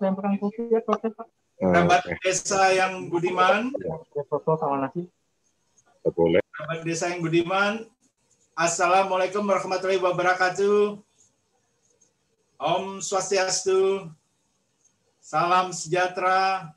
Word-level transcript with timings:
Lempar 0.00 0.32
kopi 0.40 0.72
ya, 0.72 0.80
proses 0.80 1.12
Pak? 1.12 1.28
Kerabat 1.60 2.02
desa 2.24 2.72
yang 2.72 3.12
budiman, 3.12 3.68
Ya, 4.16 4.24
foto 4.24 4.56
sama 4.56 4.80
nasi. 4.80 5.04
boleh. 6.00 6.40
kerabat 6.40 6.80
desa 6.88 7.12
yang 7.12 7.20
budiman. 7.20 7.84
Assalamualaikum 8.56 9.44
warahmatullahi 9.44 10.00
wabarakatuh. 10.00 10.96
Om 12.56 13.04
Swastiastu. 13.04 14.08
Salam 15.20 15.68
sejahtera. 15.76 16.72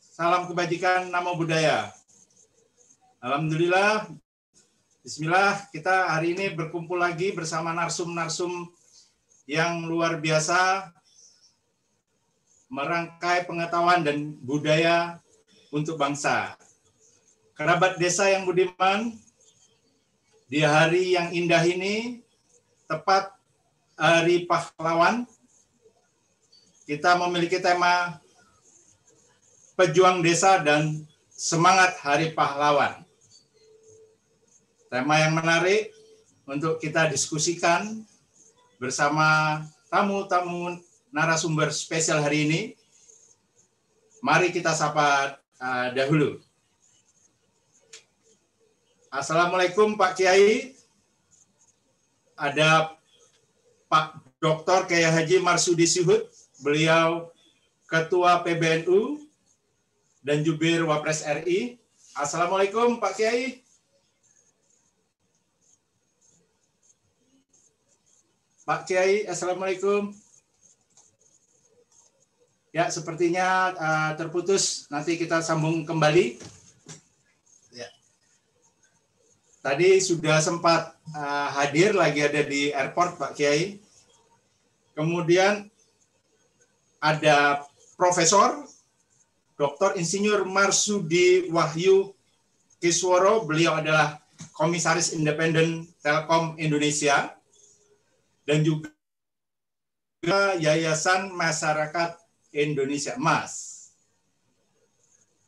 Salam 0.00 0.48
kebajikan, 0.48 1.12
nama 1.12 1.36
budaya. 1.36 1.92
Alhamdulillah. 3.20 4.08
Bismillah, 5.04 5.68
kita 5.68 6.16
hari 6.16 6.32
ini 6.32 6.48
berkumpul 6.48 6.96
lagi 6.96 7.28
bersama 7.36 7.76
narsum-narsum 7.76 8.72
yang 9.44 9.84
luar 9.84 10.16
biasa 10.20 10.88
merangkai 12.72 13.44
pengetahuan 13.44 14.00
dan 14.02 14.34
budaya 14.40 15.20
untuk 15.68 16.00
bangsa. 16.00 16.56
Kerabat 17.54 18.02
desa 18.02 18.26
yang 18.26 18.48
budiman, 18.48 19.14
di 20.50 20.60
hari 20.64 21.14
yang 21.14 21.30
indah 21.30 21.62
ini, 21.62 22.24
tepat 22.90 23.30
hari 23.94 24.42
pahlawan, 24.48 25.22
kita 26.84 27.14
memiliki 27.14 27.62
tema 27.62 28.18
pejuang 29.78 30.18
desa 30.20 30.58
dan 30.58 31.06
semangat 31.30 31.94
hari 32.02 32.34
pahlawan. 32.34 33.06
Tema 34.90 35.18
yang 35.18 35.34
menarik 35.34 35.90
untuk 36.46 36.78
kita 36.78 37.10
diskusikan 37.10 38.02
bersama 38.84 39.64
tamu-tamu 39.88 40.76
narasumber 41.08 41.72
spesial 41.72 42.20
hari 42.20 42.44
ini. 42.44 42.60
Mari 44.20 44.52
kita 44.52 44.76
sapa 44.76 45.40
uh, 45.56 45.88
dahulu. 45.96 46.36
Assalamualaikum 49.08 49.96
Pak 49.96 50.20
Kiai. 50.20 50.76
Ada 52.36 52.92
Pak 53.88 54.20
Dr. 54.36 54.84
Kiai 54.84 55.08
Haji 55.08 55.40
Marsudi 55.40 55.88
Sihut, 55.88 56.28
beliau 56.60 57.32
Ketua 57.88 58.44
PBNU 58.44 59.16
dan 60.20 60.44
Jubir 60.44 60.84
Wapres 60.84 61.24
RI. 61.24 61.80
Assalamualaikum 62.12 63.00
Pak 63.00 63.16
Kiai. 63.16 63.63
Pak 68.64 68.88
Kiai, 68.88 69.28
Assalamualaikum. 69.28 70.08
Ya, 72.72 72.88
sepertinya 72.88 73.76
uh, 73.76 74.10
terputus. 74.16 74.88
Nanti 74.88 75.20
kita 75.20 75.44
sambung 75.44 75.84
kembali. 75.84 76.40
Ya. 77.76 77.92
Tadi 79.60 80.00
sudah 80.00 80.40
sempat 80.40 80.96
uh, 81.12 81.48
hadir, 81.60 81.92
lagi 81.92 82.24
ada 82.24 82.40
di 82.40 82.72
airport, 82.72 83.20
Pak 83.20 83.36
Kiai. 83.36 83.84
Kemudian 84.96 85.68
ada 87.04 87.68
Profesor 88.00 88.64
Dr. 89.60 90.00
Insinyur 90.00 90.48
Marsudi 90.48 91.52
Wahyu 91.52 92.16
Kisworo. 92.80 93.44
Beliau 93.44 93.76
adalah 93.76 94.24
Komisaris 94.56 95.12
Independen 95.12 95.84
Telkom 96.00 96.56
Indonesia 96.56 97.43
dan 98.44 98.64
juga 98.64 98.92
Yayasan 100.56 101.32
Masyarakat 101.36 102.16
Indonesia 102.54 103.12
Mas. 103.20 103.84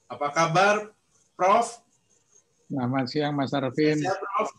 Apa 0.05 0.29
kabar, 0.33 0.93
Prof? 1.33 1.81
Selamat 2.69 3.05
siang 3.09 3.33
Mas 3.33 3.53
Arvin. 3.57 3.97
Sehat, 4.01 4.21
Prof? 4.21 4.51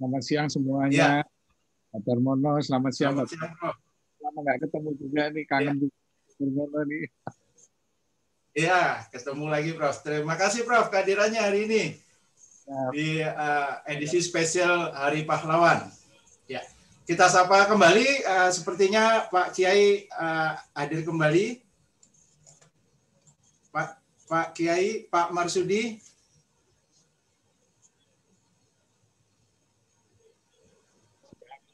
Selamat 0.00 0.22
siang 0.24 0.48
semuanya. 0.48 1.26
Pak 1.90 2.00
Darmono, 2.06 2.56
selamat 2.62 2.92
siang. 2.94 3.12
Selamat 3.12 3.28
Mas. 3.28 3.32
siang, 3.36 3.52
Prof. 3.58 3.76
Lama 4.20 4.38
nggak 4.44 4.58
ketemu 4.64 4.90
juga 4.96 5.22
nih, 5.28 5.44
kangen 5.44 5.76
juga 5.76 5.96
Darmono 6.40 6.80
nih. 6.88 7.04
Iya, 8.56 8.82
ketemu 9.12 9.44
lagi, 9.50 9.70
Prof. 9.76 9.96
Terima 10.00 10.34
kasih, 10.40 10.64
Prof, 10.64 10.88
kehadirannya 10.88 11.40
hari 11.40 11.60
ini 11.68 11.84
Ya, 12.70 12.82
di 12.94 13.08
uh, 13.18 13.82
edisi 13.82 14.22
spesial 14.22 14.94
Hari 14.94 15.26
Pahlawan. 15.26 15.90
Ya, 17.10 17.18
kita 17.18 17.26
sapa 17.26 17.66
kembali. 17.66 18.22
uh, 18.22 18.54
sepertinya 18.54 19.26
Pak 19.34 19.50
Kiai 19.50 20.06
uh, 20.14 20.54
hadir 20.78 21.02
kembali. 21.02 21.58
Pak 23.74 23.98
Pak 24.30 24.54
Kiai, 24.54 25.10
Pak 25.10 25.34
Marsudi. 25.34 25.98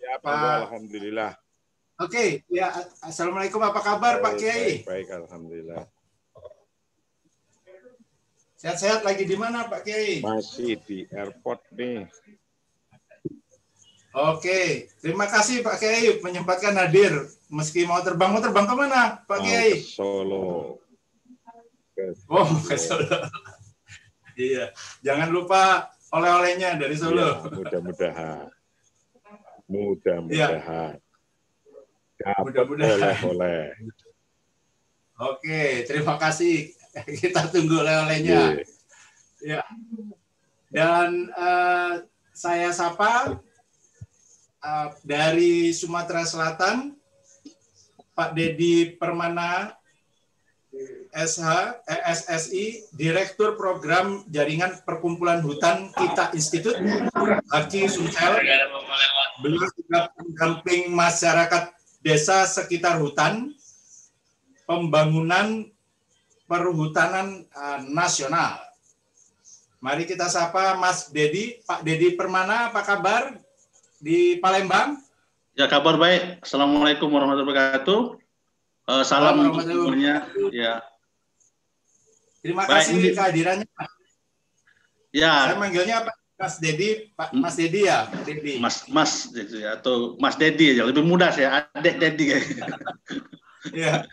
siap, 0.01 0.25
Pak- 0.25 0.73
Alhamdulillah. 0.73 1.37
Oke, 2.01 2.41
ya. 2.49 2.73
Assalamualaikum. 3.05 3.61
Apa 3.61 3.85
kabar, 3.85 4.25
Pak 4.25 4.41
Baik, 4.41 4.41
Kiai? 4.41 4.89
Baik, 4.89 4.89
baik, 4.89 5.09
Alhamdulillah. 5.21 5.85
Sehat-sehat 8.57 9.05
lagi 9.05 9.29
di 9.29 9.37
mana, 9.37 9.69
Pak 9.69 9.85
Kiai? 9.85 10.25
Masih 10.25 10.81
di 10.81 11.05
airport 11.13 11.61
nih. 11.77 12.09
Oke, 14.17 14.89
terima 15.05 15.29
kasih 15.29 15.61
Pak 15.61 15.77
Kiai 15.77 16.25
menyempatkan 16.25 16.73
hadir. 16.73 17.29
Meski 17.53 17.85
mau 17.85 18.01
terbang, 18.01 18.33
mau 18.33 18.41
terbang 18.41 18.65
ke 18.65 18.73
mana, 18.73 19.21
Pak 19.29 19.45
Kiai? 19.45 19.77
ke 19.77 19.85
Solo. 19.85 20.81
Ke 21.93 22.17
Oh, 22.25 22.49
ke 22.65 22.81
Solo. 22.81 23.13
iya, 24.41 24.73
jangan 25.05 25.29
lupa 25.29 25.93
oleh-olehnya 26.17 26.81
dari 26.81 26.97
Solo. 26.97 27.45
Iya, 27.45 27.61
mudah-mudahan. 27.61 28.49
Mudah-mudahan. 29.69 30.97
Dapat 32.17 32.41
Mudah-mudahan. 32.49 32.97
oleh-oleh. 32.97 33.69
Oke, 35.21 35.85
terima 35.85 36.17
kasih. 36.17 36.73
Kita 37.21 37.53
tunggu 37.53 37.85
oleh-olehnya. 37.85 38.65
Iya. 39.45 39.61
Ya. 39.61 39.63
Dan 40.73 41.29
eh, 41.37 41.93
saya 42.33 42.73
sapa 42.73 43.45
eh, 44.67 44.89
dari 45.07 45.71
Sumatera 45.71 46.27
Selatan, 46.27 46.99
Pak 48.17 48.35
Dedi 48.35 48.99
Permana, 48.99 49.77
SH, 51.17 51.45
eh, 51.89 52.03
SSI, 52.13 52.65
Direktur 52.93 53.57
Program 53.57 54.27
Jaringan 54.29 54.85
Perkumpulan 54.85 55.41
Hutan 55.41 55.89
Kita 55.95 56.35
Institut, 56.37 56.77
Haki 57.49 57.89
Sumsel. 57.89 58.43
Beliau 59.41 59.69
juga 59.73 60.13
pendamping 60.13 60.93
masyarakat 60.93 61.73
desa 62.05 62.45
sekitar 62.45 63.01
hutan, 63.01 63.57
pembangunan 64.69 65.65
perhutanan 66.45 67.49
eh, 67.49 67.81
nasional. 67.89 68.61
Mari 69.81 70.09
kita 70.09 70.29
sapa 70.29 70.77
Mas 70.77 71.13
Dedi, 71.13 71.63
Pak 71.65 71.85
Dedi 71.85 72.17
Permana, 72.17 72.73
apa 72.73 72.81
kabar 72.85 73.39
di 74.01 74.37
Palembang? 74.41 75.01
Ya 75.57 75.67
kabar 75.67 75.97
baik. 75.97 76.45
Assalamualaikum 76.45 77.09
warahmatullahi 77.09 77.49
wabarakatuh. 77.49 78.01
Eh, 78.87 79.05
salam 79.05 79.51
semuanya. 79.57 80.29
Ya, 80.53 80.85
Terima 82.47 82.63
Baik, 82.63 82.87
kasih 82.87 83.11
kehadirannya. 83.11 83.67
Saya 83.67 85.51
ya, 85.51 85.59
manggilnya 85.59 86.07
apa? 86.07 86.13
Mas 86.37 86.61
Dedi, 86.61 87.11
Pak 87.17 87.33
Hmm. 87.33 87.43
Mas 87.43 87.57
Dedi 87.57 87.81
ya, 87.89 88.07
Dedi. 88.23 88.55
Mas, 88.61 88.77
Mas 88.93 89.13
gitu 89.33 89.57
ya, 89.59 89.81
atau 89.81 90.15
Mas 90.21 90.37
Dedi 90.39 90.77
aja 90.77 90.85
lebih 90.87 91.03
mudah 91.03 91.33
saya. 91.35 91.67
Adek 91.75 91.97
Dedi 91.99 92.25
kayak. 92.31 92.45
Ya. 93.75 94.07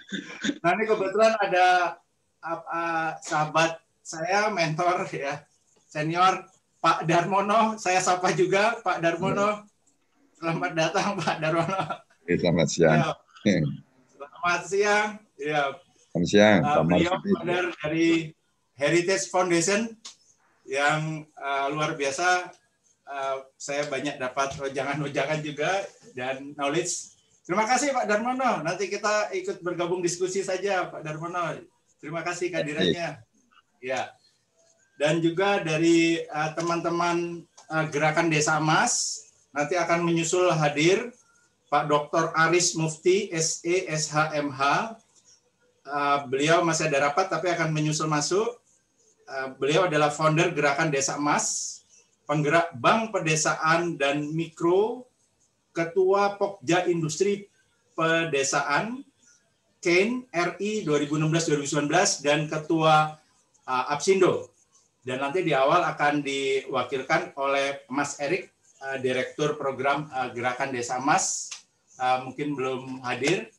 Nah 0.65 0.73
ini 0.73 0.89
kebetulan 0.89 1.37
ada 1.37 2.01
uh, 2.41 2.61
uh, 2.73 3.09
sahabat 3.21 3.77
saya, 4.01 4.49
mentor 4.49 5.05
ya, 5.13 5.45
senior 5.85 6.49
Pak 6.81 7.05
Darmono. 7.05 7.77
Saya 7.77 8.01
sapa 8.01 8.33
juga 8.33 8.81
Pak 8.81 8.97
Darmono. 8.97 9.69
Selamat 10.43 10.75
datang 10.75 11.15
Pak 11.15 11.39
Darmono. 11.39 12.03
Oke, 12.19 12.35
selamat 12.35 12.67
siang. 12.67 12.99
Ya, 13.47 13.63
selamat 14.11 14.61
siang. 14.67 15.09
Ya, 15.39 15.61
Selamat 16.11 16.27
siang, 16.27 16.59
Uh, 16.67 16.83
beliau 16.83 17.15
founder 17.15 17.65
dari 17.79 18.35
Heritage 18.75 19.31
Foundation 19.31 19.87
yang 20.67 21.23
uh, 21.39 21.71
luar 21.71 21.95
biasa. 21.95 22.51
Uh, 23.07 23.47
saya 23.55 23.87
banyak 23.87 24.19
dapat 24.19 24.51
wejangan-wejangan 24.59 25.39
juga 25.39 25.87
dan 26.11 26.51
knowledge. 26.59 27.15
Terima 27.47 27.63
kasih 27.63 27.95
Pak 27.95 28.03
Darmono. 28.03 28.67
Nanti 28.67 28.91
kita 28.91 29.31
ikut 29.31 29.63
bergabung 29.63 30.03
diskusi 30.03 30.43
saja 30.43 30.91
Pak 30.91 31.07
Darmono. 31.07 31.55
Terima 32.03 32.19
kasih 32.19 32.51
kehadirannya. 32.51 33.15
Ya. 33.79 34.11
Dan 34.99 35.23
juga 35.23 35.63
dari 35.63 36.19
uh, 36.27 36.51
teman-teman 36.51 37.47
uh, 37.71 37.87
Gerakan 37.87 38.27
Desa 38.27 38.59
Emas 38.59 39.22
nanti 39.53 39.77
akan 39.77 40.01
menyusul 40.01 40.49
hadir 40.51 41.13
Pak 41.69 41.89
Dr. 41.89 42.29
Aris 42.37 42.77
Mufti 42.77 43.33
SE 43.33 43.89
SHMH. 43.89 44.61
Uh, 45.83 46.19
beliau 46.29 46.61
masih 46.61 46.85
ada 46.85 47.09
rapat 47.09 47.33
tapi 47.33 47.49
akan 47.49 47.73
menyusul 47.73 48.05
masuk. 48.05 48.61
Uh, 49.25 49.57
beliau 49.57 49.89
adalah 49.89 50.13
founder 50.13 50.53
Gerakan 50.53 50.93
Desa 50.93 51.17
Emas, 51.17 51.81
penggerak 52.29 52.77
Bank 52.77 53.09
Pedesaan 53.09 53.97
dan 53.97 54.29
Mikro, 54.37 55.09
Ketua 55.73 56.37
Pokja 56.37 56.85
Industri 56.85 57.49
Pedesaan, 57.97 59.01
Kane 59.81 60.29
RI 60.29 60.85
2016-2019 60.85 62.21
dan 62.21 62.45
Ketua 62.45 63.17
uh, 63.65 63.85
Apsindo. 63.89 64.53
Dan 65.01 65.25
nanti 65.25 65.41
di 65.41 65.57
awal 65.57 65.83
akan 65.89 66.21
diwakilkan 66.21 67.33
oleh 67.35 67.81
Mas 67.89 68.21
Erik, 68.21 68.52
uh, 68.83 68.97
Direktur 68.99 69.55
Program 69.55 70.11
uh, 70.11 70.27
Gerakan 70.35 70.75
Desa 70.75 70.99
Mas, 70.99 71.49
uh, 71.97 72.27
mungkin 72.27 72.53
belum 72.53 73.01
hadir. 73.03 73.49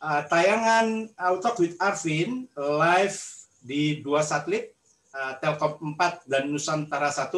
Tayangan 0.00 1.12
Auto 1.20 1.60
with 1.60 1.76
Arvin 1.76 2.48
live 2.56 3.20
di 3.60 4.00
dua 4.00 4.24
satelit, 4.24 4.72
Telkom 5.44 5.92
4 5.92 6.24
dan 6.24 6.48
Nusantara 6.48 7.12
1, 7.12 7.28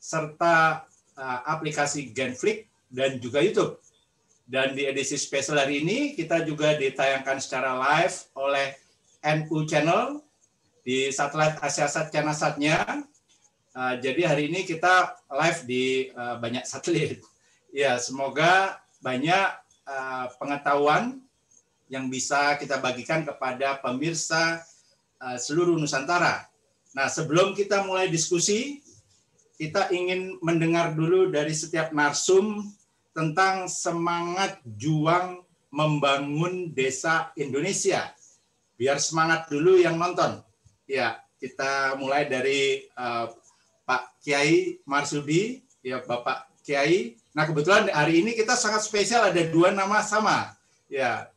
serta 0.00 0.88
aplikasi 1.44 2.08
Genflix 2.08 2.64
dan 2.88 3.20
juga 3.20 3.44
YouTube. 3.44 3.84
Dan 4.48 4.72
di 4.72 4.88
edisi 4.88 5.20
spesial 5.20 5.60
hari 5.60 5.84
ini 5.84 6.16
kita 6.16 6.40
juga 6.48 6.72
ditayangkan 6.72 7.36
secara 7.36 7.76
live 7.76 8.32
oleh 8.32 8.80
NU 9.20 9.68
Channel 9.68 10.24
di 10.84 11.12
satelit 11.12 11.60
Asiasat 11.60 12.08
Canasatnya. 12.08 13.08
Uh, 13.74 13.98
jadi 13.98 14.30
hari 14.30 14.54
ini 14.54 14.62
kita 14.62 15.18
live 15.34 15.60
di 15.66 15.84
uh, 16.14 16.38
banyak 16.38 16.64
satelit. 16.64 17.18
Ya, 17.74 17.98
semoga 17.98 18.78
banyak 19.02 19.50
uh, 19.82 20.30
pengetahuan 20.38 21.18
yang 21.90 22.06
bisa 22.06 22.54
kita 22.54 22.78
bagikan 22.78 23.26
kepada 23.26 23.82
pemirsa 23.82 24.62
uh, 25.18 25.34
seluruh 25.34 25.74
Nusantara. 25.74 26.46
Nah, 26.94 27.10
sebelum 27.10 27.50
kita 27.50 27.82
mulai 27.82 28.06
diskusi, 28.06 28.78
kita 29.58 29.90
ingin 29.90 30.38
mendengar 30.38 30.94
dulu 30.94 31.34
dari 31.34 31.50
setiap 31.50 31.90
narsum 31.90 32.62
tentang 33.10 33.66
semangat 33.66 34.62
juang 34.62 35.42
membangun 35.74 36.70
desa 36.70 37.34
Indonesia. 37.34 38.14
Biar 38.78 39.02
semangat 39.02 39.50
dulu 39.50 39.82
yang 39.82 39.98
nonton. 39.98 40.46
Ya, 40.86 41.18
kita 41.42 41.98
mulai 41.98 42.30
dari 42.30 42.86
uh, 42.94 43.34
Pak 43.84 44.20
Kiai 44.24 44.80
Marsudi, 44.88 45.60
ya 45.84 46.00
Bapak 46.00 46.48
Kiai. 46.64 47.16
Nah 47.36 47.44
kebetulan 47.44 47.92
hari 47.92 48.24
ini 48.24 48.32
kita 48.32 48.56
sangat 48.56 48.80
spesial 48.80 49.28
ada 49.28 49.42
dua 49.52 49.70
nama 49.70 50.00
sama, 50.00 50.56
ya 50.88 51.28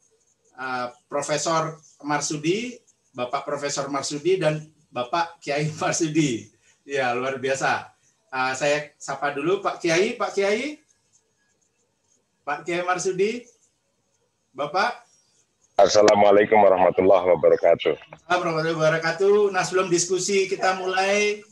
uh, 0.55 0.87
Profesor 1.11 1.75
Marsudi, 2.03 2.79
Bapak 3.11 3.43
Profesor 3.43 3.91
Marsudi 3.91 4.39
dan 4.39 4.63
Bapak 4.91 5.43
Kiai 5.43 5.67
Marsudi. 5.81 6.47
Ya 6.87 7.11
luar 7.11 7.35
biasa. 7.35 7.91
Uh, 8.31 8.51
saya 8.55 8.95
sapa 8.95 9.35
dulu 9.35 9.59
Pak 9.59 9.83
Kiai, 9.83 10.15
Pak 10.15 10.31
Kiai, 10.31 10.79
Pak 12.47 12.63
Kiai 12.63 12.83
Marsudi, 12.87 13.43
Bapak. 14.55 15.03
Assalamualaikum 15.77 16.57
warahmatullahi 16.57 17.37
wabarakatuh. 17.37 17.93
Warahmatullahi 18.25 18.73
wabarakatuh. 18.81 19.53
Nah 19.53 19.61
sebelum 19.61 19.93
diskusi 19.93 20.49
kita 20.49 20.73
mulai 20.81 21.45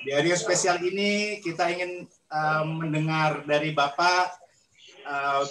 di 0.00 0.10
hari 0.16 0.32
spesial 0.32 0.80
ini 0.80 1.40
kita 1.44 1.68
ingin 1.68 2.08
uh, 2.32 2.64
mendengar 2.64 3.44
dari 3.44 3.76
Bapak 3.76 4.32
uh, 5.04 5.44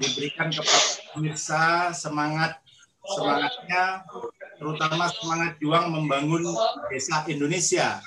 diberikan 0.00 0.48
kepada 0.48 0.88
pemirsa 1.12 1.62
semangat 1.92 2.58
semangatnya 3.04 4.08
terutama 4.56 5.12
semangat 5.12 5.60
juang 5.60 5.92
membangun 5.92 6.48
desa 6.88 7.28
Indonesia 7.28 8.00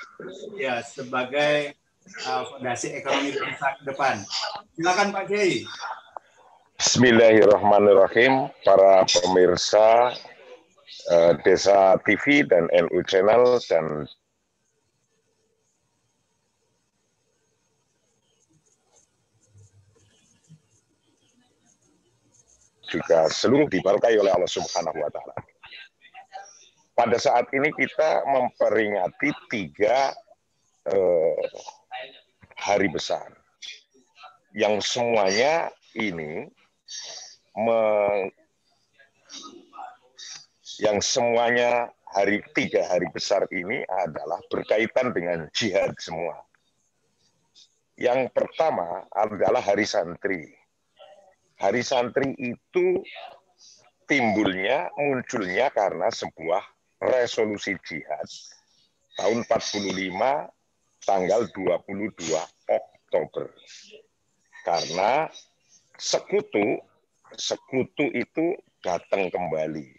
ya 0.58 0.82
sebagai 0.82 1.78
uh, 2.26 2.42
fondasi 2.50 2.98
ekonomi 2.98 3.38
bangsa 3.38 3.78
ke 3.78 3.84
depan. 3.86 4.16
Silakan 4.74 5.14
Pak 5.14 5.26
Kiai. 5.30 5.62
Bismillahirrahmanirrahim, 6.78 8.54
para 8.62 9.02
pemirsa 9.10 10.14
Desa 11.42 11.98
TV 12.06 12.46
dan 12.46 12.70
NU 12.70 13.02
Channel 13.10 13.58
dan 13.66 14.06
juga 22.90 23.30
seluruh 23.30 23.68
diberkahi 23.70 24.18
oleh 24.18 24.32
Allah 24.34 24.50
Subhanahu 24.50 24.98
wa 24.98 25.12
taala. 25.12 25.36
Pada 26.98 27.18
saat 27.22 27.46
ini 27.54 27.70
kita 27.78 28.26
memperingati 28.26 29.30
tiga 29.54 30.18
uh, 30.90 31.38
hari 32.58 32.90
besar 32.90 33.38
yang 34.58 34.82
semuanya 34.82 35.70
ini 35.94 36.50
me, 37.54 37.82
yang 40.82 40.98
semuanya 40.98 41.94
hari 42.10 42.42
tiga 42.58 42.82
hari 42.90 43.06
besar 43.14 43.46
ini 43.54 43.86
adalah 43.86 44.42
berkaitan 44.50 45.14
dengan 45.14 45.46
jihad 45.54 45.94
semua. 46.02 46.42
Yang 47.94 48.34
pertama 48.34 49.06
adalah 49.14 49.62
hari 49.62 49.86
santri. 49.86 50.57
Hari 51.58 51.82
santri 51.82 52.38
itu 52.38 53.02
timbulnya, 54.06 54.94
munculnya 54.94 55.74
karena 55.74 56.08
sebuah 56.14 56.62
resolusi 57.02 57.74
jihad 57.82 58.30
tahun 59.18 59.42
45 59.46 60.14
tanggal 61.02 61.42
22 61.50 62.14
Oktober. 62.70 63.50
Karena 64.62 65.26
sekutu 65.98 66.78
sekutu 67.34 68.06
itu 68.14 68.54
datang 68.86 69.28
kembali. 69.34 69.98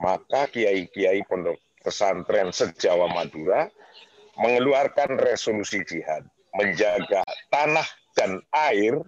Maka 0.00 0.50
kiai-kiai 0.50 1.22
pondok 1.28 1.60
pesantren 1.84 2.50
sejawa 2.50 3.12
Madura 3.12 3.68
mengeluarkan 4.40 5.20
resolusi 5.20 5.84
jihad 5.86 6.26
menjaga 6.56 7.22
tanah 7.52 7.86
dan 8.18 8.42
air 8.50 8.98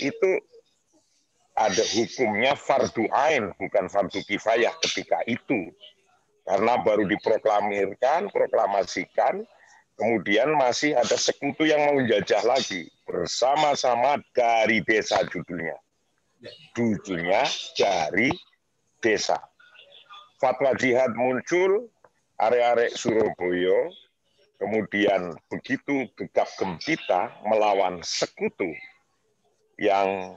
itu 0.00 0.40
ada 1.60 1.84
hukumnya 1.92 2.56
fardu 2.56 3.04
ain 3.12 3.52
bukan 3.60 3.92
fardu 3.92 4.24
kifayah 4.24 4.72
ketika 4.80 5.20
itu 5.28 5.68
karena 6.48 6.80
baru 6.80 7.04
diproklamirkan 7.04 8.32
proklamasikan 8.32 9.44
kemudian 10.00 10.56
masih 10.56 10.96
ada 10.96 11.20
sekutu 11.20 11.68
yang 11.68 11.84
mau 11.84 12.00
menjajah 12.00 12.40
lagi 12.48 12.88
bersama-sama 13.04 14.16
dari 14.32 14.80
desa 14.80 15.20
judulnya. 15.28 15.76
Judulnya 16.72 17.44
dari 17.76 18.32
desa. 19.04 19.36
Fatwa 20.40 20.72
jihad 20.80 21.12
muncul, 21.12 21.92
arek-arek 22.40 22.96
Surabaya, 22.96 23.92
kemudian 24.56 25.36
begitu 25.52 26.08
gegap 26.16 26.48
gempita 26.56 27.36
melawan 27.44 28.00
sekutu 28.00 28.72
yang 29.80 30.36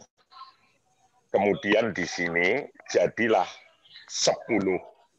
kemudian 1.35 1.91
di 1.91 2.07
sini 2.07 2.63
jadilah 2.87 3.45
10 4.07 4.63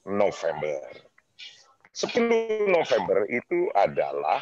November. 0.08 0.80
10 1.92 2.72
November 2.72 3.28
itu 3.28 3.68
adalah 3.76 4.40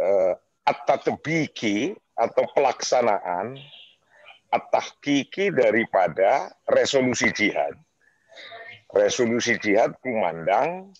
uh, 0.00 0.34
at-tatbiki 0.64 1.92
atau 2.16 2.44
pelaksanaan 2.56 3.60
at-tahqiqi 4.50 5.54
daripada 5.54 6.50
resolusi 6.72 7.30
jihad. 7.36 7.76
Resolusi 8.90 9.54
jihad 9.62 9.94
kumandang 10.02 10.90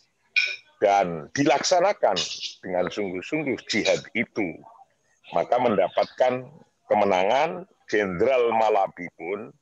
dan 0.79 1.27
dilaksanakan 1.35 2.15
dengan 2.63 2.87
sungguh-sungguh 2.87 3.59
jihad 3.67 4.01
itu. 4.15 4.55
Maka 5.35 5.59
mendapatkan 5.59 6.47
kemenangan, 6.91 7.65
Jenderal 7.87 8.51
Malabi 8.59 9.07
pun 9.15 9.55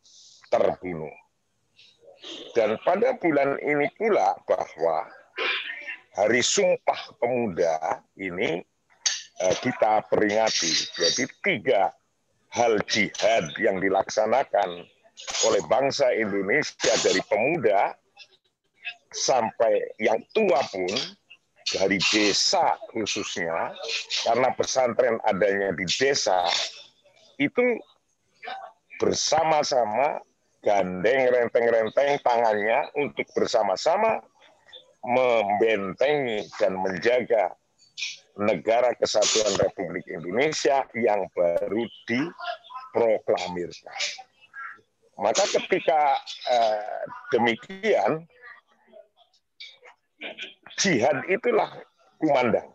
terbunuh. 0.49 1.13
Dan 2.57 2.81
pada 2.83 3.15
bulan 3.21 3.61
ini 3.63 3.87
pula 3.95 4.35
bahwa 4.49 5.07
Hari 6.19 6.43
Sumpah 6.43 7.15
Pemuda 7.21 8.03
ini 8.19 8.65
Eh, 9.39 9.57
kita 9.63 10.03
peringati. 10.11 10.71
Jadi 10.99 11.25
tiga 11.47 11.95
hal 12.51 12.83
jihad 12.91 13.47
yang 13.63 13.79
dilaksanakan 13.79 14.83
oleh 15.47 15.63
bangsa 15.71 16.11
Indonesia 16.11 16.91
dari 17.07 17.23
pemuda 17.31 17.95
sampai 19.15 19.95
yang 20.03 20.19
tua 20.35 20.59
pun 20.75 20.91
dari 21.71 22.03
desa 22.11 22.75
khususnya 22.91 23.71
karena 24.27 24.49
pesantren 24.59 25.23
adanya 25.23 25.71
di 25.77 25.87
desa 25.87 26.43
itu 27.39 27.79
bersama-sama 28.99 30.21
gandeng 30.63 31.31
renteng-renteng 31.31 32.19
tangannya 32.27 32.91
untuk 32.99 33.25
bersama-sama 33.33 34.19
membentengi 35.07 36.43
dan 36.59 36.75
menjaga 36.83 37.55
negara 38.39 38.95
kesatuan 38.99 39.55
Republik 39.59 40.07
Indonesia 40.11 40.83
yang 40.99 41.31
baru 41.35 41.87
diproklamirkan. 42.07 43.99
Maka 45.19 45.43
ketika 45.51 46.15
eh, 46.47 47.03
demikian, 47.35 48.23
jihad 50.79 51.27
itulah 51.27 51.71
kumandang. 52.23 52.71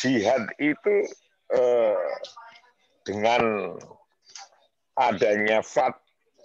Jihad 0.00 0.48
itu 0.56 1.04
eh, 1.52 2.00
dengan 3.06 3.74
adanya 4.96 5.64
fat, 5.64 5.96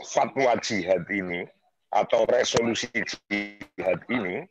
fatwa 0.07 0.55
jihad 0.63 1.03
ini 1.11 1.47
atau 1.91 2.27
resolusi 2.27 2.91
jihad 3.29 3.99
ini 4.11 4.43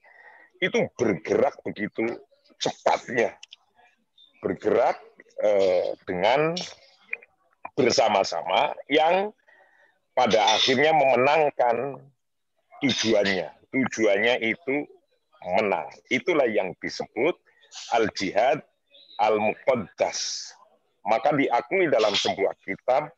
itu 0.61 0.89
bergerak 0.97 1.57
begitu 1.65 2.21
cepatnya 2.61 3.37
bergerak 4.45 5.01
eh, 5.41 5.97
dengan 6.05 6.53
bersama-sama 7.75 8.77
yang 8.93 9.33
pada 10.13 10.55
akhirnya 10.55 10.93
memenangkan 10.95 11.99
tujuannya. 12.85 13.51
Tujuannya 13.75 14.35
itu 14.45 14.87
menang. 15.59 15.91
Itulah 16.13 16.47
yang 16.47 16.77
disebut 16.79 17.35
al-jihad 17.97 18.63
al-muqaddas. 19.19 20.53
Maka 21.05 21.37
diakui 21.37 21.93
dalam 21.93 22.17
sebuah 22.17 22.57
kitab 22.65 23.13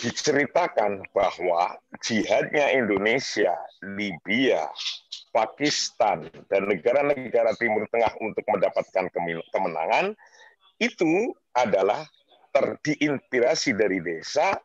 diceritakan 0.00 1.04
bahwa 1.12 1.76
jihadnya 2.00 2.72
Indonesia, 2.72 3.52
Libya, 3.84 4.64
Pakistan, 5.28 6.24
dan 6.48 6.72
negara-negara 6.72 7.52
Timur 7.60 7.84
Tengah 7.92 8.16
untuk 8.24 8.44
mendapatkan 8.48 9.12
kemenangan 9.52 10.16
itu 10.80 11.36
adalah 11.52 12.08
terdiinspirasi 12.56 13.76
dari 13.76 14.00
desa, 14.00 14.56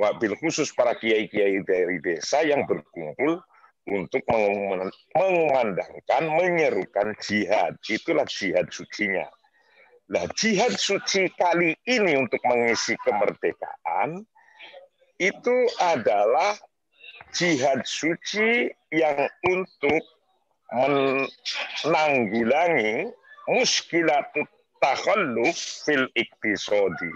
wabil 0.00 0.32
khusus 0.40 0.72
para 0.72 0.96
kiai-kiai 0.96 1.60
dari 1.66 2.00
desa 2.00 2.40
yang 2.40 2.64
berkumpul 2.64 3.42
untuk 3.88 4.22
mengumandangkan, 5.12 6.22
menyerukan 6.28 7.16
jihad. 7.20 7.76
Itulah 7.84 8.24
jihad 8.28 8.68
sucinya. 8.72 9.28
Nah, 10.08 10.24
jihad 10.32 10.72
suci 10.80 11.28
kali 11.36 11.76
ini 11.84 12.16
untuk 12.16 12.40
mengisi 12.48 12.96
kemerdekaan 13.04 14.24
itu 15.20 15.56
adalah 15.84 16.56
jihad 17.36 17.84
suci 17.84 18.72
yang 18.88 19.28
untuk 19.44 20.00
menanggulangi 20.72 23.12
muskilatut 23.52 24.48
takhalluf 24.80 25.84
fil 25.84 26.08
iktisodi. 26.16 27.12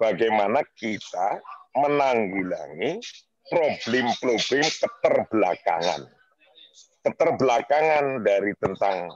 Bagaimana 0.00 0.64
kita 0.80 1.44
menanggulangi 1.76 3.04
problem-problem 3.52 4.64
keterbelakangan. 4.64 6.08
Keterbelakangan 7.04 8.24
dari 8.24 8.56
tentang 8.60 9.08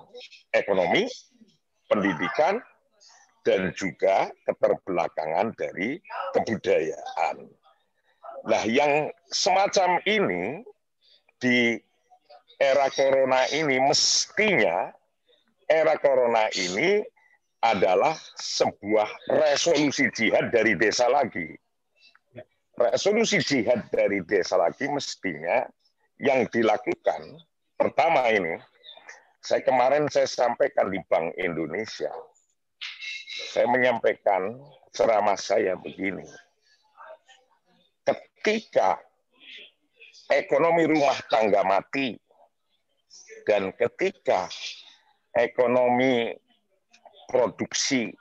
ekonomi, 0.52 1.08
pendidikan, 1.94 2.58
dan 3.46 3.70
juga 3.76 4.32
keterbelakangan 4.48 5.54
dari 5.54 6.00
kebudayaan. 6.34 7.46
Nah, 8.44 8.62
yang 8.66 9.12
semacam 9.30 10.00
ini 10.08 10.64
di 11.38 11.78
era 12.58 12.88
corona 12.90 13.44
ini 13.52 13.76
mestinya 13.84 14.92
era 15.68 15.96
corona 16.00 16.48
ini 16.56 17.04
adalah 17.64 18.16
sebuah 18.36 19.08
resolusi 19.32 20.12
jihad 20.12 20.52
dari 20.52 20.76
desa 20.76 21.08
lagi. 21.08 21.56
Resolusi 22.74 23.40
jihad 23.40 23.86
dari 23.88 24.20
desa 24.26 24.60
lagi 24.60 24.84
mestinya 24.90 25.64
yang 26.20 26.44
dilakukan 26.52 27.40
pertama 27.80 28.28
ini 28.28 28.60
saya 29.44 29.60
kemarin 29.60 30.08
saya 30.08 30.24
sampaikan 30.24 30.88
di 30.88 30.96
Bank 31.04 31.36
Indonesia 31.36 32.08
saya 33.52 33.68
menyampaikan 33.68 34.56
ceramah 34.94 35.38
saya 35.38 35.76
begini. 35.78 36.24
Ketika 38.02 38.98
ekonomi 40.32 40.88
rumah 40.88 41.18
tangga 41.28 41.66
mati 41.66 42.16
dan 43.44 43.74
ketika 43.76 44.48
ekonomi 45.36 46.34
produksi 47.26 48.14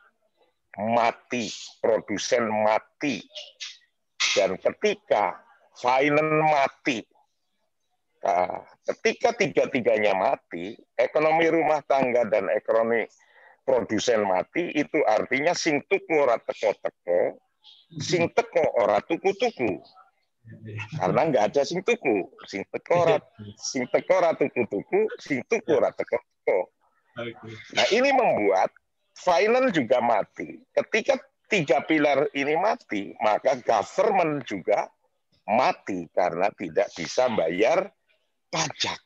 mati, 0.82 1.54
produsen 1.80 2.50
mati, 2.50 3.22
dan 4.34 4.58
ketika 4.58 5.38
finance 5.78 6.42
mati, 6.50 6.98
nah, 8.24 8.64
ketika 8.88 9.36
tiga-tiganya 9.36 10.16
mati, 10.16 10.74
ekonomi 10.96 11.46
rumah 11.52 11.84
tangga 11.84 12.26
dan 12.26 12.48
ekonomi 12.50 13.04
produsen 13.64 14.28
mati 14.28 14.72
itu 14.76 15.00
artinya 15.04 15.56
sing 15.56 15.84
tuku 15.88 16.14
ora 16.16 16.40
teko-teko, 16.40 17.40
sing 18.00 18.32
teko 18.32 18.64
ora 18.80 19.00
tuku-tuku. 19.04 19.80
Karena 21.00 21.32
nggak 21.32 21.56
ada 21.56 21.64
sing 21.64 21.80
tuku, 21.88 22.28
sing 22.48 22.68
teko 22.68 23.08
ora 23.08 23.18
sing 23.56 23.88
teko 23.88 24.14
ora 24.20 24.32
tuku-tuku, 24.36 25.08
sing 25.20 25.40
tuku 25.48 25.72
ora 25.72 25.92
teko-teko. 25.96 26.72
Nah, 27.78 27.88
ini 27.94 28.10
membuat 28.12 28.74
finance 29.16 29.72
juga 29.78 30.02
mati. 30.04 30.60
Ketika 30.74 31.16
tiga 31.48 31.86
pilar 31.86 32.28
ini 32.34 32.58
mati, 32.58 33.14
maka 33.22 33.56
government 33.62 34.44
juga 34.50 34.90
mati 35.48 36.08
karena 36.12 36.50
tidak 36.56 36.90
bisa 36.96 37.30
bayar 37.32 37.92
pajak. 38.54 39.02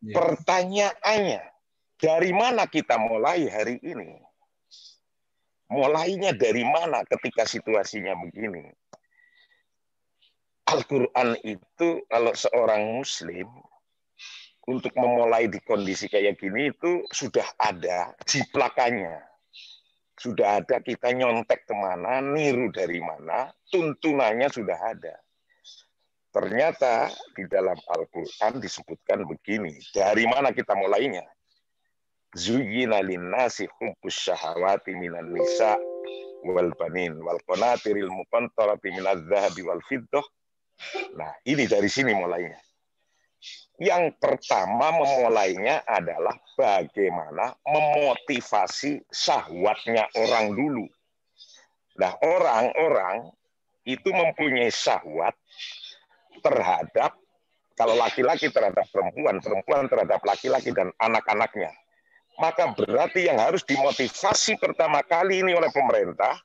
Pertanyaannya, 0.00 1.44
dari 2.00 2.32
mana 2.32 2.64
kita 2.64 2.96
mulai 2.96 3.46
hari 3.52 3.76
ini? 3.84 4.18
Mulainya 5.68 6.32
dari 6.32 6.64
mana 6.64 7.04
ketika 7.04 7.44
situasinya 7.44 8.16
begini? 8.18 8.66
Al-Quran 10.72 11.36
itu 11.44 12.02
kalau 12.08 12.32
seorang 12.32 12.98
muslim 12.98 13.46
untuk 14.66 14.94
memulai 14.98 15.46
di 15.46 15.62
kondisi 15.62 16.10
kayak 16.10 16.40
gini 16.42 16.74
itu 16.74 17.06
sudah 17.14 17.46
ada 17.62 18.10
jiplakannya. 18.26 19.22
Sudah 20.18 20.62
ada 20.62 20.82
kita 20.82 21.14
nyontek 21.14 21.66
ke 21.66 21.74
mana, 21.74 22.22
niru 22.22 22.70
dari 22.70 23.02
mana, 23.02 23.54
tuntunannya 23.70 24.50
sudah 24.50 24.78
ada. 24.78 25.21
Ternyata 26.32 27.12
di 27.36 27.44
dalam 27.44 27.76
Al-Quran 27.76 28.56
disebutkan 28.56 29.28
begini, 29.28 29.76
dari 29.92 30.24
mana 30.24 30.48
kita 30.56 30.72
mulainya? 30.72 31.28
Zuyina 32.32 33.04
linnasi 33.04 33.68
hubbus 33.68 34.16
syahawati 34.16 34.96
minan 34.96 35.36
nisa 35.36 35.76
wal 36.48 36.72
banin 36.80 37.20
wal 37.20 37.36
qanatiril 37.44 38.08
muqantarati 38.08 38.88
minadz 38.96 39.28
zahabi 39.28 39.60
wal 39.60 39.84
fiddah. 39.84 40.24
Nah, 41.20 41.36
ini 41.44 41.68
dari 41.68 41.92
sini 41.92 42.16
mulainya. 42.16 42.56
Yang 43.76 44.16
pertama 44.16 44.88
memulainya 44.88 45.84
adalah 45.84 46.32
bagaimana 46.56 47.52
memotivasi 47.68 49.04
syahwatnya 49.12 50.08
orang 50.16 50.56
dulu. 50.56 50.88
Nah, 52.00 52.16
orang-orang 52.24 53.28
itu 53.84 54.08
mempunyai 54.08 54.72
syahwat 54.72 55.36
terhadap 56.42 57.14
kalau 57.78 57.96
laki-laki 57.96 58.52
terhadap 58.52 58.84
perempuan, 58.92 59.40
perempuan 59.40 59.88
terhadap 59.88 60.20
laki-laki 60.26 60.74
dan 60.74 60.92
anak-anaknya 61.00 61.72
maka 62.40 62.72
berarti 62.72 63.28
yang 63.28 63.36
harus 63.36 63.60
dimotivasi 63.66 64.56
pertama 64.56 65.04
kali 65.04 65.44
ini 65.44 65.52
oleh 65.52 65.68
pemerintah 65.68 66.40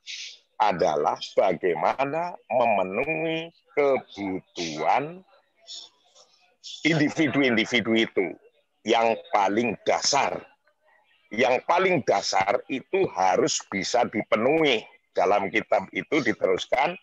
adalah 0.60 1.16
bagaimana 1.38 2.36
memenuhi 2.52 3.54
kebutuhan 3.78 5.22
individu-individu 6.84 7.94
itu 7.94 8.28
yang 8.84 9.16
paling 9.32 9.78
dasar. 9.86 10.42
Yang 11.28 11.60
paling 11.68 12.02
dasar 12.08 12.64
itu 12.72 13.04
harus 13.12 13.60
bisa 13.68 14.08
dipenuhi. 14.08 14.84
Dalam 15.12 15.50
kitab 15.50 15.90
itu 15.98 16.22
diteruskan 16.22 16.94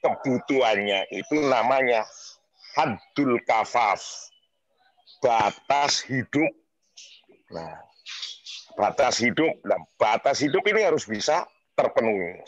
kebutuhannya 0.00 1.04
itu 1.12 1.36
namanya 1.36 2.08
hadul 2.76 3.38
kafaf. 3.46 4.02
batas 5.18 6.06
hidup. 6.06 6.52
Nah, 7.50 7.74
batas 8.78 9.18
hidup, 9.18 9.50
nah, 9.66 9.82
batas 9.98 10.38
hidup 10.38 10.62
ini 10.70 10.86
harus 10.86 11.02
bisa 11.10 11.42
terpenuhi. 11.74 12.38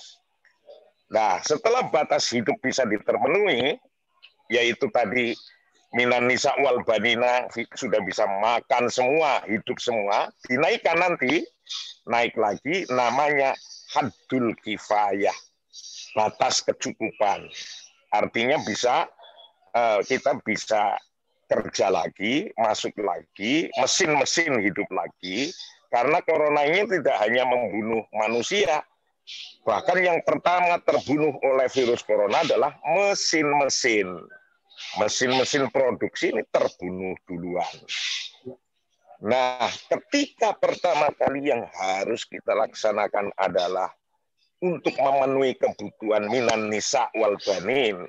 Nah, 1.10 1.42
setelah 1.42 1.90
batas 1.90 2.30
hidup 2.30 2.54
bisa 2.62 2.86
diterpenuhi, 2.86 3.74
yaitu 4.46 4.86
tadi 4.94 5.34
minan 5.90 6.30
nisa 6.30 6.54
wal 6.62 6.86
banina 6.86 7.50
sudah 7.74 7.98
bisa 8.06 8.22
makan 8.26 8.86
semua, 8.86 9.42
hidup 9.50 9.82
semua, 9.82 10.30
dinaikkan 10.46 10.94
nanti, 11.02 11.42
naik 12.06 12.38
lagi 12.38 12.86
namanya 12.94 13.58
haddul 13.90 14.54
kifayah, 14.62 15.34
batas 16.14 16.62
kecukupan. 16.62 17.50
Artinya 18.14 18.58
bisa 18.62 19.10
eh, 19.74 20.00
kita 20.06 20.38
bisa 20.42 20.98
kerja 21.50 21.90
lagi, 21.90 22.46
masuk 22.54 22.94
lagi, 23.02 23.66
mesin-mesin 23.74 24.62
hidup 24.62 24.86
lagi, 24.94 25.50
karena 25.90 26.22
corona 26.22 26.62
ini 26.62 26.86
tidak 26.86 27.18
hanya 27.18 27.42
membunuh 27.42 28.06
manusia, 28.14 28.86
bahkan 29.66 29.98
yang 29.98 30.22
pertama 30.22 30.78
terbunuh 30.86 31.34
oleh 31.42 31.66
virus 31.66 32.06
corona 32.06 32.46
adalah 32.46 32.78
mesin-mesin. 32.86 34.06
Mesin-mesin 34.96 35.68
produksi 35.68 36.32
ini 36.32 36.40
terbunuh 36.48 37.12
duluan. 37.28 37.76
Nah, 39.20 39.68
ketika 39.92 40.56
pertama 40.56 41.12
kali 41.12 41.52
yang 41.52 41.68
harus 41.76 42.24
kita 42.24 42.56
laksanakan 42.56 43.28
adalah 43.36 43.92
untuk 44.64 44.96
memenuhi 44.96 45.60
kebutuhan 45.60 46.24
minan 46.32 46.72
nisa 46.72 47.12
wal 47.12 47.36
banin, 47.44 48.08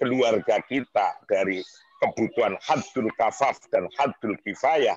keluarga 0.00 0.64
kita 0.64 1.20
dari 1.28 1.60
kebutuhan 2.00 2.56
hadul 2.64 3.12
kafaf 3.20 3.60
dan 3.68 3.84
hadul 4.00 4.34
kifayah. 4.42 4.96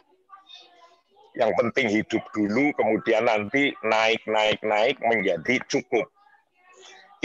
Yang 1.35 1.51
penting 1.59 1.87
hidup 1.89 2.23
dulu, 2.31 2.71
kemudian 2.77 3.25
nanti 3.25 3.73
naik, 3.83 4.21
naik, 4.29 4.61
naik 4.63 4.95
menjadi 5.01 5.59
cukup. 5.67 6.07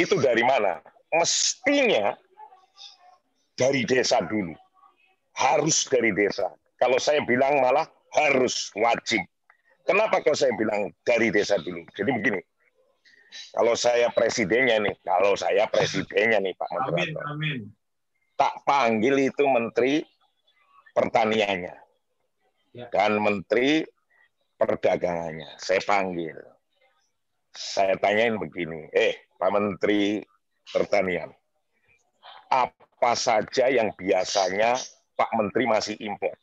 Itu 0.00 0.18
dari 0.18 0.42
mana? 0.42 0.80
Mestinya 1.12 2.16
dari 3.54 3.84
desa 3.84 4.24
dulu. 4.24 4.56
Harus 5.36 5.86
dari 5.86 6.10
desa. 6.16 6.50
Kalau 6.80 6.96
saya 6.96 7.20
bilang 7.28 7.60
malah 7.60 7.84
harus 8.16 8.72
wajib. 8.74 9.20
Kenapa 9.84 10.24
kalau 10.24 10.36
saya 10.36 10.56
bilang 10.56 10.88
dari 11.04 11.28
desa 11.28 11.60
dulu? 11.60 11.84
Jadi 11.92 12.10
begini, 12.12 12.40
kalau 13.52 13.74
saya 13.76 14.08
presidennya 14.12 14.80
nih, 14.80 14.96
kalau 15.04 15.36
saya 15.36 15.68
presidennya 15.68 16.40
nih 16.40 16.54
Pak 16.56 16.68
Menteri, 16.72 17.12
amin, 17.12 17.12
amin. 17.28 17.60
tak 18.38 18.54
panggil 18.64 19.14
itu 19.28 19.44
Menteri 19.44 20.00
Pertaniannya 20.96 21.76
ya. 22.74 22.86
dan 22.90 23.20
Menteri 23.20 23.84
Perdagangannya. 24.58 25.54
Saya 25.62 25.78
panggil, 25.86 26.34
saya 27.54 27.94
tanyain 28.02 28.42
begini, 28.42 28.90
eh 28.90 29.30
Pak 29.38 29.50
Menteri 29.54 30.18
Pertanian, 30.66 31.30
apa 32.50 33.12
saja 33.14 33.70
yang 33.70 33.94
biasanya 33.94 34.74
Pak 35.14 35.30
Menteri 35.38 35.64
masih 35.70 35.94
impor. 36.02 36.34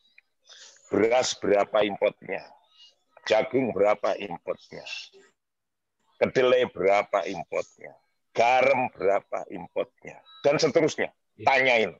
Beras 0.88 1.36
berapa 1.36 1.84
importnya? 1.84 2.39
Jagung 3.28 3.76
berapa 3.76 4.15
importnya? 4.15 4.86
Kedelai 6.15 6.63
berapa 6.71 7.28
importnya? 7.28 7.91
Garam 8.32 8.88
berapa 8.95 9.43
importnya? 9.51 10.19
Dan 10.43 10.56
seterusnya. 10.60 11.12
Iya. 11.36 11.45
Tanyain. 11.47 11.91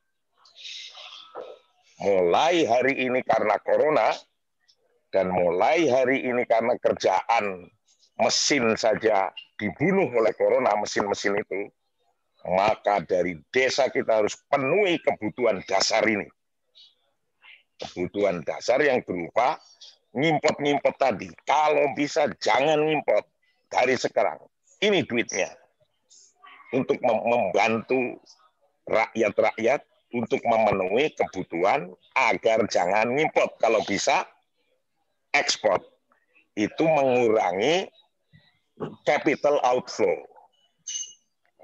Mulai 2.00 2.68
hari 2.68 3.08
ini 3.08 3.24
karena 3.24 3.56
corona, 3.64 4.12
dan 5.16 5.32
mulai 5.32 5.88
hari 5.88 6.28
ini 6.28 6.44
karena 6.44 6.76
kerjaan 6.76 7.72
mesin 8.20 8.76
saja 8.76 9.32
dibunuh 9.56 10.12
oleh 10.12 10.36
corona, 10.36 10.76
mesin-mesin 10.76 11.40
itu, 11.40 11.72
maka 12.48 13.00
dari 13.04 13.40
desa 13.52 13.88
kita 13.88 14.24
harus 14.24 14.36
penuhi 14.52 15.00
kebutuhan 15.00 15.64
dasar 15.64 16.04
ini. 16.04 16.28
Kebutuhan 17.80 18.44
dasar 18.44 18.80
yang 18.84 19.04
berupa 19.04 19.60
ngimpot-ngimpot 20.16 20.96
tadi. 20.96 21.28
Kalau 21.44 21.92
bisa 21.96 22.28
jangan 22.40 22.80
ngimpot 22.80 23.35
dari 23.76 23.96
sekarang. 24.00 24.40
Ini 24.80 25.04
duitnya. 25.04 25.52
Untuk 26.72 27.00
membantu 27.04 28.20
rakyat-rakyat 28.88 29.84
untuk 30.16 30.40
memenuhi 30.48 31.12
kebutuhan 31.16 31.92
agar 32.16 32.64
jangan 32.72 33.12
ngimpot. 33.12 33.60
Kalau 33.60 33.84
bisa 33.84 34.24
ekspor. 35.36 35.84
Itu 36.56 36.88
mengurangi 36.88 37.92
capital 39.04 39.60
outflow 39.64 40.24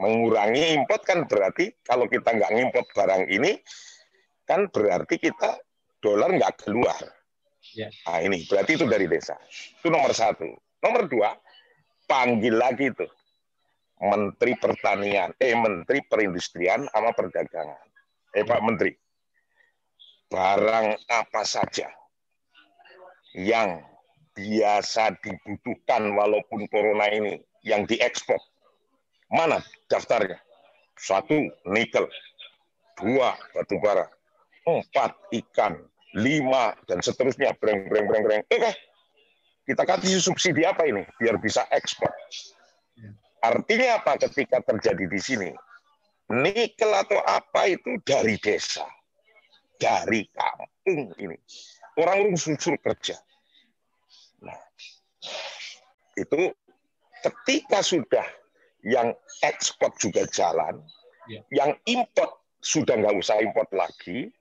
mengurangi 0.01 0.73
import 0.73 1.05
kan 1.05 1.29
berarti 1.29 1.77
kalau 1.85 2.09
kita 2.09 2.33
nggak 2.33 2.51
ngimport 2.57 2.89
barang 2.97 3.29
ini 3.29 3.61
kan 4.49 4.65
berarti 4.73 5.21
kita 5.21 5.61
dolar 6.01 6.33
nggak 6.33 6.65
keluar. 6.65 6.97
Ya. 7.77 7.93
Nah 8.09 8.19
ini 8.25 8.41
berarti 8.49 8.81
itu 8.81 8.89
dari 8.89 9.05
desa. 9.05 9.37
Itu 9.79 9.93
nomor 9.93 10.11
satu. 10.17 10.49
Nomor 10.81 11.05
dua, 11.05 11.37
panggil 12.11 12.59
lagi 12.59 12.91
itu 12.91 13.07
Menteri 14.03 14.59
Pertanian, 14.59 15.31
eh 15.39 15.55
Menteri 15.55 16.03
Perindustrian 16.03 16.91
sama 16.91 17.15
Perdagangan. 17.15 17.87
Eh 18.35 18.43
Pak 18.43 18.59
Menteri, 18.59 18.91
barang 20.27 20.99
apa 21.07 21.41
saja 21.47 21.87
yang 23.37 23.79
biasa 24.35 25.15
dibutuhkan 25.23 26.11
walaupun 26.11 26.67
corona 26.67 27.07
ini 27.11 27.39
yang 27.63 27.87
diekspor 27.87 28.39
Mana 29.31 29.63
daftarnya? 29.87 30.35
Satu, 30.99 31.47
nikel. 31.63 32.03
Dua, 32.99 33.31
batu 33.55 33.79
bara. 33.79 34.03
Empat, 34.67 35.15
ikan. 35.31 35.79
Lima, 36.19 36.75
dan 36.91 36.99
seterusnya. 36.99 37.55
Breng, 37.55 37.87
breng, 37.87 38.11
breng, 38.11 38.27
breng. 38.27 38.43
Oke. 38.51 38.75
Kita 39.71 39.87
kasih 39.87 40.19
subsidi 40.19 40.67
apa 40.67 40.83
ini? 40.83 41.07
Biar 41.15 41.39
bisa 41.39 41.63
ekspor. 41.71 42.11
Artinya 43.39 44.03
apa 44.03 44.19
ketika 44.19 44.59
terjadi 44.59 45.07
di 45.07 45.15
sini? 45.15 45.49
Nikel 46.27 46.91
atau 46.91 47.23
apa 47.23 47.71
itu 47.71 47.95
dari 48.03 48.35
desa. 48.35 48.83
Dari 49.79 50.27
kampung 50.35 51.15
ini. 51.15 51.39
Orang-orang 51.95 52.35
susur 52.35 52.75
kerja. 52.83 53.15
Nah, 54.43 54.59
itu 56.19 56.51
ketika 57.23 57.79
sudah 57.79 58.27
yang 58.83 59.15
ekspor 59.39 59.95
juga 59.95 60.27
jalan, 60.27 60.83
ya. 61.31 61.39
yang 61.47 61.71
import 61.87 62.43
sudah 62.59 62.99
nggak 62.99 63.15
usah 63.23 63.39
import 63.39 63.71
lagi, 63.71 64.35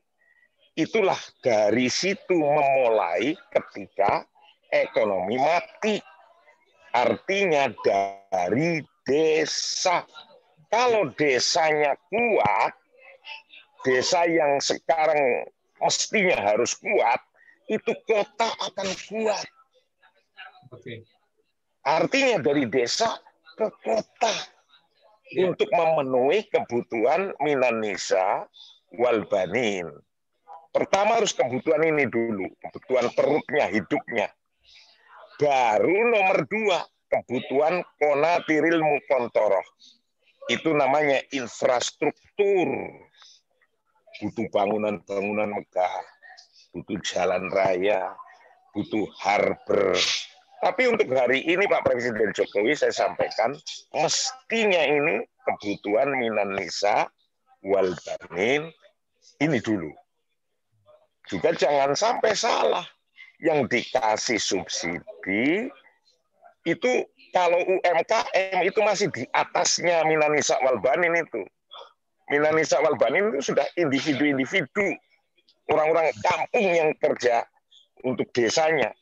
itulah 0.74 1.18
dari 1.38 1.86
situ 1.86 2.34
memulai 2.34 3.38
ketika 3.54 4.26
ekonomi 4.70 5.37
mati. 5.37 5.98
Artinya 6.90 7.70
dari 7.85 8.83
desa. 9.06 10.02
Kalau 10.70 11.11
desanya 11.18 11.98
kuat, 12.11 12.74
desa 13.83 14.22
yang 14.26 14.62
sekarang 14.62 15.50
mestinya 15.83 16.38
harus 16.54 16.78
kuat, 16.78 17.18
itu 17.66 17.90
kota 18.06 18.48
akan 18.70 18.88
kuat. 19.11 19.46
Oke. 20.70 21.02
Artinya 21.83 22.38
dari 22.38 22.70
desa 22.70 23.18
ke 23.59 23.66
kota 23.83 24.35
ya. 25.35 25.50
untuk 25.50 25.66
memenuhi 25.74 26.46
kebutuhan 26.46 27.35
minanisa 27.42 28.46
wal 28.94 29.26
banin. 29.26 29.90
Pertama 30.70 31.18
harus 31.18 31.35
kebutuhan 31.35 31.83
ini 31.83 32.06
dulu, 32.06 32.46
kebutuhan 32.62 33.11
perutnya, 33.11 33.66
hidupnya. 33.66 34.30
Baru 35.40 35.96
nomor 36.12 36.44
dua, 36.53 36.85
kebutuhan 37.09 37.81
konatiril 37.96 38.85
mukontoroh. 38.85 39.64
Itu 40.53 40.76
namanya 40.76 41.24
infrastruktur. 41.33 42.68
Butuh 44.20 44.46
bangunan-bangunan 44.53 45.48
megah, 45.57 46.05
butuh 46.76 47.00
jalan 47.00 47.48
raya, 47.48 48.12
butuh 48.76 49.09
harbor, 49.16 49.96
tapi 50.61 50.92
untuk 50.92 51.09
hari 51.16 51.40
ini 51.40 51.64
Pak 51.64 51.88
Presiden 51.88 52.37
Jokowi 52.37 52.76
saya 52.76 52.92
sampaikan 52.92 53.57
mestinya 53.96 54.85
ini 54.85 55.24
kebutuhan 55.48 56.12
minan 56.20 56.53
nisa 56.53 57.09
wal 57.64 57.96
ini 59.40 59.59
dulu. 59.64 59.88
Juga 61.24 61.57
jangan 61.57 61.96
sampai 61.96 62.37
salah 62.37 62.85
yang 63.40 63.64
dikasih 63.66 64.37
subsidi 64.37 65.72
itu 66.68 66.90
kalau 67.33 67.57
UMKM 67.57 68.61
itu 68.66 68.81
masih 68.85 69.09
di 69.09 69.24
atasnya 69.33 70.05
minan 70.05 70.37
nisa 70.37 70.61
wal 70.61 70.76
banin 70.83 71.16
itu. 71.16 71.42
Minan 72.29 72.59
nisa 72.59 72.79
wal 72.85 73.00
banin 73.00 73.33
itu 73.33 73.55
sudah 73.55 73.64
individu-individu 73.81 74.92
orang-orang 75.72 76.11
kampung 76.20 76.66
yang 76.68 76.90
kerja 76.98 77.46
untuk 78.05 78.29
desanya, 78.35 78.92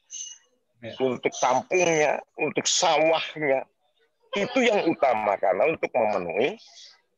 Ya. 0.79 0.95
untuk 1.03 1.35
kampungnya, 1.43 2.23
untuk 2.39 2.63
sawahnya. 2.63 3.67
Itu 4.39 4.63
yang 4.63 4.87
utama 4.87 5.35
karena 5.41 5.67
untuk 5.67 5.91
memenuhi 5.91 6.55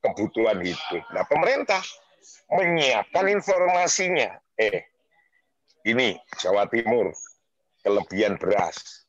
kebutuhan 0.01 0.65
hidup. 0.65 1.05
Nah, 1.13 1.29
pemerintah 1.29 1.83
menyiapkan 2.49 3.29
informasinya. 3.29 4.41
Eh, 4.57 4.89
ini 5.83 6.19
Jawa 6.37 6.67
Timur 6.67 7.15
kelebihan 7.81 8.37
beras, 8.37 9.07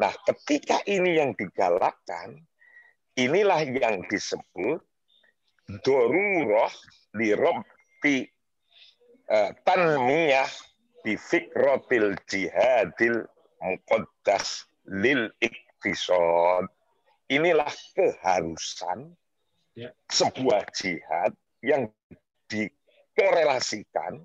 Nah, 0.00 0.12
ketika 0.24 0.80
ini 0.88 1.20
yang 1.20 1.36
digalakkan, 1.36 2.40
inilah 3.20 3.60
yang 3.68 4.00
disebut 4.08 4.80
doruroh 5.84 6.72
di 7.12 7.36
robti 7.36 8.24
eh, 9.28 9.50
tanmiyah 9.68 10.48
di 11.04 11.20
fikrotil 11.20 12.16
jihadil 12.24 13.28
muqaddas 13.60 14.64
lil 14.88 15.28
iktisod. 15.44 16.64
Inilah 17.32 17.72
keharusan 17.96 19.16
Ya. 19.72 19.88
sebuah 20.12 20.68
jihad 20.76 21.32
yang 21.64 21.88
dikorelasikan 22.52 24.20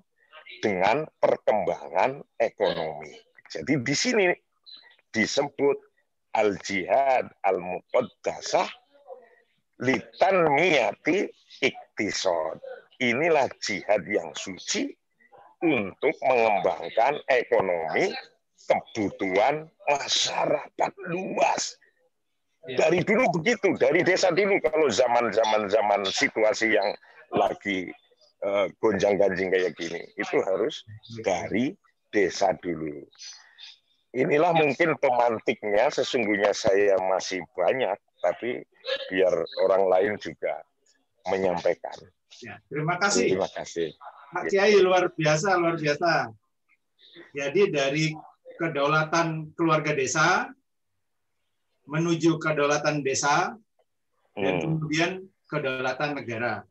dengan 0.60 1.08
perkembangan 1.16 2.20
ekonomi. 2.36 3.16
Jadi 3.48 3.80
di 3.80 3.94
sini 3.96 4.28
disebut 5.08 5.80
al-jihad 6.36 7.32
al-muqaddasah 7.48 8.68
litanmiyati 9.80 11.32
iktisod. 11.64 12.60
Inilah 13.00 13.48
jihad 13.64 14.04
yang 14.04 14.36
suci 14.36 14.92
untuk 15.64 16.12
mengembangkan 16.28 17.24
ekonomi 17.24 18.12
kebutuhan 18.68 19.64
masyarakat 19.88 20.92
luas. 21.08 21.80
Ya. 22.68 22.84
Dari 22.84 23.00
dulu 23.00 23.32
begitu, 23.40 23.72
dari 23.80 24.04
desa 24.04 24.28
dulu 24.28 24.60
kalau 24.60 24.92
zaman-zaman 24.92 25.72
zaman 25.72 26.04
situasi 26.04 26.76
yang 26.76 26.92
lagi 27.32 27.88
eh, 28.44 28.66
gonjang-ganjing 28.84 29.48
kayak 29.48 29.72
gini, 29.72 30.04
itu 30.20 30.36
harus 30.44 30.84
dari 31.24 31.72
desa 32.12 32.52
dulu. 32.60 33.08
Inilah 34.12 34.52
mungkin 34.52 35.00
pemantiknya, 35.00 35.88
sesungguhnya 35.88 36.52
saya 36.52 37.00
masih 37.08 37.40
banyak, 37.56 37.96
tapi 38.20 38.64
biar 39.08 39.32
orang 39.64 39.84
lain 39.88 40.12
juga 40.20 40.60
menyampaikan. 41.28 41.96
Ya. 42.44 42.60
Terima 42.68 43.00
kasih. 43.00 43.36
Terima 43.36 43.48
kasih. 43.48 43.96
Pak 44.28 44.44
Kiai 44.52 44.76
luar 44.80 45.08
biasa, 45.12 45.56
luar 45.56 45.80
biasa. 45.80 46.32
Jadi 47.32 47.62
dari 47.72 48.12
kedaulatan 48.60 49.56
keluarga 49.56 49.96
desa 49.96 50.52
menuju 51.88 52.36
kedaulatan 52.36 53.00
desa 53.00 53.56
dan 54.36 54.54
Hmm. 54.54 54.62
kemudian 54.62 55.10
kedaulatan 55.48 56.14
negara. 56.14 56.62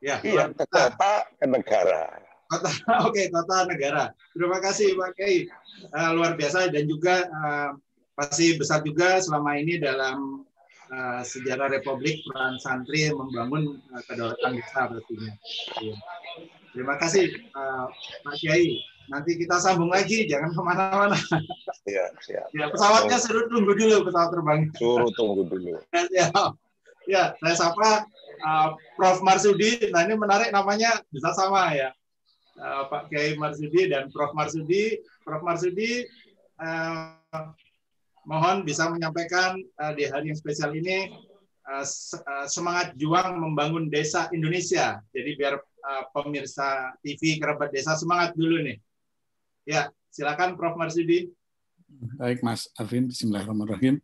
Ya, 0.00 0.18
Iya, 0.22 0.50
biasa. 0.50 0.66
kota, 0.94 1.12
ke 1.36 1.46
negara. 1.46 2.02
Kota, 2.48 2.70
oke, 3.06 3.22
kota 3.28 3.56
negara. 3.68 4.04
Terima 4.32 4.58
kasih 4.58 4.96
Pak 4.96 5.10
Kiai, 5.14 5.46
Eh, 5.78 6.10
luar 6.10 6.34
biasa 6.34 6.74
dan 6.74 6.90
juga 6.90 7.22
eh, 7.22 7.70
pasti 8.12 8.58
besar 8.58 8.82
juga 8.82 9.22
selama 9.22 9.54
ini 9.54 9.78
dalam 9.78 10.42
eh, 10.88 11.22
sejarah 11.22 11.70
Republik 11.70 12.18
peran 12.26 12.56
santri 12.58 13.12
membangun 13.12 13.78
eh, 13.78 14.02
kedaulatan 14.08 14.58
desa 14.58 14.90
pastinya. 14.90 15.32
Iya. 15.78 15.94
Terima 16.72 16.94
kasih 16.96 17.26
eh, 17.30 17.86
Pak 18.24 18.34
Kiai. 18.34 18.80
Nanti 19.08 19.40
kita 19.40 19.56
sambung 19.56 19.88
lagi, 19.88 20.28
jangan 20.28 20.52
ke 20.52 20.60
mana-mana. 20.60 21.16
Iya, 21.88 22.12
siap. 22.20 22.52
Ya, 22.52 22.68
pesawatnya 22.68 23.16
suruh 23.16 23.48
tunggu 23.48 23.72
dulu 23.72 24.04
pesawat 24.04 24.28
terbang. 24.28 24.60
Suruh 24.76 25.08
tunggu 25.16 25.48
dulu. 25.48 25.80
Ya, 26.12 26.28
ya 27.08 27.32
saya 27.40 27.56
sapa 27.56 28.04
uh, 28.44 28.68
Prof. 28.94 29.24
Marsudi. 29.24 29.88
Nah 29.88 30.04
ini 30.04 30.14
menarik 30.14 30.52
namanya 30.52 31.00
bisa 31.08 31.32
sama 31.32 31.72
ya. 31.72 31.90
Uh, 32.58 32.84
Pak 32.92 33.08
Kiai 33.08 33.34
Marsudi 33.40 33.88
dan 33.88 34.12
Prof. 34.12 34.36
Marsudi. 34.36 35.00
Prof. 35.24 35.40
Marsudi 35.40 36.04
uh, 36.60 37.16
mohon 38.28 38.68
bisa 38.68 38.92
menyampaikan 38.92 39.56
uh, 39.80 39.92
di 39.96 40.04
hari 40.04 40.28
yang 40.28 40.38
spesial 40.38 40.76
ini 40.76 41.08
uh, 41.64 41.84
uh, 41.84 42.46
semangat 42.46 42.92
juang 43.00 43.40
membangun 43.40 43.88
desa 43.88 44.28
Indonesia. 44.36 45.00
Jadi 45.16 45.30
biar 45.40 45.56
uh, 45.56 46.04
pemirsa 46.12 46.92
TV 47.00 47.40
kerabat 47.40 47.72
desa 47.72 47.96
semangat 47.96 48.36
dulu 48.36 48.60
nih. 48.60 48.76
Ya, 49.68 49.92
silakan 50.08 50.56
Prof. 50.56 50.80
Marsudi. 50.80 51.28
Baik, 52.16 52.40
Mas 52.40 52.72
Arvin. 52.72 53.12
Bismillahirrahmanirrahim. 53.12 54.00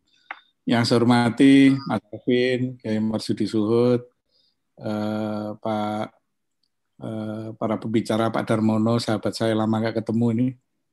Yang 0.69 0.83
saya 0.85 1.01
hormati 1.01 1.73
Mas 1.89 2.05
Arvin, 2.13 2.77
Kiai 2.77 3.01
Marsudi 3.01 3.49
Suhud, 3.49 4.05
eh, 4.77 5.49
Pak 5.57 6.05
eh, 7.01 7.49
para 7.57 7.81
pembicara 7.81 8.29
Pak 8.29 8.45
Darmono, 8.45 9.01
sahabat 9.01 9.33
saya 9.33 9.57
lama 9.57 9.81
nggak 9.81 10.05
ketemu 10.05 10.27
ini. 10.37 10.49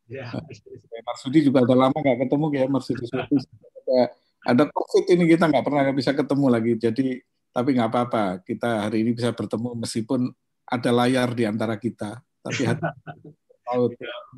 Ya. 0.08 0.32
Kiai 0.40 1.04
Marsudi 1.04 1.44
juga 1.44 1.68
udah 1.68 1.92
lama 1.92 1.98
nggak 2.00 2.20
ketemu, 2.24 2.46
Kiai 2.56 2.70
Marsudi 2.72 3.04
Suhud. 3.12 3.28
Ada, 3.28 4.00
ada 4.56 4.64
COVID 4.72 5.06
ini 5.12 5.36
kita 5.36 5.52
nggak 5.52 5.68
pernah 5.68 5.84
bisa 5.92 6.16
ketemu 6.16 6.48
lagi. 6.48 6.80
Jadi, 6.80 7.20
tapi 7.52 7.76
nggak 7.76 7.92
apa-apa. 7.92 8.40
Kita 8.48 8.88
hari 8.88 9.04
ini 9.04 9.12
bisa 9.12 9.36
bertemu 9.36 9.76
meskipun 9.84 10.32
ada 10.64 10.90
layar 10.96 11.36
di 11.36 11.44
antara 11.44 11.76
kita. 11.76 12.24
Tapi 12.40 12.64
hati 12.64 12.88
tahu 13.68 13.84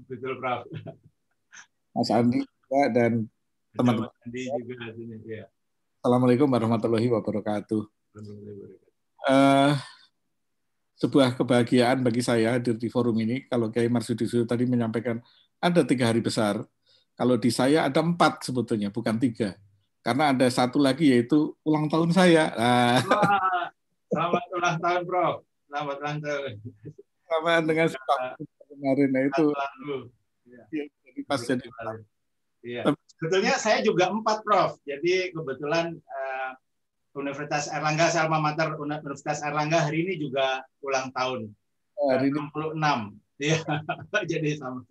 Betul, 0.10 0.34
Prof. 0.40 0.62
Mas 1.94 2.10
Andi 2.10 2.42
juga 2.42 2.82
dan 2.90 3.12
teman-teman. 3.78 4.10
Andi 4.26 4.42
juga 4.50 4.86
di 4.92 4.94
sini. 4.98 5.16
Ya. 5.30 5.46
Assalamualaikum 6.02 6.50
warahmatullahi 6.50 7.08
wabarakatuh. 7.08 7.82
Eh, 9.24 9.72
sebuah 11.00 11.38
kebahagiaan 11.38 12.04
bagi 12.04 12.20
saya 12.26 12.58
hadir 12.58 12.76
di 12.76 12.90
forum 12.92 13.16
ini. 13.22 13.46
Kalau 13.48 13.70
Kiai 13.72 13.88
Marsudi 13.88 14.26
tadi 14.44 14.64
menyampaikan 14.68 15.22
ada 15.64 15.82
tiga 15.88 16.12
hari 16.12 16.20
besar. 16.20 16.60
Kalau 17.14 17.38
di 17.38 17.54
saya 17.54 17.86
ada 17.86 18.02
empat 18.02 18.42
sebetulnya, 18.42 18.90
bukan 18.90 19.22
tiga. 19.22 19.54
Karena 20.04 20.34
ada 20.36 20.50
satu 20.50 20.82
lagi 20.82 21.14
yaitu 21.14 21.56
ulang 21.64 21.88
tahun 21.88 22.12
saya. 22.12 22.52
Nah, 22.58 23.00
Wah, 23.06 23.70
Selamat 24.14 24.46
ulang 24.54 24.78
tahun, 24.78 25.02
Prof. 25.10 25.36
Selamat 25.70 25.96
ulang 26.02 26.20
tahun. 26.22 26.52
sama 27.24 27.54
dengan 27.66 27.88
sebab 27.90 28.20
kemarin 28.78 29.10
nah 29.14 29.24
itu 29.26 29.46
jadi 30.44 31.22
pas 31.30 31.40
jadi 31.42 31.68
Iya. 32.64 32.96
Sebetulnya 33.20 33.60
saya 33.60 33.84
juga 33.84 34.08
empat, 34.08 34.40
Prof. 34.42 34.80
Jadi 34.88 35.36
kebetulan 35.36 36.00
eh, 36.00 36.52
Universitas 37.14 37.68
Erlangga, 37.70 38.08
saya 38.10 38.26
alma 38.26 38.40
mater 38.40 38.74
Universitas 38.80 39.44
Erlangga 39.44 39.84
hari 39.84 40.08
ini 40.08 40.14
juga 40.18 40.64
ulang 40.80 41.12
tahun. 41.12 41.52
hari 41.94 42.32
ini 42.32 42.40
66. 42.40 43.44
Iya. 43.44 43.60
Jadi 44.32 44.50
sama. 44.58 44.82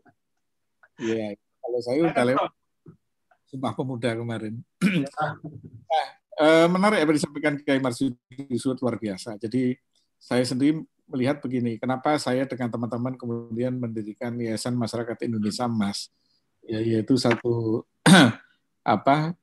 ya 1.00 1.34
kalau 1.58 1.80
saya 1.80 2.04
udah 2.04 2.24
lewat 2.28 2.50
Sumpah 3.48 3.72
Pemuda 3.74 4.16
kemarin. 4.16 4.54
nah, 5.12 5.32
eh, 6.40 6.66
menarik 6.68 7.04
apa 7.04 7.12
disampaikan 7.16 7.56
Kiai 7.60 7.80
Marsudi 7.80 8.16
luar 8.80 8.96
biasa. 8.96 9.36
Jadi 9.40 9.76
saya 10.16 10.44
sendiri 10.46 10.80
melihat 11.08 11.42
begini, 11.42 11.76
kenapa 11.76 12.16
saya 12.16 12.46
dengan 12.46 12.70
teman-teman 12.70 13.14
kemudian 13.18 13.76
mendirikan 13.76 14.34
Yayasan 14.38 14.74
Masyarakat 14.78 15.18
Indonesia 15.26 15.66
Mas, 15.66 16.08
ya, 16.64 16.78
yaitu 16.80 17.18
satu 17.18 17.84
apa 18.96 19.36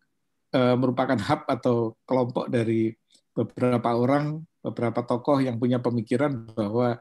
eh, 0.52 0.76
merupakan 0.76 1.20
hub 1.20 1.42
atau 1.48 1.78
kelompok 2.04 2.50
dari 2.52 2.92
beberapa 3.32 3.96
orang, 3.96 4.44
beberapa 4.60 5.06
tokoh 5.06 5.40
yang 5.40 5.56
punya 5.56 5.80
pemikiran 5.80 6.50
bahwa 6.52 7.00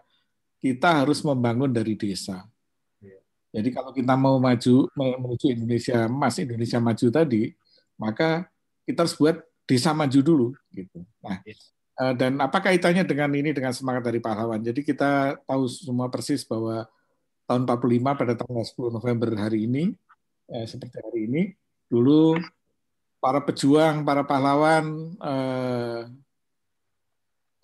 kita 0.59 1.03
harus 1.03 1.23
membangun 1.23 1.71
dari 1.71 1.95
desa. 1.95 2.47
Jadi 3.49 3.73
kalau 3.73 3.97
kita 3.97 4.13
mau 4.13 4.37
maju 4.37 4.93
menuju 4.93 5.57
Indonesia 5.57 6.05
emas, 6.05 6.37
Indonesia 6.37 6.79
maju 6.79 7.07
tadi, 7.09 7.49
maka 7.97 8.45
kita 8.85 9.09
harus 9.09 9.17
buat 9.17 9.41
desa 9.65 9.97
maju 9.97 10.21
dulu 10.21 10.49
gitu. 10.73 11.01
Nah, 11.25 11.41
eh, 11.49 11.57
dan 11.99 12.39
apa 12.39 12.63
kaitannya 12.63 13.03
dengan 13.03 13.31
ini 13.35 13.51
dengan 13.51 13.75
semangat 13.75 14.07
dari 14.07 14.23
pahlawan? 14.23 14.63
Jadi 14.63 14.87
kita 14.87 15.43
tahu 15.43 15.67
semua 15.67 16.07
persis 16.07 16.47
bahwa 16.47 16.87
tahun 17.49 17.65
45 17.65 18.21
pada 18.21 18.35
tanggal 18.37 18.65
10 18.65 18.97
November 19.01 19.29
hari 19.41 19.65
ini 19.65 19.91
eh, 20.53 20.67
seperti 20.69 21.01
hari 21.01 21.21
ini 21.25 21.43
dulu 21.89 22.37
para 23.19 23.41
pejuang, 23.41 24.05
para 24.05 24.23
pahlawan 24.29 24.85
eh, 25.17 26.03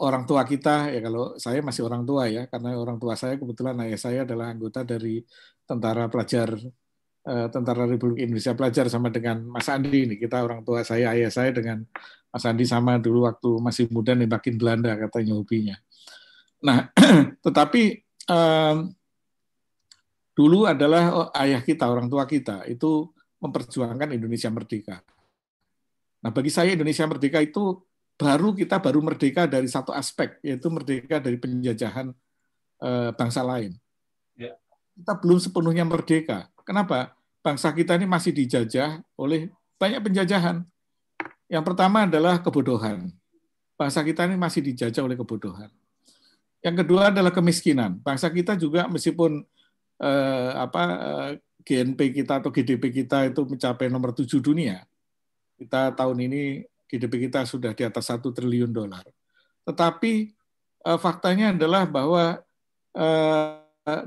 orang 0.01 0.25
tua 0.25 0.43
kita 0.43 0.91
ya 0.91 1.01
kalau 1.05 1.37
saya 1.39 1.61
masih 1.61 1.87
orang 1.87 2.03
tua 2.03 2.27
ya 2.27 2.49
karena 2.51 2.75
orang 2.75 2.99
tua 2.99 3.15
saya 3.15 3.39
kebetulan 3.39 3.77
ayah 3.87 4.01
saya 4.01 4.19
adalah 4.27 4.51
anggota 4.51 4.83
dari 4.83 5.23
tentara 5.69 6.09
pelajar 6.09 6.49
eh, 6.59 6.84
tentara 7.25 7.89
Republik 7.89 8.29
Indonesia 8.29 8.53
pelajar 8.53 8.85
sama 8.93 9.09
dengan 9.09 9.41
Mas 9.49 9.65
Andi 9.73 10.05
ini 10.05 10.15
kita 10.21 10.45
orang 10.45 10.61
tua 10.61 10.85
saya 10.85 11.17
ayah 11.17 11.33
saya 11.33 11.57
dengan 11.57 11.81
Mas 12.29 12.45
Andi 12.45 12.69
sama 12.69 13.01
dulu 13.01 13.25
waktu 13.25 13.49
masih 13.65 13.89
muda 13.89 14.13
nembakin 14.13 14.61
Belanda 14.61 14.93
katanya 14.93 15.33
hobinya. 15.33 15.77
Nah 16.61 16.93
tetapi 17.45 17.83
eh, 18.29 18.77
dulu 20.35 20.69
adalah 20.69 21.05
oh, 21.15 21.29
ayah 21.39 21.65
kita 21.65 21.89
orang 21.89 22.13
tua 22.13 22.29
kita 22.29 22.69
itu 22.69 23.09
memperjuangkan 23.41 24.13
Indonesia 24.13 24.51
merdeka. 24.53 25.01
Nah 26.21 26.31
bagi 26.35 26.53
saya 26.53 26.77
Indonesia 26.77 27.09
merdeka 27.09 27.41
itu 27.41 27.81
baru 28.21 28.53
kita 28.53 28.79
baru 28.85 29.01
merdeka 29.01 29.47
dari 29.47 29.67
satu 29.71 29.97
aspek 29.97 30.39
yaitu 30.43 30.69
merdeka 30.69 31.25
dari 31.25 31.41
penjajahan 31.41 32.13
eh, 32.83 33.11
bangsa 33.17 33.41
lain. 33.41 33.73
Ya. 34.35 34.59
Kita 34.95 35.19
belum 35.19 35.39
sepenuhnya 35.39 35.87
merdeka. 35.87 36.51
Kenapa? 36.65 37.13
Bangsa 37.45 37.71
kita 37.77 38.01
ini 38.01 38.09
masih 38.09 38.33
dijajah 38.33 39.05
oleh 39.21 39.53
banyak 39.77 40.01
penjajahan. 40.01 40.65
Yang 41.47 41.65
pertama 41.69 42.09
adalah 42.09 42.41
kebodohan. 42.41 43.13
Bangsa 43.77 44.01
kita 44.01 44.25
ini 44.25 44.41
masih 44.41 44.65
dijajah 44.65 45.05
oleh 45.05 45.15
kebodohan. 45.15 45.69
Yang 46.65 46.85
kedua 46.85 47.13
adalah 47.13 47.29
kemiskinan. 47.29 48.01
Bangsa 48.01 48.33
kita 48.33 48.57
juga 48.57 48.89
meskipun 48.89 49.45
eh, 50.01 50.51
apa 50.57 50.83
eh, 50.97 51.31
GNP 51.65 52.25
kita 52.25 52.41
atau 52.41 52.53
GDP 52.53 53.05
kita 53.05 53.29
itu 53.29 53.45
mencapai 53.45 53.89
nomor 53.89 54.13
tujuh 54.13 54.37
dunia, 54.37 54.85
kita 55.57 55.97
tahun 55.97 56.29
ini 56.29 56.61
GDP 56.93 57.33
kita 57.33 57.49
sudah 57.49 57.73
di 57.73 57.89
atas 57.89 58.13
satu 58.13 58.29
triliun 58.37 58.69
dolar. 58.69 59.03
Tetapi 59.65 60.13
uh, 60.85 61.01
faktanya 61.01 61.57
adalah 61.57 61.89
bahwa 61.89 62.45
uh, 62.93 63.64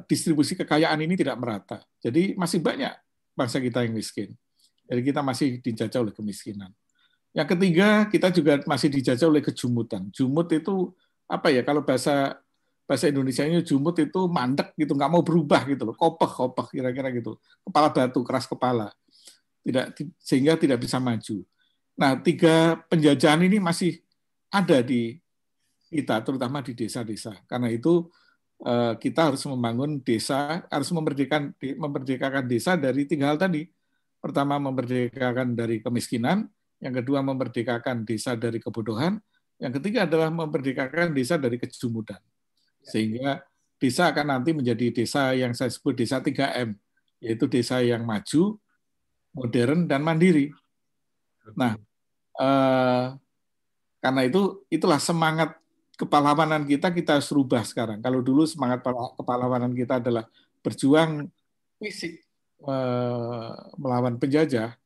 distribusi 0.09 0.57
kekayaan 0.57 0.97
ini 1.05 1.13
tidak 1.13 1.37
merata. 1.37 1.85
Jadi 2.01 2.33
masih 2.33 2.59
banyak 2.61 2.93
bangsa 3.37 3.61
kita 3.61 3.85
yang 3.85 3.93
miskin. 3.93 4.33
Jadi 4.87 5.01
kita 5.05 5.21
masih 5.21 5.61
dijajah 5.61 5.99
oleh 6.01 6.13
kemiskinan. 6.15 6.73
Yang 7.35 7.53
ketiga, 7.53 8.09
kita 8.09 8.27
juga 8.33 8.53
masih 8.65 8.89
dijajah 8.89 9.27
oleh 9.29 9.43
kejumutan. 9.45 10.09
Jumut 10.09 10.49
itu 10.49 10.95
apa 11.29 11.53
ya? 11.53 11.61
Kalau 11.61 11.85
bahasa 11.85 12.39
bahasa 12.87 13.11
Indonesia 13.11 13.43
ini 13.43 13.59
jumut 13.61 13.99
itu 13.99 14.31
mandek 14.31 14.71
gitu, 14.79 14.95
nggak 14.95 15.11
mau 15.11 15.19
berubah 15.19 15.67
gitu 15.67 15.91
loh, 15.91 15.95
kopeh 15.99 16.31
kopeh 16.31 16.71
kira-kira 16.71 17.11
gitu, 17.11 17.35
kepala 17.67 17.91
batu, 17.91 18.23
keras 18.23 18.47
kepala, 18.47 18.95
tidak 19.59 19.91
sehingga 20.23 20.55
tidak 20.55 20.79
bisa 20.79 20.95
maju. 20.95 21.43
Nah, 21.99 22.15
tiga 22.23 22.79
penjajahan 22.87 23.43
ini 23.43 23.59
masih 23.59 23.99
ada 24.47 24.79
di 24.79 25.19
kita, 25.91 26.23
terutama 26.23 26.63
di 26.63 26.71
desa-desa. 26.71 27.35
Karena 27.43 27.67
itu 27.67 28.07
eh, 28.07 28.07
kita 28.98 29.30
harus 29.32 29.46
membangun 29.46 30.02
desa, 30.02 30.65
harus 30.67 30.89
memerdekakan 30.89 31.54
memerdekakan 31.58 32.46
desa 32.50 32.74
dari 32.74 33.06
tiga 33.06 33.30
hal 33.30 33.38
tadi. 33.38 33.70
Pertama, 34.17 34.58
memerdekakan 34.58 35.54
dari 35.54 35.78
kemiskinan. 35.80 36.50
Yang 36.82 37.06
kedua, 37.06 37.22
memerdekakan 37.22 38.02
desa 38.02 38.34
dari 38.34 38.58
kebodohan. 38.58 39.22
Yang 39.62 39.82
ketiga 39.82 40.10
adalah 40.10 40.30
memerdekakan 40.34 41.13
desa 41.13 41.38
dari 41.38 41.58
kejumudan. 41.62 42.22
Sehingga 42.82 43.46
desa 43.78 44.10
akan 44.10 44.26
nanti 44.38 44.54
menjadi 44.54 44.89
desa 44.89 45.34
yang 45.38 45.54
saya 45.54 45.70
sebut 45.70 45.93
desa 45.93 46.22
3M, 46.22 46.74
yaitu 47.22 47.46
desa 47.46 47.82
yang 47.82 48.06
maju, 48.06 48.58
modern, 49.34 49.86
dan 49.86 50.02
mandiri. 50.02 50.50
Nah, 51.54 51.78
eh, 52.41 53.06
karena 54.02 54.22
itu 54.26 54.65
itulah 54.70 55.02
semangat 55.02 55.58
kepahlawanan 55.97 56.63
kita 56.63 56.93
kita 56.93 57.17
harus 57.17 57.27
rubah 57.33 57.65
sekarang. 57.65 57.99
Kalau 57.99 58.21
dulu 58.21 58.45
semangat 58.45 58.86
kepahlawanan 59.17 59.73
kita 59.73 59.97
adalah 59.97 60.29
berjuang 60.62 61.25
fisik 61.81 62.21
melawan 63.77 64.17
penjajah, 64.17 64.77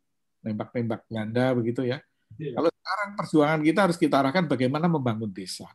nembak-nembak 0.43 1.03
Belanda 1.07 1.45
begitu 1.55 1.83
ya. 1.83 1.99
Iya. 2.39 2.55
Kalau 2.55 2.69
sekarang 2.71 3.09
perjuangan 3.19 3.59
kita 3.59 3.79
harus 3.85 3.97
kita 3.99 4.15
arahkan 4.23 4.47
bagaimana 4.47 4.87
membangun 4.87 5.29
desa 5.29 5.67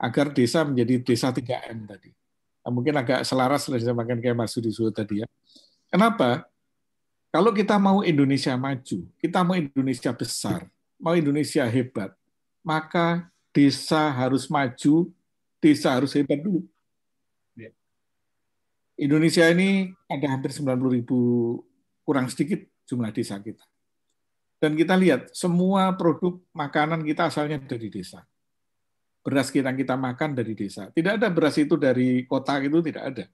agar 0.00 0.32
desa 0.32 0.64
menjadi 0.64 1.04
desa 1.04 1.30
3M 1.30 1.86
tadi. 1.86 2.10
Nah, 2.62 2.70
mungkin 2.70 2.94
agak 2.94 3.26
selaras 3.26 3.66
dengan 3.66 3.78
disampaikan 3.82 4.18
kayak 4.18 4.36
Mas 4.38 4.50
Sudisu 4.54 4.90
tadi 4.90 5.22
ya. 5.22 5.28
Kenapa? 5.92 6.46
Kalau 7.32 7.48
kita 7.52 7.80
mau 7.80 8.04
Indonesia 8.04 8.52
maju, 8.60 9.08
kita 9.16 9.40
mau 9.40 9.56
Indonesia 9.56 10.12
besar, 10.12 10.68
mau 11.00 11.16
Indonesia 11.16 11.64
hebat, 11.64 12.12
maka 12.60 13.31
desa 13.52 14.10
harus 14.10 14.48
maju, 14.48 15.12
desa 15.62 15.94
harus 15.94 16.16
hebat 16.16 16.40
dulu. 16.40 16.64
Ya. 17.54 17.70
Indonesia 18.98 19.46
ini 19.52 19.92
ada 20.08 20.26
hampir 20.32 20.50
90 20.50 20.96
ribu, 20.98 21.20
kurang 22.02 22.26
sedikit 22.32 22.64
jumlah 22.88 23.12
desa 23.12 23.38
kita. 23.38 23.62
Dan 24.58 24.78
kita 24.78 24.94
lihat, 24.96 25.30
semua 25.34 25.92
produk 25.94 26.38
makanan 26.54 27.02
kita 27.02 27.28
asalnya 27.28 27.60
dari 27.60 27.92
desa. 27.92 28.22
Beras 29.22 29.54
kita 29.54 29.70
kita 29.70 29.94
makan 29.94 30.34
dari 30.34 30.54
desa. 30.54 30.90
Tidak 30.90 31.18
ada 31.18 31.30
beras 31.30 31.54
itu 31.60 31.78
dari 31.78 32.26
kota 32.26 32.58
itu 32.58 32.82
tidak 32.82 33.04
ada. 33.14 33.24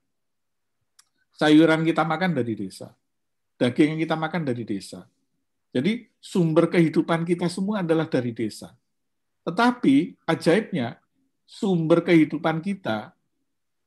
Sayuran 1.32 1.86
kita 1.86 2.04
makan 2.04 2.36
dari 2.36 2.52
desa 2.52 2.92
daging 3.58 3.98
yang 3.98 4.00
kita 4.06 4.14
makan 4.14 4.42
dari 4.46 4.62
desa. 4.62 5.04
Jadi 5.74 6.06
sumber 6.22 6.70
kehidupan 6.70 7.26
kita 7.26 7.50
semua 7.50 7.82
adalah 7.84 8.06
dari 8.08 8.32
desa. 8.32 8.72
Tetapi 9.48 10.20
ajaibnya 10.28 11.00
sumber 11.48 12.04
kehidupan 12.04 12.60
kita 12.60 13.16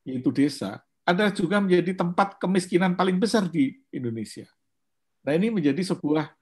yaitu 0.01 0.33
desa 0.33 0.81
ada 1.05 1.29
juga 1.29 1.61
menjadi 1.61 1.93
tempat 1.93 2.41
kemiskinan 2.41 2.97
paling 2.97 3.21
besar 3.21 3.45
di 3.45 3.77
Indonesia. 3.93 4.49
Nah 5.21 5.37
ini 5.37 5.53
menjadi 5.53 5.81
sebuah 5.93 6.33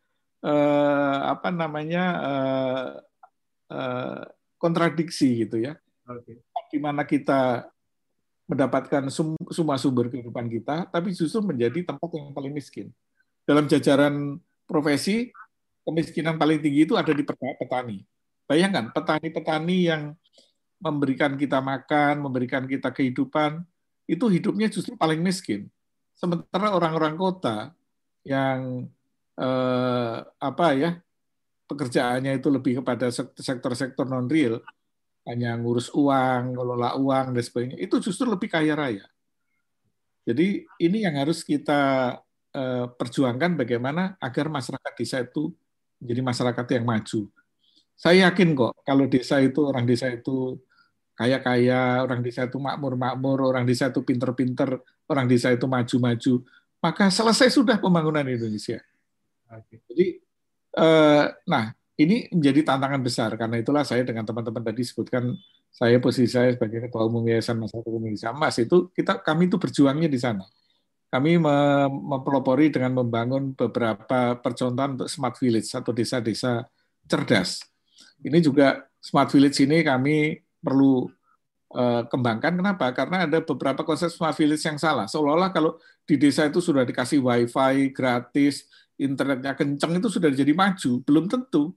eh, 0.43 1.19
apa 1.27 1.51
namanya 1.51 2.03
eh, 2.23 2.89
eh, 3.75 4.23
kontradiksi 4.55 5.47
gitu 5.47 5.59
ya. 5.59 5.75
Okay. 6.07 6.39
Di 6.69 6.79
mana 6.79 7.03
kita 7.03 7.67
mendapatkan 8.49 9.11
semua 9.53 9.77
sumber 9.77 10.09
kehidupan 10.09 10.49
kita, 10.49 10.89
tapi 10.89 11.13
justru 11.13 11.43
menjadi 11.45 11.85
tempat 11.85 12.09
yang 12.17 12.33
paling 12.33 12.53
miskin 12.53 12.89
dalam 13.45 13.69
jajaran 13.69 14.41
profesi 14.65 15.29
kemiskinan 15.85 16.37
paling 16.37 16.61
tinggi 16.61 16.85
itu 16.85 16.93
ada 16.97 17.13
di 17.13 17.25
petani. 17.25 18.05
Bayangkan 18.49 18.89
petani-petani 18.89 19.77
yang 19.93 20.17
memberikan 20.81 21.37
kita 21.37 21.61
makan, 21.61 22.25
memberikan 22.25 22.65
kita 22.65 22.89
kehidupan, 22.89 23.61
itu 24.09 24.25
hidupnya 24.25 24.73
justru 24.73 24.97
paling 24.97 25.21
miskin. 25.21 25.69
Sementara 26.17 26.73
orang-orang 26.73 27.13
kota 27.13 27.77
yang 28.25 28.89
eh, 29.37 30.17
apa 30.25 30.67
ya 30.73 30.97
pekerjaannya 31.69 32.41
itu 32.41 32.49
lebih 32.49 32.81
kepada 32.81 33.13
sektor-sektor 33.37 34.09
non 34.09 34.25
real, 34.25 34.57
hanya 35.29 35.53
ngurus 35.53 35.93
uang, 35.93 36.57
ngelola 36.57 36.97
uang 36.97 37.37
dan 37.37 37.43
sebagainya, 37.45 37.77
itu 37.77 38.01
justru 38.01 38.25
lebih 38.25 38.49
kaya 38.49 38.73
raya. 38.73 39.05
Jadi 40.25 40.65
ini 40.81 41.05
yang 41.05 41.21
harus 41.21 41.45
kita 41.45 42.17
Eh, 42.49 42.85
perjuangkan 42.97 43.61
bagaimana 43.61 44.17
agar 44.17 44.49
masyarakat 44.49 44.93
desa 44.97 45.21
itu 45.21 45.53
menjadi 46.01 46.21
masyarakat 46.25 46.65
yang 46.73 46.85
maju. 46.89 47.21
Saya 47.99 48.31
yakin 48.31 48.55
kok 48.55 48.79
kalau 48.87 49.11
desa 49.11 49.43
itu 49.43 49.59
orang 49.67 49.83
desa 49.83 50.07
itu 50.07 50.55
kaya-kaya, 51.19 51.99
orang 51.99 52.23
desa 52.23 52.47
itu 52.47 52.55
makmur-makmur, 52.55 53.43
orang 53.43 53.67
desa 53.67 53.91
itu 53.91 53.99
pinter-pinter, 54.07 54.79
orang 55.11 55.27
desa 55.27 55.51
itu 55.51 55.67
maju-maju, 55.67 56.33
maka 56.79 57.11
selesai 57.11 57.51
sudah 57.51 57.75
pembangunan 57.75 58.23
Indonesia. 58.23 58.79
Jadi, 59.67 60.15
eh, 60.79 61.25
nah 61.43 61.65
ini 61.99 62.31
menjadi 62.31 62.71
tantangan 62.71 63.01
besar 63.03 63.35
karena 63.35 63.59
itulah 63.59 63.83
saya 63.83 64.07
dengan 64.07 64.23
teman-teman 64.23 64.63
tadi 64.63 64.87
sebutkan 64.87 65.35
saya 65.67 65.99
posisi 65.99 66.31
saya 66.31 66.55
sebagai 66.55 66.87
ketua 66.87 67.03
umum 67.03 67.27
Yayasan 67.27 67.59
Masyarakat 67.59 67.91
Indonesia 67.91 68.31
Emas 68.31 68.55
itu 68.57 68.87
kita 68.95 69.19
kami 69.19 69.51
itu 69.51 69.59
berjuangnya 69.59 70.07
di 70.07 70.15
sana 70.15 70.47
kami 71.09 71.41
mempelopori 71.41 72.69
dengan 72.69 73.01
membangun 73.01 73.57
beberapa 73.57 74.37
percontohan 74.37 74.93
untuk 74.93 75.09
smart 75.09 75.41
village 75.41 75.73
atau 75.73 75.89
desa-desa 75.89 76.69
cerdas. 77.09 77.65
Ini 78.19 78.39
juga 78.43 78.83
smart 78.99 79.31
village 79.31 79.63
ini 79.63 79.79
kami 79.83 80.39
perlu 80.59 81.07
uh, 81.73 82.03
kembangkan. 82.07 82.59
Kenapa? 82.59 82.91
Karena 82.91 83.25
ada 83.25 83.39
beberapa 83.39 83.81
konsep 83.87 84.11
smart 84.11 84.35
village 84.35 84.63
yang 84.65 84.77
salah. 84.77 85.07
Seolah-olah 85.07 85.51
kalau 85.55 85.79
di 86.03 86.19
desa 86.19 86.47
itu 86.49 86.59
sudah 86.59 86.83
dikasih 86.83 87.21
wifi 87.21 87.93
gratis, 87.95 88.67
internetnya 88.99 89.55
kenceng 89.55 89.97
itu 89.97 90.09
sudah 90.11 90.29
jadi 90.29 90.51
maju. 90.51 90.91
Belum 91.05 91.25
tentu. 91.31 91.71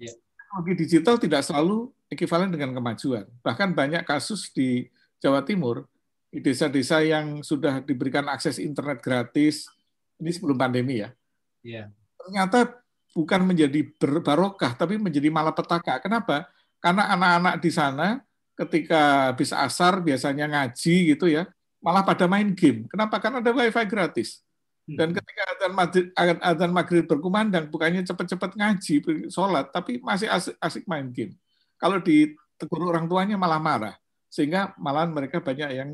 Ya. 0.00 0.16
teknologi 0.16 0.72
digital 0.80 1.20
tidak 1.20 1.44
selalu 1.44 1.92
ekivalen 2.08 2.50
dengan 2.50 2.72
kemajuan. 2.72 3.28
Bahkan 3.44 3.76
banyak 3.76 4.02
kasus 4.08 4.48
di 4.50 4.88
Jawa 5.20 5.44
Timur, 5.44 5.84
di 6.32 6.40
desa-desa 6.40 7.04
yang 7.04 7.44
sudah 7.44 7.84
diberikan 7.84 8.24
akses 8.26 8.56
internet 8.56 9.04
gratis, 9.04 9.68
ini 10.16 10.32
sebelum 10.32 10.56
pandemi 10.56 11.04
ya. 11.04 11.12
Iya. 11.60 11.92
Ternyata 12.16 12.80
bukan 13.14 13.42
menjadi 13.42 13.80
barokah, 14.00 14.74
tapi 14.78 14.96
menjadi 14.96 15.28
malapetaka. 15.28 15.98
Kenapa? 16.02 16.46
Karena 16.78 17.10
anak-anak 17.12 17.54
di 17.60 17.70
sana 17.70 18.22
ketika 18.56 19.32
habis 19.32 19.50
asar 19.56 20.04
biasanya 20.04 20.46
ngaji 20.46 21.16
gitu 21.16 21.26
ya, 21.28 21.48
malah 21.80 22.04
pada 22.04 22.28
main 22.28 22.52
game. 22.52 22.86
Kenapa? 22.88 23.18
Karena 23.18 23.40
ada 23.40 23.52
wifi 23.56 23.84
gratis. 23.88 24.44
Dan 24.90 25.14
ketika 25.14 25.42
adzan 25.54 25.72
maghrib, 25.72 26.06
adzan 26.18 26.72
maghrib 26.74 27.04
berkumandang, 27.06 27.70
bukannya 27.70 28.02
cepat-cepat 28.02 28.58
ngaji, 28.58 28.94
sholat, 29.30 29.70
tapi 29.70 30.02
masih 30.02 30.26
asik, 30.26 30.58
asik 30.58 30.84
main 30.90 31.14
game. 31.14 31.38
Kalau 31.78 32.02
ditegur 32.02 32.90
orang 32.90 33.06
tuanya 33.06 33.38
malah 33.38 33.62
marah, 33.62 33.94
sehingga 34.26 34.74
malah 34.82 35.06
mereka 35.06 35.38
banyak 35.38 35.70
yang 35.78 35.90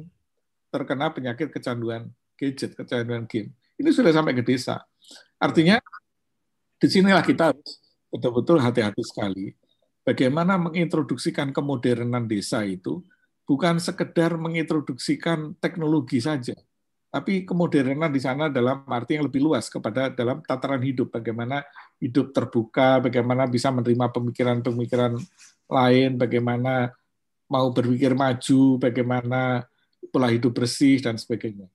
terkena 0.72 1.12
penyakit 1.12 1.52
kecanduan 1.52 2.08
gadget, 2.40 2.72
kecanduan 2.72 3.28
game. 3.28 3.52
Ini 3.76 3.92
sudah 3.92 4.16
sampai 4.16 4.32
ke 4.32 4.40
desa. 4.40 4.80
Artinya, 5.36 5.76
di 6.76 6.88
sinilah 6.88 7.24
kita 7.24 7.52
harus 7.52 7.80
betul-betul 8.12 8.60
hati-hati 8.60 9.02
sekali. 9.04 9.52
Bagaimana 10.06 10.54
mengintroduksikan 10.54 11.50
kemodernan 11.50 12.30
desa 12.30 12.62
itu 12.62 13.02
bukan 13.42 13.82
sekedar 13.82 14.38
mengintroduksikan 14.38 15.58
teknologi 15.58 16.22
saja, 16.22 16.54
tapi 17.10 17.42
kemodernan 17.42 18.12
di 18.12 18.20
sana 18.22 18.46
dalam 18.52 18.86
arti 18.86 19.18
yang 19.18 19.26
lebih 19.26 19.42
luas 19.42 19.66
kepada 19.66 20.12
dalam 20.12 20.44
tataran 20.46 20.78
hidup, 20.84 21.10
bagaimana 21.10 21.64
hidup 21.98 22.30
terbuka, 22.30 23.02
bagaimana 23.02 23.48
bisa 23.50 23.72
menerima 23.72 24.12
pemikiran-pemikiran 24.14 25.18
lain, 25.66 26.10
bagaimana 26.20 26.94
mau 27.50 27.72
berpikir 27.74 28.14
maju, 28.14 28.78
bagaimana 28.78 29.66
pola 30.12 30.30
hidup 30.30 30.54
bersih 30.54 31.02
dan 31.02 31.18
sebagainya. 31.18 31.66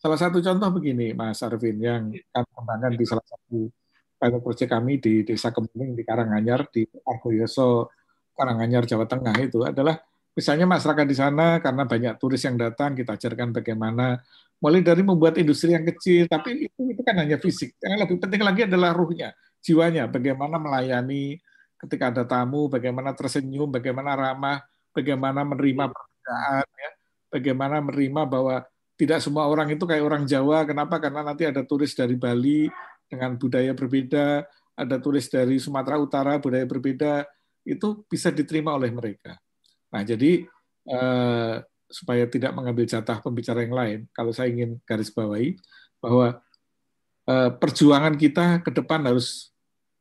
Salah 0.00 0.18
satu 0.18 0.38
contoh 0.42 0.70
begini, 0.74 1.14
Mas 1.14 1.42
Arvin, 1.42 1.78
yang 1.78 2.10
kami 2.10 2.48
kembangkan 2.50 2.92
di 2.94 3.04
salah 3.06 3.26
satu 3.26 3.70
pilot 4.16 4.40
project 4.42 4.70
kami 4.72 4.98
di 4.98 5.22
Desa 5.22 5.52
Kemuning 5.52 5.92
di 5.92 6.02
Karanganyar, 6.02 6.68
di 6.72 6.84
Argoyoso, 7.04 7.92
Karanganyar, 8.32 8.88
Jawa 8.88 9.04
Tengah 9.04 9.36
itu 9.40 9.64
adalah 9.64 10.00
misalnya 10.36 10.68
masyarakat 10.68 11.06
di 11.08 11.16
sana 11.16 11.60
karena 11.64 11.88
banyak 11.88 12.14
turis 12.20 12.44
yang 12.44 12.56
datang, 12.60 12.92
kita 12.92 13.16
ajarkan 13.16 13.52
bagaimana 13.56 14.20
mulai 14.60 14.80
dari 14.80 15.04
membuat 15.04 15.36
industri 15.36 15.76
yang 15.76 15.84
kecil, 15.84 16.28
tapi 16.28 16.68
itu 16.68 16.80
itu 16.88 17.02
kan 17.04 17.16
hanya 17.20 17.36
fisik. 17.36 17.76
Yang 17.80 18.08
lebih 18.08 18.16
penting 18.24 18.42
lagi 18.44 18.60
adalah 18.64 18.96
ruhnya, 18.96 19.36
jiwanya, 19.60 20.08
bagaimana 20.08 20.56
melayani 20.56 21.36
ketika 21.76 22.08
ada 22.08 22.24
tamu, 22.24 22.72
bagaimana 22.72 23.12
tersenyum, 23.12 23.68
bagaimana 23.68 24.16
ramah, 24.16 24.64
bagaimana 24.96 25.44
menerima 25.44 25.92
perbedaan, 25.92 26.64
ya, 26.64 26.90
bagaimana 27.28 27.76
menerima 27.84 28.22
bahwa 28.24 28.56
tidak 28.96 29.20
semua 29.20 29.44
orang 29.44 29.68
itu 29.76 29.84
kayak 29.84 30.04
orang 30.04 30.24
Jawa. 30.24 30.64
Kenapa? 30.64 30.96
Karena 30.96 31.20
nanti 31.20 31.44
ada 31.44 31.60
turis 31.68 31.92
dari 31.92 32.16
Bali 32.16 32.64
dengan 33.06 33.38
budaya 33.38 33.72
berbeda, 33.72 34.46
ada 34.76 34.96
turis 35.00 35.26
dari 35.32 35.56
Sumatera 35.56 35.96
Utara 35.96 36.36
budaya 36.36 36.68
berbeda, 36.68 37.24
itu 37.66 38.04
bisa 38.06 38.30
diterima 38.30 38.76
oleh 38.76 38.92
mereka. 38.92 39.34
Nah, 39.90 40.02
jadi 40.04 40.44
eh, 40.86 41.54
supaya 41.86 42.24
tidak 42.26 42.52
mengambil 42.52 42.86
jatah 42.86 43.18
pembicara 43.22 43.62
yang 43.62 43.74
lain, 43.74 43.98
kalau 44.12 44.30
saya 44.30 44.52
ingin 44.52 44.78
garis 44.84 45.10
bawahi 45.10 45.56
bahwa 45.98 46.38
eh, 47.26 47.50
perjuangan 47.56 48.14
kita 48.14 48.60
ke 48.62 48.70
depan 48.70 49.02
harus 49.08 49.50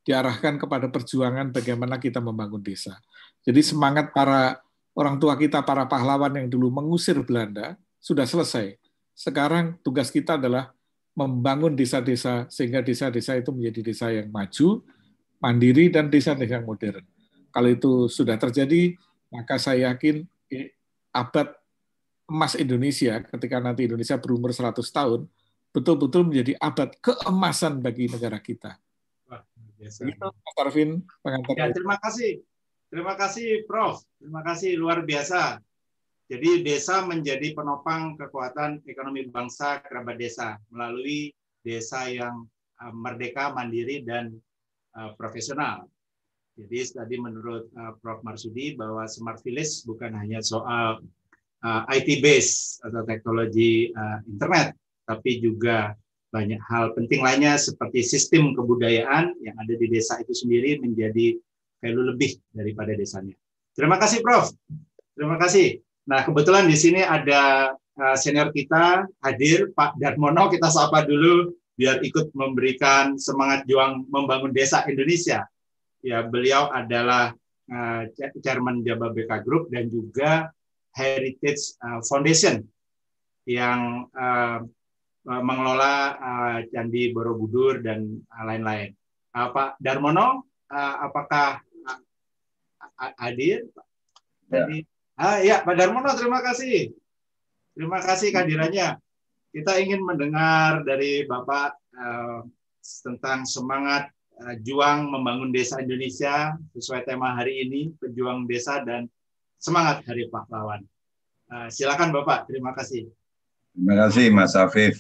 diarahkan 0.06 0.62
kepada 0.62 0.86
perjuangan 0.94 1.50
bagaimana 1.50 1.98
kita 1.98 2.22
membangun 2.22 2.62
desa. 2.62 3.02
Jadi 3.42 3.66
semangat 3.66 4.14
para 4.14 4.62
orang 4.94 5.18
tua 5.18 5.34
kita, 5.34 5.66
para 5.66 5.90
pahlawan 5.90 6.34
yang 6.38 6.48
dulu 6.48 6.70
mengusir 6.70 7.18
Belanda, 7.26 7.74
sudah 7.98 8.30
selesai. 8.30 8.78
Sekarang 9.18 9.82
tugas 9.82 10.14
kita 10.14 10.38
adalah 10.38 10.75
membangun 11.16 11.74
desa-desa 11.74 12.46
sehingga 12.52 12.84
desa-desa 12.84 13.40
itu 13.40 13.50
menjadi 13.56 13.80
desa 13.82 14.12
yang 14.12 14.28
maju, 14.30 14.84
mandiri, 15.40 15.88
dan 15.88 16.12
desa-desa 16.12 16.60
yang 16.60 16.68
modern. 16.68 17.02
Kalau 17.56 17.70
itu 17.72 18.12
sudah 18.12 18.36
terjadi, 18.36 19.00
maka 19.32 19.56
saya 19.56 19.96
yakin 19.96 20.28
abad 21.16 21.56
emas 22.28 22.60
Indonesia 22.60 23.24
ketika 23.24 23.64
nanti 23.64 23.88
Indonesia 23.88 24.20
berumur 24.20 24.52
100 24.52 24.76
tahun 24.84 25.24
betul-betul 25.72 26.28
menjadi 26.32 26.60
abad 26.60 26.92
keemasan 27.00 27.80
bagi 27.80 28.12
negara 28.12 28.40
kita. 28.40 28.76
Wah, 29.32 29.44
biasa. 29.80 30.08
Itu 30.08 30.28
Mas 30.32 30.56
Arvin 30.60 31.04
pengantar. 31.24 31.56
Ya, 31.56 31.72
terima 31.72 31.96
kasih. 32.00 32.44
Terima 32.88 33.14
kasih 33.20 33.48
Prof. 33.68 34.04
Terima 34.20 34.42
kasih 34.44 34.80
luar 34.80 35.04
biasa. 35.04 35.60
Jadi 36.26 36.66
desa 36.66 37.06
menjadi 37.06 37.54
penopang 37.54 38.18
kekuatan 38.18 38.82
ekonomi 38.90 39.30
bangsa 39.30 39.78
kerabat 39.86 40.18
desa 40.18 40.58
melalui 40.74 41.30
desa 41.62 42.10
yang 42.10 42.50
uh, 42.82 42.94
merdeka, 42.94 43.54
mandiri 43.54 44.02
dan 44.02 44.34
uh, 44.98 45.14
profesional. 45.14 45.86
Jadi 46.58 46.98
tadi 46.98 47.16
menurut 47.22 47.70
uh, 47.78 47.94
Prof 48.02 48.26
Marsudi 48.26 48.74
bahwa 48.74 49.06
smart 49.06 49.38
village 49.46 49.86
bukan 49.86 50.14
hanya 50.18 50.42
soal 50.42 51.02
IT 51.66 52.22
base 52.22 52.78
atau 52.86 53.02
teknologi 53.10 53.90
internet, 54.30 54.78
tapi 55.10 55.42
juga 55.42 55.98
banyak 56.30 56.62
hal 56.62 56.94
penting 56.94 57.26
lainnya 57.26 57.58
seperti 57.58 58.06
sistem 58.06 58.54
kebudayaan 58.54 59.34
yang 59.42 59.58
ada 59.58 59.74
di 59.74 59.90
desa 59.90 60.22
itu 60.22 60.30
sendiri 60.30 60.78
menjadi 60.78 61.34
value 61.82 62.06
lebih 62.14 62.38
daripada 62.54 62.94
desanya. 62.94 63.34
Terima 63.74 63.98
kasih 63.98 64.22
Prof. 64.22 64.54
Terima 65.18 65.42
kasih. 65.42 65.85
Nah, 66.06 66.22
kebetulan 66.22 66.70
di 66.70 66.78
sini 66.78 67.02
ada 67.02 67.74
uh, 67.74 68.16
senior 68.18 68.54
kita 68.54 69.10
hadir 69.26 69.74
Pak 69.74 69.98
Darmono 69.98 70.54
kita 70.54 70.70
sapa 70.70 71.02
dulu 71.02 71.50
biar 71.76 72.06
ikut 72.06 72.32
memberikan 72.38 73.18
semangat 73.18 73.66
juang 73.66 74.06
membangun 74.08 74.54
desa 74.54 74.86
Indonesia. 74.86 75.50
Ya, 76.06 76.22
beliau 76.22 76.70
adalah 76.70 77.34
uh, 77.74 78.06
chairman 78.40 78.86
Jababeka 78.86 79.42
Group 79.42 79.74
dan 79.74 79.90
juga 79.90 80.54
Heritage 80.94 81.74
uh, 81.82 82.00
Foundation 82.06 82.62
yang 83.50 84.06
uh, 84.14 84.62
mengelola 85.26 85.96
uh, 86.22 86.58
Candi 86.70 87.10
Borobudur 87.10 87.82
dan 87.82 88.22
lain-lain. 88.30 88.94
Uh, 89.34 89.50
Pak 89.50 89.82
Darmono, 89.82 90.46
uh, 90.70 90.96
apakah 91.10 91.66
hadir? 93.18 93.66
Ya. 94.54 94.86
Ah, 95.16 95.40
ya, 95.40 95.64
Pak 95.64 95.80
Darmono, 95.80 96.12
terima 96.12 96.44
kasih. 96.44 96.92
Terima 97.72 98.04
kasih 98.04 98.36
kehadirannya. 98.36 99.00
Kita 99.56 99.80
ingin 99.80 100.04
mendengar 100.04 100.84
dari 100.84 101.24
Bapak 101.24 101.80
uh, 101.96 102.44
tentang 103.00 103.48
semangat 103.48 104.12
uh, 104.44 104.56
juang 104.60 105.08
membangun 105.08 105.56
desa 105.56 105.80
Indonesia 105.80 106.60
sesuai 106.76 107.08
tema 107.08 107.32
hari 107.32 107.64
ini, 107.64 107.96
pejuang 107.96 108.44
desa 108.44 108.84
dan 108.84 109.08
semangat 109.56 110.04
Hari 110.04 110.28
Pahlawan. 110.28 110.84
Uh, 111.48 111.72
silakan 111.72 112.12
Bapak, 112.12 112.52
terima 112.52 112.76
kasih. 112.76 113.08
Terima 113.72 113.96
kasih 114.08 114.28
Mas 114.36 114.52
Afif. 114.60 115.00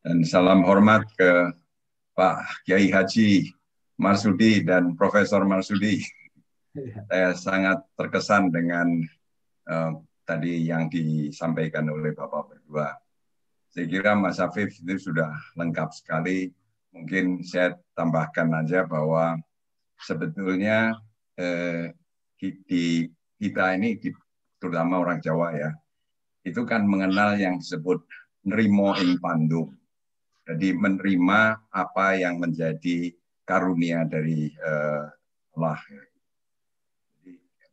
Dan 0.00 0.24
salam 0.24 0.64
hormat 0.64 1.04
ke 1.20 1.52
Pak 2.16 2.64
Kiai 2.64 2.88
Haji 2.88 3.52
Marsudi 4.00 4.64
dan 4.64 4.96
Profesor 4.96 5.44
Marsudi. 5.44 6.00
Ya. 6.72 7.04
Saya 7.12 7.30
sangat 7.36 7.78
terkesan 7.96 8.48
dengan 8.48 9.04
uh, 9.68 9.92
tadi 10.24 10.64
yang 10.68 10.88
disampaikan 10.88 11.88
oleh 11.92 12.16
Bapak 12.16 12.50
berdua. 12.50 12.96
Saya 13.68 13.86
kira 13.90 14.14
Mas 14.14 14.38
Afif 14.38 14.78
itu 14.80 15.10
sudah 15.10 15.34
lengkap 15.58 15.90
sekali. 15.92 16.48
Mungkin 16.94 17.42
saya 17.42 17.74
tambahkan 17.98 18.54
aja 18.54 18.86
bahwa 18.86 19.34
sebetulnya 19.98 20.94
eh, 21.34 21.90
di 22.38 23.10
kita 23.34 23.74
ini 23.74 23.98
terutama 24.62 25.02
orang 25.02 25.18
Jawa 25.18 25.58
ya, 25.58 25.74
itu 26.46 26.62
kan 26.62 26.86
mengenal 26.86 27.34
yang 27.34 27.58
disebut 27.58 28.06
nerimo 28.46 28.94
ing 29.00 29.18
pandu. 29.18 29.74
Jadi 30.44 30.76
menerima 30.76 31.72
apa 31.72 32.14
yang 32.20 32.36
menjadi 32.36 33.10
karunia 33.48 34.04
dari 34.04 34.52
uh, 34.60 35.08
Allah. 35.56 35.80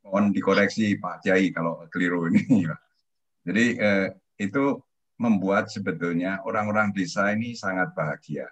Mohon 0.05 0.33
dikoreksi 0.33 0.97
Pak 0.97 1.25
Kiai 1.25 1.53
kalau 1.53 1.85
keliru 1.93 2.29
ini. 2.29 2.65
Jadi 3.47 3.65
uh, 3.77 4.07
itu 4.37 4.77
membuat 5.21 5.69
sebetulnya 5.69 6.41
orang-orang 6.45 6.89
desa 6.93 7.29
ini 7.29 7.53
sangat 7.53 7.93
bahagia 7.93 8.49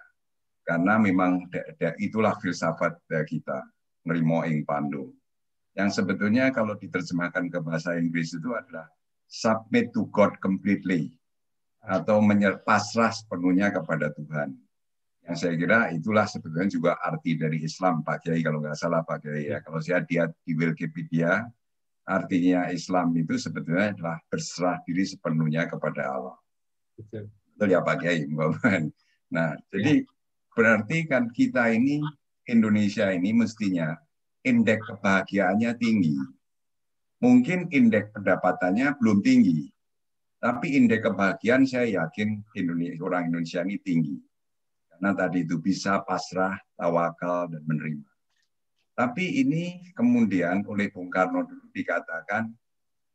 karena 0.62 1.02
memang 1.02 1.50
itulah 1.98 2.38
filsafat 2.38 2.94
kita 3.26 3.58
nerimo 4.06 4.46
ing 4.46 4.62
pandu 4.62 5.10
yang 5.74 5.90
sebetulnya 5.90 6.50
kalau 6.54 6.78
diterjemahkan 6.78 7.50
ke 7.50 7.58
bahasa 7.58 7.98
Inggris 7.98 8.34
itu 8.34 8.54
adalah 8.54 8.86
submit 9.30 9.94
to 9.94 10.06
God 10.10 10.38
completely 10.42 11.14
atau 11.80 12.20
pasrah 12.66 13.14
sepenuhnya 13.14 13.72
kepada 13.72 14.12
Tuhan. 14.12 14.52
Yang 15.30 15.46
saya 15.46 15.54
kira 15.54 15.78
itulah 15.94 16.26
sebetulnya 16.26 16.66
juga 16.66 16.92
arti 16.98 17.38
dari 17.38 17.62
Islam, 17.62 18.02
Pak 18.02 18.26
Kiai 18.26 18.42
kalau 18.42 18.58
nggak 18.58 18.74
salah 18.74 19.06
Pak 19.06 19.22
Kiai 19.22 19.46
ya. 19.46 19.62
Kalau 19.62 19.78
saya 19.78 20.02
lihat 20.02 20.34
di 20.42 20.58
Wikipedia, 20.58 21.46
artinya 22.02 22.66
Islam 22.74 23.14
itu 23.14 23.38
sebetulnya 23.38 23.94
adalah 23.94 24.18
berserah 24.26 24.82
diri 24.82 25.06
sepenuhnya 25.06 25.70
kepada 25.70 26.18
Allah. 26.18 26.34
Betul, 26.98 27.30
Betul 27.30 27.68
ya 27.70 27.78
Pak 27.78 27.96
Kiai, 28.02 28.26
Nah, 29.30 29.54
jadi 29.70 30.02
berarti 30.50 31.06
kan 31.06 31.30
kita 31.30 31.70
ini 31.70 32.02
Indonesia 32.50 33.06
ini 33.14 33.30
mestinya 33.30 33.94
indeks 34.42 34.82
kebahagiaannya 34.82 35.78
tinggi. 35.78 36.18
Mungkin 37.22 37.70
indeks 37.70 38.10
pendapatannya 38.18 38.98
belum 38.98 39.22
tinggi, 39.22 39.70
tapi 40.42 40.74
indeks 40.74 41.06
kebahagiaan 41.06 41.62
saya 41.70 42.02
yakin 42.02 42.42
Indonesia, 42.58 42.98
orang 43.06 43.30
Indonesia 43.30 43.62
ini 43.62 43.78
tinggi. 43.78 44.18
Karena 45.00 45.16
tadi 45.16 45.48
itu 45.48 45.56
bisa 45.56 46.04
pasrah, 46.04 46.60
tawakal, 46.76 47.48
dan 47.48 47.64
menerima. 47.64 48.04
Tapi 48.92 49.40
ini 49.40 49.80
kemudian 49.96 50.60
oleh 50.68 50.92
Bung 50.92 51.08
Karno 51.08 51.40
dulu 51.40 51.72
dikatakan, 51.72 52.52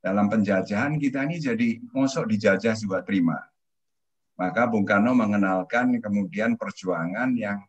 dalam 0.01 0.25
penjajahan 0.25 0.97
kita 0.97 1.29
ini 1.29 1.37
jadi 1.37 1.77
mosok 1.93 2.25
dijajah 2.33 2.73
juga 2.73 3.05
terima. 3.05 3.37
Maka 4.33 4.65
Bung 4.65 4.81
Karno 4.81 5.13
mengenalkan 5.13 6.01
kemudian 6.01 6.57
perjuangan 6.57 7.37
yang 7.37 7.61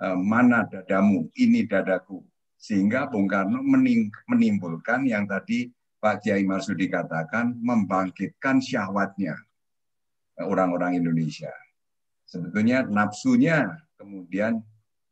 eh, 0.00 0.16
mana 0.16 0.64
dadamu, 0.64 1.28
ini 1.36 1.68
dadaku. 1.68 2.24
Sehingga 2.56 3.04
Bung 3.12 3.28
Karno 3.28 3.60
menimbulkan 4.32 5.04
yang 5.04 5.28
tadi 5.28 5.68
Pak 6.00 6.24
Kiai 6.24 6.40
Marsudi 6.48 6.88
katakan, 6.88 7.52
membangkitkan 7.60 8.64
syahwatnya 8.64 9.36
orang-orang 10.40 11.04
Indonesia 11.04 11.52
sebetulnya 12.28 12.84
nafsunya 12.84 13.64
kemudian 13.96 14.60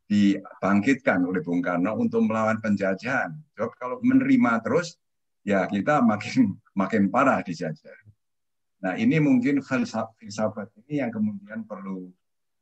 dibangkitkan 0.07 1.19
oleh 1.27 1.43
Bung 1.43 1.64
Karno 1.64 1.99
untuk 1.99 2.23
melawan 2.23 2.62
penjajahan. 2.62 3.35
Sebab 3.57 3.71
kalau 3.75 3.97
menerima 4.05 4.62
terus, 4.62 4.95
ya 5.43 5.67
kita 5.67 6.05
makin 6.05 6.55
makin 6.81 7.11
parah 7.11 7.43
dijajah. 7.43 7.97
Nah 8.87 8.95
ini 8.95 9.19
mungkin 9.19 9.64
filsafat 9.64 10.71
ini 10.87 11.03
yang 11.03 11.11
kemudian 11.11 11.67
perlu 11.67 12.07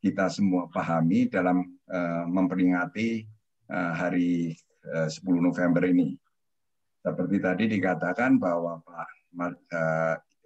kita 0.01 0.31
semua 0.33 0.69
pahami 0.73 1.29
dalam 1.29 1.65
uh, 1.89 2.25
memperingati 2.29 3.25
uh, 3.73 3.93
hari 3.93 4.55
uh, 4.95 5.09
10 5.11 5.21
November 5.41 5.85
ini. 5.85 6.17
Seperti 7.05 7.37
tadi 7.41 7.65
dikatakan 7.69 8.41
bahwa 8.41 8.81
Pak 8.81 9.09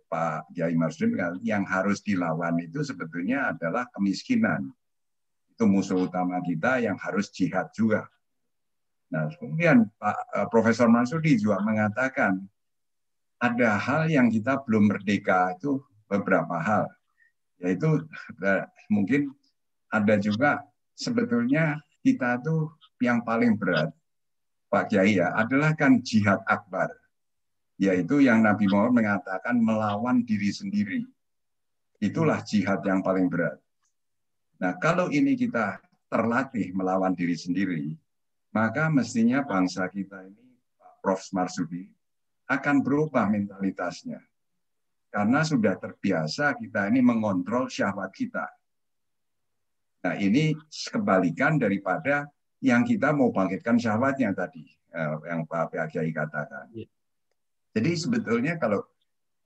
Pak 0.09 0.56
Kiai 0.56 0.72
Marsudi 0.72 1.20
yang 1.44 1.68
harus 1.68 2.00
dilawan 2.00 2.56
itu 2.64 2.80
sebetulnya 2.80 3.52
adalah 3.52 3.84
kemiskinan. 3.92 4.72
Itu 5.52 5.68
musuh 5.68 6.09
utama 6.09 6.40
kita 6.40 6.80
yang 6.80 6.96
harus 6.96 7.28
jihad 7.28 7.68
juga. 7.76 8.09
Nah, 9.12 9.28
kemudian 9.36 9.88
Pak 10.00 10.16
eh, 10.36 10.46
Profesor 10.48 10.88
Marsudi 10.88 11.36
juga 11.36 11.61
mengatakan 11.61 12.40
ada 13.38 13.78
hal 13.78 14.09
yang 14.11 14.32
kita 14.32 14.64
belum 14.64 14.90
merdeka 14.90 15.52
itu 15.56 15.80
beberapa 16.09 16.56
hal. 16.56 16.88
Yaitu 17.61 18.04
eh, 18.44 18.64
mungkin 18.88 19.32
ada 19.92 20.16
juga 20.20 20.64
sebetulnya 20.96 21.80
kita 22.00 22.40
tuh 22.40 22.72
yang 23.00 23.22
paling 23.22 23.54
berat 23.56 23.92
Pak 24.68 24.92
Kiai 24.92 25.16
ya 25.16 25.32
adalah 25.32 25.72
kan 25.72 26.00
jihad 26.04 26.40
akbar 26.44 26.92
yaitu 27.78 28.18
yang 28.26 28.42
Nabi 28.42 28.66
Muhammad 28.66 29.06
mengatakan 29.06 29.62
melawan 29.62 30.26
diri 30.26 30.50
sendiri. 30.50 31.06
Itulah 32.02 32.42
jihad 32.42 32.82
yang 32.82 33.02
paling 33.02 33.30
berat. 33.30 33.58
Nah, 34.58 34.74
kalau 34.82 35.06
ini 35.10 35.38
kita 35.38 35.78
terlatih 36.10 36.74
melawan 36.74 37.14
diri 37.14 37.38
sendiri, 37.38 37.94
maka 38.50 38.90
mestinya 38.90 39.46
bangsa 39.46 39.86
kita 39.86 40.26
ini, 40.26 40.46
Pak 40.74 40.94
Prof. 41.02 41.22
Marsudi, 41.30 41.86
akan 42.50 42.82
berubah 42.82 43.30
mentalitasnya. 43.30 44.18
Karena 45.08 45.40
sudah 45.46 45.78
terbiasa 45.78 46.58
kita 46.58 46.90
ini 46.90 47.00
mengontrol 47.00 47.70
syahwat 47.70 48.10
kita. 48.12 48.46
Nah, 50.04 50.14
ini 50.18 50.54
kebalikan 50.90 51.58
daripada 51.58 52.26
yang 52.62 52.82
kita 52.82 53.14
mau 53.14 53.30
bangkitkan 53.30 53.78
syahwatnya 53.78 54.34
tadi, 54.34 54.66
eh, 54.66 55.14
yang 55.30 55.46
Pak 55.46 55.90
Kiai 55.94 56.10
katakan. 56.10 56.70
Jadi 57.78 57.94
sebetulnya 57.94 58.58
kalau 58.58 58.82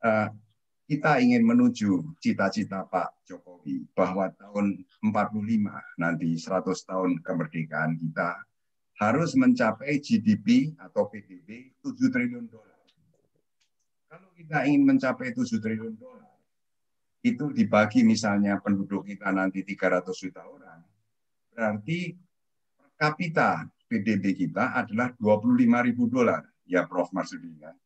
uh, 0.00 0.28
kita 0.88 1.20
ingin 1.20 1.44
menuju 1.44 2.16
cita-cita 2.16 2.88
Pak 2.88 3.28
Jokowi 3.28 3.84
bahwa 3.92 4.32
tahun 4.32 4.80
45 5.04 6.00
nanti 6.00 6.32
100 6.40 6.64
tahun 6.64 7.20
kemerdekaan 7.20 8.00
kita 8.00 8.40
harus 8.96 9.36
mencapai 9.36 10.00
GDP 10.00 10.72
atau 10.80 11.12
PDB 11.12 11.76
7 11.84 12.08
triliun 12.08 12.48
dolar. 12.48 12.80
Kalau 14.08 14.32
kita 14.32 14.64
ingin 14.64 14.96
mencapai 14.96 15.36
7 15.36 15.44
triliun 15.60 16.00
dolar, 16.00 16.32
itu 17.20 17.52
dibagi 17.52 18.00
misalnya 18.00 18.56
penduduk 18.64 19.04
kita 19.12 19.28
nanti 19.28 19.60
300 19.60 20.08
juta 20.08 20.40
orang, 20.48 20.80
berarti 21.52 22.16
per 22.80 22.88
kapita 22.96 23.68
PDB 23.92 24.48
kita 24.48 24.72
adalah 24.72 25.12
25 25.20 25.84
ribu 25.84 26.08
dolar. 26.08 26.48
Ya 26.64 26.88
Prof. 26.88 27.12
Maksudnya. 27.12 27.76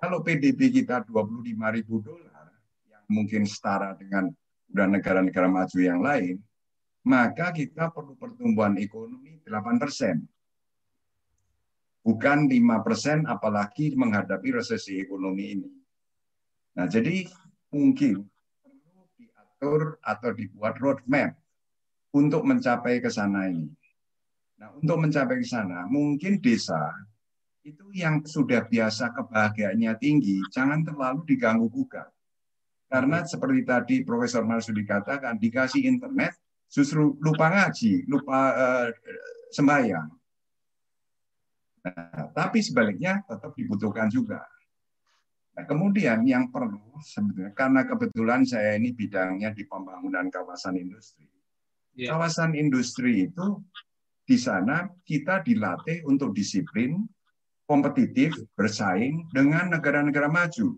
Kalau 0.00 0.24
PDB 0.24 0.72
kita 0.72 1.04
25 1.04 1.76
ribu 1.76 2.00
dolar, 2.00 2.48
yang 2.88 3.04
mungkin 3.12 3.44
setara 3.44 3.92
dengan 4.00 4.32
negara-negara 4.72 5.44
maju 5.44 5.78
yang 5.78 6.00
lain, 6.00 6.40
maka 7.04 7.52
kita 7.52 7.92
perlu 7.92 8.16
pertumbuhan 8.16 8.80
ekonomi 8.80 9.44
8 9.44 9.76
persen. 9.76 10.24
Bukan 12.00 12.48
5 12.48 12.80
persen, 12.80 13.28
apalagi 13.28 13.92
menghadapi 13.92 14.56
resesi 14.56 14.96
ekonomi 15.04 15.44
ini. 15.52 15.70
Nah, 16.80 16.88
jadi 16.88 17.28
mungkin 17.68 18.24
perlu 18.64 19.04
diatur 19.20 20.00
atau 20.00 20.30
dibuat 20.32 20.80
roadmap 20.80 21.36
untuk 22.16 22.48
mencapai 22.48 23.04
ke 23.04 23.12
sana 23.12 23.52
ini. 23.52 23.68
Nah, 24.56 24.72
untuk 24.80 24.96
mencapai 24.96 25.44
ke 25.44 25.46
sana, 25.48 25.84
mungkin 25.92 26.40
desa 26.40 26.88
itu 27.70 27.86
yang 27.94 28.26
sudah 28.26 28.66
biasa 28.66 29.14
kebahagiaannya 29.14 29.92
tinggi, 30.02 30.42
jangan 30.50 30.82
terlalu 30.82 31.22
diganggu 31.24 31.70
gugat. 31.70 32.10
Karena 32.90 33.22
seperti 33.22 33.60
tadi 33.62 33.96
Profesor 34.02 34.42
Marsudi 34.42 34.82
katakan, 34.82 35.38
dikasih 35.38 35.86
internet, 35.86 36.34
justru 36.66 37.14
lupa 37.22 37.46
ngaji, 37.50 38.10
lupa 38.10 38.38
uh, 38.50 38.88
sembahyang. 39.54 40.10
Nah, 41.80 42.34
tapi 42.34 42.58
sebaliknya 42.60 43.22
tetap 43.24 43.54
dibutuhkan 43.54 44.10
juga. 44.10 44.42
Nah, 45.56 45.64
kemudian 45.66 46.22
yang 46.26 46.48
perlu 46.52 46.98
sebetulnya 47.02 47.52
karena 47.56 47.82
kebetulan 47.86 48.42
saya 48.46 48.76
ini 48.78 48.94
bidangnya 48.94 49.50
di 49.54 49.64
pembangunan 49.66 50.28
kawasan 50.28 50.78
industri. 50.78 51.26
Yeah. 51.94 52.14
Kawasan 52.14 52.54
industri 52.54 53.28
itu 53.30 53.64
di 54.22 54.38
sana 54.38 54.86
kita 55.02 55.42
dilatih 55.42 56.06
untuk 56.06 56.30
disiplin, 56.30 57.02
kompetitif 57.70 58.34
bersaing 58.58 59.30
dengan 59.30 59.70
negara-negara 59.70 60.26
maju 60.26 60.74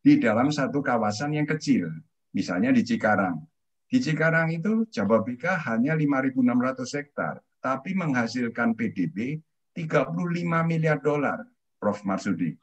di 0.00 0.16
dalam 0.16 0.48
satu 0.48 0.80
kawasan 0.80 1.36
yang 1.36 1.44
kecil, 1.44 1.92
misalnya 2.32 2.72
di 2.72 2.80
Cikarang. 2.80 3.36
Di 3.84 4.00
Cikarang 4.00 4.48
itu 4.48 4.88
Jababeka 4.88 5.60
hanya 5.68 5.92
5.600 5.92 6.96
hektar, 6.96 7.34
tapi 7.60 7.92
menghasilkan 7.92 8.72
PDB 8.72 9.44
35 9.76 10.16
miliar 10.64 11.04
dolar, 11.04 11.44
Prof. 11.76 12.00
Marsudi. 12.08 12.56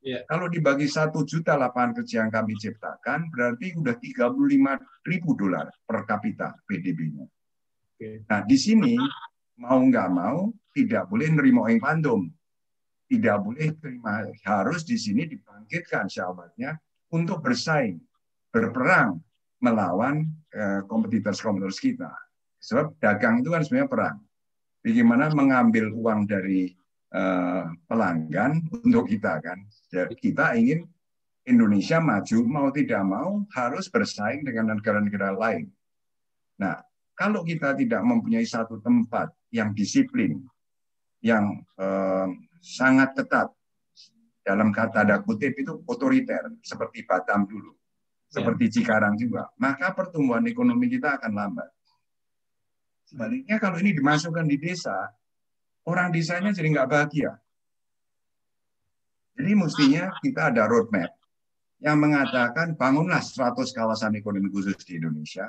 Yeah. 0.00 0.22
Kalau 0.30 0.46
dibagi 0.46 0.86
satu 0.86 1.26
juta 1.26 1.58
lapangan 1.58 2.00
kerja 2.00 2.24
yang 2.24 2.32
kami 2.32 2.56
ciptakan, 2.56 3.28
berarti 3.34 3.74
udah 3.74 3.98
35 3.98 4.78
ribu 5.10 5.30
dolar 5.34 5.66
per 5.82 6.06
kapita 6.06 6.56
PDB-nya. 6.64 7.26
Okay. 7.98 8.24
Nah, 8.24 8.40
di 8.46 8.56
sini 8.56 8.96
mau 9.60 9.76
nggak 9.76 10.08
mau 10.08 10.48
tidak 10.72 11.04
boleh 11.10 11.28
nerima 11.28 11.68
yang 11.68 11.82
pandum 11.82 12.32
tidak 13.10 13.42
boleh 13.42 13.74
terima. 13.82 14.22
Harus 14.46 14.86
di 14.86 14.94
sini 14.94 15.26
dibangkitkan 15.26 16.06
sahabatnya 16.06 16.78
untuk 17.10 17.42
bersaing 17.42 17.98
berperang 18.54 19.18
melawan 19.58 20.30
eh, 20.54 20.80
kompetitor-kompetitor 20.86 21.74
kita. 21.74 22.12
Sebab 22.62 22.94
dagang 23.02 23.42
itu 23.42 23.50
kan 23.50 23.66
sebenarnya 23.66 23.90
perang. 23.90 24.16
Bagaimana 24.80 25.28
mengambil 25.34 25.90
uang 25.90 26.30
dari 26.30 26.70
eh, 27.10 27.64
pelanggan 27.90 28.62
untuk 28.86 29.10
kita 29.10 29.42
kan? 29.42 29.58
Kita 30.14 30.54
ingin 30.54 30.86
Indonesia 31.50 31.98
maju 31.98 32.38
mau 32.46 32.68
tidak 32.70 33.02
mau 33.02 33.42
harus 33.58 33.90
bersaing 33.90 34.46
dengan 34.46 34.78
negara-negara 34.78 35.34
lain. 35.34 35.66
Nah 36.62 36.78
kalau 37.18 37.42
kita 37.42 37.74
tidak 37.74 38.00
mempunyai 38.06 38.46
satu 38.46 38.78
tempat 38.80 39.34
yang 39.50 39.74
disiplin 39.74 40.40
yang 41.20 41.60
eh, 41.76 42.28
sangat 42.60 43.16
ketat. 43.16 43.48
Dalam 44.40 44.72
kata 44.72 45.04
ada 45.04 45.20
kutip 45.20 45.52
itu 45.56 45.84
otoriter, 45.84 46.48
seperti 46.64 47.04
Batam 47.04 47.44
dulu, 47.44 47.76
seperti 48.28 48.68
ya. 48.68 48.72
Cikarang 48.80 49.14
juga. 49.16 49.52
Maka 49.60 49.92
pertumbuhan 49.92 50.44
ekonomi 50.48 50.88
kita 50.88 51.20
akan 51.20 51.32
lambat. 51.36 51.70
Sebaliknya 53.04 53.58
kalau 53.58 53.76
ini 53.82 53.92
dimasukkan 53.92 54.46
di 54.46 54.56
desa, 54.56 55.10
orang 55.84 56.14
desanya 56.14 56.54
jadi 56.54 56.68
nggak 56.72 56.88
bahagia. 56.88 57.36
Jadi 59.34 59.52
mestinya 59.56 60.12
kita 60.20 60.52
ada 60.52 60.68
roadmap 60.68 61.10
yang 61.80 61.96
mengatakan 61.96 62.76
bangunlah 62.76 63.24
100 63.24 63.56
kawasan 63.72 64.12
ekonomi 64.20 64.52
khusus 64.52 64.76
di 64.84 65.00
Indonesia 65.00 65.48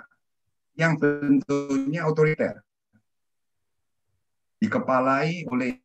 yang 0.80 0.95
bentuknya 0.95 2.07
otoriter. 2.07 2.64
Dikepalai 4.62 5.43
oleh 5.51 5.84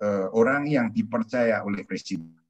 uh, 0.00 0.26
orang 0.32 0.66
yang 0.66 0.88
dipercaya 0.90 1.62
oleh 1.64 1.84
presiden. 1.84 2.40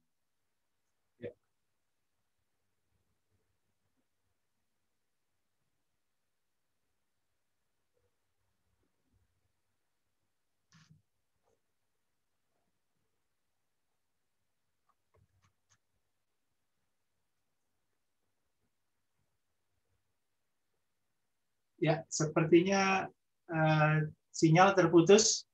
Ya, 21.81 22.05
sepertinya 22.13 23.09
uh, 23.49 24.05
sinyal 24.29 24.77
terputus. 24.77 25.49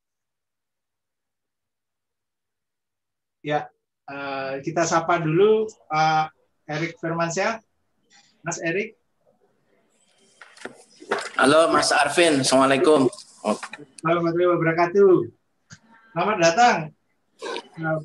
Ya, 3.48 3.64
uh, 4.12 4.60
kita 4.60 4.84
sapa 4.84 5.24
dulu 5.24 5.72
Pak 5.88 6.36
uh, 6.36 6.68
Erik 6.68 7.00
Firmansyah. 7.00 7.64
Mas 8.44 8.60
Erik. 8.60 9.00
Halo 11.40 11.72
Mas 11.72 11.96
Arvin, 11.96 12.44
Assalamualaikum. 12.44 13.08
Assalamualaikum 13.48 14.52
wabarakatuh. 14.52 15.12
Selamat 16.12 16.38
datang 16.44 16.78
uh, 17.88 18.04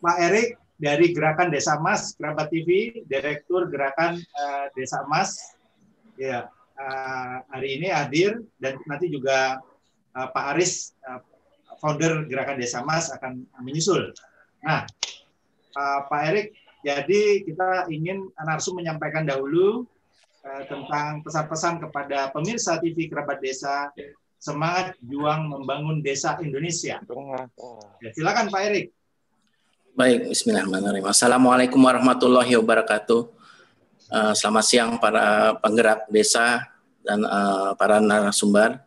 Pak 0.00 0.16
Erik 0.32 0.56
dari 0.80 1.12
Gerakan 1.12 1.52
Desa 1.52 1.76
Emas, 1.76 2.16
Kerabat 2.16 2.48
TV, 2.48 3.04
Direktur 3.04 3.68
Gerakan 3.68 4.16
uh, 4.16 4.72
Desa 4.72 5.04
Emas. 5.04 5.60
Ya, 6.16 6.48
uh, 6.80 7.44
hari 7.52 7.84
ini 7.84 7.92
hadir 7.92 8.40
dan 8.56 8.80
nanti 8.88 9.12
juga 9.12 9.60
uh, 10.16 10.28
Pak 10.32 10.56
Aris, 10.56 10.96
uh, 11.04 11.20
founder 11.84 12.24
Gerakan 12.32 12.56
Desa 12.56 12.80
Mas 12.80 13.12
akan 13.12 13.44
menyusul. 13.60 14.08
Nah, 14.64 14.88
uh, 15.76 16.00
Pak 16.08 16.20
Erik, 16.32 16.56
jadi 16.80 17.44
kita 17.44 17.92
ingin 17.92 18.32
narsum 18.40 18.80
menyampaikan 18.80 19.28
dahulu 19.28 19.84
uh, 20.40 20.62
tentang 20.64 21.20
pesan-pesan 21.20 21.84
kepada 21.84 22.32
pemirsa 22.32 22.80
TV 22.80 23.12
Kerabat 23.12 23.44
Desa 23.44 23.92
semangat 24.40 24.96
juang 25.04 25.52
membangun 25.52 26.04
desa 26.04 26.36
Indonesia. 26.40 27.00
Ya, 28.00 28.08
silakan 28.12 28.48
Pak 28.48 28.62
Erik. 28.72 28.86
Baik, 29.94 30.32
Bismillahirrahmanirrahim. 30.32 31.06
Assalamualaikum 31.08 31.80
warahmatullahi 31.80 32.52
wabarakatuh. 32.60 33.20
Uh, 34.12 34.32
selamat 34.36 34.64
siang 34.68 34.90
para 35.00 35.56
penggerak 35.64 36.08
desa 36.12 36.60
dan 37.04 37.24
para 37.76 38.00
narasumber. 38.00 38.80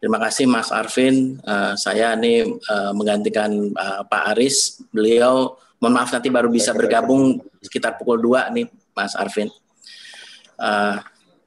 Terima 0.00 0.16
kasih 0.16 0.48
Mas 0.48 0.72
Arvin. 0.72 1.36
Uh, 1.44 1.76
saya 1.76 2.16
ini 2.16 2.40
uh, 2.48 2.92
menggantikan 2.96 3.52
uh, 3.76 4.00
Pak 4.08 4.32
Aris. 4.32 4.80
Beliau, 4.88 5.60
mohon 5.76 5.92
maaf 5.92 6.08
nanti 6.08 6.32
baru 6.32 6.48
bisa 6.48 6.72
bergabung 6.72 7.36
sekitar 7.60 8.00
pukul 8.00 8.16
2 8.16 8.48
nih 8.56 8.66
Mas 8.96 9.12
Arvin. 9.12 9.52
Uh, 10.56 10.96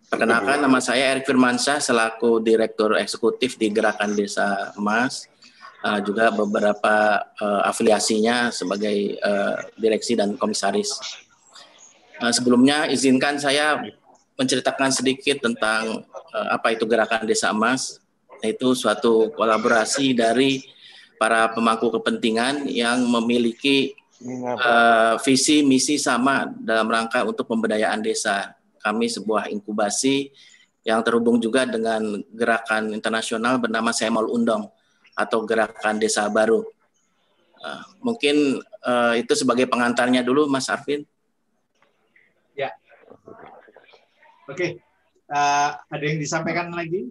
perkenalkan 0.06 0.62
nama 0.62 0.78
saya 0.78 1.18
Erik 1.18 1.26
Firmansyah 1.26 1.82
selaku 1.82 2.46
Direktur 2.46 2.94
Eksekutif 3.02 3.58
di 3.58 3.74
Gerakan 3.74 4.14
Desa 4.14 4.70
Emas. 4.78 5.26
Uh, 5.82 5.98
juga 6.06 6.30
beberapa 6.30 7.26
uh, 7.42 7.66
afiliasinya 7.66 8.54
sebagai 8.54 9.18
uh, 9.18 9.66
direksi 9.82 10.14
dan 10.14 10.38
komisaris. 10.38 10.94
Uh, 12.22 12.30
sebelumnya 12.30 12.86
izinkan 12.86 13.42
saya 13.42 13.82
menceritakan 14.38 14.94
sedikit 14.94 15.42
tentang 15.42 16.06
uh, 16.06 16.48
apa 16.54 16.78
itu 16.78 16.86
gerakan 16.86 17.26
Desa 17.26 17.50
Emas. 17.50 18.03
Itu 18.44 18.76
suatu 18.76 19.32
kolaborasi 19.32 20.12
dari 20.12 20.60
para 21.16 21.48
pemangku 21.56 21.88
kepentingan 21.88 22.68
yang 22.68 23.08
memiliki 23.08 23.96
uh, 24.60 25.16
visi 25.24 25.64
misi 25.64 25.96
sama 25.96 26.52
dalam 26.52 26.92
rangka 26.92 27.24
untuk 27.24 27.48
pemberdayaan 27.48 28.04
desa. 28.04 28.52
Kami 28.84 29.08
sebuah 29.08 29.48
inkubasi 29.48 30.28
yang 30.84 31.00
terhubung 31.00 31.40
juga 31.40 31.64
dengan 31.64 32.20
gerakan 32.36 32.92
internasional 32.92 33.56
bernama 33.56 33.96
Semol 33.96 34.28
Undong 34.28 34.68
atau 35.16 35.48
Gerakan 35.48 35.96
Desa 35.96 36.28
Baru. 36.28 36.68
Uh, 37.64 37.84
mungkin 38.04 38.60
uh, 38.84 39.16
itu 39.16 39.32
sebagai 39.40 39.72
pengantarnya 39.72 40.20
dulu, 40.20 40.52
Mas 40.52 40.68
Arvin. 40.68 41.08
Ya. 42.60 42.76
Oke. 44.52 44.52
Okay. 44.52 44.72
Uh, 45.32 45.80
ada 45.88 46.04
yang 46.04 46.20
disampaikan 46.20 46.68
lagi, 46.76 47.08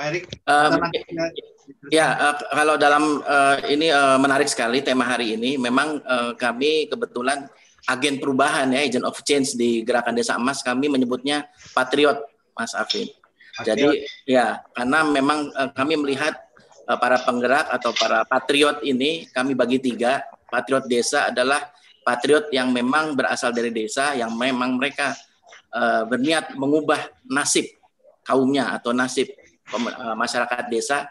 Pak 0.00 0.08
Erik? 0.16 0.24
Um, 0.48 0.80
ya, 1.92 2.16
uh, 2.16 2.34
kalau 2.56 2.80
dalam 2.80 3.20
uh, 3.20 3.60
ini 3.68 3.92
uh, 3.92 4.16
menarik 4.16 4.48
sekali 4.48 4.80
tema 4.80 5.04
hari 5.04 5.36
ini. 5.36 5.60
Memang 5.60 6.00
uh, 6.08 6.32
kami 6.40 6.88
kebetulan 6.88 7.44
agen 7.84 8.16
perubahan 8.16 8.72
ya, 8.72 8.80
agent 8.80 9.04
of 9.04 9.20
change 9.28 9.52
di 9.60 9.84
Gerakan 9.84 10.16
Desa 10.16 10.40
Emas. 10.40 10.64
Kami 10.64 10.88
menyebutnya 10.88 11.44
patriot, 11.76 12.16
Mas 12.56 12.72
Arvin. 12.72 13.12
Jadi 13.60 14.08
ya, 14.24 14.64
karena 14.72 15.04
memang 15.04 15.52
uh, 15.52 15.68
kami 15.76 16.00
melihat 16.00 16.32
uh, 16.88 16.96
para 16.96 17.20
penggerak 17.20 17.68
atau 17.68 17.92
para 17.92 18.24
patriot 18.24 18.80
ini 18.80 19.28
kami 19.36 19.52
bagi 19.52 19.84
tiga. 19.84 20.24
Patriot 20.48 20.88
desa 20.88 21.28
adalah 21.28 21.76
patriot 22.02 22.48
yang 22.56 22.72
memang 22.72 23.12
berasal 23.12 23.52
dari 23.52 23.68
desa, 23.68 24.16
yang 24.16 24.32
memang 24.32 24.80
mereka 24.80 25.12
uh, 25.76 26.08
berniat 26.08 26.56
mengubah 26.56 27.04
nasib 27.28 27.68
kaumnya 28.24 28.74
atau 28.74 28.96
nasib 28.96 29.30
masyarakat 30.18 30.64
desa 30.72 31.06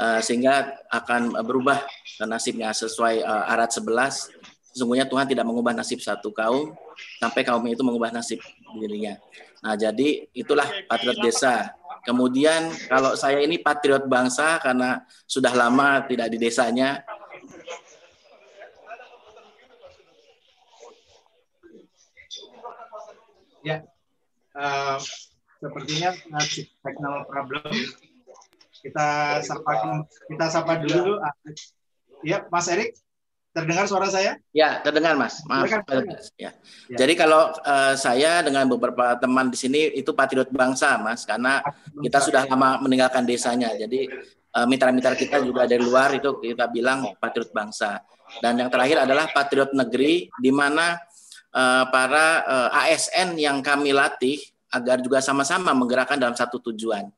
uh, 0.00 0.20
sehingga 0.24 0.80
akan 0.88 1.36
berubah 1.44 1.82
nasibnya 2.24 2.72
sesuai 2.72 3.20
uh, 3.24 3.52
arat 3.52 3.72
11 3.76 4.42
sesungguhnya 4.72 5.04
Tuhan 5.04 5.28
tidak 5.28 5.44
mengubah 5.44 5.76
nasib 5.76 6.00
satu 6.00 6.32
kaum 6.32 6.72
sampai 7.20 7.44
kaumnya 7.44 7.76
itu 7.76 7.84
mengubah 7.84 8.08
nasib 8.08 8.40
dirinya. 8.80 9.20
Nah, 9.60 9.76
jadi 9.76 10.26
itulah 10.32 10.66
patriot 10.88 11.20
desa. 11.20 11.76
Kemudian 12.02 12.72
kalau 12.88 13.14
saya 13.14 13.38
ini 13.44 13.60
patriot 13.60 14.08
bangsa 14.08 14.58
karena 14.58 15.04
sudah 15.28 15.52
lama 15.52 16.02
tidak 16.08 16.32
di 16.32 16.38
desanya. 16.40 17.04
Ya, 23.62 23.86
sepertinya 25.62 26.10
technical 26.82 27.22
problem. 27.30 27.70
Kita 28.82 29.38
sapa 29.46 30.02
kita 30.26 30.46
sapa 30.50 30.82
dulu. 30.82 31.22
Ya, 32.26 32.42
Mas 32.50 32.66
Erik. 32.66 32.98
Terdengar 33.52 33.84
suara 33.84 34.08
saya? 34.08 34.40
Ya, 34.56 34.80
terdengar 34.80 35.12
Mas. 35.12 35.44
Maaf. 35.44 35.68
Ya. 35.68 36.00
ya. 36.40 36.50
Jadi 36.96 37.12
kalau 37.12 37.52
uh, 37.52 37.92
saya 38.00 38.40
dengan 38.40 38.64
beberapa 38.64 39.12
teman 39.20 39.52
di 39.52 39.60
sini 39.60 39.92
itu 39.92 40.08
patriot 40.16 40.48
bangsa, 40.48 40.96
Mas, 40.96 41.28
karena 41.28 41.60
kita 42.00 42.16
sudah 42.24 42.48
lama 42.48 42.80
meninggalkan 42.80 43.28
desanya. 43.28 43.76
Jadi 43.76 44.08
uh, 44.56 44.64
mitra-mitra 44.64 45.12
kita 45.12 45.44
juga 45.44 45.68
dari 45.68 45.84
luar 45.84 46.16
itu 46.16 46.40
kita 46.40 46.72
bilang 46.72 47.12
patriot 47.20 47.52
bangsa. 47.52 48.00
Dan 48.40 48.56
yang 48.56 48.72
terakhir 48.72 49.04
adalah 49.04 49.28
patriot 49.28 49.76
negeri 49.76 50.32
di 50.32 50.48
mana 50.48 50.96
uh, 51.52 51.84
para 51.92 52.48
uh, 52.48 52.80
ASN 52.88 53.36
yang 53.36 53.60
kami 53.60 53.92
latih 53.92 54.40
agar 54.72 55.04
juga 55.04 55.20
sama-sama 55.20 55.76
menggerakkan 55.76 56.16
dalam 56.16 56.32
satu 56.32 56.56
tujuan. 56.72 57.12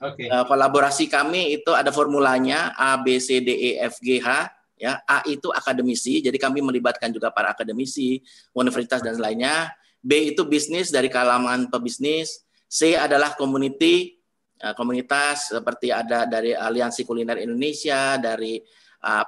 Okay. 0.00 0.28
Uh, 0.32 0.44
kolaborasi 0.48 1.08
kami 1.08 1.60
itu 1.60 1.72
ada 1.72 1.92
formulanya 1.92 2.72
A 2.76 2.96
B 3.00 3.20
C 3.20 3.40
D 3.40 3.52
E 3.52 3.70
F 3.84 4.00
G 4.00 4.20
H 4.20 4.48
ya. 4.80 5.00
A 5.04 5.20
itu 5.28 5.52
akademisi 5.52 6.24
jadi 6.24 6.36
kami 6.40 6.64
melibatkan 6.64 7.12
juga 7.12 7.28
para 7.28 7.52
akademisi 7.52 8.20
universitas 8.56 9.04
dan 9.04 9.20
lainnya. 9.20 9.72
B 10.00 10.32
itu 10.32 10.48
bisnis 10.48 10.88
dari 10.88 11.12
kalangan 11.12 11.68
pebisnis. 11.68 12.48
C 12.64 12.96
adalah 12.96 13.36
community 13.36 14.16
ya, 14.56 14.72
komunitas 14.72 15.52
seperti 15.52 15.92
ada 15.92 16.24
dari 16.24 16.56
Aliansi 16.56 17.04
Kuliner 17.04 17.36
Indonesia 17.36 18.16
dari 18.16 18.56
uh, 19.04 19.24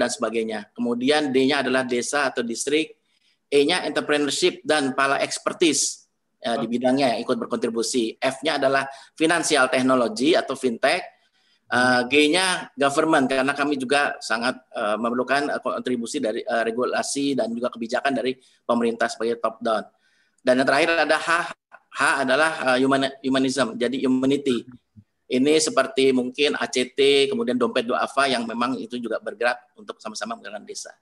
dan 0.00 0.08
sebagainya. 0.08 0.72
Kemudian 0.72 1.28
D-nya 1.28 1.60
adalah 1.60 1.84
desa 1.84 2.32
atau 2.32 2.40
distrik. 2.40 2.96
E-nya 3.46 3.84
entrepreneurship 3.84 4.64
dan 4.64 4.96
pala 4.96 5.20
expertise 5.22 6.05
ya, 6.54 6.62
di 6.62 6.66
bidangnya 6.70 7.06
yang 7.16 7.20
ikut 7.26 7.36
berkontribusi 7.42 8.14
F-nya 8.22 8.62
adalah 8.62 8.86
financial 9.18 9.66
technology 9.66 10.38
atau 10.38 10.54
fintech 10.54 11.16
Uh, 11.66 12.06
G-nya 12.06 12.70
government 12.78 13.26
karena 13.26 13.50
kami 13.50 13.74
juga 13.74 14.14
sangat 14.22 14.54
uh, 14.70 14.94
memerlukan 15.02 15.50
kontribusi 15.58 16.22
dari 16.22 16.38
uh, 16.46 16.62
regulasi 16.62 17.34
dan 17.34 17.50
juga 17.50 17.74
kebijakan 17.74 18.14
dari 18.14 18.38
pemerintah 18.62 19.10
sebagai 19.10 19.42
top 19.42 19.58
down. 19.58 19.82
Dan 20.46 20.62
yang 20.62 20.66
terakhir 20.70 21.10
ada 21.10 21.18
H. 21.18 21.30
H 21.90 22.00
adalah 22.22 22.50
uh, 22.70 22.78
human, 22.78 23.10
humanism, 23.18 23.74
jadi 23.74 23.98
humanity. 23.98 24.62
ini 25.26 25.58
seperti 25.58 26.14
mungkin 26.14 26.54
ACT, 26.54 27.34
kemudian 27.34 27.58
dompet 27.58 27.82
doafa 27.82 28.30
yang 28.30 28.46
memang 28.46 28.78
itu 28.78 28.94
juga 29.02 29.18
bergerak 29.18 29.58
untuk 29.74 29.98
sama-sama 29.98 30.38
menggerakkan 30.38 30.62
desa. 30.62 30.94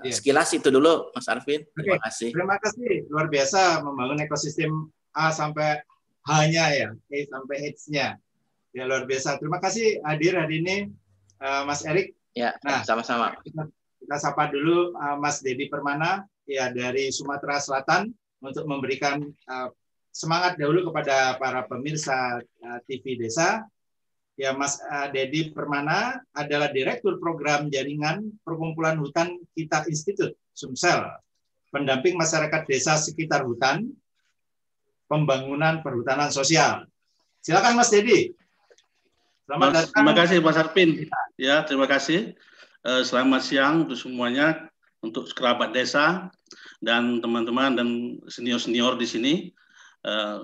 Yeah. 0.00 0.16
Sekilas 0.16 0.48
itu 0.56 0.72
dulu, 0.72 1.12
Mas 1.12 1.28
Arvin. 1.28 1.68
Terima 1.76 2.00
okay. 2.00 2.04
kasih. 2.08 2.30
Terima 2.32 2.56
kasih. 2.56 3.04
Luar 3.12 3.28
biasa 3.28 3.84
membangun 3.84 4.24
ekosistem 4.24 4.88
A 5.12 5.28
sampai 5.28 5.84
H-nya 6.24 6.64
ya, 6.72 6.88
A 6.96 7.18
sampai 7.28 7.56
H-nya. 7.60 8.16
Ya 8.72 8.82
luar 8.88 9.04
biasa. 9.04 9.36
Terima 9.36 9.60
kasih 9.60 10.00
hadir 10.00 10.32
hari 10.40 10.64
ini, 10.64 10.76
uh, 11.44 11.68
Mas 11.68 11.84
Erik. 11.84 12.16
Ya, 12.32 12.56
nah, 12.64 12.80
sama-sama. 12.88 13.36
Kita, 13.44 13.68
kita 14.00 14.16
sapa 14.16 14.48
dulu 14.48 14.96
uh, 14.96 15.20
Mas 15.20 15.44
Dedi 15.44 15.68
Permana, 15.68 16.24
ya 16.48 16.72
dari 16.72 17.12
Sumatera 17.12 17.60
Selatan, 17.60 18.08
untuk 18.40 18.64
memberikan 18.64 19.20
uh, 19.52 19.68
semangat 20.08 20.56
dahulu 20.56 20.88
kepada 20.88 21.36
para 21.36 21.68
pemirsa 21.68 22.40
uh, 22.40 22.78
TV 22.88 23.20
Desa. 23.20 23.60
Ya, 24.42 24.50
Mas 24.50 24.82
uh, 24.82 25.06
Dedi 25.14 25.54
Permana 25.54 26.18
adalah 26.34 26.74
Direktur 26.74 27.22
Program 27.22 27.70
Jaringan 27.70 28.42
Perkumpulan 28.42 28.98
Hutan 28.98 29.38
Kita 29.54 29.86
Institut 29.86 30.34
Sumsel, 30.50 30.98
pendamping 31.70 32.18
masyarakat 32.18 32.66
desa 32.66 32.98
sekitar 32.98 33.46
hutan, 33.46 33.86
pembangunan 35.06 35.78
perhutanan 35.86 36.34
sosial. 36.34 36.90
Silakan 37.38 37.78
Mas 37.78 37.94
Dedi. 37.94 38.34
Selamat 39.46 39.68
mas, 39.70 39.74
datang. 39.78 39.94
Terima 39.94 40.14
kasih 40.18 40.36
Mas 40.42 40.58
Arpin. 40.58 40.90
Ya, 41.38 41.56
terima 41.62 41.86
kasih. 41.86 42.34
Selamat 42.82 43.46
siang 43.46 43.86
untuk 43.86 43.94
semuanya, 43.94 44.66
untuk 45.06 45.30
kerabat 45.38 45.70
desa 45.70 46.34
dan 46.82 47.22
teman-teman 47.22 47.78
dan 47.78 47.88
senior-senior 48.26 48.98
di 48.98 49.06
sini. 49.06 49.34
Eh, 50.02 50.38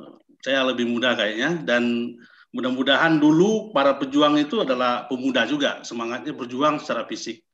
saya 0.46 0.62
lebih 0.70 0.86
muda 0.86 1.18
kayaknya 1.18 1.66
dan 1.66 2.14
mudah-mudahan 2.52 3.20
dulu 3.20 3.70
para 3.76 3.96
pejuang 4.00 4.40
itu 4.40 4.64
adalah 4.64 5.04
pemuda 5.04 5.44
juga 5.44 5.84
semangatnya 5.84 6.32
berjuang 6.32 6.80
secara 6.80 7.04
fisik 7.04 7.44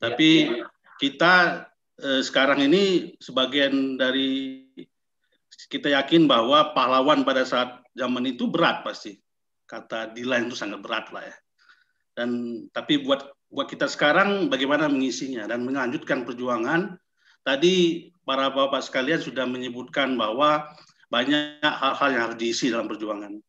tapi 0.00 0.48
ya, 0.48 0.64
ya. 0.64 0.66
kita 1.00 1.34
eh, 2.00 2.22
sekarang 2.24 2.60
ini 2.64 3.16
sebagian 3.16 3.96
dari 3.96 4.64
kita 5.72 5.92
yakin 5.92 6.28
bahwa 6.28 6.72
pahlawan 6.76 7.24
pada 7.24 7.44
saat 7.44 7.80
zaman 7.96 8.28
itu 8.28 8.48
berat 8.48 8.84
pasti 8.84 9.16
kata 9.64 10.12
Dilan 10.12 10.50
itu 10.50 10.56
sangat 10.58 10.84
berat 10.84 11.08
lah 11.14 11.24
ya 11.24 11.36
dan 12.14 12.30
tapi 12.74 13.00
buat 13.00 13.24
buat 13.50 13.66
kita 13.66 13.90
sekarang 13.90 14.52
bagaimana 14.52 14.86
mengisinya 14.86 15.48
dan 15.48 15.66
melanjutkan 15.66 16.22
perjuangan 16.22 16.94
tadi 17.42 18.08
para 18.22 18.52
bapak 18.52 18.84
sekalian 18.84 19.18
sudah 19.18 19.48
menyebutkan 19.48 20.14
bahwa 20.14 20.70
banyak 21.10 21.58
hal-hal 21.58 22.08
yang 22.14 22.22
harus 22.30 22.38
diisi 22.38 22.70
dalam 22.70 22.86
perjuangan. 22.86 23.42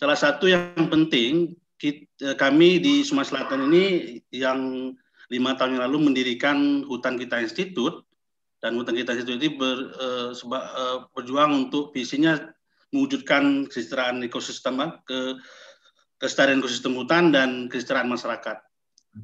Salah 0.00 0.16
satu 0.16 0.48
yang 0.48 0.88
penting, 0.88 1.52
kita, 1.76 2.32
kami 2.40 2.80
di 2.80 3.04
Sumatera 3.04 3.44
Selatan 3.44 3.68
ini 3.68 4.16
yang 4.32 4.92
lima 5.28 5.52
tahun 5.60 5.76
yang 5.76 5.92
lalu 5.92 6.08
mendirikan 6.08 6.88
Hutan 6.88 7.20
Kita 7.20 7.36
Institut, 7.44 8.08
dan 8.64 8.80
Hutan 8.80 8.96
Kita 8.96 9.12
Institut 9.12 9.36
ini 9.36 9.60
ber, 9.60 9.92
uh, 10.00 10.32
seba, 10.32 10.72
uh, 10.72 10.98
berjuang 11.12 11.68
untuk 11.68 11.92
visinya 11.92 12.40
mewujudkan 12.96 13.68
kesejahteraan 13.68 14.24
ekosistem, 14.24 14.80
ke 15.04 15.36
kesejahteraan 16.16 16.64
ekosistem 16.64 16.96
hutan 16.96 17.28
dan 17.28 17.68
kesejahteraan 17.68 18.08
masyarakat. 18.08 18.56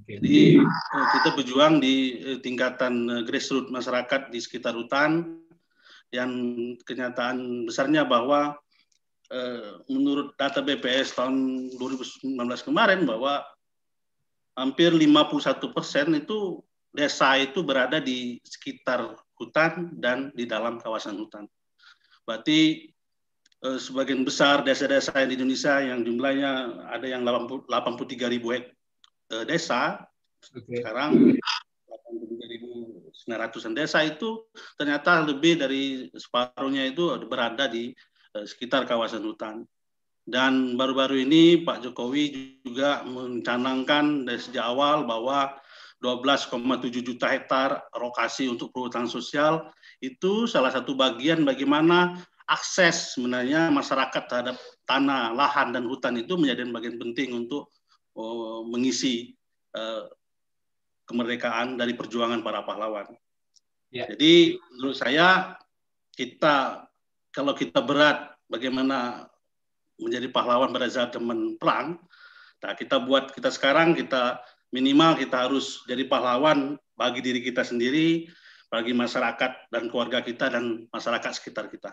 Okay. 0.05 0.21
Jadi 0.21 0.61
kita 0.93 1.29
berjuang 1.41 1.81
di 1.81 2.21
tingkatan 2.45 3.25
grassroots 3.25 3.73
masyarakat 3.73 4.29
di 4.29 4.45
sekitar 4.45 4.77
hutan, 4.77 5.41
yang 6.15 6.31
kenyataan 6.87 7.67
besarnya 7.67 8.07
bahwa 8.07 8.55
eh, 8.55 8.66
menurut 9.91 10.39
data 10.39 10.63
BPS 10.63 11.19
tahun 11.19 11.67
2019 11.75 12.39
kemarin 12.63 13.03
bahwa 13.03 13.43
hampir 14.57 14.91
51 14.91 15.77
persen 15.77 16.17
itu 16.17 16.65
desa 16.97 17.37
itu 17.37 17.61
berada 17.61 18.01
di 18.01 18.41
sekitar 18.41 19.13
hutan 19.37 19.93
dan 20.01 20.33
di 20.33 20.49
dalam 20.49 20.81
kawasan 20.81 21.21
hutan. 21.21 21.45
Berarti 22.25 22.89
eh, 23.63 23.79
sebagian 23.79 24.25
besar 24.25 24.65
desa-desa 24.65 25.13
di 25.29 25.37
Indonesia 25.37 25.85
yang 25.85 26.01
jumlahnya 26.03 26.83
ada 26.89 27.07
yang 27.07 27.23
83 27.23 28.33
ribu 28.33 28.57
eh, 28.57 28.65
desa 29.45 30.01
okay. 30.41 30.81
sekarang 30.81 31.37
900-an 33.27 33.75
desa 33.75 34.01
itu 34.07 34.47
ternyata 34.79 35.21
lebih 35.21 35.59
dari 35.61 36.09
separuhnya 36.15 36.87
itu 36.89 37.11
berada 37.27 37.67
di 37.67 37.93
sekitar 38.45 38.85
kawasan 38.85 39.25
hutan. 39.25 39.65
Dan 40.27 40.75
baru-baru 40.75 41.23
ini 41.23 41.63
Pak 41.63 41.87
Jokowi 41.87 42.59
juga 42.67 43.07
mencanangkan 43.07 44.27
dari 44.27 44.43
sejak 44.43 44.75
awal 44.75 45.07
bahwa 45.07 45.55
12,7 46.03 46.61
juta 47.01 47.31
hektar 47.31 47.87
rokasi 47.95 48.51
untuk 48.51 48.75
perhutanan 48.75 49.09
sosial 49.09 49.71
itu 50.03 50.45
salah 50.51 50.69
satu 50.75 50.93
bagian 50.99 51.47
bagaimana 51.47 52.21
akses 52.47 53.15
sebenarnya 53.17 53.71
masyarakat 53.71 54.23
terhadap 54.27 54.57
tanah, 54.87 55.35
lahan, 55.35 55.75
dan 55.75 55.87
hutan 55.87 56.15
itu 56.19 56.39
menjadi 56.39 56.69
bagian 56.71 56.99
penting 56.99 57.47
untuk 57.47 57.71
oh, 58.15 58.63
mengisi 58.67 59.35
uh, 59.75 60.07
kemerdekaan 61.07 61.79
dari 61.79 61.95
perjuangan 61.95 62.43
para 62.43 62.63
pahlawan. 62.67 63.15
Ya. 63.91 64.11
Jadi 64.11 64.59
menurut 64.75 64.99
saya 64.99 65.59
kita 66.15 66.86
kalau 67.37 67.53
kita 67.53 67.85
berat 67.85 68.33
bagaimana 68.49 69.29
menjadi 70.01 70.33
pahlawan 70.33 70.73
pada 70.73 70.89
saat 70.89 71.13
zaman 71.13 71.61
perang, 71.61 72.01
nah 72.65 72.73
kita 72.73 72.97
buat 73.05 73.37
kita 73.37 73.53
sekarang 73.53 73.93
kita 73.93 74.41
minimal 74.73 75.21
kita 75.21 75.45
harus 75.45 75.85
jadi 75.85 76.09
pahlawan 76.09 76.81
bagi 76.97 77.21
diri 77.21 77.45
kita 77.45 77.61
sendiri, 77.61 78.25
bagi 78.73 78.97
masyarakat 78.97 79.69
dan 79.69 79.93
keluarga 79.93 80.25
kita 80.25 80.49
dan 80.49 80.89
masyarakat 80.89 81.37
sekitar 81.37 81.69
kita. 81.69 81.93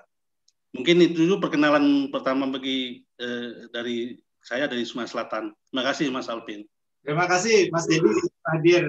Mungkin 0.72 1.04
itu 1.04 1.28
dulu 1.28 1.44
perkenalan 1.44 2.08
pertama 2.08 2.48
bagi 2.48 3.04
eh, 3.20 3.68
dari 3.70 4.16
saya 4.40 4.72
dari 4.72 4.88
Sumatera 4.88 5.28
Selatan. 5.28 5.52
Terima 5.70 5.84
kasih 5.84 6.08
Mas 6.08 6.32
Alvin. 6.32 6.64
Terima 7.04 7.28
kasih 7.28 7.68
Mas 7.68 7.84
Dedi 7.84 8.10
hadir 8.48 8.84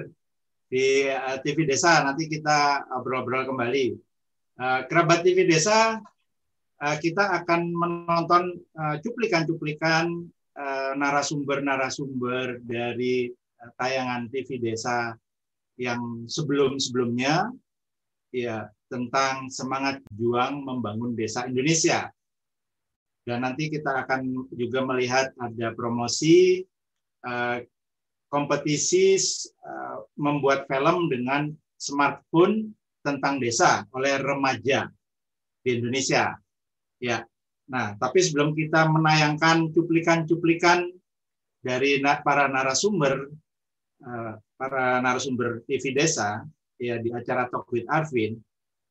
di 0.71 1.11
eh, 1.11 1.37
TV 1.43 1.67
Desa. 1.67 2.01
Nanti 2.07 2.31
kita 2.31 2.87
obrol-obrol 2.95 3.43
kembali. 3.51 4.15
Uh, 4.55 4.87
Kerabat 4.87 5.27
TV 5.27 5.51
Desa, 5.51 5.99
kita 7.01 7.41
akan 7.43 7.73
menonton 7.73 8.61
cuplikan-cuplikan 9.01 10.29
uh, 10.59 10.93
narasumber-narasumber 10.99 12.61
dari 12.61 13.33
tayangan 13.81 14.29
TV 14.29 14.61
Desa 14.61 15.17
yang 15.81 16.29
sebelum-sebelumnya, 16.29 17.51
ya 18.31 18.69
tentang 18.87 19.51
semangat 19.51 20.05
juang 20.15 20.63
membangun 20.63 21.17
desa 21.19 21.49
Indonesia. 21.51 22.13
Dan 23.25 23.43
nanti 23.43 23.73
kita 23.73 24.05
akan 24.05 24.53
juga 24.53 24.85
melihat 24.85 25.33
ada 25.41 25.73
promosi 25.73 26.63
kompetisi 28.29 29.17
membuat 30.15 30.69
film 30.69 31.09
dengan 31.09 31.49
smartphone 31.81 32.71
tentang 33.01 33.41
desa 33.41 33.83
oleh 33.97 34.21
remaja 34.21 34.93
di 35.65 35.81
Indonesia. 35.81 36.37
Ya. 37.05 37.29
Nah, 37.69 38.01
tapi 38.01 38.25
sebelum 38.25 38.57
kita 38.57 38.89
menayangkan 38.89 39.69
cuplikan-cuplikan 39.77 40.89
dari 41.61 42.01
para 42.25 42.49
narasumber 42.49 43.29
uh, 44.05 44.41
para 44.57 45.05
narasumber 45.05 45.61
TV 45.69 45.93
Desa 45.93 46.45
ya 46.81 46.97
di 46.97 47.13
acara 47.13 47.45
Talk 47.53 47.69
with 47.69 47.85
Arvin. 47.93 48.41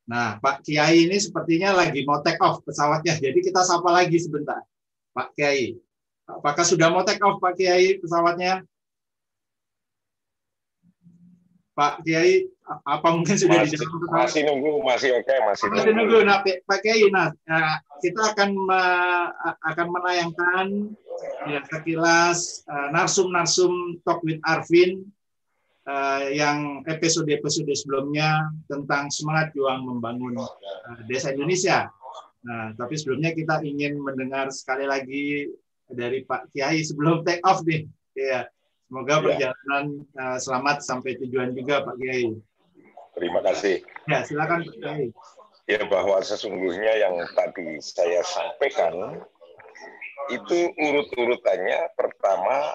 Nah, 0.06 0.38
Pak 0.38 0.62
Kiai 0.62 1.10
ini 1.10 1.18
sepertinya 1.18 1.74
lagi 1.74 2.06
mau 2.06 2.22
take 2.22 2.42
off 2.44 2.62
pesawatnya. 2.62 3.18
Jadi 3.18 3.40
kita 3.42 3.66
sapa 3.66 3.90
lagi 3.90 4.22
sebentar. 4.22 4.62
Pak 5.16 5.34
Kiai. 5.34 5.74
Apakah 6.30 6.66
sudah 6.66 6.94
mau 6.94 7.02
take 7.02 7.24
off 7.26 7.42
Pak 7.42 7.58
Kiai 7.58 7.98
pesawatnya? 7.98 8.62
Pak 11.74 12.06
Kiai 12.06 12.53
apa 12.64 13.08
mungkin 13.12 13.36
sudah 13.36 13.68
masih, 13.68 13.76
dijawab 13.76 14.08
masih 14.08 14.42
nunggu 14.48 14.72
masih 14.88 15.10
oke 15.20 15.28
okay, 15.28 15.40
masih, 15.44 15.66
masih 15.68 15.92
nunggu. 15.92 15.96
nunggu 16.00 16.18
nah 16.24 16.38
Pak 16.44 16.80
Kiai 16.80 17.08
nah 17.12 17.28
kita 18.00 18.22
akan 18.36 18.50
akan 19.68 19.88
menayangkan 19.92 20.68
ya 21.52 21.60
sekilas 21.68 22.64
uh, 22.72 22.88
narsum 22.96 23.30
narsum 23.36 24.00
talk 24.08 24.24
with 24.24 24.40
Arvin 24.48 25.04
uh, 25.88 26.28
yang 26.32 26.88
episode 26.88 27.28
episode 27.28 27.68
sebelumnya 27.76 28.48
tentang 28.72 29.12
semangat 29.12 29.52
juang 29.52 29.84
membangun 29.84 30.40
uh, 30.40 31.00
desa 31.08 31.36
Indonesia 31.36 31.92
nah 32.44 32.72
tapi 32.76 32.96
sebelumnya 32.96 33.36
kita 33.36 33.60
ingin 33.64 34.00
mendengar 34.00 34.52
sekali 34.52 34.88
lagi 34.88 35.52
dari 35.92 36.24
Pak 36.24 36.52
Kiai 36.56 36.80
sebelum 36.84 37.28
take 37.28 37.44
off 37.44 37.64
nih 37.68 37.88
ya 38.16 38.48
Semoga 38.94 39.18
ya. 39.18 39.22
perjalanan 39.26 39.86
uh, 40.22 40.38
selamat 40.38 40.86
sampai 40.86 41.18
tujuan 41.18 41.50
juga 41.58 41.82
Pak 41.82 41.98
Kiai. 41.98 42.30
Terima 43.14 43.40
kasih. 43.46 43.86
Ya, 44.10 44.26
silakan. 44.26 44.66
Ya, 45.70 45.80
bahwa 45.88 46.20
sesungguhnya 46.20 46.94
yang 47.00 47.16
tadi 47.38 47.80
saya 47.80 48.20
sampaikan 48.26 49.24
itu 50.34 50.60
urut-urutannya 50.76 51.94
pertama 51.96 52.74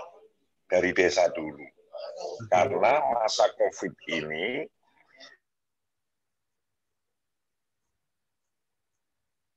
dari 0.71 0.95
desa 0.97 1.29
dulu. 1.35 1.65
Karena 2.49 3.03
masa 3.13 3.51
COVID 3.59 3.93
ini 4.09 4.65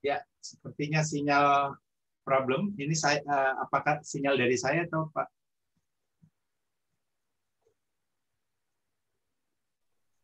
Ya, 0.02 0.18
sepertinya 0.42 1.06
sinyal 1.06 1.78
problem. 2.26 2.74
Ini 2.74 2.90
saya 2.90 3.22
uh, 3.22 3.62
apakah 3.62 4.02
sinyal 4.02 4.34
dari 4.34 4.58
saya 4.58 4.82
atau 4.82 5.06
Pak? 5.14 5.30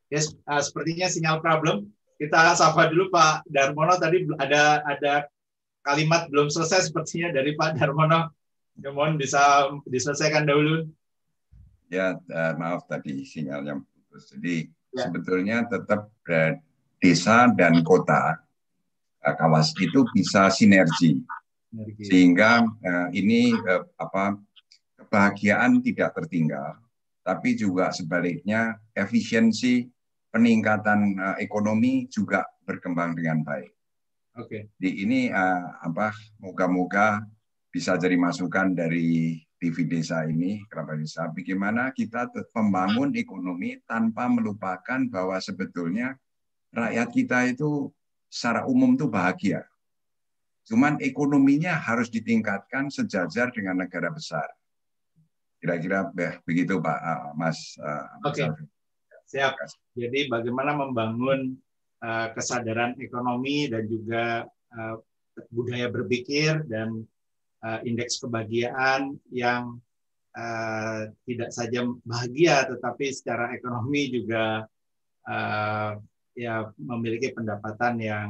Yes, 0.09 0.32
uh, 0.48 0.61
sepertinya 0.61 1.06
sinyal 1.09 1.44
problem. 1.44 1.92
Kita 2.18 2.56
sapa 2.59 2.90
dulu 2.90 3.12
Pak 3.14 3.46
Darmono 3.46 3.94
tadi 4.00 4.26
ada 4.42 4.82
ada 4.82 5.12
kalimat 5.86 6.26
belum 6.32 6.50
selesai 6.50 6.90
sepertinya 6.90 7.30
dari 7.30 7.54
Pak 7.54 7.78
Darmono. 7.78 8.32
Ya, 8.78 8.94
mohon 8.94 9.18
bisa 9.18 9.70
diselesaikan 9.86 10.46
dahulu. 10.48 10.86
Ya, 11.92 12.16
uh, 12.18 12.52
maaf 12.56 12.86
tadi 12.88 13.22
sinyalnya 13.22 13.78
putus. 13.78 14.34
Jadi 14.34 14.70
ya. 14.96 15.09
sebetulnya 15.09 15.66
tetap 15.68 16.11
desa 16.98 17.48
dan 17.54 17.80
kota 17.86 18.42
kawas 19.22 19.76
itu 19.76 20.09
bisa 20.16 20.48
sinergi 20.48 21.20
sehingga 22.00 22.64
uh, 22.64 23.09
ini 23.12 23.52
uh, 23.52 23.84
apa 24.00 24.40
kebahagiaan 24.96 25.84
tidak 25.84 26.16
tertinggal 26.16 26.80
tapi 27.20 27.52
juga 27.52 27.92
sebaliknya 27.92 28.80
efisiensi 28.96 29.84
peningkatan 30.33 31.16
uh, 31.16 31.37
ekonomi 31.41 32.07
juga 32.12 32.45
berkembang 32.64 33.16
dengan 33.16 33.41
baik. 33.45 33.72
Oke. 34.39 34.47
Okay. 34.47 34.62
Di 34.76 35.03
ini 35.03 35.33
uh, 35.33 35.83
apa 35.83 36.12
moga-moga 36.39 37.24
bisa 37.72 37.97
jadi 37.97 38.16
masukan 38.16 38.72
dari 38.76 39.41
TV 39.59 39.91
desa 39.91 40.22
ini 40.22 40.62
kerabat 40.70 41.03
desa 41.03 41.26
bagaimana 41.35 41.91
kita 41.91 42.31
membangun 42.55 43.11
ekonomi 43.18 43.83
tanpa 43.85 44.31
melupakan 44.31 45.03
bahwa 45.11 45.35
sebetulnya 45.43 46.14
rakyat 46.70 47.09
kita 47.11 47.39
itu 47.51 47.91
secara 48.31 48.68
umum 48.68 48.95
itu 48.95 49.11
bahagia. 49.11 49.66
Cuman 50.68 51.01
ekonominya 51.01 51.74
harus 51.74 52.12
ditingkatkan 52.12 52.93
sejajar 52.93 53.49
dengan 53.51 53.81
negara 53.83 54.12
besar. 54.12 54.47
Kira-kira 55.59 56.07
begitu 56.45 56.79
Pak 56.79 56.99
uh, 57.03 57.33
Mas. 57.35 57.74
Oke, 58.22 58.47
okay. 58.47 58.49
Siap. 59.29 59.61
Jadi 59.93 60.33
bagaimana 60.33 60.72
membangun 60.72 61.53
uh, 62.01 62.33
kesadaran 62.33 62.97
ekonomi 62.97 63.68
dan 63.68 63.85
juga 63.85 64.49
uh, 64.72 64.97
budaya 65.53 65.93
berpikir 65.93 66.64
dan 66.66 67.05
uh, 67.62 67.79
indeks 67.85 68.18
kebahagiaan 68.24 69.20
yang 69.29 69.76
uh, 70.33 71.12
tidak 71.29 71.51
saja 71.53 71.85
bahagia 72.03 72.66
tetapi 72.72 73.12
secara 73.12 73.53
ekonomi 73.53 74.09
juga 74.11 74.64
uh, 75.29 75.93
ya 76.33 76.72
memiliki 76.81 77.37
pendapatan 77.37 78.01
yang 78.01 78.29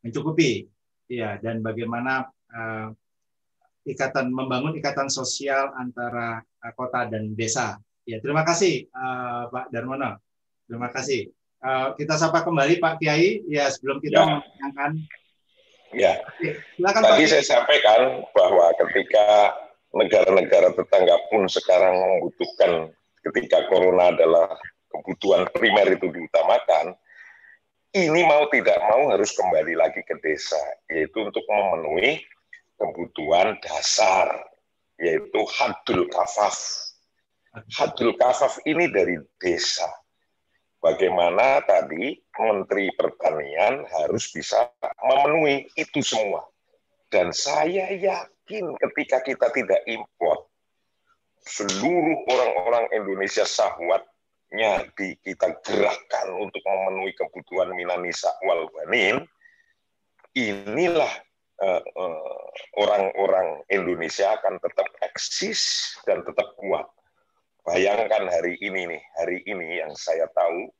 mencukupi. 0.00 0.64
Ya 1.08 1.40
dan 1.40 1.64
bagaimana 1.64 2.28
uh, 2.52 2.92
ikatan 3.88 4.28
membangun 4.28 4.76
ikatan 4.76 5.08
sosial 5.08 5.72
antara 5.76 6.40
uh, 6.40 6.72
kota 6.76 7.08
dan 7.08 7.32
desa. 7.32 7.80
Ya 8.08 8.20
terima 8.20 8.44
kasih 8.44 8.88
uh, 8.92 9.48
Pak 9.52 9.72
Darmono 9.72 10.27
terima 10.68 10.88
kasih 10.92 11.32
uh, 11.64 11.96
kita 11.96 12.14
sapa 12.20 12.44
kembali 12.44 12.78
Pak 12.78 13.00
Kiai 13.00 13.42
ya 13.48 13.72
sebelum 13.72 13.98
kita 13.98 14.20
ya. 14.20 14.24
menanyakan 14.28 14.90
ya 15.96 16.12
silakan 16.76 17.02
tadi 17.02 17.24
Pak. 17.24 17.30
saya 17.32 17.44
sampaikan 17.44 18.00
bahwa 18.36 18.66
ketika 18.86 19.56
negara-negara 19.96 20.76
tetangga 20.76 21.16
pun 21.32 21.48
sekarang 21.48 21.96
membutuhkan 21.96 22.92
ketika 23.24 23.64
corona 23.72 24.12
adalah 24.12 24.52
kebutuhan 24.92 25.48
primer 25.56 25.96
itu 25.96 26.12
diutamakan 26.12 26.92
ini 27.96 28.20
mau 28.28 28.44
tidak 28.52 28.76
mau 28.84 29.08
harus 29.08 29.32
kembali 29.32 29.72
lagi 29.72 30.04
ke 30.04 30.20
desa, 30.20 30.60
yaitu 30.92 31.24
untuk 31.24 31.40
memenuhi 31.48 32.20
kebutuhan 32.76 33.56
dasar, 33.64 34.44
yaitu 35.00 35.40
hadul 35.56 36.04
kafaf. 36.12 36.56
Hadul 37.72 38.12
kafaf 38.20 38.60
ini 38.68 38.92
dari 38.92 39.16
desa. 39.40 39.88
Bagaimana 40.78 41.58
tadi 41.66 42.14
Menteri 42.38 42.86
Pertanian 42.94 43.82
harus 43.82 44.30
bisa 44.30 44.70
memenuhi 45.02 45.66
itu 45.74 45.98
semua. 46.06 46.46
Dan 47.10 47.34
saya 47.34 47.90
yakin 47.90 48.78
ketika 48.78 49.18
kita 49.26 49.50
tidak 49.50 49.82
impor, 49.90 50.46
seluruh 51.42 52.18
orang-orang 52.30 52.84
Indonesia 52.94 53.42
sahwat 53.42 54.06
nya 54.48 54.80
di 54.96 55.12
kita 55.20 55.60
gerakkan 55.60 56.28
untuk 56.40 56.62
memenuhi 56.64 57.12
kebutuhan 57.12 57.74
minanisa 57.76 58.32
wal 58.48 58.64
banin, 58.72 59.28
inilah 60.32 61.12
eh, 61.60 61.82
eh, 61.84 62.46
orang-orang 62.80 63.46
uh, 63.60 63.64
uh, 63.64 63.72
Indonesia 63.74 64.38
akan 64.40 64.56
tetap 64.62 64.88
eksis 65.04 65.92
dan 66.08 66.24
tetap 66.24 66.56
kuat. 66.56 66.88
Bayangkan 67.68 68.32
hari 68.32 68.56
ini 68.64 68.88
nih, 68.88 69.02
hari 69.20 69.44
ini 69.44 69.76
yang 69.84 69.92
saya 69.92 70.24
tahu, 70.32 70.72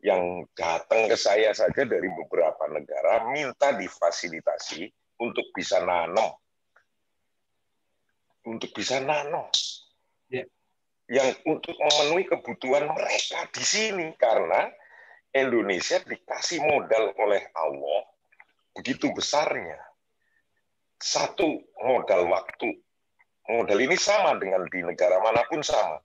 yang 0.00 0.48
datang 0.56 1.04
ke 1.12 1.20
saya 1.20 1.52
saja 1.52 1.84
dari 1.84 2.08
beberapa 2.08 2.64
negara 2.72 3.28
minta 3.28 3.76
difasilitasi 3.76 4.88
untuk 5.20 5.44
bisa 5.52 5.84
nanam, 5.84 6.32
untuk 8.48 8.72
bisa 8.72 9.04
nanam 9.04 9.52
yang 11.08 11.36
untuk 11.44 11.76
memenuhi 11.76 12.24
kebutuhan 12.24 12.88
mereka 12.88 13.44
di 13.52 13.64
sini 13.64 14.16
karena 14.16 14.72
Indonesia 15.34 16.00
dikasih 16.00 16.64
modal 16.64 17.12
oleh 17.20 17.42
Allah 17.52 18.08
begitu 18.72 19.12
besarnya. 19.12 19.76
Satu 20.96 21.60
modal 21.84 22.32
waktu. 22.32 22.80
Modal 23.44 23.76
ini 23.76 23.92
sama 24.00 24.40
dengan 24.40 24.64
di 24.72 24.80
negara 24.80 25.20
mana 25.20 25.44
pun 25.44 25.60
sama. 25.60 26.00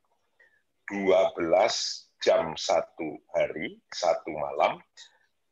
12 0.90 2.10
jam 2.20 2.58
satu 2.58 3.22
hari, 3.32 3.80
satu 3.94 4.32
malam, 4.34 4.82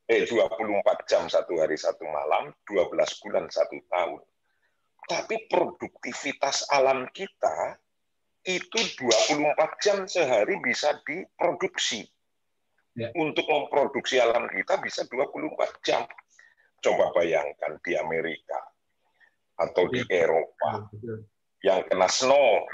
eh 0.09 0.27
24 0.27 1.07
jam 1.07 1.29
satu 1.31 1.53
hari, 1.61 1.79
satu 1.79 2.03
malam, 2.09 2.51
12 2.67 3.21
bulan 3.23 3.45
satu 3.47 3.77
tahun. 3.87 4.21
Tapi 5.07 5.47
produktivitas 5.47 6.67
alam 6.67 7.07
kita 7.15 7.79
itu 8.43 8.79
24 8.99 9.83
jam 9.83 10.03
sehari 10.07 10.59
bisa 10.59 10.99
diproduksi. 11.07 12.03
Ya. 12.97 13.13
Untuk 13.13 13.45
memproduksi 13.45 14.17
alam 14.17 14.49
kita 14.49 14.81
bisa 14.81 15.05
24 15.05 15.85
jam. 15.85 16.03
Coba 16.81 17.13
bayangkan 17.13 17.77
di 17.85 17.93
Amerika 17.93 18.57
atau 19.57 19.89
di 19.89 20.01
Eropa 20.07 20.85
ya, 21.01 21.17
yang 21.65 21.81
kena 21.89 22.05
snow 22.05 22.65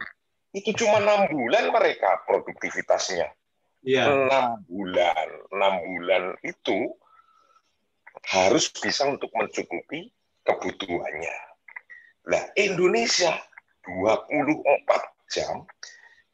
itu 0.54 0.70
cuma 0.78 1.02
enam 1.02 1.26
bulan 1.34 1.74
mereka 1.74 2.22
produktivitasnya. 2.30 3.34
Ya. 3.84 4.08
Enam 4.08 4.64
bulan, 4.70 5.28
enam 5.52 5.74
bulan 5.84 6.24
itu 6.46 6.94
harus 8.32 8.72
bisa 8.72 9.10
untuk 9.10 9.34
mencukupi 9.36 10.14
kebutuhannya. 10.48 11.38
Nah, 12.30 12.44
Indonesia 12.56 13.36
24 13.84 14.64
jam 15.28 15.68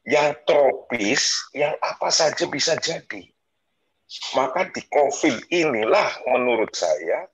yang 0.06 0.36
tropis, 0.46 1.50
yang 1.56 1.74
apa 1.82 2.12
saja 2.14 2.46
bisa 2.46 2.78
jadi. 2.78 3.26
Maka 4.34 4.70
di 4.70 4.82
COVID 4.90 5.50
inilah 5.50 6.10
menurut 6.30 6.70
saya 6.74 7.26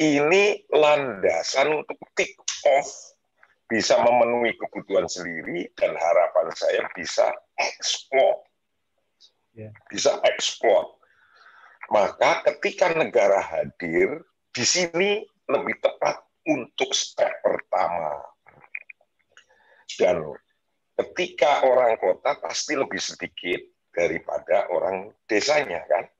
ini 0.00 0.64
landasan 0.72 1.84
untuk 1.84 2.00
take 2.16 2.36
off 2.64 3.09
bisa 3.70 4.02
memenuhi 4.02 4.58
kebutuhan 4.58 5.06
sendiri 5.06 5.70
dan 5.78 5.94
harapan 5.94 6.50
saya 6.58 6.82
bisa 6.98 7.30
ekspor. 7.54 8.42
Ya. 9.54 9.70
Bisa 9.86 10.18
ekspor. 10.26 10.98
Maka 11.94 12.42
ketika 12.50 12.90
negara 12.98 13.38
hadir, 13.38 14.26
di 14.50 14.66
sini 14.66 15.22
lebih 15.46 15.78
tepat 15.78 16.18
untuk 16.50 16.90
step 16.90 17.30
pertama. 17.46 18.26
Dan 19.94 20.34
ketika 20.98 21.62
orang 21.62 21.94
kota 22.02 22.42
pasti 22.42 22.74
lebih 22.74 22.98
sedikit 22.98 23.62
daripada 23.94 24.66
orang 24.70 25.14
desanya 25.30 25.82
kan. 25.86 26.10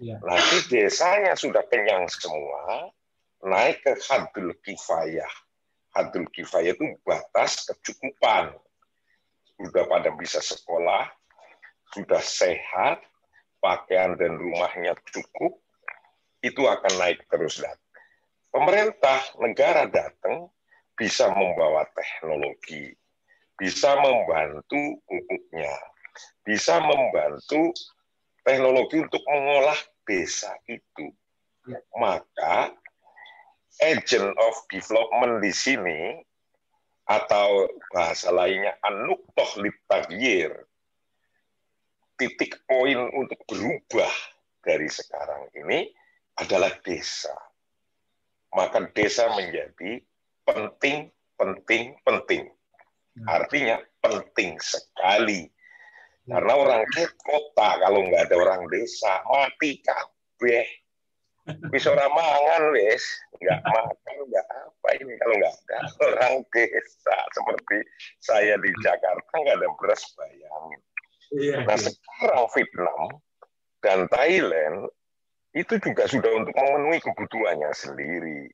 Ya. 0.00 0.16
Nanti 0.24 0.68
desanya 0.72 1.36
sudah 1.36 1.64
kenyang 1.68 2.08
semua, 2.08 2.88
naik 3.44 3.84
ke 3.84 3.92
hadul 4.08 4.56
kifayah. 4.64 5.28
Hadul 5.90 6.26
kifayah 6.30 6.78
itu 6.78 6.86
batas 7.02 7.66
kecukupan. 7.66 8.54
Sudah 9.58 9.84
pada 9.90 10.14
bisa 10.14 10.38
sekolah, 10.40 11.10
sudah 11.92 12.22
sehat, 12.22 13.02
pakaian 13.60 14.16
dan 14.16 14.38
rumahnya 14.38 14.96
cukup, 15.10 15.58
itu 16.40 16.62
akan 16.64 16.92
naik 16.96 17.26
terus. 17.28 17.60
Dan 17.60 17.76
pemerintah 18.54 19.20
negara 19.42 19.90
datang 19.90 20.48
bisa 20.96 21.28
membawa 21.34 21.84
teknologi, 21.92 22.94
bisa 23.58 23.98
membantu 24.00 25.00
pupuknya, 25.04 25.74
bisa 26.46 26.80
membantu 26.80 27.72
teknologi 28.46 29.04
untuk 29.04 29.22
mengolah 29.28 29.76
desa 30.08 30.56
itu. 30.64 31.12
Ya. 31.68 31.80
Maka 31.96 32.72
agent 33.78 34.34
of 34.34 34.54
development 34.68 35.40
di 35.40 35.52
sini 35.54 36.00
atau 37.06 37.66
bahasa 37.90 38.30
lainnya 38.30 38.74
anuktoh 38.86 39.50
litagir 39.58 40.54
titik 42.20 42.60
poin 42.68 43.08
untuk 43.16 43.40
berubah 43.48 44.12
dari 44.60 44.86
sekarang 44.92 45.48
ini 45.56 45.88
adalah 46.36 46.68
desa. 46.84 47.32
Maka 48.52 48.84
desa 48.92 49.32
menjadi 49.32 50.04
penting, 50.44 51.08
penting, 51.40 51.96
penting. 52.04 52.44
Artinya 53.24 53.80
penting 54.04 54.60
sekali. 54.60 55.48
Karena 56.28 56.52
orang 56.54 56.84
kota 57.24 57.68
kalau 57.80 58.06
nggak 58.06 58.28
ada 58.28 58.36
orang 58.36 58.68
desa 58.68 59.24
mati 59.24 59.80
kabeh. 59.80 60.68
Wis 61.72 61.84
ora 61.86 62.06
mangan 62.10 62.74
wis, 62.74 63.04
nggak 63.40 63.60
makan 63.74 64.16
nggak 64.28 64.46
apa 64.50 64.88
ini 65.00 65.12
kalau 65.20 65.34
nggak 65.38 65.54
ada 65.54 65.78
orang 66.04 66.34
desa 66.54 67.16
seperti 67.34 67.78
saya 68.20 68.54
di 68.58 68.70
Jakarta 68.84 69.32
nggak 69.32 69.56
ada 69.58 69.68
beras 69.78 70.02
bayangin. 70.14 70.80
Iya, 71.30 71.56
nah 71.62 71.78
iya. 71.78 71.86
sekarang 71.86 72.44
Vietnam 72.58 73.02
dan 73.80 73.98
Thailand 74.10 74.90
itu 75.54 75.74
juga 75.82 76.06
sudah 76.06 76.30
untuk 76.42 76.54
memenuhi 76.54 76.98
kebutuhannya 77.02 77.70
sendiri. 77.74 78.50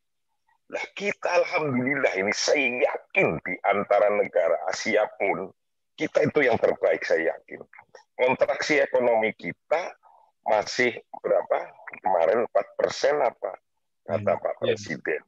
Nah 0.72 0.84
kita 0.96 1.44
alhamdulillah 1.44 2.12
ini 2.20 2.32
saya 2.34 2.82
yakin 2.82 3.38
di 3.44 3.54
antara 3.64 4.10
negara 4.12 4.56
Asia 4.68 5.06
pun 5.20 5.52
kita 5.96 6.28
itu 6.28 6.44
yang 6.44 6.60
terbaik 6.60 7.00
saya 7.04 7.36
yakin. 7.36 7.64
Kontraksi 8.16 8.80
ekonomi 8.80 9.32
kita 9.36 9.92
masih 10.46 10.94
berapa 11.22 11.58
kemarin 12.02 12.46
4 12.46 12.78
persen 12.78 13.18
apa 13.18 13.58
kata 14.06 14.32
hmm, 14.38 14.42
Pak 14.42 14.54
iya. 14.54 14.58
Presiden. 14.62 15.22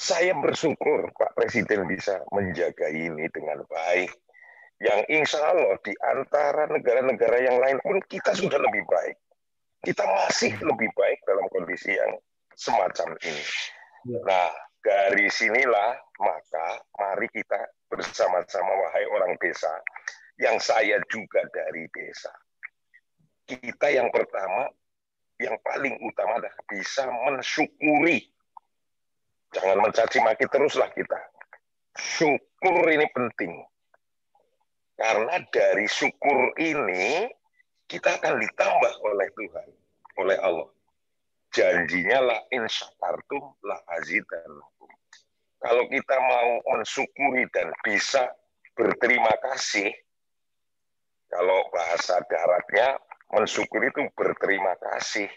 Saya 0.00 0.32
bersyukur 0.38 1.10
Pak 1.12 1.36
Presiden 1.36 1.84
bisa 1.90 2.22
menjaga 2.32 2.88
ini 2.88 3.26
dengan 3.34 3.66
baik. 3.66 4.14
Yang 4.80 5.00
insya 5.12 5.44
Allah 5.44 5.76
di 5.84 5.92
antara 6.00 6.64
negara-negara 6.70 7.36
yang 7.44 7.60
lain 7.60 7.78
pun 7.84 8.00
kita 8.08 8.32
sudah 8.32 8.56
lebih 8.56 8.86
baik. 8.88 9.18
Kita 9.84 10.08
masih 10.08 10.56
lebih 10.56 10.88
baik 10.96 11.20
dalam 11.28 11.44
kondisi 11.52 11.92
yang 11.92 12.16
semacam 12.56 13.12
ini. 13.20 13.44
Ya. 14.08 14.20
Nah, 14.24 14.48
dari 14.80 15.28
sinilah 15.28 16.00
maka 16.16 16.80
mari 16.96 17.28
kita 17.28 17.60
bersama-sama 17.92 18.72
wahai 18.72 19.04
orang 19.12 19.36
desa 19.36 19.68
yang 20.40 20.56
saya 20.56 20.96
juga 21.12 21.44
dari 21.52 21.84
desa. 21.92 22.32
Kita 23.50 23.90
yang 23.90 24.14
pertama, 24.14 24.70
yang 25.42 25.58
paling 25.66 25.98
utama 26.06 26.38
adalah 26.38 26.54
bisa 26.70 27.10
mensyukuri. 27.10 28.30
Jangan 29.50 29.82
mencaci 29.82 30.22
maki 30.22 30.46
teruslah 30.46 30.86
kita. 30.94 31.18
Syukur 31.98 32.86
ini 32.86 33.10
penting. 33.10 33.58
Karena 34.94 35.42
dari 35.50 35.90
syukur 35.90 36.54
ini 36.62 37.26
kita 37.90 38.22
akan 38.22 38.38
ditambah 38.38 38.94
oleh 39.02 39.26
Tuhan, 39.34 39.68
oleh 40.22 40.38
Allah 40.38 40.70
janjinya 41.50 42.18
la 42.22 42.38
in 42.54 42.64
syakartum 42.70 43.42
la 43.66 43.78
azidannakum. 43.98 44.90
Kalau 45.60 45.84
kita 45.92 46.16
mau 46.16 46.50
mensyukuri 46.72 47.44
dan 47.52 47.68
bisa 47.84 48.32
berterima 48.72 49.34
kasih, 49.44 49.92
kalau 51.28 51.68
bahasa 51.74 52.22
daratnya 52.26 52.96
mensyukuri 53.34 53.90
itu 53.90 54.06
berterima 54.14 54.74
kasih. 54.78 55.30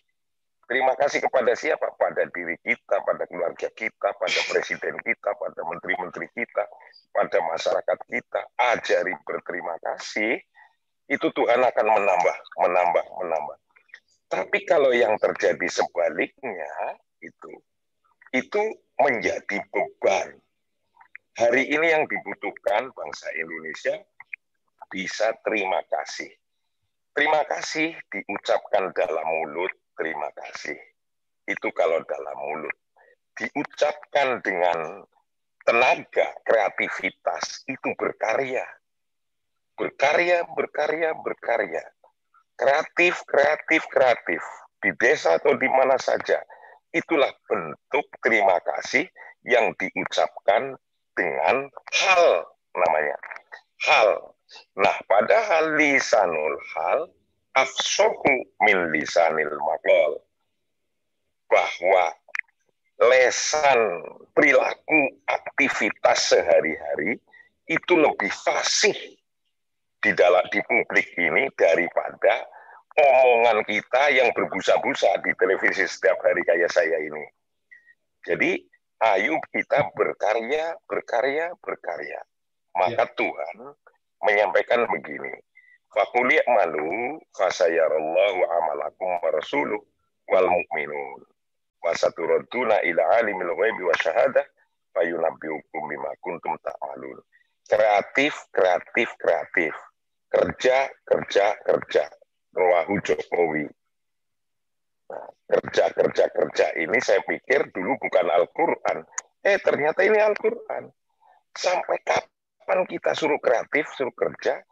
Terima 0.63 0.95
kasih 0.95 1.19
kepada 1.19 1.53
siapa? 1.53 1.91
Pada 1.99 2.23
diri 2.31 2.55
kita, 2.63 3.03
pada 3.03 3.27
keluarga 3.27 3.67
kita, 3.75 4.09
pada 4.15 4.39
presiden 4.49 4.95
kita, 5.03 5.29
pada 5.35 5.61
menteri-menteri 5.67 6.31
kita, 6.31 6.63
pada 7.11 7.37
masyarakat 7.51 7.99
kita. 8.07 8.41
Ajari 8.57 9.13
berterima 9.27 9.75
kasih, 9.83 10.39
itu 11.11 11.27
Tuhan 11.35 11.61
akan 11.61 11.87
menambah, 11.99 12.37
menambah, 12.63 13.05
menambah. 13.21 13.57
Tapi 14.31 14.65
kalau 14.65 14.89
yang 14.95 15.13
terjadi 15.21 15.67
sebaliknya 15.69 16.97
itu 17.21 17.53
itu 18.33 18.63
menjadi 18.97 19.61
beban. 19.69 20.41
Hari 21.37 21.69
ini 21.69 21.87
yang 21.93 22.09
dibutuhkan 22.09 22.89
bangsa 22.93 23.29
Indonesia 23.37 24.01
bisa 24.89 25.37
terima 25.45 25.81
kasih. 25.85 26.33
Terima 27.13 27.41
kasih 27.45 27.93
diucapkan 28.09 28.89
dalam 28.97 29.25
mulut, 29.25 29.73
terima 29.93 30.29
kasih. 30.33 30.77
Itu 31.45 31.69
kalau 31.77 32.01
dalam 32.05 32.37
mulut. 32.37 32.75
Diucapkan 33.37 34.41
dengan 34.41 35.05
tenaga, 35.65 36.27
kreativitas, 36.45 37.65
itu 37.69 37.93
berkarya. 37.97 38.65
Berkarya, 39.77 40.45
berkarya, 40.53 41.17
berkarya 41.17 41.85
kreatif, 42.57 43.25
kreatif, 43.25 43.81
kreatif 43.89 44.41
di 44.79 44.91
desa 44.95 45.35
atau 45.41 45.57
di 45.57 45.69
mana 45.69 45.97
saja. 45.97 46.41
Itulah 46.93 47.31
bentuk 47.49 48.05
terima 48.21 48.61
kasih 48.61 49.09
yang 49.43 49.73
diucapkan 49.75 50.77
dengan 51.17 51.67
hal 51.91 52.23
namanya. 52.77 53.17
Hal. 53.83 54.09
Nah, 54.77 54.97
padahal 55.05 55.77
lisanul 55.77 56.57
hal 56.75 56.99
afsohu 57.53 58.33
min 58.65 58.89
lisanil 58.93 59.53
makol. 59.61 60.21
Bahwa 61.49 62.09
lesan 62.97 63.79
perilaku 64.33 65.21
aktivitas 65.29 66.33
sehari-hari 66.33 67.21
itu 67.69 67.93
lebih 67.93 68.29
fasih 68.31 68.95
di 70.03 70.11
dalam 70.11 70.43
di 70.51 70.59
publik 70.67 71.15
ini 71.15 71.47
daripada 71.55 72.43
omongan 72.93 73.65
kita 73.65 74.13
yang 74.13 74.29
berbusa-busa 74.35 75.23
di 75.25 75.31
televisi 75.39 75.87
setiap 75.87 76.19
hari 76.21 76.43
kayak 76.45 76.69
saya 76.69 76.99
ini. 76.99 77.23
Jadi 78.23 78.59
ayo 79.03 79.39
kita 79.51 79.89
berkarya, 79.95 80.77
berkarya, 80.85 81.55
berkarya. 81.59 82.21
Maka 82.73 83.05
ya. 83.05 83.13
Tuhan 83.15 83.57
menyampaikan 84.23 84.87
begini. 84.89 85.31
Fakuli 85.93 86.41
malu 86.49 87.21
fasayarallahu 87.37 88.39
amalakum 88.49 89.19
wa 89.21 89.29
rasuluh 89.29 89.79
wal 90.31 90.49
mu'minun. 90.49 91.21
Wasaturaduna 91.83 92.81
ila 92.81 93.03
alimil 93.21 93.53
ghaibi 93.53 93.83
wa 93.85 93.95
syahadah 94.01 94.45
fayunabbiukum 94.95 95.81
bima 95.85 96.09
kuntum 96.23 96.57
ta'malun. 96.65 97.19
Kreatif, 97.69 98.33
kreatif, 98.49 99.13
kreatif 99.21 99.75
kerja, 100.33 100.89
kerja, 101.05 101.45
kerja. 101.61 102.03
Rawahu 102.53 103.01
Jokowi. 103.01 103.65
Nah, 105.09 105.29
kerja, 105.49 105.89
kerja, 105.93 106.25
kerja 106.29 106.67
ini 106.77 106.97
saya 107.01 107.21
pikir 107.25 107.69
dulu 107.73 107.97
bukan 107.97 108.29
Al-Quran. 108.29 108.97
Eh, 109.41 109.57
ternyata 109.61 110.05
ini 110.05 110.17
Al-Quran. 110.21 110.89
Sampai 111.53 112.01
kapan 112.05 112.32
kita 112.65 113.15
suruh 113.15 113.39
kreatif, 113.39 113.87
suruh 113.95 114.13
kerja, 114.15 114.63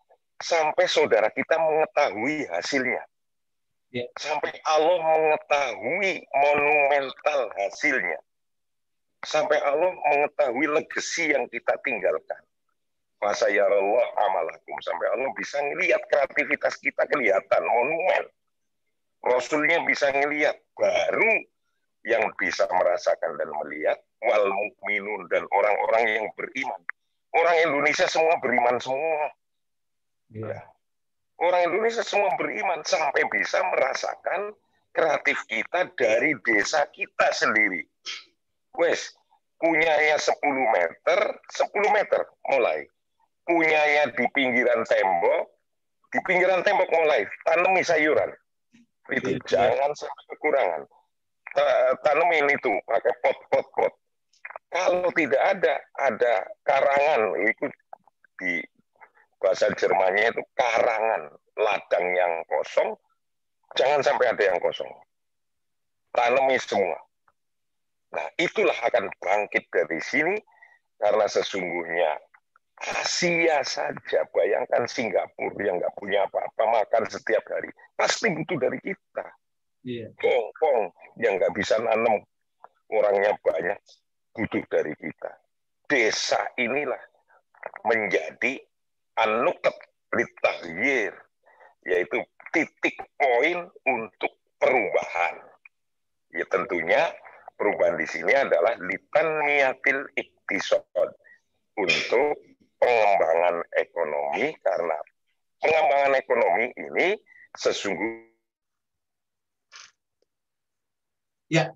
sampai 0.42 0.86
saudara 0.90 1.30
kita 1.32 1.60
mengetahui 1.60 2.48
hasilnya. 2.50 3.04
Ya. 3.92 4.08
Sampai 4.16 4.56
Allah 4.64 4.98
mengetahui 5.04 6.24
monumental 6.32 7.52
hasilnya. 7.60 8.20
Sampai 9.22 9.60
Allah 9.62 9.92
mengetahui 9.94 10.66
legasi 10.72 11.30
yang 11.36 11.46
kita 11.52 11.78
tinggalkan 11.86 12.42
masa 13.22 13.46
ya 13.54 13.70
Allah 13.70 14.06
amalakum 14.18 14.76
sampai 14.82 15.08
Allah 15.14 15.30
bisa 15.38 15.62
ngelihat 15.62 16.02
kreativitas 16.10 16.74
kita 16.82 17.06
kelihatan 17.06 17.64
monumen 17.70 18.26
Rasulnya 19.22 19.86
bisa 19.86 20.10
ngelihat 20.10 20.58
baru 20.74 21.46
yang 22.02 22.26
bisa 22.42 22.66
merasakan 22.66 23.38
dan 23.38 23.54
melihat 23.62 24.02
wal 24.26 24.50
mukminun 24.50 25.30
dan 25.30 25.46
orang-orang 25.54 26.04
yang 26.18 26.28
beriman 26.34 26.82
orang 27.36 27.56
Indonesia 27.68 28.08
semua 28.08 28.36
beriman 28.40 28.78
semua 28.80 29.32
yeah. 30.32 30.62
orang 31.40 31.72
Indonesia 31.72 32.04
semua 32.04 32.34
beriman 32.36 32.82
sampai 32.84 33.24
bisa 33.32 33.60
merasakan 33.72 34.56
kreatif 34.92 35.40
kita 35.48 35.88
dari 35.96 36.36
desa 36.44 36.88
kita 36.92 37.32
sendiri 37.32 37.88
wes 38.76 39.16
punya 39.62 39.94
ya 40.02 40.18
10 40.18 40.36
meter 40.48 41.20
10 41.54 41.98
meter 41.98 42.22
mulai 42.50 42.90
punyanya 43.46 44.14
di 44.14 44.26
pinggiran 44.32 44.82
tembok, 44.86 45.50
di 46.14 46.20
pinggiran 46.24 46.62
tembok 46.62 46.90
mulai 46.94 47.26
tanami 47.44 47.82
sayuran. 47.82 48.30
Itu 49.12 49.36
ya. 49.36 49.40
jangan 49.44 49.92
sampai 49.98 50.24
kekurangan. 50.36 50.82
Tanemin 52.06 52.48
itu 52.56 52.72
pakai 52.88 53.12
pot 53.20 53.38
pot 53.52 53.68
pot. 53.76 53.94
Kalau 54.72 55.12
tidak 55.12 55.42
ada, 55.44 55.74
ada 56.00 56.34
karangan 56.64 57.36
itu 57.44 57.66
di 58.40 58.64
bahasa 59.44 59.68
Jermannya 59.76 60.32
itu 60.32 60.42
karangan 60.56 61.28
ladang 61.60 62.06
yang 62.16 62.34
kosong, 62.48 62.96
jangan 63.76 64.00
sampai 64.00 64.32
ada 64.32 64.44
yang 64.48 64.60
kosong. 64.64 64.88
Tanami 66.16 66.56
semua. 66.64 66.96
Nah, 68.16 68.28
itulah 68.40 68.76
akan 68.76 69.12
bangkit 69.20 69.68
dari 69.72 70.00
sini 70.00 70.36
karena 71.00 71.26
sesungguhnya 71.28 72.20
Asia 72.82 73.62
saja, 73.62 74.26
bayangkan 74.34 74.90
Singapura 74.90 75.62
yang 75.62 75.78
nggak 75.78 75.96
punya 76.02 76.26
apa-apa 76.26 76.82
makan 76.82 77.06
setiap 77.14 77.46
hari, 77.46 77.70
pasti 77.94 78.34
butuh 78.34 78.58
dari 78.58 78.80
kita. 78.82 79.26
Yeah. 79.86 80.10
Hongkong 80.18 80.90
yang 81.22 81.38
nggak 81.38 81.54
bisa 81.54 81.78
nanam, 81.78 82.26
orangnya 82.90 83.38
banyak, 83.46 83.78
butuh 84.36 84.64
dari 84.72 84.94
kita. 84.96 85.32
Desa 85.88 86.40
inilah 86.56 87.00
menjadi 87.84 88.58
anukat 89.20 89.76
litahir, 90.16 91.14
yaitu 91.84 92.24
titik 92.56 92.96
poin 93.20 93.68
untuk 93.88 94.34
perubahan. 94.60 95.36
Ya 96.32 96.48
tentunya 96.48 97.12
perubahan 97.60 98.00
di 98.00 98.08
sini 98.08 98.32
adalah 98.32 98.80
litan 98.80 99.28
niatil 99.44 100.08
iktisod 100.16 101.12
untuk 101.76 102.36
pengembangan 102.82 103.62
ekonomi 103.78 104.56
karena 104.64 104.98
pengembangan 105.62 106.14
ekonomi 106.18 106.66
ini 106.74 107.08
sesungguhnya 107.54 108.32
ya 111.52 111.70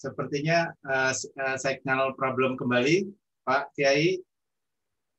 sepertinya 0.00 0.72
uh, 0.88 1.12
signal 1.60 2.16
problem 2.16 2.56
kembali 2.56 3.04
Pak 3.44 3.76
Kiai. 3.76 4.16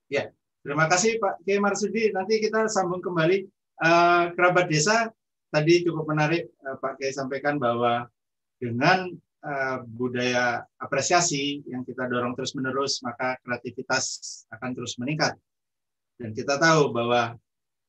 Ya 0.10 0.34
terima 0.66 0.90
kasih 0.90 1.22
Pak 1.22 1.46
Kiai 1.46 1.62
Marsudi. 1.62 2.10
Nanti 2.10 2.42
kita 2.42 2.66
sambung 2.66 3.00
kembali. 3.00 3.46
Uh, 3.82 4.30
kerabat 4.38 4.70
desa 4.70 5.10
tadi 5.54 5.82
cukup 5.86 6.10
menarik 6.10 6.50
uh, 6.66 6.78
Pak 6.82 6.98
Kiai 6.98 7.14
sampaikan 7.14 7.62
bahwa 7.62 8.10
dengan 8.58 9.10
uh, 9.46 9.78
budaya 9.86 10.66
apresiasi 10.78 11.66
yang 11.66 11.82
kita 11.82 12.06
dorong 12.06 12.38
terus-menerus, 12.38 13.02
maka 13.02 13.38
kreativitas 13.42 14.46
akan 14.54 14.70
terus 14.78 14.98
meningkat. 15.02 15.34
Dan 16.18 16.38
kita 16.38 16.62
tahu 16.62 16.94
bahwa 16.94 17.38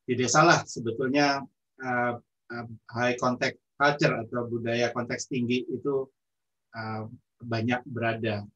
di 0.09 0.17
desalah 0.17 0.65
sebetulnya 0.65 1.45
uh, 1.85 2.13
uh, 2.49 2.67
high 2.97 3.17
contact 3.21 3.61
culture 3.77 4.17
atau 4.17 4.49
budaya 4.49 4.89
konteks 4.97 5.29
tinggi 5.29 5.69
itu 5.69 6.09
uh, 6.73 7.09
banyak 7.43 7.81
berada, 7.89 8.47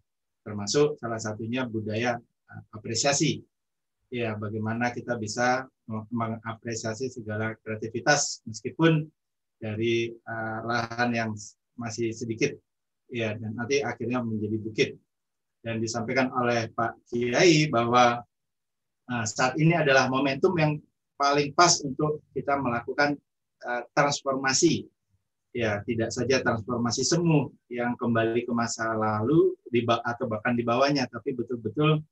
termasuk 0.42 0.96
salah 1.00 1.20
satunya 1.20 1.66
budaya 1.66 2.18
uh, 2.20 2.62
apresiasi. 2.74 3.42
Ya, 4.06 4.38
bagaimana 4.38 4.94
kita 4.94 5.18
bisa 5.18 5.66
mengapresiasi 6.14 7.10
segala 7.10 7.58
kreativitas 7.58 8.42
meskipun 8.46 9.06
dari 9.58 10.14
uh, 10.14 10.58
lahan 10.62 11.10
yang 11.14 11.30
masih 11.74 12.14
sedikit 12.14 12.54
ya 13.10 13.34
dan 13.38 13.54
nanti 13.54 13.82
akhirnya 13.82 14.22
menjadi 14.22 14.56
bukit 14.62 14.90
dan 15.62 15.78
disampaikan 15.78 16.30
oleh 16.34 16.70
Pak 16.74 17.06
Kiai 17.06 17.70
bahwa 17.70 18.22
saat 19.26 19.54
ini 19.58 19.78
adalah 19.78 20.10
momentum 20.10 20.58
yang 20.58 20.78
paling 21.14 21.54
pas 21.54 21.78
untuk 21.86 22.26
kita 22.34 22.58
melakukan 22.58 23.14
transformasi 23.94 24.86
ya 25.56 25.80
tidak 25.88 26.12
saja 26.12 26.44
transformasi 26.44 27.00
semu 27.00 27.48
yang 27.72 27.96
kembali 27.96 28.44
ke 28.44 28.52
masa 28.52 28.92
lalu 28.92 29.56
atau 30.04 30.28
bahkan 30.28 30.52
di 30.52 30.60
bawahnya 30.60 31.08
tapi 31.08 31.32
betul-betul 31.32 32.04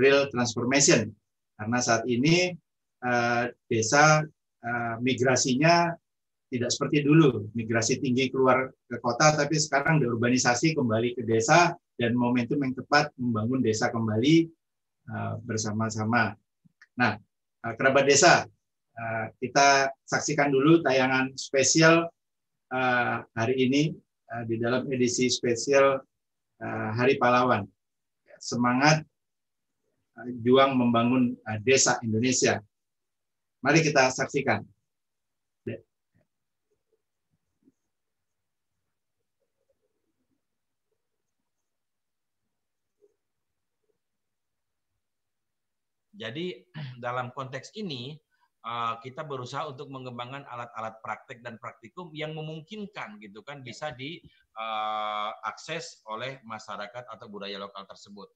real 0.00 0.32
transformation 0.32 1.12
karena 1.60 1.78
saat 1.84 2.08
ini 2.08 2.56
uh, 3.04 3.52
desa 3.68 4.24
uh, 4.64 4.96
migrasinya 5.04 5.92
tidak 6.48 6.72
seperti 6.72 7.04
dulu 7.04 7.52
migrasi 7.52 8.00
tinggi 8.00 8.32
keluar 8.32 8.72
ke 8.88 8.96
kota 9.04 9.36
tapi 9.36 9.60
sekarang 9.60 10.00
deurbanisasi 10.00 10.72
kembali 10.72 11.20
ke 11.20 11.22
desa 11.28 11.76
dan 12.00 12.16
momentum 12.16 12.64
yang 12.64 12.72
tepat 12.72 13.12
membangun 13.20 13.60
desa 13.60 13.92
kembali 13.92 14.48
uh, 15.12 15.36
bersama-sama. 15.44 16.32
Nah, 16.96 17.20
kerabat 17.60 18.08
desa, 18.08 18.48
kita 19.36 19.92
saksikan 20.08 20.48
dulu 20.48 20.80
tayangan 20.80 21.36
spesial 21.36 22.08
hari 23.36 23.54
ini 23.56 23.82
di 24.46 24.56
dalam 24.58 24.86
edisi 24.90 25.30
spesial 25.30 26.02
Hari 26.60 27.20
Pahlawan. 27.20 27.66
Semangat 28.42 29.06
juang 30.42 30.76
membangun 30.76 31.36
desa 31.62 32.00
Indonesia. 32.02 32.60
Mari 33.62 33.82
kita 33.82 34.10
saksikan. 34.12 34.64
Jadi 46.16 46.64
dalam 47.04 47.28
konteks 47.36 47.76
ini 47.76 48.16
eh, 48.66 48.94
kita 49.06 49.22
berusaha 49.22 49.70
untuk 49.70 49.86
mengembangkan 49.86 50.42
alat-alat 50.50 50.98
praktek 50.98 51.38
dan 51.46 51.62
praktikum 51.62 52.10
yang 52.10 52.34
memungkinkan 52.34 53.22
gitu 53.22 53.46
kan 53.46 53.62
bisa 53.62 53.94
diakses 53.94 54.24
eh, 56.02 56.10
oleh 56.10 56.42
masyarakat 56.42 57.06
atau 57.06 57.26
budaya 57.30 57.62
lokal 57.62 57.86
tersebut. 57.86 58.26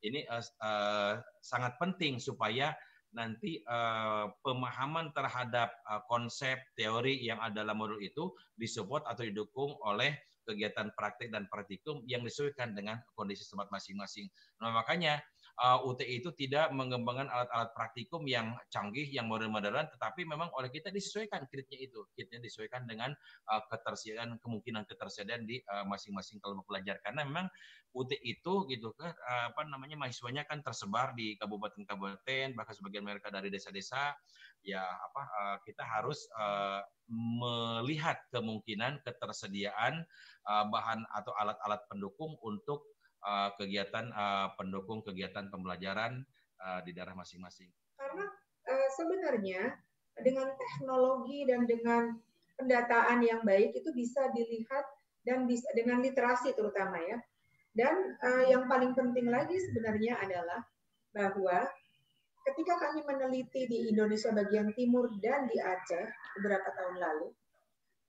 Ini 0.00 0.24
uh, 0.32 1.20
sangat 1.44 1.76
penting 1.76 2.16
supaya 2.16 2.72
nanti 3.12 3.60
uh, 3.68 4.32
pemahaman 4.40 5.12
terhadap 5.12 5.76
uh, 5.84 6.00
konsep 6.08 6.56
teori 6.72 7.20
yang 7.20 7.36
ada 7.42 7.60
dalam 7.66 7.76
modul 7.76 8.00
itu 8.00 8.32
disupport 8.56 9.04
atau 9.04 9.28
didukung 9.28 9.76
oleh 9.84 10.14
kegiatan 10.46 10.90
praktek 10.96 11.30
dan 11.30 11.46
praktikum 11.46 12.02
yang 12.08 12.24
disesuaikan 12.24 12.72
dengan 12.72 12.98
kondisi 13.14 13.44
tempat 13.46 13.68
masing-masing. 13.70 14.26
Nah, 14.58 14.72
makanya 14.72 15.20
uh, 15.60 15.78
UTI 15.84 16.24
itu 16.24 16.32
tidak 16.32 16.72
mengembangkan 16.72 17.28
alat-alat 17.28 17.70
praktikum 17.76 18.24
yang 18.24 18.56
canggih, 18.72 19.06
yang 19.12 19.28
modern-modern, 19.28 19.86
tetapi 19.92 20.24
memang 20.24 20.48
oleh 20.56 20.72
kita 20.72 20.88
disesuaikan 20.88 21.44
kitnya 21.52 21.78
itu. 21.84 22.00
Kitnya 22.16 22.40
disesuaikan 22.40 22.88
dengan 22.88 23.12
uh, 23.52 23.62
ketersediaan, 23.68 24.40
kemungkinan 24.40 24.88
ketersediaan 24.88 25.44
di 25.44 25.60
uh, 25.68 25.84
masing-masing 25.84 26.40
kelompok 26.40 26.72
belajar. 26.72 26.98
Karena 27.04 27.28
memang 27.28 27.46
UTI 27.92 28.40
itu 28.40 28.64
gitu 28.72 28.96
kan, 28.96 29.12
uh, 29.12 29.52
apa 29.52 29.68
namanya, 29.68 30.00
mahasiswanya 30.00 30.48
kan 30.48 30.64
tersebar 30.64 31.12
di 31.12 31.36
kabupaten-kabupaten, 31.36 32.56
bahkan 32.56 32.74
sebagian 32.74 33.04
mereka 33.04 33.28
dari 33.28 33.52
desa-desa, 33.52 34.16
ya 34.64 34.84
apa 34.84 35.22
uh, 35.24 35.56
kita 35.64 35.84
harus 35.84 36.28
uh, 36.36 36.84
melihat 37.10 38.20
kemungkinan 38.30 39.00
ketersediaan 39.02 40.04
uh, 40.46 40.64
bahan 40.68 41.02
atau 41.16 41.32
alat-alat 41.34 41.80
pendukung 41.88 42.36
untuk 42.44 42.84
uh, 43.24 43.50
kegiatan 43.56 44.08
uh, 44.12 44.52
pendukung 44.56 45.04
kegiatan 45.04 45.48
pembelajaran 45.52 46.24
uh, 46.60 46.80
di 46.84 46.92
daerah 46.96 47.16
masing-masing. 47.16 47.68
Karena 47.96 48.26
sebenarnya 48.94 49.60
dengan 50.20 50.46
teknologi 50.54 51.42
dan 51.48 51.66
dengan 51.66 52.14
pendataan 52.60 53.24
yang 53.24 53.42
baik 53.42 53.72
itu 53.74 53.90
bisa 53.96 54.30
dilihat 54.30 54.84
dan 55.26 55.48
bisa 55.48 55.66
dengan 55.76 56.00
literasi 56.04 56.54
terutama 56.54 57.00
ya. 57.00 57.18
Dan 57.70 58.18
yang 58.50 58.66
paling 58.66 58.98
penting 58.98 59.30
lagi 59.30 59.54
sebenarnya 59.54 60.18
adalah 60.18 60.58
bahwa 61.14 61.70
ketika 62.50 62.78
kami 62.82 63.06
meneliti 63.06 63.70
di 63.70 63.90
Indonesia 63.94 64.34
bagian 64.34 64.74
timur 64.74 65.06
dan 65.22 65.46
di 65.46 65.54
Aceh 65.58 66.06
beberapa 66.38 66.66
tahun 66.74 66.96
lalu, 66.98 67.28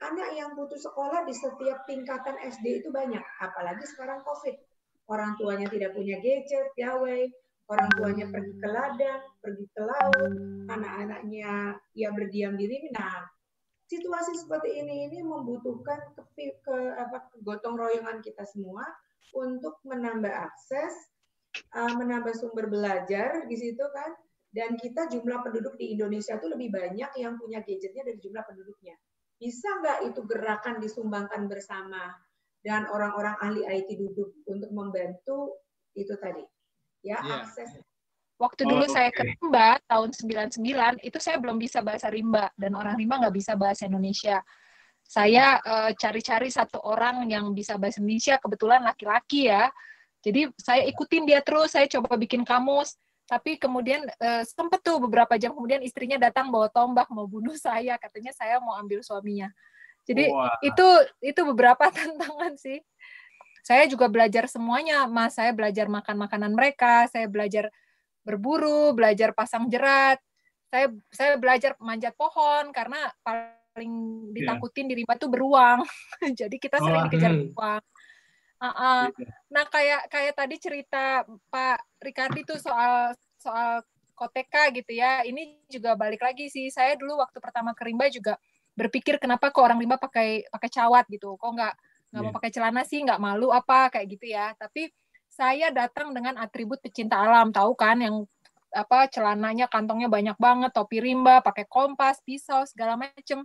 anak 0.01 0.29
yang 0.33 0.57
putus 0.57 0.81
sekolah 0.81 1.29
di 1.29 1.33
setiap 1.33 1.85
tingkatan 1.85 2.41
SD 2.41 2.81
itu 2.81 2.89
banyak, 2.89 3.21
apalagi 3.37 3.85
sekarang 3.85 4.25
COVID 4.25 4.70
orang 5.11 5.35
tuanya 5.35 5.67
tidak 5.67 5.91
punya 5.91 6.15
gadget, 6.23 6.71
gawai, 6.79 7.27
orang 7.67 7.89
tuanya 7.99 8.25
pergi 8.31 8.53
ke 8.55 8.67
ladang, 8.71 9.21
pergi 9.43 9.65
ke 9.75 9.81
laut, 9.83 10.33
anak-anaknya 10.71 11.75
ya 11.91 12.09
berdiam 12.15 12.55
diri. 12.55 12.87
Nah, 12.95 13.27
situasi 13.91 14.39
seperti 14.39 14.79
ini 14.79 15.11
ini 15.11 15.19
membutuhkan 15.19 16.15
ke, 16.15 16.23
ke 16.63 16.77
apa 16.95 17.27
gotong 17.43 17.75
royongan 17.75 18.23
kita 18.23 18.47
semua 18.47 18.87
untuk 19.35 19.79
menambah 19.83 20.31
akses, 20.31 20.95
uh, 21.75 21.91
menambah 21.99 22.31
sumber 22.35 22.71
belajar 22.71 23.43
di 23.51 23.55
situ 23.59 23.83
kan. 23.91 24.15
Dan 24.51 24.75
kita 24.75 25.07
jumlah 25.07 25.47
penduduk 25.47 25.79
di 25.79 25.95
Indonesia 25.95 26.35
itu 26.35 26.51
lebih 26.51 26.75
banyak 26.75 27.11
yang 27.15 27.39
punya 27.39 27.63
gadgetnya 27.63 28.03
dari 28.03 28.19
jumlah 28.19 28.43
penduduknya. 28.43 28.99
Bisa 29.39 29.79
nggak 29.79 30.11
itu 30.11 30.27
gerakan 30.27 30.83
disumbangkan 30.83 31.47
bersama? 31.47 32.11
Dan 32.61 32.85
orang-orang 32.89 33.35
ahli 33.41 33.61
IT 33.65 33.97
duduk 33.97 34.33
untuk 34.45 34.69
membantu 34.69 35.57
itu 35.97 36.13
tadi 36.21 36.45
ya 37.01 37.17
yeah. 37.21 37.41
akses 37.41 37.81
Waktu 38.41 38.65
dulu 38.65 38.89
oh, 38.89 38.89
saya 38.89 39.13
ke 39.13 39.21
Rimba 39.21 39.77
tahun 39.85 40.17
99 40.17 40.65
itu 41.05 41.17
saya 41.21 41.37
belum 41.37 41.61
bisa 41.61 41.85
bahasa 41.85 42.09
Rimba 42.09 42.49
dan 42.57 42.73
orang 42.73 42.97
Rimba 42.97 43.21
nggak 43.21 43.37
bisa 43.37 43.53
bahasa 43.53 43.85
Indonesia. 43.85 44.41
Saya 45.05 45.61
eh, 45.61 45.93
cari-cari 45.93 46.49
satu 46.49 46.81
orang 46.81 47.29
yang 47.29 47.53
bisa 47.53 47.77
bahasa 47.77 48.01
Indonesia 48.01 48.41
kebetulan 48.41 48.81
laki-laki 48.81 49.45
ya. 49.45 49.69
Jadi 50.25 50.49
saya 50.57 50.81
ikutin 50.89 51.29
dia 51.29 51.45
terus, 51.45 51.77
saya 51.77 51.85
coba 51.85 52.17
bikin 52.17 52.41
kamus, 52.41 52.97
tapi 53.25 53.57
kemudian 53.57 54.05
uh, 54.05 54.43
sempet 54.45 54.85
tuh 54.85 55.01
beberapa 55.01 55.33
jam 55.39 55.55
kemudian 55.55 55.81
istrinya 55.81 56.19
datang 56.19 56.53
bawa 56.53 56.69
tombak 56.69 57.09
mau 57.09 57.25
bunuh 57.25 57.57
saya, 57.65 57.97
katanya 57.97 58.29
saya 58.33 58.61
mau 58.61 58.77
ambil 58.77 59.01
suaminya. 59.01 59.49
Jadi 60.05 60.29
Wah. 60.33 60.57
itu 60.65 60.87
itu 61.21 61.41
beberapa 61.45 61.89
tantangan 61.95 62.57
sih. 62.57 62.81
Saya 63.61 63.85
juga 63.85 64.09
belajar 64.09 64.49
semuanya, 64.49 65.05
Mas. 65.05 65.37
Saya 65.37 65.53
belajar 65.53 65.85
makan 65.85 66.17
makanan 66.17 66.51
mereka, 66.57 67.05
saya 67.13 67.29
belajar 67.29 67.69
berburu, 68.25 68.93
belajar 68.97 69.33
pasang 69.37 69.69
jerat. 69.69 70.17
Saya 70.71 70.89
saya 71.13 71.37
belajar 71.37 71.77
manjat 71.77 72.17
pohon 72.17 72.73
karena 72.73 73.11
paling 73.21 73.93
iya. 74.31 74.33
ditakutin 74.33 74.87
yeah. 74.87 74.89
di 74.89 74.95
rimba 75.03 75.13
tuh 75.19 75.29
beruang. 75.29 75.85
Jadi 76.39 76.57
kita 76.57 76.81
sering 76.81 77.05
oh, 77.05 77.07
dikejar 77.09 77.31
hmm. 77.31 77.41
beruang. 77.53 77.83
Uh 78.61 78.67
-uh. 78.69 79.03
Nah 79.49 79.65
kayak 79.69 80.05
kayak 80.09 80.33
tadi 80.37 80.55
cerita 80.61 81.25
Pak 81.49 82.01
Ricardi 82.01 82.45
tuh 82.45 82.61
soal 82.61 83.13
soal 83.37 83.85
koteka 84.17 84.69
gitu 84.73 84.93
ya. 84.93 85.25
Ini 85.25 85.65
juga 85.69 85.97
balik 85.97 86.21
lagi 86.21 86.49
sih. 86.49 86.69
Saya 86.69 86.93
dulu 86.97 87.17
waktu 87.21 87.41
pertama 87.41 87.73
ke 87.73 87.85
rimba 87.85 88.09
juga 88.09 88.37
berpikir 88.75 89.19
kenapa 89.19 89.51
kok 89.51 89.63
orang 89.63 89.79
rimba 89.79 89.99
pakai 89.99 90.47
pakai 90.47 90.69
cawat 90.71 91.05
gitu. 91.11 91.35
Kok 91.35 91.51
nggak 91.51 91.73
nggak 92.11 92.21
yeah. 92.21 92.31
mau 92.31 92.35
pakai 92.35 92.51
celana 92.51 92.81
sih 92.83 92.99
nggak 93.03 93.19
malu 93.21 93.51
apa 93.51 93.91
kayak 93.91 94.07
gitu 94.17 94.31
ya. 94.31 94.55
Tapi 94.55 94.91
saya 95.31 95.71
datang 95.71 96.11
dengan 96.11 96.35
atribut 96.35 96.83
pecinta 96.83 97.15
alam 97.19 97.55
tahu 97.55 97.71
kan 97.73 97.99
yang 98.03 98.27
apa 98.71 99.07
celananya 99.11 99.67
kantongnya 99.67 100.07
banyak 100.07 100.35
banget 100.39 100.71
topi 100.71 101.03
rimba 101.03 101.43
pakai 101.43 101.67
kompas 101.67 102.23
pisau 102.23 102.63
segala 102.67 102.95
macem. 102.95 103.43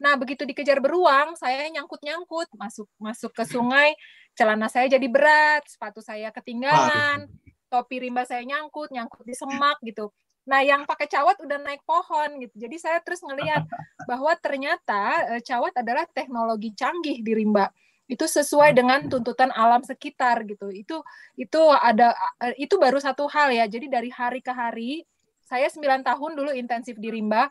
Nah 0.00 0.16
begitu 0.16 0.42
dikejar 0.48 0.80
beruang 0.80 1.36
saya 1.36 1.68
nyangkut 1.68 2.00
nyangkut 2.02 2.48
masuk 2.56 2.88
masuk 2.96 3.32
ke 3.36 3.44
sungai 3.46 3.92
celana 4.32 4.66
saya 4.72 4.88
jadi 4.88 5.06
berat 5.12 5.68
sepatu 5.68 6.00
saya 6.00 6.32
ketinggalan 6.32 7.28
topi 7.72 8.00
rimba 8.00 8.24
saya 8.24 8.44
nyangkut 8.44 8.92
nyangkut 8.92 9.24
di 9.24 9.36
semak 9.36 9.80
gitu 9.84 10.12
Nah, 10.42 10.60
yang 10.66 10.82
pakai 10.82 11.06
cawat 11.06 11.38
udah 11.38 11.58
naik 11.62 11.86
pohon 11.86 12.42
gitu. 12.42 12.54
Jadi 12.66 12.76
saya 12.82 12.98
terus 12.98 13.22
ngelihat 13.22 13.62
bahwa 14.10 14.34
ternyata 14.34 15.30
eh, 15.38 15.42
cawat 15.42 15.78
adalah 15.78 16.02
teknologi 16.10 16.74
canggih 16.74 17.22
di 17.22 17.32
rimba. 17.34 17.70
Itu 18.10 18.26
sesuai 18.26 18.74
dengan 18.74 19.06
tuntutan 19.06 19.54
alam 19.54 19.86
sekitar 19.86 20.42
gitu. 20.50 20.66
Itu 20.74 21.06
itu 21.38 21.62
ada 21.70 22.14
eh, 22.42 22.58
itu 22.58 22.74
baru 22.74 22.98
satu 22.98 23.30
hal 23.30 23.54
ya. 23.54 23.70
Jadi 23.70 23.86
dari 23.86 24.10
hari 24.10 24.42
ke 24.42 24.50
hari 24.50 25.06
saya 25.46 25.70
9 25.70 26.02
tahun 26.02 26.30
dulu 26.34 26.50
intensif 26.58 26.98
di 26.98 27.14
rimba. 27.14 27.46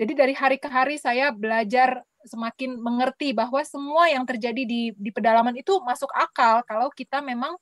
Jadi 0.00 0.12
dari 0.16 0.32
hari 0.32 0.56
ke 0.56 0.72
hari 0.72 0.96
saya 0.96 1.28
belajar 1.36 2.00
semakin 2.24 2.80
mengerti 2.80 3.34
bahwa 3.36 3.60
semua 3.66 4.08
yang 4.08 4.24
terjadi 4.24 4.62
di 4.64 4.94
di 4.96 5.10
pedalaman 5.12 5.52
itu 5.58 5.74
masuk 5.82 6.08
akal 6.14 6.62
kalau 6.64 6.88
kita 6.94 7.18
memang 7.20 7.58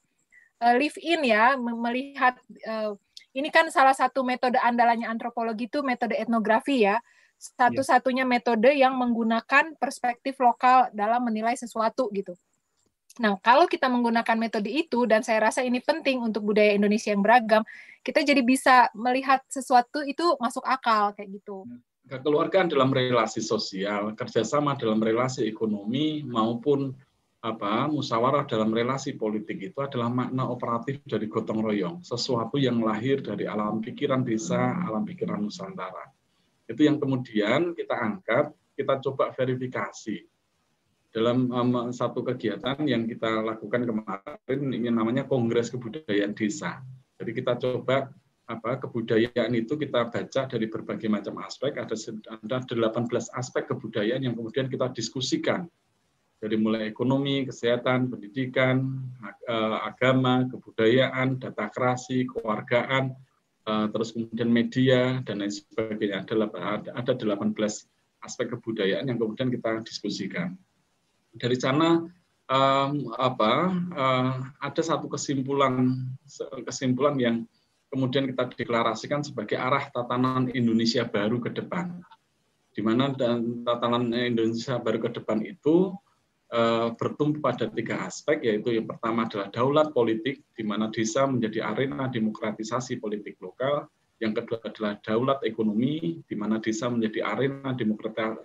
uh, 0.60 0.74
live 0.76 0.96
in 1.00 1.24
ya, 1.26 1.56
melihat 1.58 2.36
uh, 2.68 2.94
ini 3.30 3.48
kan 3.54 3.70
salah 3.70 3.94
satu 3.94 4.26
metode 4.26 4.58
andalannya 4.58 5.06
antropologi 5.06 5.70
itu 5.70 5.86
metode 5.86 6.18
etnografi 6.18 6.86
ya. 6.86 6.98
Satu-satunya 7.40 8.28
metode 8.28 8.68
yang 8.76 9.00
menggunakan 9.00 9.72
perspektif 9.80 10.36
lokal 10.44 10.92
dalam 10.92 11.24
menilai 11.24 11.56
sesuatu 11.56 12.12
gitu. 12.12 12.36
Nah, 13.18 13.40
kalau 13.42 13.66
kita 13.66 13.90
menggunakan 13.90 14.36
metode 14.38 14.70
itu, 14.70 15.02
dan 15.08 15.24
saya 15.24 15.50
rasa 15.50 15.66
ini 15.66 15.82
penting 15.82 16.22
untuk 16.22 16.46
budaya 16.46 16.76
Indonesia 16.76 17.10
yang 17.10 17.24
beragam, 17.24 17.66
kita 18.06 18.22
jadi 18.22 18.38
bisa 18.44 18.92
melihat 18.94 19.42
sesuatu 19.50 20.04
itu 20.06 20.36
masuk 20.38 20.62
akal 20.62 21.16
kayak 21.16 21.40
gitu. 21.40 21.66
Kekeluargaan 22.06 22.70
dalam 22.70 22.94
relasi 22.94 23.42
sosial, 23.42 24.14
kerjasama 24.14 24.78
dalam 24.78 25.02
relasi 25.02 25.48
ekonomi 25.48 26.22
maupun 26.22 26.94
apa 27.40 27.88
musyawarah 27.88 28.44
dalam 28.44 28.68
relasi 28.68 29.16
politik 29.16 29.72
itu 29.72 29.78
adalah 29.80 30.12
makna 30.12 30.44
operatif 30.44 31.00
dari 31.08 31.24
gotong 31.24 31.64
royong, 31.64 31.96
sesuatu 32.04 32.60
yang 32.60 32.84
lahir 32.84 33.24
dari 33.24 33.48
alam 33.48 33.80
pikiran 33.80 34.20
desa, 34.20 34.76
alam 34.84 35.08
pikiran 35.08 35.40
Nusantara. 35.40 36.04
Itu 36.68 36.84
yang 36.84 37.00
kemudian 37.00 37.72
kita 37.72 37.96
angkat, 37.96 38.52
kita 38.76 39.00
coba 39.00 39.32
verifikasi 39.32 40.20
dalam 41.10 41.48
um, 41.50 41.90
satu 41.90 42.20
kegiatan 42.22 42.76
yang 42.84 43.08
kita 43.08 43.40
lakukan 43.42 43.88
kemarin 43.88 44.60
ini 44.70 44.92
namanya 44.92 45.24
Kongres 45.24 45.72
Kebudayaan 45.72 46.36
Desa. 46.36 46.84
Jadi 47.18 47.30
kita 47.34 47.56
coba 47.56 48.12
apa 48.50 48.82
kebudayaan 48.82 49.54
itu 49.54 49.78
kita 49.78 50.10
baca 50.10 50.42
dari 50.50 50.66
berbagai 50.66 51.06
macam 51.06 51.38
aspek 51.46 51.78
ada 51.78 51.94
ada 51.94 52.56
18 52.66 53.06
aspek 53.38 53.62
kebudayaan 53.70 54.26
yang 54.26 54.34
kemudian 54.34 54.66
kita 54.66 54.90
diskusikan 54.90 55.70
dari 56.40 56.56
mulai 56.56 56.88
ekonomi, 56.88 57.44
kesehatan, 57.44 58.08
pendidikan, 58.08 59.04
eh, 59.44 59.78
agama, 59.84 60.48
kebudayaan, 60.48 61.36
data 61.36 61.68
kerasi, 61.68 62.24
kewargaan, 62.24 63.12
eh, 63.68 63.86
terus 63.92 64.16
kemudian 64.16 64.48
media 64.48 65.20
dan 65.22 65.44
lain 65.44 65.52
sebagainya. 65.52 66.24
Ada 66.24 66.34
ada 66.96 67.12
18 67.12 67.84
aspek 68.24 68.56
kebudayaan 68.56 69.08
yang 69.08 69.20
kemudian 69.20 69.52
kita 69.52 69.84
diskusikan. 69.84 70.56
Dari 71.36 71.56
sana 71.56 72.04
um, 72.50 72.92
apa 73.16 73.52
uh, 73.94 74.32
ada 74.58 74.82
satu 74.82 75.06
kesimpulan 75.06 75.94
kesimpulan 76.66 77.16
yang 77.16 77.36
kemudian 77.90 78.26
kita 78.30 78.50
deklarasikan 78.54 79.22
sebagai 79.22 79.58
arah 79.58 79.86
tatanan 79.90 80.50
Indonesia 80.52 81.06
baru 81.06 81.38
ke 81.42 81.50
depan. 81.54 82.02
Di 82.70 82.86
mana 82.86 83.10
tatanan 83.66 84.14
Indonesia 84.14 84.78
baru 84.78 85.02
ke 85.02 85.10
depan 85.18 85.42
itu 85.42 85.94
bertumpu 86.98 87.38
pada 87.38 87.70
tiga 87.70 88.02
aspek, 88.02 88.42
yaitu 88.42 88.74
yang 88.74 88.90
pertama 88.90 89.30
adalah 89.30 89.48
daulat 89.54 89.94
politik, 89.94 90.42
di 90.58 90.66
mana 90.66 90.90
desa 90.90 91.22
menjadi 91.30 91.62
arena 91.62 92.10
demokratisasi 92.10 92.98
politik 92.98 93.38
lokal. 93.38 93.86
Yang 94.20 94.44
kedua 94.44 94.58
adalah 94.66 94.92
daulat 95.00 95.38
ekonomi, 95.46 96.20
di 96.26 96.34
mana 96.36 96.58
desa 96.58 96.90
menjadi 96.90 97.24
arena 97.24 97.72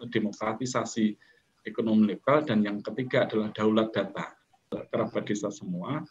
demokratisasi 0.06 1.18
ekonomi 1.66 2.14
lokal. 2.14 2.46
Dan 2.46 2.62
yang 2.62 2.80
ketiga 2.86 3.26
adalah 3.26 3.50
daulat 3.52 3.90
data, 3.90 4.38
kerabat 4.70 5.26
desa 5.26 5.50
semua. 5.50 6.06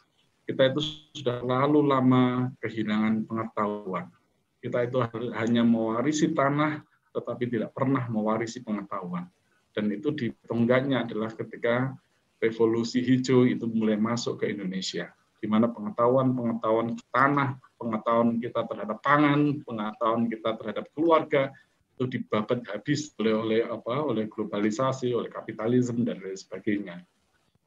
Kita 0.45 0.69
itu 0.69 0.83
sudah 1.17 1.41
terlalu 1.41 1.81
lama 1.89 2.53
kehilangan 2.61 3.25
pengetahuan. 3.25 4.13
Kita 4.61 4.85
itu 4.85 5.01
hanya 5.33 5.63
mewarisi 5.65 6.37
tanah, 6.37 6.85
tetapi 7.15 7.49
tidak 7.49 7.71
pernah 7.73 8.05
mewarisi 8.11 8.61
pengetahuan 8.61 9.31
dan 9.75 9.91
itu 9.91 10.15
ditonggaknya 10.15 11.03
adalah 11.03 11.35
ketika 11.35 11.93
revolusi 12.39 13.03
hijau 13.03 13.45
itu 13.45 13.67
mulai 13.67 13.99
masuk 13.99 14.41
ke 14.41 14.55
Indonesia 14.55 15.11
di 15.45 15.51
mana 15.53 15.69
pengetahuan-pengetahuan 15.69 16.97
tanah, 17.13 17.61
pengetahuan 17.77 18.41
kita 18.41 18.65
terhadap 18.65 18.99
pangan, 19.05 19.61
pengetahuan 19.61 20.25
kita 20.33 20.51
terhadap 20.57 20.89
keluarga 20.97 21.53
itu 21.95 22.17
dibabat 22.17 22.65
habis 22.73 23.13
oleh 23.21 23.35
oleh 23.37 23.61
apa 23.69 24.09
oleh 24.09 24.25
globalisasi, 24.25 25.13
oleh 25.13 25.29
kapitalisme 25.29 26.01
dan 26.01 26.17
lain 26.25 26.33
sebagainya. 26.33 26.97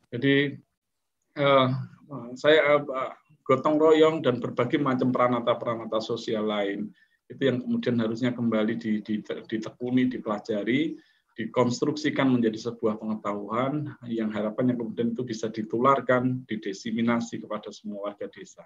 Jadi 0.09 0.57
eh, 1.37 1.67
saya 2.33 2.81
eh, 2.81 3.13
gotong 3.45 3.77
royong 3.77 4.25
dan 4.25 4.41
berbagai 4.41 4.81
macam 4.81 5.13
peranata-peranata 5.13 6.01
sosial 6.01 6.49
lain 6.49 6.89
itu 7.29 7.41
yang 7.43 7.61
kemudian 7.61 7.99
harusnya 7.99 8.31
kembali 8.33 8.73
ditekuni, 9.45 10.09
dipelajari 10.09 10.95
dikonstruksikan 11.37 12.33
menjadi 12.33 12.57
sebuah 12.57 12.97
pengetahuan 12.97 13.93
yang 14.09 14.33
harapannya 14.33 14.73
kemudian 14.73 15.13
itu 15.13 15.21
bisa 15.21 15.53
ditularkan, 15.53 16.41
didesiminasi 16.49 17.45
kepada 17.45 17.69
semua 17.69 18.09
warga 18.09 18.25
desa. 18.25 18.65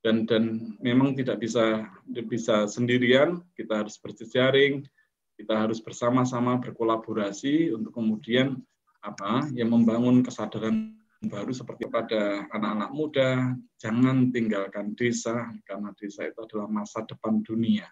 Dan 0.00 0.24
dan 0.24 0.72
memang 0.80 1.12
tidak 1.12 1.44
bisa 1.44 1.84
bisa 2.24 2.64
sendirian, 2.64 3.44
kita 3.52 3.84
harus 3.84 4.00
berjejaring, 4.00 4.88
kita 5.36 5.68
harus 5.68 5.84
bersama-sama 5.84 6.56
berkolaborasi 6.56 7.68
untuk 7.76 7.92
kemudian 7.92 8.56
apa 9.04 9.52
yang 9.52 9.68
membangun 9.68 10.24
kesadaran 10.24 10.96
baru 11.20 11.52
seperti 11.52 11.84
pada 11.92 12.48
anak-anak 12.48 12.90
muda, 12.96 13.30
jangan 13.76 14.32
tinggalkan 14.32 14.96
desa 14.96 15.52
karena 15.68 15.92
desa 16.00 16.24
itu 16.24 16.40
adalah 16.48 16.64
masa 16.64 17.04
depan 17.04 17.44
dunia 17.44 17.84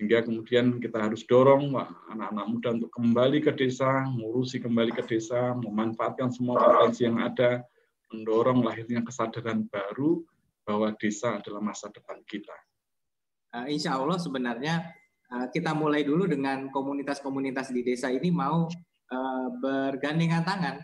sehingga 0.00 0.24
kemudian 0.24 0.80
kita 0.80 0.96
harus 0.96 1.28
dorong 1.28 1.76
anak-anak 2.08 2.46
muda 2.48 2.68
untuk 2.72 2.88
kembali 2.88 3.44
ke 3.44 3.52
desa, 3.52 4.08
ngurusi 4.08 4.56
kembali 4.56 4.96
ke 4.96 5.04
desa, 5.04 5.52
memanfaatkan 5.60 6.32
semua 6.32 6.56
potensi 6.56 7.04
yang 7.04 7.20
ada, 7.20 7.60
mendorong 8.08 8.64
lahirnya 8.64 9.04
kesadaran 9.04 9.68
baru 9.68 10.24
bahwa 10.64 10.96
desa 10.96 11.36
adalah 11.36 11.60
masa 11.60 11.92
depan 11.92 12.16
kita. 12.24 12.56
Uh, 13.52 13.68
insya 13.68 14.00
Allah 14.00 14.16
sebenarnya 14.16 14.88
uh, 15.36 15.52
kita 15.52 15.76
mulai 15.76 16.00
dulu 16.00 16.24
dengan 16.24 16.72
komunitas-komunitas 16.72 17.68
di 17.68 17.84
desa 17.84 18.08
ini 18.08 18.32
mau 18.32 18.72
uh, 19.12 19.48
bergandengan 19.60 20.48
tangan 20.48 20.80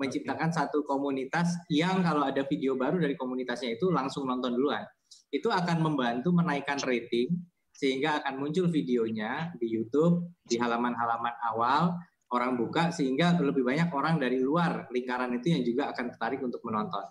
menciptakan 0.00 0.56
satu 0.56 0.88
komunitas 0.88 1.52
yang 1.68 2.00
kalau 2.00 2.24
ada 2.24 2.48
video 2.48 2.80
baru 2.80 2.96
dari 2.96 3.12
komunitasnya 3.12 3.76
itu 3.76 3.92
langsung 3.92 4.24
nonton 4.24 4.56
duluan. 4.56 4.88
Itu 5.28 5.52
akan 5.52 5.84
membantu 5.84 6.32
menaikkan 6.32 6.80
rating 6.80 7.57
sehingga 7.78 8.18
akan 8.18 8.42
muncul 8.42 8.66
videonya 8.66 9.54
di 9.54 9.70
YouTube 9.70 10.34
di 10.42 10.58
halaman-halaman 10.58 11.30
awal 11.46 11.94
orang 12.34 12.58
buka 12.58 12.90
sehingga 12.90 13.38
lebih 13.38 13.62
banyak 13.62 13.88
orang 13.94 14.18
dari 14.18 14.42
luar 14.42 14.90
lingkaran 14.90 15.30
itu 15.38 15.54
yang 15.54 15.62
juga 15.62 15.94
akan 15.94 16.10
tertarik 16.14 16.42
untuk 16.42 16.60
menonton. 16.66 17.06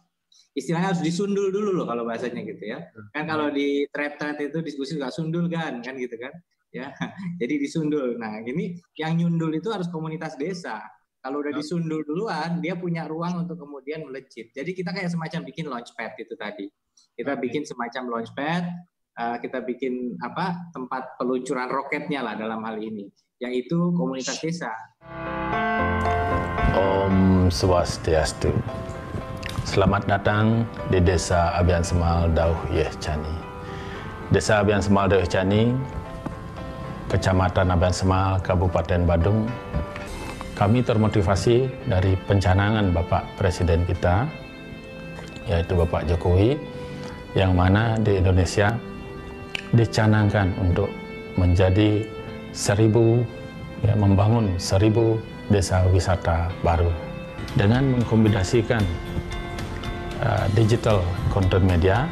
istilahnya 0.57 0.89
harus 0.94 1.06
disundul 1.06 1.53
dulu 1.53 1.69
loh 1.69 1.85
kalau 1.85 2.02
bahasanya 2.02 2.41
gitu 2.41 2.73
ya. 2.73 2.81
Kan 3.14 3.30
kalau 3.30 3.53
di 3.53 3.85
thread-thread 3.94 4.41
itu 4.41 4.60
diskusi 4.65 4.98
juga 4.98 5.14
sundul 5.14 5.45
kan, 5.49 5.85
kan 5.85 5.94
gitu 5.98 6.18
kan. 6.18 6.34
Ya, 6.73 6.91
jadi 7.41 7.61
disundul. 7.61 8.18
Nah, 8.18 8.41
ini 8.41 8.81
yang 8.98 9.22
nyundul 9.22 9.53
itu 9.53 9.69
harus 9.69 9.85
komunitas 9.88 10.34
desa. 10.34 10.81
Kalau 11.22 11.45
udah 11.45 11.53
disundul 11.53 12.02
duluan, 12.06 12.57
dia 12.57 12.73
punya 12.73 13.06
ruang 13.06 13.45
untuk 13.45 13.57
kemudian 13.57 14.06
melejit. 14.06 14.49
Jadi 14.49 14.73
kita 14.73 14.94
kayak 14.94 15.14
semacam 15.14 15.41
bikin 15.45 15.65
launchpad 15.69 16.11
itu 16.26 16.34
tadi. 16.34 16.65
Kita 17.14 17.34
bikin 17.38 17.61
semacam 17.65 18.03
launchpad, 18.18 18.64
kita 19.18 19.65
bikin 19.65 20.14
apa 20.22 20.69
tempat 20.69 21.18
peluncuran 21.18 21.65
roketnya 21.73 22.22
lah 22.22 22.38
dalam 22.38 22.61
hal 22.61 22.77
ini, 22.77 23.10
yaitu 23.41 23.89
komunitas 23.98 24.38
desa. 24.38 24.69
Om 26.77 27.49
Swastiastu. 27.49 28.53
Selamat 29.65 30.06
datang 30.06 30.64
di 30.94 31.02
Desa 31.02 31.57
Abian 31.57 31.81
Semal 31.81 32.30
Dauh 32.31 32.56
Yeh 32.69 32.88
Cani. 33.02 33.35
Desa 34.30 34.61
Abian 34.61 34.80
Semal 34.80 35.10
Dauh 35.10 35.26
Cani, 35.26 35.73
Kecamatan 37.10 37.73
Abian 37.73 37.91
Semal, 37.91 38.38
Kabupaten 38.45 39.03
Badung. 39.03 39.49
Kami 40.53 40.85
termotivasi 40.85 41.89
dari 41.89 42.14
pencanangan 42.30 42.94
Bapak 42.94 43.38
Presiden 43.38 43.84
kita, 43.84 44.30
yaitu 45.49 45.73
Bapak 45.73 46.06
Jokowi, 46.06 46.57
yang 47.35 47.53
mana 47.53 47.99
di 48.02 48.18
Indonesia 48.18 48.73
dicanangkan 49.76 50.53
untuk 50.61 50.88
menjadi 51.35 52.06
seribu, 52.56 53.22
ya, 53.84 53.94
membangun 53.94 54.56
seribu 54.57 55.19
desa 55.52 55.84
wisata 55.91 56.52
baru. 56.64 56.89
Dengan 57.56 57.98
mengkombinasikan 57.98 58.84
uh, 60.23 60.45
digital 60.53 61.02
content 61.31 61.64
media 61.64 62.07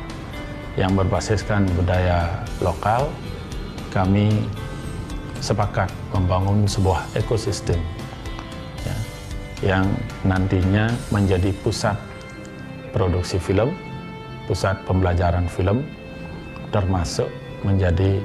yang 0.76 0.94
berbasiskan 0.96 1.68
budaya 1.80 2.44
lokal 2.60 3.08
kami 3.96 4.44
sepakat 5.40 5.88
membangun 6.12 6.68
sebuah 6.68 7.06
ekosistem 7.16 7.80
ya, 8.84 8.96
yang 9.76 9.86
nantinya 10.28 10.92
menjadi 11.12 11.56
pusat 11.64 11.96
produksi 12.92 13.40
film, 13.40 13.76
pusat 14.48 14.80
pembelajaran 14.88 15.48
film, 15.48 15.84
termasuk 16.72 17.28
menjadi 17.66 18.22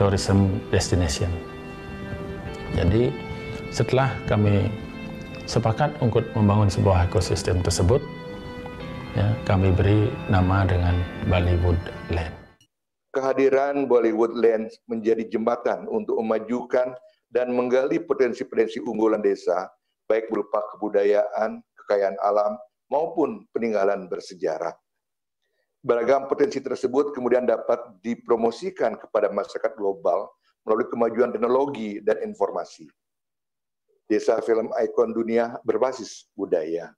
tourism 0.00 0.58
destination. 0.72 1.28
Jadi 2.72 3.12
setelah 3.68 4.08
kami 4.24 4.72
sepakat 5.44 5.92
untuk 6.00 6.24
membangun 6.32 6.72
sebuah 6.72 7.12
ekosistem 7.12 7.60
tersebut, 7.60 8.00
ya, 9.12 9.28
kami 9.44 9.68
beri 9.76 10.08
nama 10.32 10.64
dengan 10.64 10.96
Bollywood 11.28 11.78
Land. 12.08 12.32
Kehadiran 13.12 13.84
Bollywood 13.84 14.32
Land 14.32 14.72
menjadi 14.88 15.28
jembatan 15.28 15.84
untuk 15.84 16.16
memajukan 16.24 16.96
dan 17.28 17.52
menggali 17.52 18.00
potensi-potensi 18.00 18.80
unggulan 18.80 19.20
desa, 19.20 19.68
baik 20.08 20.32
berupa 20.32 20.64
kebudayaan, 20.72 21.60
kekayaan 21.84 22.16
alam, 22.24 22.56
maupun 22.88 23.44
peninggalan 23.52 24.08
bersejarah. 24.08 24.72
Beragam 25.82 26.30
potensi 26.30 26.62
tersebut 26.62 27.10
kemudian 27.10 27.42
dapat 27.42 27.98
dipromosikan 28.06 28.94
kepada 28.94 29.34
masyarakat 29.34 29.74
global 29.74 30.30
melalui 30.62 30.86
kemajuan 30.86 31.34
teknologi 31.34 31.98
dan 31.98 32.22
informasi 32.22 32.86
desa 34.12 34.36
film 34.44 34.68
ikon 34.76 35.16
dunia 35.16 35.56
berbasis 35.64 36.28
budaya. 36.36 36.92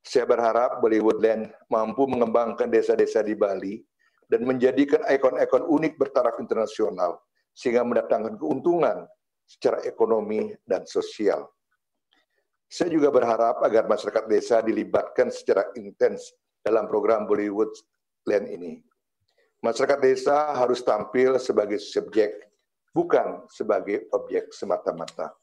Saya 0.00 0.24
berharap 0.24 0.80
Bollywood 0.80 1.20
Land 1.20 1.52
mampu 1.68 2.08
mengembangkan 2.08 2.72
desa-desa 2.72 3.20
di 3.20 3.36
Bali 3.36 3.84
dan 4.32 4.48
menjadikan 4.48 5.04
ikon-ikon 5.04 5.68
unik 5.68 6.00
bertaraf 6.00 6.40
internasional 6.40 7.20
sehingga 7.52 7.84
mendatangkan 7.84 8.40
keuntungan 8.40 9.04
secara 9.44 9.84
ekonomi 9.84 10.56
dan 10.64 10.88
sosial. 10.88 11.44
Saya 12.70 12.88
juga 12.88 13.12
berharap 13.12 13.60
agar 13.60 13.84
masyarakat 13.90 14.24
desa 14.30 14.64
dilibatkan 14.64 15.28
secara 15.28 15.68
intens 15.76 16.32
dalam 16.60 16.86
program 16.86 17.24
Bollywood 17.24 17.72
Land 18.28 18.46
ini. 18.52 18.80
Masyarakat 19.60 19.98
desa 20.00 20.56
harus 20.56 20.80
tampil 20.80 21.36
sebagai 21.36 21.76
subjek, 21.76 22.32
bukan 22.96 23.44
sebagai 23.52 24.08
objek 24.16 24.52
semata-mata. 24.56 25.36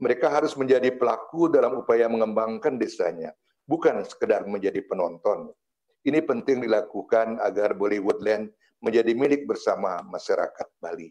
Mereka 0.00 0.30
harus 0.30 0.56
menjadi 0.56 0.94
pelaku 0.94 1.52
dalam 1.52 1.82
upaya 1.84 2.08
mengembangkan 2.08 2.78
desanya, 2.80 3.34
bukan 3.68 4.00
sekedar 4.06 4.48
menjadi 4.48 4.80
penonton. 4.86 5.52
Ini 6.06 6.24
penting 6.24 6.64
dilakukan 6.64 7.42
agar 7.42 7.76
Bollywoodland 7.76 8.48
menjadi 8.80 9.12
milik 9.12 9.44
bersama 9.44 10.00
masyarakat 10.06 10.68
Bali. 10.78 11.10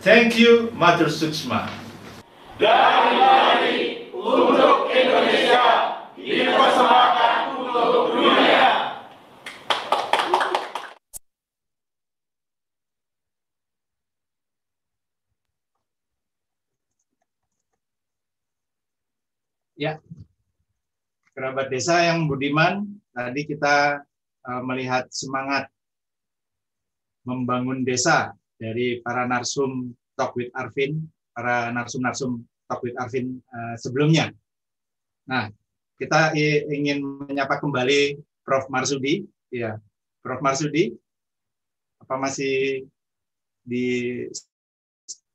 Thank 0.00 0.38
you, 0.38 0.70
Mother 0.72 1.10
Suksma. 1.10 1.68
Dari 2.56 3.12
Bali 3.18 3.80
untuk 4.14 4.88
Indonesia, 4.88 5.64
dipersembahkan 6.14 7.43
Ya, 7.74 7.82
kerabat 21.34 21.66
desa 21.66 21.98
yang 22.06 22.30
budiman, 22.30 22.86
tadi 23.10 23.42
kita 23.42 24.06
uh, 24.46 24.62
melihat 24.62 25.10
semangat 25.10 25.66
membangun 27.26 27.82
desa 27.82 28.38
dari 28.54 29.02
para 29.02 29.26
narsum 29.26 29.90
Talk 30.14 30.38
with 30.38 30.54
Arvin, 30.54 31.10
para 31.34 31.74
narsum-narsum 31.74 32.38
Talk 32.70 32.86
with 32.86 32.94
Arvin 33.02 33.42
uh, 33.50 33.74
sebelumnya. 33.74 34.30
Nah, 35.26 35.50
kita 36.04 36.36
ingin 36.68 37.00
menyapa 37.00 37.56
kembali 37.56 38.20
Prof. 38.44 38.68
Marsudi. 38.68 39.24
Ya, 39.48 39.80
Prof. 40.20 40.44
Marsudi, 40.44 40.92
apa 41.96 42.20
masih 42.20 42.84
di 43.64 44.20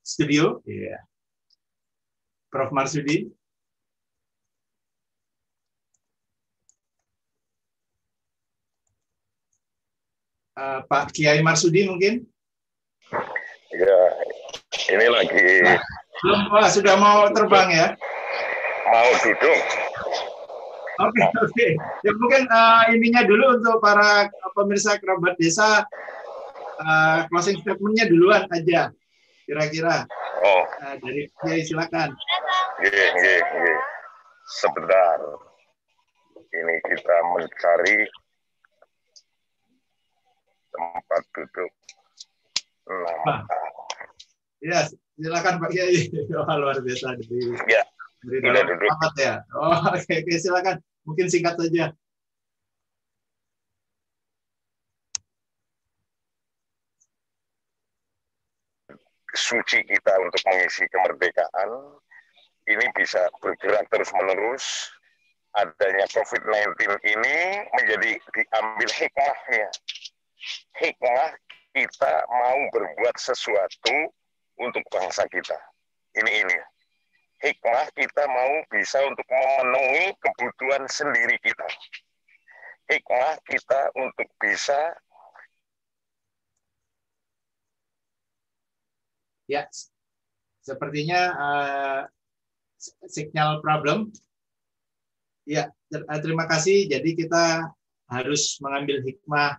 studio? 0.05 0.61
Ya. 0.69 1.01
Prof. 2.53 2.69
Marsudi, 2.69 3.33
uh, 10.53 10.85
Pak 10.85 11.17
Kiai 11.17 11.41
Marsudi 11.41 11.89
mungkin? 11.89 12.29
Ya, 13.73 14.01
ini 14.93 15.07
lagi. 15.09 15.65
Belum, 16.21 16.41
wah, 16.53 16.69
sudah 16.69 16.93
mau 17.01 17.25
terbang 17.33 17.69
ya? 17.73 17.87
Mau 18.89 19.09
duduk. 19.25 19.88
Oke, 20.99 21.23
oke. 21.45 21.67
Ya 22.03 22.11
mungkin 22.19 22.43
uh, 22.51 22.83
ininya 22.91 23.23
dulu 23.23 23.59
untuk 23.59 23.79
para 23.79 24.27
pemirsa 24.51 24.99
kerabat 24.99 25.39
desa, 25.39 25.87
uh, 26.79 27.19
closing 27.31 27.59
statementnya 27.63 28.11
duluan 28.11 28.43
aja, 28.51 28.91
kira-kira. 29.47 30.03
Oh. 30.43 30.63
Uh, 30.83 30.95
dari 30.99 31.31
Kiai 31.39 31.63
silakan. 31.63 32.15
Oke, 32.79 32.91
oke, 32.91 33.33
oke. 33.43 33.73
Sebentar. 34.59 35.19
Ini 36.49 36.75
kita 36.81 37.15
mencari 37.35 37.97
tempat 40.69 41.23
duduk 41.35 41.71
Nah. 42.89 43.45
Ya, 44.59 44.89
silakan 45.15 45.61
Pak 45.61 45.69
Kiai. 45.71 46.09
Oh, 46.35 46.55
luar 46.57 46.81
biasa 46.81 47.15
dari 47.21 47.53
ya, 47.69 47.85
dalam 48.25 48.65
duduk. 48.65 48.91
ya. 49.21 49.45
Oh, 49.55 49.77
oke, 49.93 50.03
okay, 50.03 50.25
okay, 50.25 50.37
silakan. 50.41 50.81
Mungkin 51.09 51.25
singkat 51.25 51.57
saja. 51.57 51.89
Suci 59.33 59.81
kita 59.89 60.13
untuk 60.21 60.41
mengisi 60.45 60.85
kemerdekaan 60.93 61.69
ini 62.69 62.85
bisa 62.93 63.25
bergerak 63.41 63.89
terus 63.89 64.13
menerus. 64.13 64.65
Adanya 65.57 66.05
COVID-19 66.13 66.77
ini 67.09 67.37
menjadi 67.73 68.21
diambil 68.21 68.89
hikmahnya 68.93 69.69
hikmah 70.77 71.29
kita 71.73 72.13
mau 72.29 72.59
berbuat 72.69 73.15
sesuatu 73.17 74.13
untuk 74.61 74.85
bangsa 74.93 75.25
kita. 75.25 75.57
Ini 76.21 76.31
ini. 76.45 76.57
Hikmah 77.39 77.87
kita 77.95 78.23
mau 78.27 78.53
bisa 78.67 78.99
untuk 79.07 79.23
memenuhi 79.27 80.11
kebutuhan 80.19 80.83
sendiri 80.91 81.39
kita. 81.39 81.67
Hikmah 82.91 83.39
kita 83.47 83.95
untuk 83.95 84.27
bisa 84.41 84.95
Ya, 89.49 89.65
sepertinya 90.61 91.21
uh, 91.33 92.01
signal 93.09 93.65
problem. 93.65 94.13
Ya, 95.49 95.73
terima 96.21 96.45
kasih. 96.45 96.85
Jadi 96.85 97.17
kita 97.17 97.65
harus 98.13 98.61
mengambil 98.61 99.01
hikmah 99.01 99.57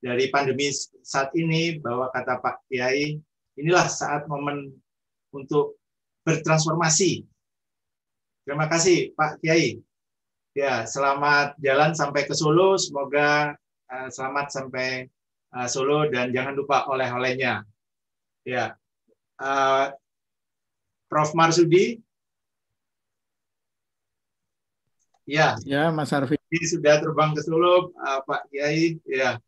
dari 0.00 0.32
pandemi 0.32 0.72
saat 1.04 1.36
ini 1.36 1.76
bahwa 1.84 2.08
kata 2.16 2.40
Pak 2.40 2.64
Kiai, 2.72 3.20
inilah 3.60 3.84
saat 3.92 4.24
momen 4.24 4.72
untuk 5.36 5.75
bertransformasi. 6.26 7.22
Terima 8.42 8.66
kasih 8.66 9.14
Pak 9.14 9.38
Kiai. 9.38 9.78
Ya, 10.58 10.82
selamat 10.82 11.54
jalan 11.62 11.94
sampai 11.94 12.26
ke 12.26 12.34
Solo. 12.34 12.74
Semoga 12.74 13.54
uh, 13.86 14.08
selamat 14.10 14.46
sampai 14.50 15.06
uh, 15.54 15.68
Solo 15.70 16.10
dan 16.10 16.34
jangan 16.34 16.58
lupa 16.58 16.90
oleh-olehnya. 16.90 17.62
Ya, 18.42 18.74
uh, 19.38 19.94
Prof. 21.06 21.30
Marsudi, 21.38 22.02
Ya. 25.26 25.58
Ya, 25.66 25.90
Mas 25.90 26.14
Arfi. 26.14 26.38
Sudah 26.70 27.02
terbang 27.02 27.34
ke 27.34 27.42
Solo, 27.42 27.90
uh, 27.98 28.22
Pak 28.22 28.46
Kiai. 28.46 28.94
Ya, 29.02 29.42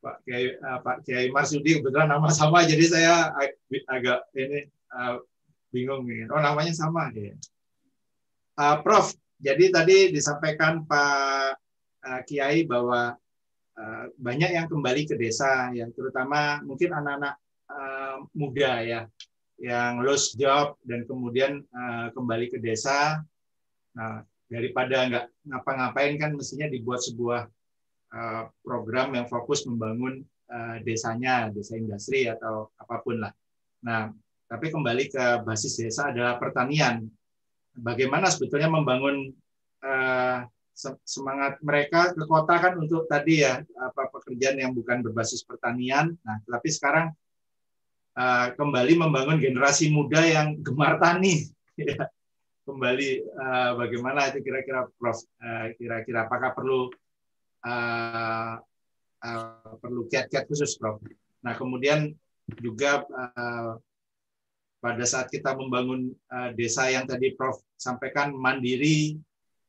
Pak 0.00 0.24
Kiai, 0.24 0.56
uh, 0.56 0.80
Pak 0.80 1.04
Kiai 1.04 1.28
Marsudi 1.28 1.76
kebetulan 1.76 2.08
nama 2.08 2.32
sama, 2.32 2.64
jadi 2.64 2.84
saya 2.88 3.14
ag 3.36 3.52
agak 3.88 4.24
ini 4.32 4.64
uh, 4.96 5.20
bingung. 5.74 6.06
Oh, 6.30 6.38
namanya 6.38 6.70
sama. 6.70 7.10
Ya. 7.10 7.34
Uh, 8.54 8.78
Prof, 8.86 9.10
jadi 9.42 9.74
tadi 9.74 10.14
disampaikan 10.14 10.86
Pak 10.86 11.58
uh, 12.06 12.20
Kiai 12.22 12.62
bahwa 12.62 13.18
uh, 13.74 14.04
banyak 14.14 14.54
yang 14.54 14.70
kembali 14.70 15.10
ke 15.10 15.18
desa, 15.18 15.74
ya, 15.74 15.90
terutama 15.90 16.62
mungkin 16.62 16.94
anak-anak 16.94 17.34
uh, 17.66 18.22
muda 18.30 18.72
ya, 18.86 19.00
yang 19.58 20.06
lost 20.06 20.38
job 20.38 20.78
dan 20.86 21.02
kemudian 21.02 21.66
uh, 21.74 22.14
kembali 22.14 22.46
ke 22.54 22.62
desa. 22.62 23.18
Nah, 23.98 24.22
daripada 24.46 25.10
nggak 25.10 25.26
ngapa-ngapain 25.50 26.14
kan 26.14 26.30
mestinya 26.38 26.70
dibuat 26.70 27.02
sebuah 27.02 27.50
uh, 28.14 28.42
program 28.62 29.18
yang 29.18 29.26
fokus 29.26 29.66
membangun 29.66 30.22
uh, 30.46 30.78
desanya, 30.86 31.50
desa 31.50 31.74
industri 31.74 32.30
atau 32.30 32.70
apa 32.78 33.02
pun 33.02 33.18
lah. 33.18 33.34
Nah, 33.82 34.14
tapi 34.54 34.70
kembali 34.70 35.10
ke 35.10 35.24
basis 35.42 35.82
desa 35.82 36.14
adalah 36.14 36.38
pertanian. 36.38 37.02
Bagaimana 37.74 38.30
sebetulnya 38.30 38.70
membangun 38.70 39.34
uh, 39.82 40.46
semangat 41.02 41.58
mereka 41.58 42.14
ke 42.14 42.22
kota 42.22 42.54
kan 42.62 42.78
untuk 42.78 43.10
tadi 43.10 43.42
ya 43.42 43.58
apa 43.58 44.14
pekerjaan 44.14 44.62
yang 44.62 44.70
bukan 44.70 45.02
berbasis 45.02 45.42
pertanian. 45.42 46.14
Nah, 46.22 46.38
tapi 46.46 46.70
sekarang 46.70 47.10
uh, 48.14 48.54
kembali 48.54 48.94
membangun 48.94 49.42
generasi 49.42 49.90
muda 49.90 50.22
yang 50.22 50.62
gemar 50.62 51.02
tani. 51.02 51.50
Ya 51.74 52.06
kembali 52.62 53.10
uh, 53.34 53.72
bagaimana 53.74 54.30
itu 54.30 54.38
kira-kira 54.46 54.86
Prof 54.94 55.18
kira-kira 55.74 56.30
apakah 56.30 56.54
perlu 56.54 56.86
uh, 57.66 58.54
uh, 59.18 59.72
perlu 59.82 60.06
kiat-kiat 60.06 60.46
khusus 60.46 60.78
Prof. 60.78 61.02
Nah 61.42 61.58
kemudian 61.58 62.14
juga 62.62 63.02
pada 64.84 65.04
saat 65.08 65.32
kita 65.32 65.56
membangun 65.56 66.12
uh, 66.28 66.52
desa 66.52 66.92
yang 66.92 67.08
tadi 67.08 67.32
Prof 67.32 67.56
sampaikan 67.80 68.36
mandiri 68.36 69.16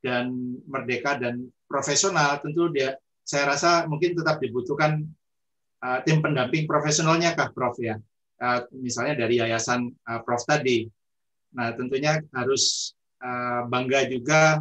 dan 0.04 0.60
merdeka 0.68 1.16
dan 1.16 1.48
profesional 1.72 2.44
tentu 2.44 2.68
dia 2.76 3.00
saya 3.24 3.56
rasa 3.56 3.88
mungkin 3.88 4.12
tetap 4.12 4.44
dibutuhkan 4.44 5.08
uh, 5.80 6.04
tim 6.04 6.20
pendamping 6.20 6.68
profesionalnya 6.68 7.32
kah 7.32 7.48
Prof 7.56 7.80
ya 7.80 7.96
uh, 8.44 8.60
misalnya 8.76 9.16
dari 9.24 9.40
yayasan 9.40 9.88
Prof 10.28 10.44
tadi 10.44 10.92
Nah, 11.56 11.72
tentunya 11.72 12.20
harus 12.36 12.92
bangga 13.72 14.06
juga 14.12 14.60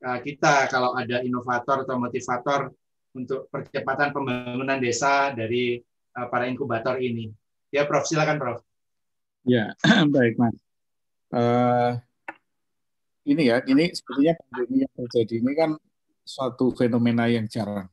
kita 0.00 0.70
kalau 0.70 0.94
ada 0.94 1.20
inovator 1.26 1.82
atau 1.82 1.98
motivator 1.98 2.70
untuk 3.18 3.50
percepatan 3.50 4.14
pembangunan 4.14 4.78
desa 4.78 5.34
dari 5.34 5.82
para 6.14 6.46
inkubator 6.46 7.02
ini. 7.02 7.26
Ya, 7.74 7.84
Prof, 7.84 8.06
silakan, 8.06 8.38
Prof. 8.38 8.62
Ya, 9.46 9.78
baik, 10.14 10.34
Mas. 10.42 10.58
Uh, 11.30 12.02
ini 13.26 13.46
ya, 13.50 13.62
ini 13.66 13.94
sepertinya 13.94 14.34
pandemi 14.42 14.82
yang 14.82 14.92
terjadi 15.06 15.34
ini 15.38 15.52
kan 15.54 15.70
suatu 16.26 16.74
fenomena 16.74 17.30
yang 17.30 17.46
jarang. 17.46 17.86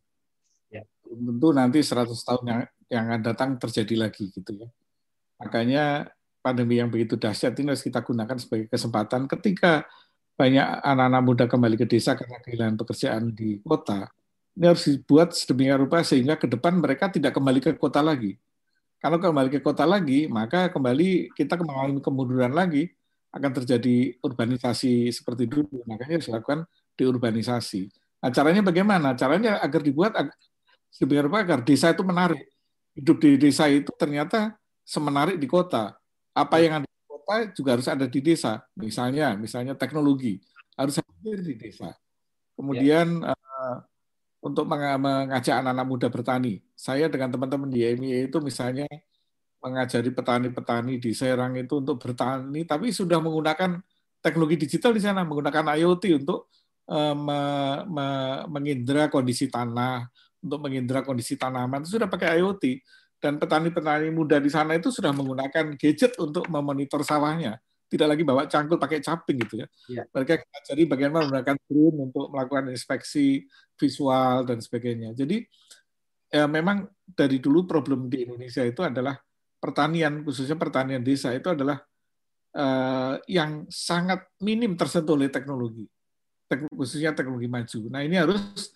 Ya. 0.74 0.82
Tentu 1.06 1.54
nanti 1.54 1.86
100 1.86 2.10
tahun 2.10 2.44
yang, 2.50 2.62
yang 2.90 3.04
akan 3.10 3.22
datang 3.22 3.50
terjadi 3.62 4.10
lagi 4.10 4.34
gitu 4.34 4.66
ya. 4.66 4.70
Makanya 5.38 6.10
pandemi 6.42 6.82
yang 6.82 6.90
begitu 6.90 7.22
dahsyat 7.22 7.54
ini 7.62 7.74
harus 7.74 7.86
kita 7.86 8.02
gunakan 8.02 8.38
sebagai 8.42 8.68
kesempatan 8.74 9.30
ketika 9.30 9.86
banyak 10.34 10.66
anak-anak 10.82 11.22
muda 11.22 11.46
kembali 11.46 11.78
ke 11.78 11.86
desa 11.86 12.18
karena 12.18 12.42
kehilangan 12.42 12.76
pekerjaan 12.82 13.24
di 13.30 13.62
kota. 13.62 14.10
Ini 14.58 14.66
harus 14.70 14.86
dibuat 14.90 15.38
sedemikian 15.38 15.86
rupa 15.86 16.02
sehingga 16.02 16.38
ke 16.38 16.50
depan 16.50 16.78
mereka 16.78 17.10
tidak 17.14 17.38
kembali 17.38 17.62
ke 17.62 17.78
kota 17.78 18.02
lagi. 18.02 18.38
Kalau 19.04 19.20
kembali 19.20 19.52
ke 19.52 19.60
kota 19.60 19.84
lagi, 19.84 20.32
maka 20.32 20.72
kembali 20.72 21.36
kita 21.36 21.60
mengalami 21.60 22.00
kemunduran 22.00 22.56
lagi, 22.56 22.88
akan 23.36 23.52
terjadi 23.52 24.16
urbanisasi 24.24 25.12
seperti 25.12 25.44
dulu. 25.44 25.84
Makanya 25.84 26.24
harus 26.24 26.32
dilakukan 26.32 26.64
diurbanisasi. 26.96 27.92
Nah, 28.24 28.32
caranya 28.32 28.64
bagaimana? 28.64 29.12
Caranya 29.20 29.60
agar 29.60 29.84
dibuat 29.84 30.16
rupa 31.04 31.44
agar 31.44 31.60
desa 31.68 31.92
itu 31.92 32.00
menarik. 32.08 32.48
Hidup 32.96 33.18
di 33.20 33.36
desa 33.36 33.68
itu 33.68 33.92
ternyata 34.00 34.56
semenarik 34.88 35.36
di 35.36 35.52
kota 35.52 35.98
apa 36.32 36.56
yang 36.64 36.80
ada 36.80 36.88
di 36.88 37.04
kota 37.04 37.36
juga 37.52 37.70
harus 37.76 37.88
ada 37.92 38.06
di 38.08 38.20
desa. 38.24 38.64
Misalnya, 38.80 39.36
misalnya 39.36 39.76
teknologi 39.76 40.40
harus 40.80 40.96
hadir 41.02 41.44
di 41.44 41.60
desa. 41.60 41.92
Kemudian 42.56 43.20
ya. 43.20 43.34
uh, 43.34 43.78
untuk 44.44 44.68
mengajak 44.68 45.64
anak-anak 45.64 45.88
muda 45.88 46.08
bertani, 46.12 46.60
saya 46.76 47.08
dengan 47.08 47.32
teman-teman 47.32 47.72
di 47.72 47.88
MIA 47.96 48.28
itu 48.28 48.44
misalnya 48.44 48.84
mengajari 49.64 50.12
petani-petani 50.12 51.00
di 51.00 51.16
Serang 51.16 51.56
itu 51.56 51.80
untuk 51.80 52.04
bertani, 52.04 52.68
tapi 52.68 52.92
sudah 52.92 53.24
menggunakan 53.24 53.80
teknologi 54.20 54.68
digital 54.68 54.92
di 54.92 55.00
sana, 55.00 55.24
menggunakan 55.24 55.80
IoT 55.80 56.04
untuk 56.20 56.52
uh, 56.92 57.16
me, 57.16 57.40
me, 57.88 58.08
mengindra 58.52 59.08
kondisi 59.08 59.48
tanah, 59.48 60.12
untuk 60.44 60.60
mengindra 60.68 61.08
kondisi 61.08 61.40
tanaman, 61.40 61.88
itu 61.88 61.96
sudah 61.96 62.12
pakai 62.12 62.44
IoT. 62.44 62.84
Dan 63.24 63.40
petani-petani 63.40 64.12
muda 64.12 64.36
di 64.44 64.52
sana 64.52 64.76
itu 64.76 64.92
sudah 64.92 65.16
menggunakan 65.16 65.80
gadget 65.80 66.20
untuk 66.20 66.44
memonitor 66.52 67.00
sawahnya 67.08 67.64
tidak 67.94 68.18
lagi 68.18 68.24
bawa 68.26 68.50
cangkul 68.50 68.82
pakai 68.82 69.00
caping 69.00 69.38
gitu 69.46 69.56
ya. 69.62 69.68
ya. 69.88 70.04
Mereka 70.10 70.42
jadi 70.66 70.84
bagaimana 70.90 71.30
menggunakan 71.30 71.56
drone 71.70 71.98
untuk 72.10 72.26
melakukan 72.34 72.74
inspeksi 72.74 73.46
visual 73.78 74.50
dan 74.50 74.58
sebagainya. 74.58 75.14
Jadi 75.14 75.46
ya 76.34 76.50
memang 76.50 76.90
dari 77.06 77.38
dulu 77.38 77.70
problem 77.70 78.10
di 78.10 78.26
Indonesia 78.26 78.66
itu 78.66 78.82
adalah 78.82 79.14
pertanian 79.62 80.26
khususnya 80.26 80.58
pertanian 80.58 81.06
desa 81.06 81.30
itu 81.32 81.54
adalah 81.54 81.78
uh, 82.58 83.22
yang 83.30 83.70
sangat 83.70 84.26
minim 84.42 84.74
tersentuh 84.74 85.14
oleh 85.14 85.30
teknologi, 85.30 85.86
khususnya 86.74 87.14
teknologi 87.14 87.46
maju. 87.46 87.80
Nah 87.94 88.02
ini 88.02 88.18
harus 88.18 88.74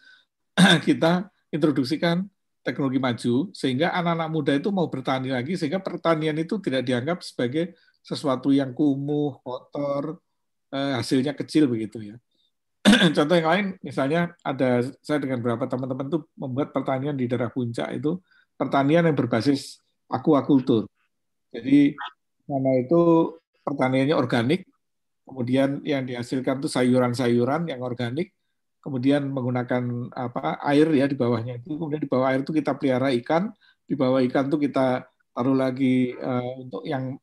kita 0.88 1.28
introduksikan 1.50 2.24
teknologi 2.68 3.00
maju 3.00 3.48
sehingga 3.56 3.96
anak-anak 3.96 4.30
muda 4.30 4.52
itu 4.60 4.70
mau 4.76 4.92
bertani 4.92 5.32
lagi 5.32 5.56
sehingga 5.56 5.80
pertanian 5.80 6.36
itu 6.36 6.60
tidak 6.60 6.84
dianggap 6.84 7.24
sebagai 7.24 7.72
sesuatu 8.08 8.56
yang 8.56 8.72
kumuh, 8.72 9.44
kotor, 9.44 10.24
eh, 10.72 10.96
hasilnya 10.96 11.36
kecil 11.36 11.68
begitu 11.68 12.00
ya. 12.00 12.16
Contoh 13.16 13.36
yang 13.36 13.50
lain 13.52 13.66
misalnya 13.84 14.32
ada 14.40 14.88
saya 15.04 15.20
dengan 15.20 15.44
beberapa 15.44 15.68
teman-teman 15.68 16.08
tuh 16.08 16.22
membuat 16.40 16.72
pertanian 16.72 17.20
di 17.20 17.28
daerah 17.28 17.52
puncak 17.52 17.92
itu 17.92 18.16
pertanian 18.56 19.04
yang 19.04 19.18
berbasis 19.18 19.84
aquaculture. 20.08 20.88
Jadi 21.52 22.00
mana 22.48 22.80
itu 22.80 23.36
pertaniannya 23.68 24.16
organik, 24.16 24.64
kemudian 25.28 25.84
yang 25.84 26.08
dihasilkan 26.08 26.64
itu 26.64 26.72
sayuran-sayuran 26.72 27.68
yang 27.68 27.84
organik, 27.84 28.32
kemudian 28.80 29.28
menggunakan 29.28 30.16
apa 30.16 30.64
air 30.64 30.88
ya 30.96 31.12
di 31.12 31.20
bawahnya 31.20 31.60
itu 31.60 31.76
kemudian 31.76 32.00
di 32.00 32.08
bawah 32.08 32.32
air 32.32 32.48
itu 32.48 32.56
kita 32.56 32.72
pelihara 32.80 33.12
ikan 33.20 33.52
di 33.84 34.00
bawah 34.00 34.24
ikan 34.32 34.48
itu 34.48 34.58
kita 34.64 35.04
taruh 35.36 35.58
lagi 35.60 36.16
uh, 36.16 36.64
untuk 36.64 36.88
yang 36.88 37.20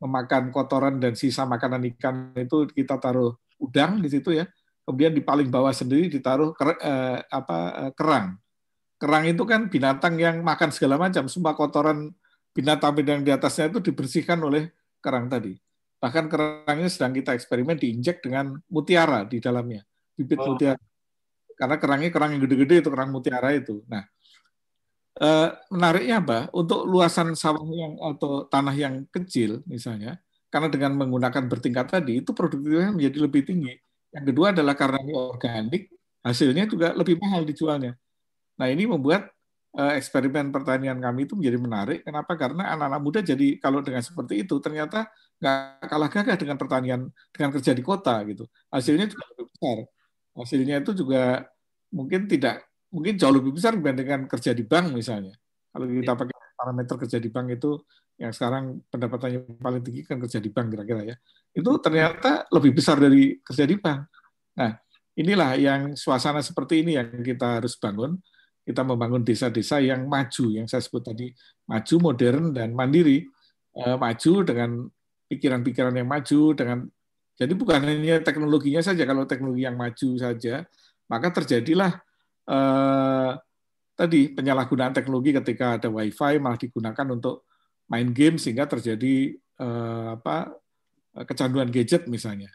memakan 0.00 0.52
kotoran 0.52 1.00
dan 1.00 1.16
sisa 1.16 1.48
makanan 1.48 1.84
ikan 1.96 2.36
itu 2.36 2.68
kita 2.68 3.00
taruh 3.00 3.36
udang 3.56 4.00
di 4.00 4.08
situ 4.12 4.36
ya. 4.36 4.44
Kemudian 4.86 5.12
di 5.16 5.22
paling 5.24 5.50
bawah 5.50 5.74
sendiri 5.74 6.06
ditaruh 6.06 6.54
ker, 6.54 6.78
uh, 6.78 7.18
apa 7.26 7.58
uh, 7.88 7.92
kerang. 7.96 8.38
Kerang 8.96 9.24
itu 9.26 9.42
kan 9.42 9.66
binatang 9.66 10.14
yang 10.16 10.40
makan 10.46 10.70
segala 10.70 10.96
macam. 10.96 11.26
Semua 11.26 11.58
kotoran 11.58 12.14
binatang-binatang 12.54 13.26
di 13.26 13.32
atasnya 13.34 13.74
itu 13.74 13.82
dibersihkan 13.82 14.38
oleh 14.40 14.70
kerang 15.02 15.26
tadi. 15.26 15.58
Bahkan 15.98 16.30
kerangnya 16.30 16.88
sedang 16.88 17.12
kita 17.12 17.34
eksperimen 17.34 17.76
diinjek 17.76 18.22
dengan 18.22 18.56
mutiara 18.70 19.26
di 19.26 19.42
dalamnya 19.42 19.82
bibit 20.16 20.40
oh. 20.40 20.56
mutiara. 20.56 20.80
Karena 21.56 21.76
kerangnya 21.80 22.10
kerang 22.12 22.36
yang 22.36 22.42
gede-gede 22.44 22.84
itu 22.84 22.88
kerang 22.92 23.12
mutiara 23.12 23.52
itu. 23.52 23.84
Nah, 23.88 24.04
eh, 25.20 25.48
menariknya 25.72 26.14
apa? 26.22 26.38
Untuk 26.52 26.84
luasan 26.88 27.34
sawah 27.36 27.64
yang 27.72 27.94
atau 28.00 28.46
tanah 28.52 28.74
yang 28.76 28.94
kecil 29.14 29.62
misalnya, 29.68 30.20
karena 30.52 30.68
dengan 30.72 30.92
menggunakan 31.00 31.44
bertingkat 31.52 31.86
tadi 31.94 32.22
itu 32.22 32.30
produktivitasnya 32.32 32.92
menjadi 32.96 33.18
lebih 33.26 33.42
tinggi 33.48 33.74
Yang 34.14 34.24
kedua 34.32 34.46
adalah 34.56 34.74
karena 34.80 34.98
ini 35.04 35.12
organik, 35.12 35.82
hasilnya 36.24 36.64
juga 36.72 36.96
lebih 36.96 37.20
mahal 37.20 37.44
dijualnya. 37.44 37.92
Nah 38.56 38.66
ini 38.72 38.88
membuat 38.88 39.28
uh, 39.76 39.92
eksperimen 39.98 40.48
pertanian 40.54 40.96
kami 40.98 41.28
itu 41.28 41.34
menjadi 41.36 41.58
menarik. 41.60 41.98
Kenapa? 42.06 42.32
Karena 42.40 42.72
anak-anak 42.74 43.00
muda 43.04 43.20
jadi 43.20 43.60
kalau 43.60 43.80
dengan 43.84 44.00
seperti 44.00 44.44
itu 44.44 44.56
ternyata 44.64 45.08
nggak 45.40 45.84
kalah 45.90 46.08
gagah 46.08 46.36
dengan 46.40 46.56
pertanian 46.56 47.00
dengan 47.34 47.50
kerja 47.54 47.72
di 47.76 47.82
kota 47.84 48.24
gitu. 48.24 48.48
Hasilnya 48.72 49.06
juga 49.12 49.24
lebih 49.36 49.46
besar. 49.52 49.78
Hasilnya 50.36 50.76
itu 50.80 50.92
juga 50.96 51.44
mungkin 51.92 52.20
tidak 52.28 52.64
mungkin 52.96 53.20
jauh 53.20 53.36
lebih 53.36 53.52
besar 53.52 53.76
dibandingkan 53.76 54.24
kerja 54.24 54.56
di 54.56 54.64
bank 54.64 54.96
misalnya. 54.96 55.36
Kalau 55.68 55.84
kita 55.84 56.16
pakai 56.16 56.36
parameter 56.56 56.94
kerja 57.04 57.18
di 57.20 57.28
bank 57.28 57.60
itu 57.60 57.76
yang 58.16 58.32
sekarang 58.32 58.80
pendapatannya 58.88 59.60
paling 59.60 59.84
tinggi 59.84 60.08
kan 60.08 60.16
kerja 60.16 60.40
di 60.40 60.48
bank 60.48 60.72
kira-kira 60.72 61.12
ya. 61.12 61.16
Itu 61.52 61.76
ternyata 61.76 62.48
lebih 62.48 62.72
besar 62.72 62.96
dari 62.96 63.36
kerja 63.44 63.68
di 63.68 63.76
bank. 63.76 64.00
Nah, 64.56 64.72
inilah 65.20 65.52
yang 65.60 65.92
suasana 65.92 66.40
seperti 66.40 66.80
ini 66.80 66.96
yang 66.96 67.12
kita 67.20 67.60
harus 67.60 67.76
bangun. 67.76 68.16
Kita 68.64 68.82
membangun 68.82 69.22
desa-desa 69.22 69.78
yang 69.84 70.08
maju, 70.08 70.50
yang 70.50 70.66
saya 70.66 70.80
sebut 70.80 71.04
tadi 71.04 71.30
maju, 71.68 71.94
modern 72.00 72.50
dan 72.56 72.72
mandiri, 72.72 73.22
eh, 73.76 73.96
maju 74.00 74.32
dengan 74.42 74.88
pikiran-pikiran 75.28 75.94
yang 75.94 76.08
maju, 76.08 76.40
dengan 76.56 76.78
jadi 77.36 77.52
bukan 77.52 77.84
hanya 77.84 78.24
teknologinya 78.24 78.80
saja. 78.80 79.04
Kalau 79.04 79.28
teknologi 79.28 79.68
yang 79.68 79.76
maju 79.76 80.08
saja, 80.16 80.64
maka 81.06 81.28
terjadilah 81.30 82.00
eh, 82.46 83.30
tadi 83.96 84.20
penyalahgunaan 84.30 84.92
teknologi 84.92 85.34
ketika 85.34 85.80
ada 85.80 85.88
WiFi 85.90 86.38
malah 86.38 86.58
digunakan 86.60 87.06
untuk 87.10 87.48
main 87.86 88.10
game 88.10 88.36
sehingga 88.38 88.66
terjadi 88.66 89.34
eh, 89.38 90.08
apa 90.14 90.54
kecanduan 91.24 91.72
gadget 91.72 92.04
misalnya. 92.10 92.52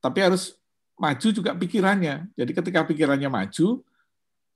Tapi 0.00 0.18
harus 0.24 0.56
maju 0.96 1.28
juga 1.32 1.52
pikirannya. 1.56 2.32
Jadi 2.36 2.52
ketika 2.52 2.84
pikirannya 2.88 3.28
maju, 3.28 3.84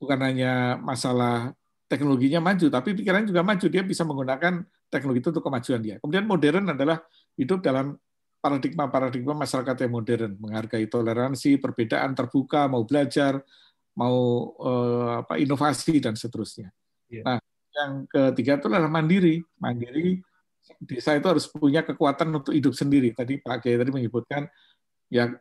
bukan 0.01 0.19
hanya 0.21 0.77
masalah 0.81 1.53
teknologinya 1.85 2.41
maju, 2.41 2.65
tapi 2.69 2.97
pikirannya 2.97 3.29
juga 3.29 3.45
maju. 3.45 3.65
Dia 3.69 3.81
bisa 3.85 4.01
menggunakan 4.01 4.65
teknologi 4.89 5.19
itu 5.21 5.29
untuk 5.29 5.45
kemajuan 5.45 5.81
dia. 5.81 5.95
Kemudian 6.01 6.25
modern 6.25 6.65
adalah 6.73 7.01
hidup 7.37 7.61
dalam 7.61 7.97
paradigma-paradigma 8.41 9.33
masyarakat 9.33 9.75
yang 9.85 9.91
modern, 9.93 10.31
menghargai 10.37 10.85
toleransi, 10.85 11.57
perbedaan, 11.57 12.13
terbuka, 12.13 12.69
mau 12.69 12.85
belajar, 12.85 13.41
mau 13.95 14.51
uh, 14.59 15.23
apa 15.23 15.39
inovasi 15.39 16.03
dan 16.03 16.13
seterusnya. 16.19 16.69
Yeah. 17.07 17.23
Nah, 17.23 17.39
yang 17.75 17.91
ketiga 18.07 18.59
itu 18.59 18.67
adalah 18.67 18.91
mandiri. 18.91 19.43
Mandiri 19.59 20.19
desa 20.81 21.15
itu 21.15 21.27
harus 21.27 21.45
punya 21.47 21.81
kekuatan 21.83 22.31
untuk 22.35 22.51
hidup 22.55 22.75
sendiri. 22.75 23.15
Tadi 23.15 23.39
Pak 23.39 23.63
Kiai 23.63 23.79
tadi 23.79 23.91
menyebutkan 23.91 24.47
ya 25.07 25.31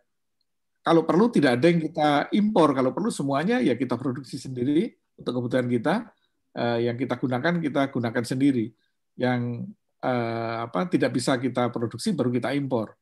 kalau 0.85 1.09
perlu 1.09 1.33
tidak 1.33 1.57
ada 1.57 1.67
yang 1.73 1.81
kita 1.81 2.29
impor, 2.37 2.77
kalau 2.77 2.93
perlu 2.93 3.09
semuanya 3.09 3.57
ya 3.59 3.73
kita 3.73 3.97
produksi 3.97 4.37
sendiri 4.37 4.93
untuk 5.19 5.41
kebutuhan 5.41 5.69
kita. 5.69 6.13
Uh, 6.55 6.79
yang 6.79 6.95
kita 6.95 7.19
gunakan 7.19 7.59
kita 7.59 7.91
gunakan 7.91 8.23
sendiri. 8.23 8.71
Yang 9.19 9.67
uh, 10.07 10.71
apa 10.71 10.87
tidak 10.87 11.11
bisa 11.17 11.35
kita 11.41 11.67
produksi 11.75 12.15
baru 12.15 12.31
kita 12.31 12.55
impor. 12.55 12.95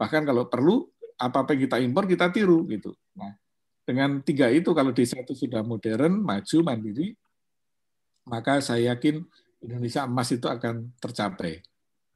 Bahkan 0.00 0.24
kalau 0.24 0.48
perlu 0.48 0.88
apa 1.20 1.44
apa 1.44 1.52
yang 1.52 1.62
kita 1.68 1.76
impor 1.84 2.08
kita 2.08 2.32
tiru 2.32 2.64
gitu. 2.70 2.96
Nah, 3.18 3.34
dengan 3.84 4.24
tiga 4.24 4.48
itu, 4.48 4.72
kalau 4.72 4.90
desa 4.90 5.20
itu 5.20 5.36
sudah 5.36 5.60
modern, 5.60 6.24
maju, 6.24 6.58
mandiri, 6.64 7.12
maka 8.24 8.64
saya 8.64 8.96
yakin 8.96 9.20
Indonesia 9.60 10.08
emas 10.08 10.32
itu 10.32 10.48
akan 10.48 10.92
tercapai. 10.96 11.60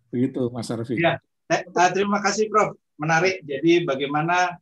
Begitu, 0.09 0.49
Mas 0.49 0.73
Arfi. 0.73 0.97
Ya, 0.97 1.21
terima 1.93 2.25
kasih, 2.25 2.49
Prof. 2.49 2.77
Menarik. 2.97 3.45
Jadi 3.45 3.85
bagaimana 3.85 4.57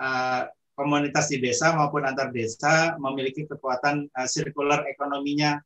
uh, 0.00 0.42
komunitas 0.76 1.32
di 1.32 1.40
desa 1.40 1.72
maupun 1.72 2.04
antar 2.04 2.32
desa 2.32 2.96
memiliki 3.00 3.48
kekuatan 3.48 4.12
circular 4.28 4.84
ekonominya 4.84 5.56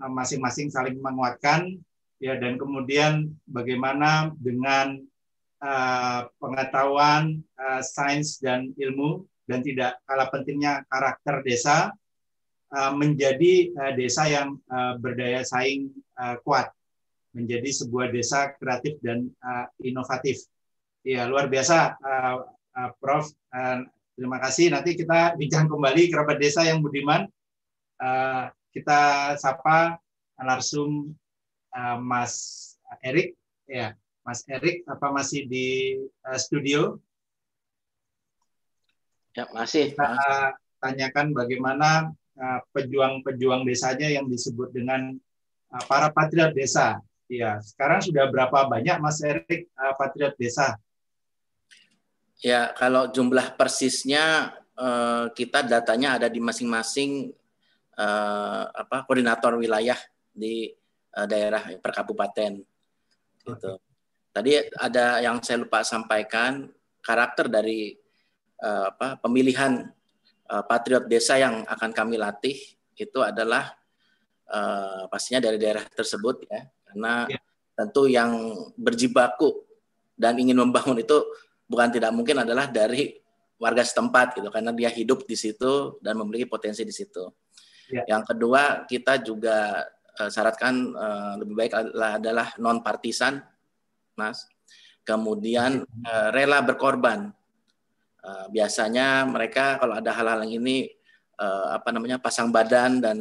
masing-masing 0.00 0.72
saling 0.72 0.96
menguatkan 0.98 1.76
ya 2.18 2.40
dan 2.40 2.56
kemudian 2.56 3.32
bagaimana 3.46 4.32
dengan 4.40 5.04
pengetahuan 6.40 7.44
sains 7.84 8.40
dan 8.40 8.72
ilmu 8.80 9.28
dan 9.48 9.64
tidak 9.64 9.96
kalah 10.04 10.28
pentingnya 10.28 10.84
karakter 10.92 11.40
desa 11.40 11.88
uh, 12.76 12.92
menjadi 12.92 13.72
uh, 13.72 13.92
desa 13.96 14.28
yang 14.28 14.60
uh, 14.68 15.00
berdaya 15.00 15.40
saing 15.42 15.88
kuat, 16.42 16.74
menjadi 17.30 17.70
sebuah 17.70 18.10
desa 18.10 18.50
kreatif 18.58 18.98
dan 18.98 19.30
inovatif. 19.78 20.42
Ya 21.06 21.30
luar 21.30 21.46
biasa, 21.46 21.94
Prof. 22.98 23.30
Terima 24.18 24.42
kasih. 24.42 24.74
Nanti 24.74 24.98
kita 24.98 25.38
bincang 25.38 25.70
kembali 25.70 26.10
kerabat 26.10 26.42
desa 26.42 26.66
yang 26.66 26.82
budiman. 26.82 27.30
Kita 28.74 29.30
sapa 29.38 30.02
narsum 30.42 31.14
Mas 32.02 32.34
Erik. 32.98 33.38
Ya, 33.70 33.94
Mas 34.26 34.42
Erik, 34.50 34.82
apa 34.90 35.14
masih 35.14 35.46
di 35.46 36.02
studio? 36.34 36.98
Ya, 39.38 39.46
masih. 39.54 39.94
Kita 39.94 40.18
tanyakan 40.82 41.30
bagaimana 41.30 42.10
uh, 42.34 42.60
pejuang-pejuang 42.74 43.62
desanya 43.62 44.10
yang 44.10 44.26
disebut 44.26 44.74
dengan 44.74 45.14
uh, 45.70 45.84
para 45.86 46.10
patriot 46.10 46.50
desa. 46.50 46.98
Ya, 47.30 47.62
sekarang 47.62 48.02
sudah 48.02 48.26
berapa 48.34 48.66
banyak 48.66 48.98
Mas 48.98 49.22
Erik 49.22 49.70
uh, 49.78 49.94
patriot 49.94 50.34
desa? 50.34 50.74
Ya, 52.42 52.74
kalau 52.74 53.10
jumlah 53.10 53.54
persisnya 53.54 54.54
kita 55.34 55.66
datanya 55.66 56.22
ada 56.22 56.30
di 56.30 56.38
masing-masing 56.38 57.34
apa 58.78 59.02
koordinator 59.10 59.58
wilayah 59.58 59.98
di 60.30 60.70
daerah 61.26 61.74
per 61.82 61.90
kabupaten. 61.98 62.62
Gitu. 63.42 63.72
Tadi 64.30 64.52
ada 64.78 65.18
yang 65.18 65.42
saya 65.42 65.66
lupa 65.66 65.82
sampaikan 65.82 66.70
karakter 67.02 67.50
dari 67.50 67.98
uh, 68.62 68.90
apa, 68.94 69.18
pemilihan 69.22 69.90
uh, 70.50 70.64
patriot 70.66 71.06
desa 71.06 71.38
yang 71.38 71.62
akan 71.66 71.90
kami 71.94 72.18
latih 72.18 72.56
itu 72.98 73.18
adalah 73.22 73.74
uh, 74.50 75.06
pastinya 75.06 75.44
dari 75.44 75.56
daerah 75.60 75.84
tersebut 75.86 76.46
ya 76.50 76.66
karena 76.88 77.12
ya. 77.30 77.38
tentu 77.78 78.10
yang 78.10 78.32
berjibaku 78.74 79.62
dan 80.18 80.34
ingin 80.34 80.58
membangun 80.58 80.98
itu 80.98 81.14
bukan 81.68 81.94
tidak 81.94 82.10
mungkin 82.10 82.42
adalah 82.42 82.66
dari 82.66 83.14
warga 83.58 83.82
setempat 83.82 84.38
gitu 84.38 84.48
karena 84.50 84.70
dia 84.74 84.90
hidup 84.90 85.26
di 85.26 85.34
situ 85.38 85.98
dan 86.02 86.18
memiliki 86.18 86.46
potensi 86.46 86.82
di 86.82 86.94
situ. 86.94 87.26
Ya. 87.90 88.16
Yang 88.16 88.34
kedua 88.34 88.86
kita 88.86 89.22
juga 89.22 89.86
uh, 90.18 90.30
syaratkan 90.30 90.74
uh, 90.94 91.34
lebih 91.42 91.54
baik 91.54 91.72
adalah, 91.74 92.10
adalah 92.18 92.48
non 92.58 92.82
partisan, 92.82 93.42
mas. 94.14 94.46
Kemudian 95.06 95.88
uh, 96.04 96.28
rela 96.36 96.60
berkorban 96.60 97.32
Eh, 98.28 98.46
biasanya 98.52 99.24
mereka 99.24 99.80
kalau 99.80 99.96
ada 99.96 100.12
hal-hal 100.12 100.44
yang 100.44 100.60
ini 100.60 100.84
uh, 101.40 101.72
apa 101.80 101.88
namanya 101.96 102.20
pasang 102.20 102.52
badan 102.52 103.00
dan 103.00 103.16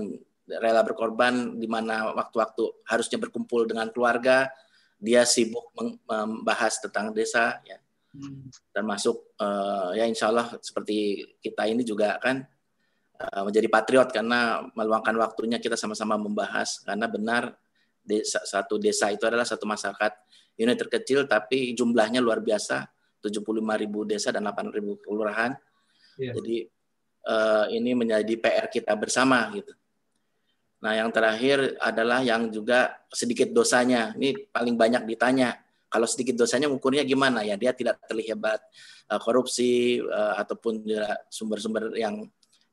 rela 0.48 0.84
berkorban 0.84 1.56
di 1.56 1.68
mana 1.70 2.12
waktu-waktu 2.12 2.84
harusnya 2.88 3.16
berkumpul 3.16 3.64
dengan 3.64 3.88
keluarga 3.88 4.52
dia 5.00 5.24
sibuk 5.24 5.72
membahas 5.78 6.84
tentang 6.84 7.16
desa 7.16 7.62
ya. 7.64 7.80
Hmm. 8.08 8.50
termasuk 8.72 9.36
uh, 9.38 9.92
ya 9.92 10.08
insya 10.08 10.32
Allah 10.32 10.56
seperti 10.64 11.28
kita 11.44 11.68
ini 11.70 11.84
juga 11.86 12.18
kan 12.18 12.42
uh, 13.20 13.44
menjadi 13.46 13.68
patriot 13.70 14.10
karena 14.10 14.64
meluangkan 14.74 15.14
waktunya 15.22 15.62
kita 15.62 15.80
sama-sama 15.80 16.18
membahas. 16.18 16.82
Karena 16.84 17.06
benar 17.08 17.54
desa, 18.02 18.42
satu 18.44 18.82
desa 18.82 19.08
itu 19.14 19.24
adalah 19.24 19.46
satu 19.46 19.64
masyarakat 19.70 20.12
unit 20.58 20.76
terkecil 20.76 21.30
tapi 21.30 21.78
jumlahnya 21.78 22.20
luar 22.20 22.42
biasa 22.42 22.97
75 23.22 23.82
ribu 23.82 24.06
desa 24.06 24.30
dan 24.30 24.46
8 24.46 24.74
ribu 24.74 24.98
kelurahan. 25.02 25.58
Yeah. 26.18 26.34
Jadi 26.38 26.58
uh, 27.28 27.66
ini 27.70 27.92
menjadi 27.94 28.34
PR 28.40 28.68
kita 28.72 28.94
bersama 28.96 29.50
gitu. 29.54 29.74
Nah 30.82 30.94
yang 30.94 31.10
terakhir 31.10 31.76
adalah 31.82 32.22
yang 32.22 32.54
juga 32.54 32.94
sedikit 33.10 33.50
dosanya. 33.50 34.14
Ini 34.14 34.50
paling 34.54 34.78
banyak 34.78 35.04
ditanya. 35.10 35.58
Kalau 35.88 36.06
sedikit 36.06 36.36
dosanya 36.36 36.68
ukurnya 36.70 37.02
gimana 37.08 37.42
ya? 37.42 37.56
Dia 37.58 37.74
tidak 37.74 38.04
terlihat 38.06 38.38
uh, 39.10 39.20
korupsi 39.22 39.98
uh, 40.04 40.38
ataupun 40.38 40.86
sumber-sumber 41.32 41.96
yang 41.98 42.28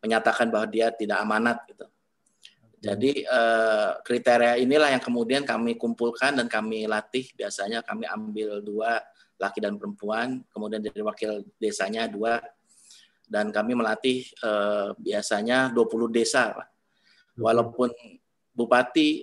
menyatakan 0.05 0.53
bahwa 0.53 0.69
dia 0.69 0.93
tidak 0.93 1.17
amanat 1.25 1.65
gitu. 1.65 1.89
Jadi 2.85 3.25
uh, 3.25 3.97
kriteria 4.05 4.61
inilah 4.61 4.93
yang 4.93 5.01
kemudian 5.01 5.49
kami 5.49 5.81
kumpulkan 5.81 6.37
dan 6.37 6.45
kami 6.53 6.85
latih. 6.85 7.25
Biasanya 7.33 7.81
kami 7.81 8.05
ambil 8.05 8.61
dua 8.61 9.01
laki 9.39 9.59
dan 9.59 9.77
perempuan, 9.77 10.43
kemudian 10.51 10.81
dari 10.81 11.03
wakil 11.03 11.43
desanya 11.59 12.07
dua, 12.07 12.39
dan 13.25 13.51
kami 13.51 13.73
melatih 13.75 14.25
eh, 14.29 14.91
biasanya 15.01 15.73
20 15.73 16.13
desa. 16.13 16.55
Walaupun 17.35 17.91
Bupati 18.55 19.19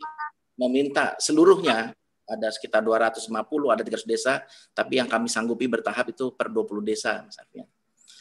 meminta 0.59 1.15
seluruhnya 1.15 1.95
ada 2.27 2.47
sekitar 2.51 2.83
250, 2.83 3.31
ada 3.71 3.83
300 3.83 4.03
desa, 4.07 4.43
tapi 4.71 4.99
yang 4.99 5.07
kami 5.07 5.27
sanggupi 5.27 5.67
bertahap 5.67 6.11
itu 6.11 6.31
per 6.35 6.47
20 6.51 6.83
desa, 6.83 7.23
misalnya. 7.23 7.67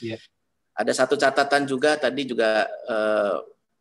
Iya. 0.02 0.18
Ada 0.74 0.92
satu 1.04 1.14
catatan 1.18 1.66
juga 1.66 1.98
tadi 1.98 2.24
juga 2.26 2.66
eh, 2.66 3.36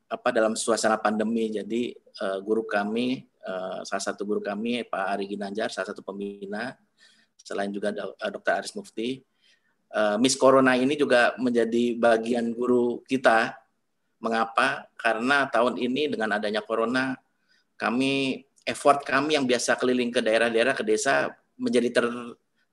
apa 0.09 0.29
dalam 0.33 0.57
suasana 0.57 0.97
pandemi. 0.97 1.49
Jadi 1.53 1.93
eh, 1.95 2.37
guru 2.41 2.65
kami, 2.65 3.23
eh, 3.23 3.79
salah 3.85 4.03
satu 4.03 4.25
guru 4.25 4.41
kami 4.41 4.85
Pak 4.85 5.05
Ari 5.17 5.25
Ginanjar, 5.29 5.69
salah 5.69 5.93
satu 5.93 6.01
pembina, 6.01 6.73
selain 7.43 7.71
juga 7.71 7.89
eh, 7.95 8.31
Dr. 8.31 8.53
Aris 8.61 8.73
Mufti, 8.75 9.19
eh, 9.93 10.17
Miss 10.19 10.35
Corona 10.37 10.75
ini 10.75 10.93
juga 10.99 11.33
menjadi 11.39 11.95
bagian 11.95 12.51
guru 12.53 13.01
kita. 13.07 13.55
Mengapa? 14.19 14.91
Karena 14.99 15.47
tahun 15.47 15.79
ini 15.79 16.11
dengan 16.11 16.35
adanya 16.35 16.59
Corona, 16.59 17.15
kami 17.79 18.43
effort 18.67 19.07
kami 19.07 19.39
yang 19.39 19.47
biasa 19.47 19.79
keliling 19.79 20.11
ke 20.11 20.19
daerah-daerah 20.19 20.75
ke 20.75 20.83
desa 20.83 21.31
menjadi 21.55 21.87
ter, 21.87 22.05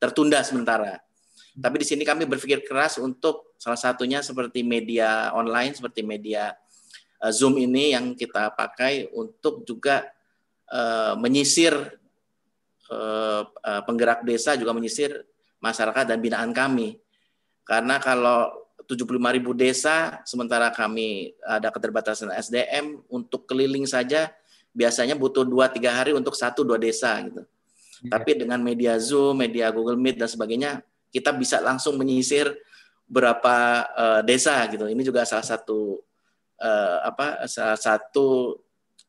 tertunda 0.03 0.43
sementara. 0.43 0.99
Tapi 1.57 1.77
di 1.81 1.87
sini 1.87 2.03
kami 2.03 2.27
berpikir 2.27 2.67
keras 2.67 2.99
untuk 2.99 3.55
salah 3.63 3.79
satunya 3.79 4.27
seperti 4.27 4.67
media 4.67 5.31
online, 5.39 5.73
seperti 5.79 6.03
media 6.03 6.51
uh, 7.23 7.31
Zoom 7.31 7.63
ini 7.63 7.95
yang 7.95 8.19
kita 8.19 8.51
pakai 8.53 9.15
untuk 9.15 9.63
juga 9.63 10.11
menyisir 11.23 11.79
penggerak 13.83 14.23
desa 14.23 14.55
juga 14.55 14.71
menyisir 14.71 15.27
masyarakat 15.59 16.07
dan 16.07 16.19
binaan 16.23 16.55
kami. 16.55 17.03
Karena 17.67 17.99
kalau 17.99 18.67
75 18.87 19.19
ribu 19.35 19.51
desa, 19.51 20.23
sementara 20.23 20.71
kami 20.71 21.35
ada 21.43 21.75
keterbatasan 21.75 22.31
SDM 22.31 23.03
untuk 23.11 23.45
keliling 23.51 23.85
saja 23.85 24.31
biasanya 24.71 25.19
butuh 25.19 25.43
2-3 25.43 25.83
hari 25.91 26.13
untuk 26.15 26.39
satu 26.39 26.63
dua 26.63 26.79
desa 26.79 27.17
gitu. 27.25 27.43
Tapi 28.07 28.37
dengan 28.37 28.61
media 28.61 29.01
Zoom, 29.01 29.41
media 29.41 29.73
Google 29.73 29.97
Meet 29.97 30.21
dan 30.21 30.29
sebagainya, 30.29 30.85
kita 31.11 31.33
bisa 31.33 31.65
langsung 31.65 31.97
menyisir 31.97 32.53
berapa 33.09 33.57
uh, 33.97 34.21
desa 34.23 34.61
gitu. 34.69 34.85
Ini 34.85 35.01
juga 35.01 35.25
salah 35.25 35.47
satu 35.47 36.05
uh, 36.61 36.99
apa 37.09 37.49
salah 37.49 37.81
satu 37.81 38.59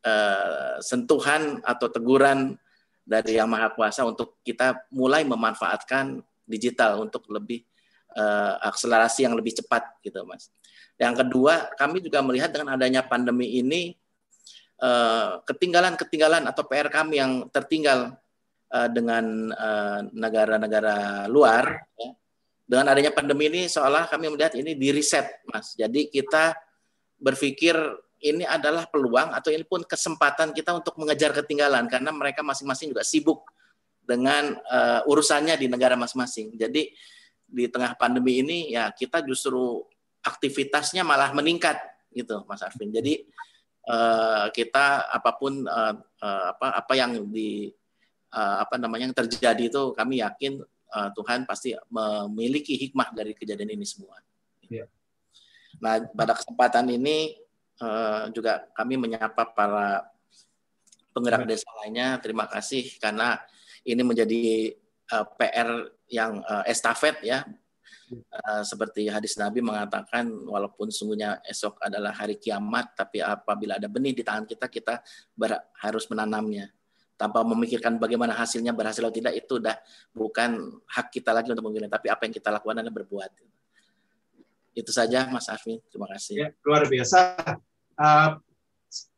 uh, 0.02 0.80
sentuhan 0.80 1.60
atau 1.60 1.86
teguran 1.92 2.56
dari 3.08 3.40
Yang 3.40 3.48
Maha 3.48 3.68
Kuasa 3.72 4.04
untuk 4.04 4.36
kita 4.44 4.84
mulai 4.92 5.24
memanfaatkan 5.24 6.20
digital 6.44 7.00
untuk 7.00 7.24
lebih 7.32 7.64
uh, 8.12 8.60
akselerasi 8.68 9.24
yang 9.24 9.32
lebih 9.32 9.56
cepat 9.56 9.96
gitu, 10.04 10.20
Mas. 10.28 10.52
Yang 11.00 11.24
kedua, 11.24 11.72
kami 11.80 12.04
juga 12.04 12.20
melihat 12.20 12.52
dengan 12.52 12.76
adanya 12.76 13.00
pandemi 13.06 13.56
ini 13.56 13.96
ketinggalan-ketinggalan 15.42 16.46
atau 16.46 16.62
PR 16.62 16.86
kami 16.86 17.18
yang 17.18 17.50
tertinggal 17.50 18.14
uh, 18.70 18.88
dengan 18.90 19.50
negara-negara 20.14 21.26
uh, 21.26 21.30
luar. 21.30 21.82
Ya. 21.98 22.14
Dengan 22.68 22.92
adanya 22.92 23.10
pandemi 23.10 23.48
ini 23.48 23.64
seolah 23.64 24.06
kami 24.06 24.28
melihat 24.28 24.54
ini 24.54 24.76
di 24.76 24.92
reset, 24.92 25.40
Mas. 25.48 25.72
Jadi 25.74 26.12
kita 26.12 26.52
berpikir 27.18 27.74
ini 28.18 28.42
adalah 28.42 28.86
peluang 28.90 29.30
atau 29.30 29.54
ini 29.54 29.62
pun 29.62 29.86
kesempatan 29.86 30.50
kita 30.50 30.74
untuk 30.74 30.98
mengejar 30.98 31.30
ketinggalan 31.30 31.86
karena 31.86 32.10
mereka 32.10 32.42
masing-masing 32.42 32.90
juga 32.90 33.06
sibuk 33.06 33.46
dengan 34.02 34.56
uh, 34.66 35.04
urusannya 35.06 35.54
di 35.54 35.70
negara 35.70 35.94
masing-masing. 35.94 36.56
Jadi 36.58 36.90
di 37.48 37.64
tengah 37.70 37.96
pandemi 37.96 38.42
ini 38.42 38.58
ya 38.72 38.90
kita 38.92 39.24
justru 39.24 39.84
aktivitasnya 40.24 41.06
malah 41.06 41.30
meningkat 41.32 41.78
gitu, 42.10 42.42
Mas 42.48 42.60
Arvin. 42.64 42.90
Jadi 42.90 43.24
uh, 43.86 44.50
kita 44.50 45.08
apa 45.08 45.30
pun 45.38 45.64
uh, 45.64 45.94
uh, 45.96 46.44
apa 46.56 46.66
apa 46.84 46.92
yang 46.98 47.30
di 47.30 47.70
uh, 48.34 48.56
apa 48.66 48.76
namanya 48.76 49.08
yang 49.08 49.16
terjadi 49.16 49.70
itu 49.70 49.94
kami 49.94 50.20
yakin 50.20 50.60
uh, 50.92 51.08
Tuhan 51.14 51.46
pasti 51.46 51.72
memiliki 51.88 52.74
hikmah 52.76 53.14
dari 53.14 53.32
kejadian 53.32 53.78
ini 53.78 53.86
semua. 53.86 54.18
Yeah. 54.66 54.90
Nah 55.78 56.04
pada 56.12 56.36
kesempatan 56.36 56.90
ini 56.90 57.47
uh, 57.82 58.30
juga 58.34 58.66
kami 58.74 58.98
menyapa 58.98 59.48
para 59.54 60.06
penggerak 61.18 61.48
desa 61.48 61.66
lainnya. 61.82 62.18
Terima 62.22 62.46
kasih 62.46 62.98
karena 63.02 63.38
ini 63.82 64.02
menjadi 64.06 64.74
uh, 65.14 65.26
PR 65.34 65.68
yang 66.06 66.42
uh, 66.44 66.64
estafet 66.68 67.18
ya. 67.26 67.42
Uh, 68.08 68.64
seperti 68.64 69.04
hadis 69.12 69.36
Nabi 69.36 69.60
mengatakan 69.60 70.24
walaupun 70.48 70.88
sungguhnya 70.88 71.44
esok 71.44 71.76
adalah 71.84 72.16
hari 72.16 72.40
kiamat 72.40 72.96
tapi 72.96 73.20
apabila 73.20 73.76
ada 73.76 73.84
benih 73.84 74.16
di 74.16 74.24
tangan 74.24 74.48
kita 74.48 74.70
kita 74.70 75.02
harus 75.82 76.04
menanamnya. 76.08 76.72
Tanpa 77.18 77.42
memikirkan 77.42 77.98
bagaimana 77.98 78.30
hasilnya 78.30 78.70
berhasil 78.70 79.02
atau 79.02 79.10
tidak 79.10 79.34
itu 79.34 79.58
udah 79.58 79.74
bukan 80.14 80.70
hak 80.86 81.10
kita 81.10 81.34
lagi 81.34 81.50
untuk 81.50 81.66
memilih 81.66 81.90
tapi 81.90 82.06
apa 82.06 82.22
yang 82.30 82.32
kita 82.32 82.48
lakukan 82.54 82.78
adalah 82.78 82.94
berbuat. 82.94 83.30
Itu 84.78 84.94
saja 84.94 85.26
Mas 85.26 85.50
Arvin. 85.50 85.82
Terima 85.90 86.06
kasih. 86.06 86.46
Ya, 86.46 86.48
luar 86.62 86.86
biasa 86.86 87.42
uh, 87.98 88.38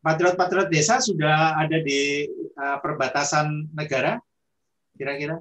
patriot-patriot 0.02 0.68
desa 0.72 0.98
sudah 0.98 1.60
ada 1.60 1.78
di 1.78 2.26
uh, 2.56 2.80
perbatasan 2.80 3.70
negara 3.76 4.18
kira-kira 4.96 5.40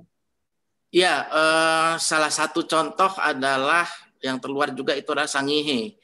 ya 0.91 1.25
uh, 1.31 1.93
salah 1.97 2.31
satu 2.31 2.67
contoh 2.67 3.09
adalah 3.17 3.87
yang 4.19 4.37
terluar 4.37 4.75
juga 4.75 4.93
itu 4.93 5.09
adalah 5.15 5.31
Sangihe 5.31 5.95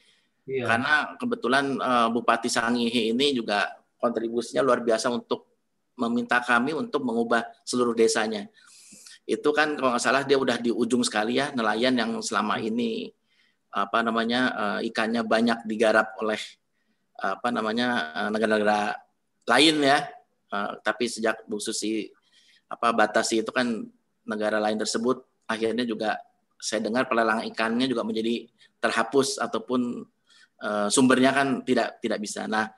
iya. 0.48 0.64
karena 0.64 1.14
kebetulan 1.20 1.76
uh, 1.78 2.08
Bupati 2.08 2.48
Sangihe 2.48 3.12
ini 3.12 3.36
juga 3.36 3.68
kontribusinya 4.00 4.64
luar 4.64 4.80
biasa 4.84 5.12
untuk 5.12 5.56
meminta 5.96 6.38
kami 6.44 6.76
untuk 6.76 7.02
mengubah 7.02 7.42
seluruh 7.64 7.96
desanya. 7.96 8.46
Itu 9.26 9.50
kan 9.50 9.74
kalau 9.74 9.96
nggak 9.96 10.04
salah 10.04 10.22
dia 10.22 10.38
udah 10.38 10.60
di 10.60 10.70
ujung 10.70 11.02
sekali 11.02 11.40
ya 11.40 11.50
nelayan 11.50 11.98
yang 11.98 12.10
selama 12.22 12.60
ini 12.62 13.10
apa 13.74 14.00
namanya 14.00 14.40
uh, 14.54 14.80
ikannya 14.86 15.26
banyak 15.26 15.66
digarap 15.66 16.14
oleh 16.22 16.38
apa 17.16 17.48
namanya 17.48 18.12
uh, 18.12 18.30
negara-negara 18.32 18.96
lain 19.48 19.76
ya. 19.82 19.98
Uh, 20.46 20.78
tapi 20.84 21.10
sejak 21.10 21.42
Bu 21.50 21.58
Susi 21.58 22.06
apa 22.70 22.94
batasi 22.94 23.42
itu 23.42 23.50
kan 23.50 23.66
negara 24.26 24.58
lain 24.62 24.78
tersebut 24.78 25.22
akhirnya 25.46 25.86
juga 25.86 26.18
saya 26.58 26.82
dengar 26.82 27.06
pelelangan 27.06 27.46
ikannya 27.46 27.86
juga 27.86 28.02
menjadi 28.02 28.46
terhapus 28.80 29.38
ataupun 29.38 30.06
uh, 30.62 30.88
sumbernya 30.88 31.34
kan 31.34 31.62
tidak 31.62 32.00
tidak 32.02 32.18
bisa. 32.22 32.48
Nah, 32.48 32.70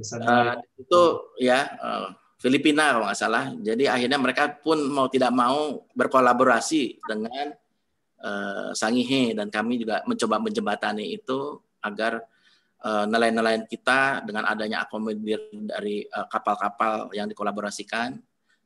uh, 0.00 0.54
itu 0.78 1.00
ya 1.42 1.66
uh, 1.80 2.08
Filipina 2.42 2.98
kalau 2.98 3.06
nggak 3.06 3.20
salah. 3.20 3.44
Jadi 3.62 3.86
akhirnya 3.86 4.18
mereka 4.18 4.50
pun 4.50 4.78
mau 4.90 5.06
tidak 5.06 5.30
mau 5.30 5.86
berkolaborasi 5.94 7.02
dengan 7.06 7.54
uh, 8.22 8.70
Sangihe 8.74 9.34
dan 9.34 9.50
kami 9.50 9.78
juga 9.82 10.02
mencoba 10.06 10.42
menjembatani 10.42 11.14
itu 11.14 11.62
agar 11.82 12.22
nelayan-nelayan 12.82 13.62
kita 13.70 14.26
dengan 14.26 14.42
adanya 14.42 14.82
akomodir 14.82 15.38
dari 15.54 16.02
kapal 16.10 16.58
kapal-kapal 16.58 17.14
yang 17.14 17.30
dikolaborasikan 17.30 18.18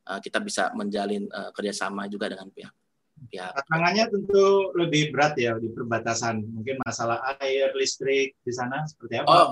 uh, 0.09 0.21
kita 0.23 0.39
bisa 0.41 0.73
menjalin 0.73 1.27
uh, 1.29 1.51
kerjasama 1.53 2.07
juga 2.09 2.33
dengan 2.33 2.49
pihak 2.49 2.73
pihak. 3.17 3.49
Tantangannya 3.65 4.13
tentu 4.13 4.77
lebih 4.77 5.09
berat 5.09 5.41
ya 5.41 5.57
di 5.57 5.73
perbatasan. 5.73 6.45
Mungkin 6.53 6.85
masalah 6.85 7.25
air, 7.41 7.73
listrik 7.73 8.37
di 8.45 8.53
sana 8.53 8.85
seperti 8.85 9.25
apa? 9.25 9.29
Oh, 9.33 9.49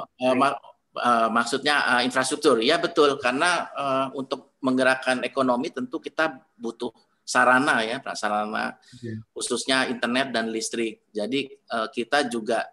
uh, 1.01 1.29
maksudnya 1.33 1.81
uh, 1.97 2.03
infrastruktur. 2.05 2.61
Ya 2.61 2.77
betul, 2.77 3.17
karena 3.17 3.73
uh, 3.73 4.07
untuk 4.13 4.53
menggerakkan 4.61 5.25
ekonomi 5.25 5.73
tentu 5.73 5.97
kita 5.97 6.45
butuh 6.61 6.93
sarana 7.25 7.81
ya, 7.81 8.05
sarana 8.13 8.77
okay. 8.77 9.17
khususnya 9.33 9.89
internet 9.89 10.29
dan 10.29 10.53
listrik. 10.53 11.01
Jadi 11.09 11.49
uh, 11.73 11.89
kita 11.89 12.29
juga 12.29 12.69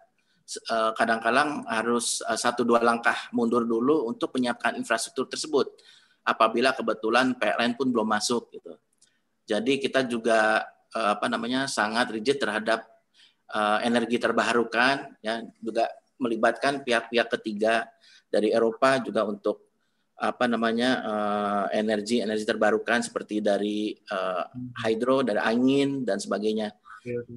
kadang-kadang 0.96 1.64
harus 1.66 2.20
uh, 2.26 2.38
satu 2.38 2.66
dua 2.66 2.82
langkah 2.82 3.16
mundur 3.32 3.64
dulu 3.64 4.08
untuk 4.10 4.34
menyiapkan 4.36 4.76
infrastruktur 4.76 5.30
tersebut. 5.30 5.70
Apabila 6.22 6.70
kebetulan 6.70 7.34
PLN 7.34 7.74
pun 7.74 7.90
belum 7.90 8.06
masuk 8.06 8.52
gitu. 8.54 8.78
Jadi 9.42 9.82
kita 9.82 10.06
juga 10.06 10.62
uh, 10.94 11.18
apa 11.18 11.26
namanya 11.26 11.66
sangat 11.66 12.14
rigid 12.14 12.38
terhadap 12.40 12.88
energi 13.84 14.16
terbarukan 14.16 15.12
ya 15.20 15.44
juga 15.60 15.84
melibatkan 16.16 16.80
pihak-pihak 16.88 17.28
ketiga 17.36 17.84
dari 18.32 18.48
Eropa 18.48 18.96
juga 18.96 19.28
untuk 19.28 19.68
apa 20.16 20.48
namanya 20.48 20.90
uh, 21.04 21.64
energi 21.74 22.24
energi 22.24 22.48
terbarukan 22.48 23.04
seperti 23.04 23.44
dari 23.44 23.92
uh, 23.92 24.48
hydro 24.86 25.20
dari 25.20 25.42
angin 25.42 26.00
dan 26.00 26.16
sebagainya 26.16 26.72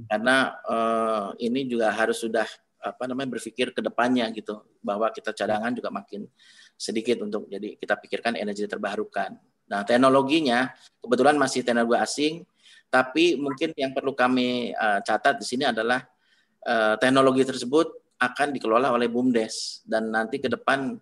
karena 0.06 0.53
uh, 0.61 1.34
ini 1.41 1.65
juga 1.65 1.90
harus 1.90 2.22
sudah 2.22 2.45
apa 2.85 3.09
namanya 3.09 3.33
berpikir 3.37 3.73
ke 3.73 3.81
depannya 3.81 4.29
gitu 4.29 4.61
bahwa 4.85 5.09
kita 5.09 5.33
cadangan 5.33 5.73
juga 5.73 5.89
makin 5.89 6.29
sedikit 6.77 7.25
untuk 7.25 7.49
jadi 7.49 7.73
kita 7.81 7.97
pikirkan 7.97 8.37
energi 8.37 8.69
terbarukan. 8.69 9.33
Nah 9.65 9.81
teknologinya 9.81 10.69
kebetulan 11.01 11.35
masih 11.41 11.65
teknologi 11.65 11.97
asing, 11.97 12.33
tapi 12.93 13.33
mungkin 13.35 13.73
yang 13.73 13.91
perlu 13.91 14.13
kami 14.13 14.77
uh, 14.77 15.01
catat 15.01 15.41
di 15.41 15.45
sini 15.47 15.65
adalah 15.65 16.05
uh, 16.69 16.95
teknologi 17.01 17.41
tersebut 17.41 17.89
akan 18.21 18.53
dikelola 18.55 18.93
oleh 18.93 19.09
BUMDes 19.11 19.83
dan 19.83 20.13
nanti 20.13 20.39
ke 20.39 20.47
depan 20.47 20.95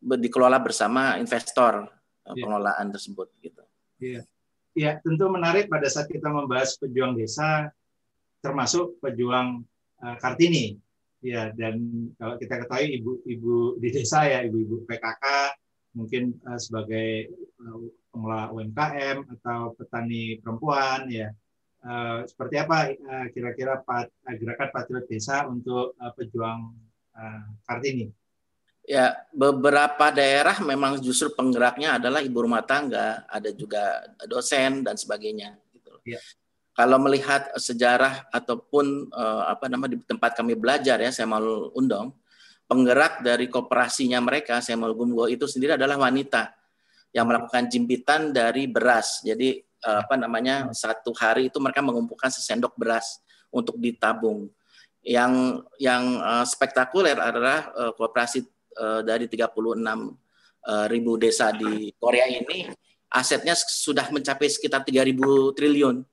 dikelola 0.00 0.58
bersama 0.58 1.20
investor 1.20 1.86
yeah. 2.26 2.34
pengelolaan 2.34 2.88
tersebut 2.90 3.28
gitu. 3.44 3.62
Iya. 4.02 4.22
Yeah. 4.76 5.00
tentu 5.00 5.24
menarik 5.32 5.72
pada 5.72 5.88
saat 5.88 6.10
kita 6.10 6.28
membahas 6.28 6.76
pejuang 6.76 7.16
desa 7.16 7.70
termasuk 8.44 8.98
pejuang 9.00 9.64
uh, 10.02 10.16
Kartini. 10.20 10.76
Ya, 11.26 11.50
dan 11.50 11.82
kalau 12.14 12.38
kita 12.38 12.62
ketahui 12.62 13.02
ibu-ibu 13.02 13.82
di 13.82 13.88
desa 13.90 14.22
ya, 14.30 14.46
ibu-ibu 14.46 14.86
PKK 14.86 15.26
mungkin 15.98 16.38
uh, 16.46 16.54
sebagai 16.54 17.34
uh, 17.66 17.82
pengelola 18.14 18.54
UMKM 18.54 19.26
atau 19.34 19.74
petani 19.74 20.38
perempuan 20.38 21.10
ya. 21.10 21.34
Uh, 21.82 22.22
seperti 22.30 22.62
apa 22.62 22.94
uh, 22.94 23.26
kira-kira 23.34 23.82
pat, 23.82 24.06
uh, 24.06 24.34
gerakan 24.38 24.70
patriot 24.70 25.06
desa 25.10 25.50
untuk 25.50 25.98
uh, 25.98 26.14
pejuang 26.14 26.78
uh, 27.18 27.44
Kartini? 27.66 28.06
Ya, 28.86 29.18
beberapa 29.34 30.14
daerah 30.14 30.62
memang 30.62 31.02
justru 31.02 31.34
penggeraknya 31.34 31.98
adalah 31.98 32.22
ibu 32.22 32.38
rumah 32.38 32.62
tangga, 32.62 33.26
ada 33.26 33.50
juga 33.50 34.06
dosen 34.30 34.86
dan 34.86 34.94
sebagainya. 34.94 35.58
Gitu. 35.74 35.90
Ya. 36.06 36.22
Kalau 36.76 37.00
melihat 37.00 37.48
sejarah 37.56 38.28
ataupun 38.28 39.08
uh, 39.08 39.48
apa 39.48 39.64
nama 39.64 39.88
di 39.88 39.96
tempat 40.04 40.36
kami 40.36 40.52
belajar 40.52 41.00
ya, 41.00 41.08
saya 41.08 41.24
mau 41.24 41.72
undang, 41.72 42.12
penggerak 42.68 43.24
dari 43.24 43.48
kooperasinya 43.48 44.20
mereka, 44.20 44.60
saya 44.60 44.76
mau 44.76 44.92
Gumgo 44.92 45.24
itu 45.24 45.48
sendiri 45.48 45.80
adalah 45.80 45.96
wanita 45.96 46.52
yang 47.16 47.32
melakukan 47.32 47.72
jimpitan 47.72 48.28
dari 48.28 48.68
beras. 48.68 49.24
Jadi 49.24 49.56
uh, 49.88 50.04
apa 50.04 50.20
namanya 50.20 50.68
satu 50.76 51.16
hari 51.16 51.48
itu 51.48 51.56
mereka 51.64 51.80
mengumpulkan 51.80 52.28
sesendok 52.28 52.76
beras 52.76 53.24
untuk 53.48 53.80
ditabung. 53.80 54.52
Yang 55.00 55.64
yang 55.80 56.20
uh, 56.20 56.44
spektakuler 56.44 57.16
adalah 57.16 57.72
uh, 57.72 57.96
kooperasi 57.96 58.44
uh, 58.76 59.00
dari 59.00 59.32
36 59.32 59.48
uh, 59.48 60.86
ribu 60.92 61.16
desa 61.16 61.56
di 61.56 61.88
Korea 61.96 62.28
ini 62.28 62.68
asetnya 63.08 63.56
sudah 63.56 64.12
mencapai 64.12 64.50
sekitar 64.50 64.84
3.000 64.84 65.16
triliun. 65.56 66.04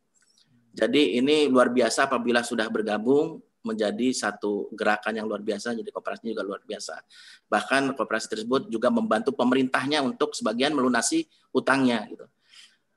Jadi 0.73 1.21
ini 1.21 1.45
luar 1.45 1.69
biasa 1.69 2.09
apabila 2.09 2.41
sudah 2.41 2.65
bergabung 2.67 3.37
menjadi 3.63 4.11
satu 4.11 4.73
gerakan 4.75 5.21
yang 5.21 5.29
luar 5.29 5.39
biasa, 5.39 5.71
jadi 5.77 5.87
kooperasinya 5.93 6.35
juga 6.35 6.43
luar 6.43 6.61
biasa. 6.65 6.99
Bahkan 7.47 7.95
kooperasi 7.95 8.27
tersebut 8.27 8.67
juga 8.67 8.91
membantu 8.91 9.31
pemerintahnya 9.37 10.03
untuk 10.03 10.35
sebagian 10.35 10.75
melunasi 10.75 11.29
utangnya. 11.55 12.03
Gitu. 12.09 12.25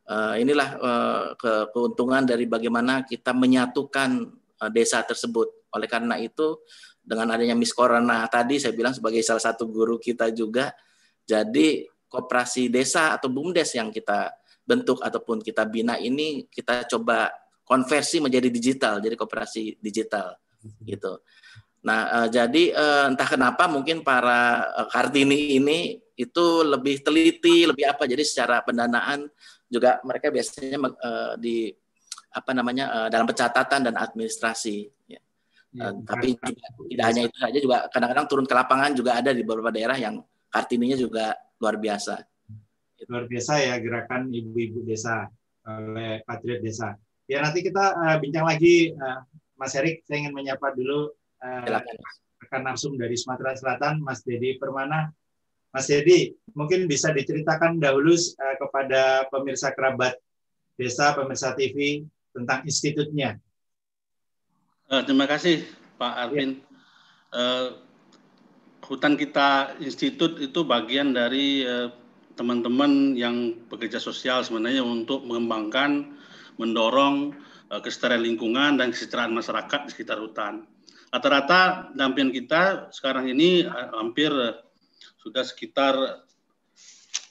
Uh, 0.06 0.38
inilah 0.38 0.78
ke 1.34 1.52
keuntungan 1.74 2.22
dari 2.22 2.46
bagaimana 2.46 3.02
kita 3.06 3.30
menyatukan 3.30 4.32
uh, 4.58 4.70
desa 4.72 5.02
tersebut. 5.06 5.70
Oleh 5.70 5.86
karena 5.86 6.18
itu, 6.18 6.58
dengan 7.06 7.30
adanya 7.30 7.54
Miss 7.54 7.70
Corona 7.70 8.26
tadi 8.26 8.58
saya 8.58 8.74
bilang 8.74 8.90
sebagai 8.90 9.22
salah 9.22 9.38
satu 9.38 9.70
guru 9.70 10.02
kita 10.02 10.34
juga 10.34 10.74
jadi 11.22 11.86
koperasi 12.10 12.66
desa 12.66 13.14
atau 13.14 13.30
bumdes 13.30 13.78
yang 13.78 13.94
kita 13.94 14.34
bentuk 14.66 14.98
ataupun 14.98 15.38
kita 15.38 15.62
bina 15.70 15.94
ini 16.02 16.50
kita 16.50 16.82
coba 16.90 17.30
konversi 17.66 18.22
menjadi 18.22 18.48
digital 18.48 19.02
jadi 19.02 19.18
koperasi 19.18 19.82
digital 19.82 20.38
gitu 20.86 21.20
nah 21.82 22.22
uh, 22.22 22.28
jadi 22.30 22.72
uh, 22.72 23.04
entah 23.10 23.28
kenapa 23.28 23.66
mungkin 23.66 24.06
para 24.06 24.70
uh, 24.74 24.88
kartini 24.88 25.58
ini 25.58 25.98
itu 26.16 26.46
lebih 26.64 27.04
teliti 27.04 27.68
lebih 27.68 27.84
apa 27.90 28.08
jadi 28.08 28.24
secara 28.24 28.64
pendanaan 28.64 29.28
juga 29.66 29.98
mereka 30.06 30.30
biasanya 30.30 30.78
uh, 30.78 31.34
di 31.36 31.70
apa 32.36 32.50
namanya 32.52 32.84
uh, 32.92 33.08
dalam 33.08 33.24
pencatatan 33.24 33.90
dan 33.90 33.94
administrasi 33.96 34.86
ya. 35.08 35.20
Ya, 35.76 35.92
tapi 35.92 36.32
juga, 36.40 36.66
tidak 36.88 37.04
hanya 37.04 37.22
itu 37.28 37.36
saja 37.36 37.58
juga 37.60 37.76
kadang-kadang 37.92 38.26
turun 38.32 38.46
ke 38.48 38.54
lapangan 38.56 38.96
juga 38.96 39.20
ada 39.20 39.32
di 39.36 39.44
beberapa 39.44 39.68
daerah 39.68 39.96
yang 40.00 40.24
kartininya 40.48 40.96
juga 40.96 41.36
luar 41.60 41.76
biasa. 41.76 42.24
Luar 43.12 43.28
biasa 43.28 43.52
ya 43.60 43.76
gerakan 43.76 44.32
ibu-ibu 44.32 44.84
desa 44.88 45.28
oleh 45.68 46.24
Patriot 46.24 46.64
Desa. 46.64 46.96
Ya 47.26 47.42
nanti 47.42 47.62
kita 47.66 47.94
uh, 47.98 48.16
bincang 48.22 48.46
lagi 48.46 48.94
uh, 48.94 49.26
Mas 49.58 49.74
Erik, 49.74 50.06
saya 50.06 50.22
ingin 50.22 50.34
menyapa 50.34 50.70
dulu 50.74 51.10
uh, 51.42 51.64
rekan 52.38 52.62
narsum 52.62 52.94
dari 52.94 53.18
Sumatera 53.18 53.58
Selatan, 53.58 53.98
Mas 53.98 54.22
Dedi 54.22 54.54
Permana. 54.62 55.10
Mas 55.74 55.90
Dedi, 55.90 56.32
mungkin 56.54 56.86
bisa 56.86 57.10
diceritakan 57.10 57.82
dahulu 57.82 58.14
uh, 58.14 58.56
kepada 58.62 59.26
pemirsa 59.28 59.74
kerabat 59.74 60.14
desa, 60.78 61.16
pemirsa 61.18 61.56
TV 61.58 62.06
tentang 62.30 62.62
institutnya. 62.62 63.40
Uh, 64.86 65.02
terima 65.02 65.26
kasih 65.26 65.66
Pak 65.98 66.14
Arvin. 66.30 66.62
Ya. 66.62 66.64
Uh, 67.34 67.68
hutan 68.86 69.18
kita 69.18 69.74
institut 69.82 70.38
itu 70.38 70.62
bagian 70.62 71.10
dari 71.10 71.66
uh, 71.66 71.90
teman-teman 72.38 73.18
yang 73.18 73.56
bekerja 73.66 73.98
sosial 73.98 74.46
sebenarnya 74.46 74.86
untuk 74.86 75.26
mengembangkan, 75.26 76.15
mendorong 76.56 77.36
uh, 77.72 77.80
kesejahteraan 77.80 78.22
lingkungan 78.24 78.80
dan 78.80 78.92
kesejahteraan 78.92 79.32
masyarakat 79.32 79.80
di 79.86 79.90
sekitar 79.92 80.18
hutan. 80.20 80.66
Rata-rata 81.12 81.92
dampingan 81.94 82.32
kita 82.34 82.62
sekarang 82.92 83.30
ini 83.30 83.64
uh, 83.64 83.96
hampir 83.96 84.28
uh, 84.32 84.60
sudah 85.20 85.42
sekitar 85.42 86.24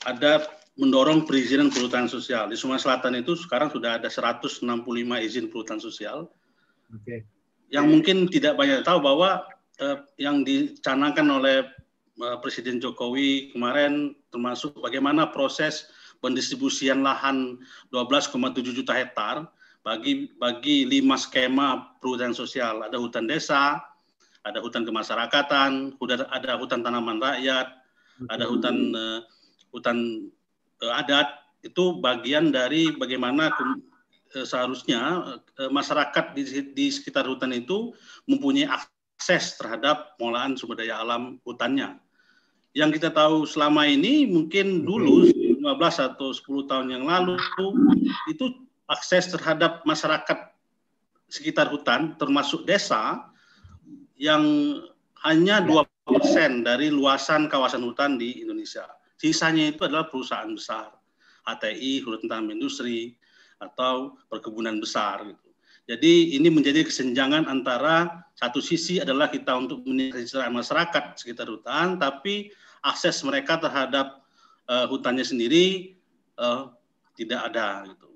ada 0.06 0.34
mendorong 0.76 1.24
perizinan 1.24 1.72
perhutanan 1.72 2.12
sosial. 2.12 2.52
Di 2.52 2.60
Sumatera 2.60 3.00
Selatan 3.00 3.16
itu 3.24 3.34
sekarang 3.40 3.72
sudah 3.72 3.98
ada 3.98 4.12
165 4.12 4.62
izin 5.24 5.48
perhutanan 5.48 5.82
sosial. 5.82 6.28
Okay 7.02 7.26
yang 7.74 7.90
mungkin 7.90 8.30
tidak 8.30 8.58
banyak 8.58 8.86
tahu 8.86 9.02
bahwa 9.02 9.46
eh, 9.82 9.98
yang 10.22 10.46
dicanangkan 10.46 11.26
oleh 11.26 11.66
eh, 12.22 12.38
Presiden 12.42 12.78
Jokowi 12.78 13.56
kemarin 13.56 14.14
termasuk 14.30 14.78
bagaimana 14.78 15.34
proses 15.34 15.90
pendistribusian 16.20 17.02
lahan 17.02 17.60
12,7 17.92 18.62
juta 18.76 18.94
hektar 18.96 19.48
bagi 19.86 20.34
bagi 20.42 20.86
lima 20.86 21.16
skema 21.16 21.98
perhutanan 22.02 22.36
sosial. 22.36 22.84
Ada 22.86 22.98
hutan 23.00 23.26
desa 23.30 23.82
ada 24.46 24.62
hutan 24.62 24.86
kemasyarakatan 24.86 25.98
ada 26.30 26.54
hutan 26.58 26.86
tanaman 26.86 27.18
rakyat 27.18 27.68
ada 28.30 28.46
hutan 28.46 28.94
uh, 28.94 29.20
hutan 29.74 30.30
uh, 30.82 31.00
adat. 31.02 31.42
Itu 31.66 31.98
bagian 31.98 32.54
dari 32.54 32.94
bagaimana 32.94 33.50
Eh, 34.36 34.44
seharusnya 34.44 35.24
eh, 35.56 35.72
masyarakat 35.72 36.36
di, 36.36 36.44
di 36.76 36.86
sekitar 36.92 37.24
hutan 37.24 37.56
itu 37.56 37.96
mempunyai 38.28 38.68
akses 38.68 39.56
terhadap 39.56 40.20
pengolahan 40.20 40.60
sumber 40.60 40.84
daya 40.84 41.00
alam 41.00 41.40
hutannya. 41.48 41.96
Yang 42.76 43.00
kita 43.00 43.16
tahu 43.16 43.48
selama 43.48 43.88
ini 43.88 44.28
mungkin 44.28 44.84
dulu 44.84 45.32
15 45.66 46.14
atau 46.14 46.30
10 46.30 46.70
tahun 46.70 46.88
yang 46.94 47.10
lalu 47.10 47.42
itu 48.30 48.54
akses 48.86 49.34
terhadap 49.34 49.82
masyarakat 49.82 50.54
sekitar 51.26 51.74
hutan 51.74 52.14
termasuk 52.22 52.70
desa 52.70 53.26
yang 54.14 54.46
hanya 55.26 55.66
dua 55.66 55.90
persen 56.06 56.62
dari 56.62 56.94
luasan 56.94 57.50
kawasan 57.50 57.82
hutan 57.82 58.22
di 58.22 58.46
Indonesia. 58.46 58.86
Sisanya 59.18 59.74
itu 59.74 59.82
adalah 59.90 60.06
perusahaan 60.06 60.54
besar, 60.54 60.94
HTI, 61.50 62.06
Hutan 62.06 62.46
Industri, 62.54 63.18
atau 63.58 64.22
perkebunan 64.30 64.78
besar 64.78 65.26
gitu. 65.26 65.50
Jadi 65.86 66.38
ini 66.38 66.50
menjadi 66.50 66.82
kesenjangan 66.86 67.46
antara 67.46 68.26
satu 68.38 68.58
sisi 68.58 68.98
adalah 69.02 69.30
kita 69.30 69.54
untuk 69.54 69.86
meningkatkan 69.86 70.50
masyarakat 70.50 71.04
sekitar 71.18 71.46
hutan, 71.50 72.02
tapi 72.02 72.50
akses 72.82 73.22
mereka 73.22 73.58
terhadap 73.62 74.25
uh, 74.70 74.86
hutannya 74.90 75.26
sendiri 75.26 75.96
uh, 76.38 76.72
tidak 77.16 77.52
ada 77.52 77.88
gitu, 77.88 78.10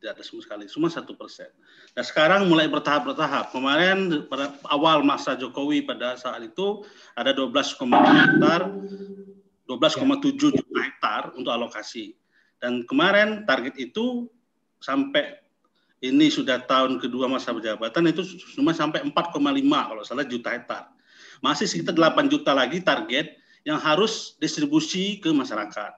tidak 0.00 0.10
ada 0.18 0.22
sama 0.24 0.40
sekali, 0.42 0.64
cuma 0.70 0.88
satu 0.88 1.12
persen. 1.14 1.50
Nah 1.94 2.04
sekarang 2.04 2.48
mulai 2.48 2.70
bertahap-bertahap. 2.70 3.52
Kemarin 3.52 4.26
pada 4.30 4.54
awal 4.72 5.04
masa 5.04 5.36
Jokowi 5.36 5.84
pada 5.84 6.16
saat 6.16 6.40
itu 6.44 6.86
ada 7.12 7.34
12,7 7.34 7.84
hektar, 7.84 8.60
12,7 9.68 10.38
juta 10.38 10.78
hektar 10.80 11.22
untuk 11.36 11.52
alokasi. 11.52 12.16
Dan 12.58 12.82
kemarin 12.90 13.46
target 13.46 13.78
itu 13.78 14.26
sampai 14.82 15.38
ini 15.98 16.30
sudah 16.30 16.62
tahun 16.62 17.02
kedua 17.02 17.26
masa 17.26 17.50
jabatan 17.54 18.10
itu 18.10 18.22
cuma 18.54 18.70
sampai 18.70 19.02
4,5 19.02 19.34
kalau 19.90 20.02
salah 20.06 20.26
juta 20.26 20.54
hektar. 20.54 20.90
Masih 21.38 21.70
sekitar 21.70 21.94
8 21.94 22.26
juta 22.30 22.50
lagi 22.54 22.82
target 22.82 23.37
yang 23.68 23.76
harus 23.76 24.40
distribusi 24.40 25.20
ke 25.20 25.28
masyarakat. 25.28 25.92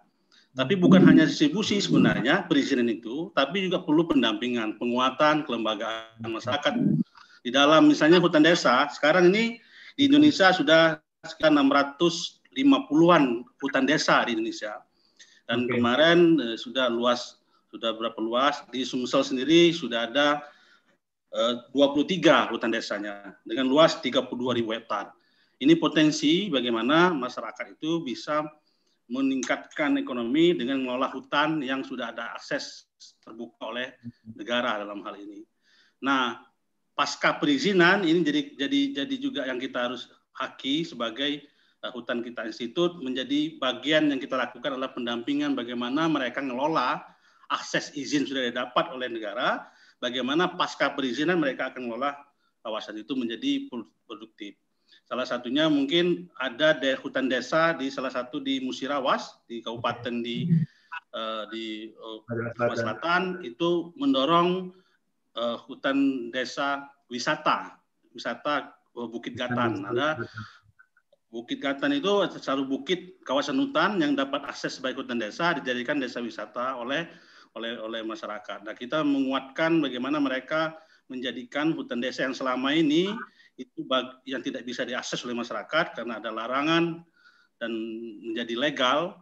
Tapi 0.51 0.75
bukan 0.75 1.07
hanya 1.07 1.31
distribusi 1.31 1.79
sebenarnya 1.79 2.51
perizinan 2.51 2.91
itu, 2.91 3.31
tapi 3.39 3.71
juga 3.71 3.87
perlu 3.87 4.11
pendampingan, 4.11 4.83
penguatan 4.83 5.47
kelembagaan 5.47 6.27
masyarakat. 6.27 6.75
Di 7.47 7.55
dalam 7.55 7.87
misalnya 7.87 8.19
hutan 8.19 8.43
desa, 8.43 8.91
sekarang 8.91 9.31
ini 9.31 9.63
di 9.95 10.11
Indonesia 10.11 10.51
sudah 10.51 10.99
sekitar 11.23 11.55
650-an 11.55 13.47
hutan 13.63 13.87
desa 13.87 14.27
di 14.27 14.35
Indonesia. 14.35 14.83
Dan 15.47 15.71
okay. 15.71 15.79
kemarin 15.79 16.19
eh, 16.43 16.59
sudah 16.59 16.91
luas 16.91 17.39
sudah 17.71 17.95
berapa 17.95 18.19
luas. 18.19 18.67
Di 18.75 18.83
Sumsel 18.83 19.23
sendiri 19.23 19.71
sudah 19.71 20.11
ada 20.11 20.43
eh, 21.31 21.55
23 21.71 22.51
hutan 22.51 22.75
desanya 22.75 23.39
dengan 23.47 23.71
luas 23.71 24.03
32 24.03 24.27
ribu 24.59 24.75
hektar. 24.75 25.15
Ini 25.61 25.77
potensi 25.77 26.49
bagaimana 26.49 27.13
masyarakat 27.13 27.77
itu 27.77 28.01
bisa 28.01 28.49
meningkatkan 29.11 29.99
ekonomi 30.01 30.57
dengan 30.57 30.81
mengelola 30.81 31.11
hutan 31.13 31.61
yang 31.61 31.85
sudah 31.85 32.15
ada 32.15 32.33
akses 32.33 32.89
terbuka 33.21 33.69
oleh 33.69 33.93
negara 34.25 34.81
dalam 34.81 35.03
hal 35.05 35.19
ini. 35.19 35.45
Nah, 36.01 36.39
pasca 36.95 37.37
perizinan 37.37 38.07
ini 38.07 38.23
jadi 38.23 38.43
jadi 38.57 38.81
jadi 39.03 39.17
juga 39.21 39.43
yang 39.45 39.59
kita 39.59 39.91
harus 39.91 40.09
haki 40.39 40.87
sebagai 40.87 41.45
uh, 41.83 41.93
hutan 41.93 42.21
kita 42.21 42.47
institut 42.47 42.97
menjadi 43.01 43.57
bagian 43.57 44.09
yang 44.13 44.21
kita 44.21 44.37
lakukan 44.37 44.77
adalah 44.77 44.93
pendampingan 44.93 45.57
bagaimana 45.57 46.07
mereka 46.07 46.45
ngelola 46.45 47.01
akses 47.51 47.91
izin 47.99 48.29
sudah 48.29 48.47
didapat 48.47 48.95
oleh 48.95 49.11
negara, 49.11 49.67
bagaimana 49.99 50.55
pasca 50.55 50.95
perizinan 50.95 51.43
mereka 51.43 51.75
akan 51.75 51.91
mengelola 51.91 52.15
kawasan 52.63 53.01
itu 53.01 53.17
menjadi 53.19 53.67
produktif. 54.07 54.60
Salah 55.11 55.27
satunya 55.27 55.67
mungkin 55.67 56.31
ada 56.39 56.71
de 56.71 56.95
hutan 56.95 57.27
desa 57.27 57.75
di 57.75 57.91
salah 57.91 58.15
satu 58.15 58.39
di 58.39 58.63
Musirawas 58.63 59.43
di 59.51 59.59
kabupaten 59.59 60.23
di 60.23 60.47
uh, 61.11 61.51
di 61.51 61.91
uh, 61.99 62.23
Selatan 62.79 63.43
itu 63.43 63.91
mendorong 63.99 64.71
uh, 65.35 65.59
hutan 65.67 66.31
desa 66.31 66.87
wisata 67.11 67.75
wisata 68.15 68.71
uh, 68.95 69.11
Bukit 69.11 69.35
Gatan. 69.35 69.83
Ada 69.83 70.23
Bukit 71.27 71.59
Gatan 71.59 71.91
itu 71.91 72.27
selalu 72.39 72.79
bukit 72.79 73.19
kawasan 73.27 73.59
hutan 73.59 73.99
yang 73.99 74.15
dapat 74.15 74.47
akses 74.47 74.79
sebagai 74.79 75.03
hutan 75.03 75.19
desa 75.19 75.59
dijadikan 75.59 75.99
desa 75.99 76.23
wisata 76.23 76.79
oleh 76.79 77.11
oleh 77.59 77.83
oleh 77.83 78.07
masyarakat. 78.07 78.63
Nah, 78.63 78.79
kita 78.79 79.03
menguatkan 79.03 79.83
bagaimana 79.83 80.23
mereka 80.23 80.79
menjadikan 81.11 81.75
hutan 81.75 81.99
desa 81.99 82.23
yang 82.23 82.35
selama 82.35 82.71
ini 82.71 83.11
itu 83.61 83.85
yang 84.25 84.41
tidak 84.41 84.65
bisa 84.65 84.89
diakses 84.89 85.21
oleh 85.29 85.37
masyarakat 85.37 85.93
karena 85.93 86.17
ada 86.17 86.33
larangan 86.33 87.05
dan 87.61 87.73
menjadi 88.25 88.57
legal, 88.57 89.21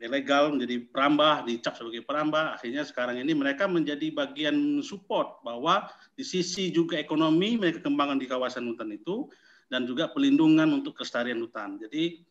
ilegal 0.00 0.56
menjadi 0.56 0.88
perambah, 0.88 1.44
dicap 1.44 1.76
sebagai 1.76 2.00
perambah. 2.08 2.56
Akhirnya 2.56 2.88
sekarang 2.88 3.20
ini 3.20 3.36
mereka 3.36 3.68
menjadi 3.68 4.08
bagian 4.16 4.80
support 4.80 5.44
bahwa 5.44 5.84
di 6.16 6.24
sisi 6.24 6.72
juga 6.72 6.96
ekonomi 6.96 7.60
mereka 7.60 7.84
kembangkan 7.84 8.16
di 8.16 8.24
kawasan 8.24 8.64
hutan 8.64 8.96
itu 8.96 9.28
dan 9.68 9.84
juga 9.84 10.08
pelindungan 10.08 10.72
untuk 10.72 10.96
kelestarian 10.96 11.40
hutan. 11.44 11.76
Jadi 11.76 12.24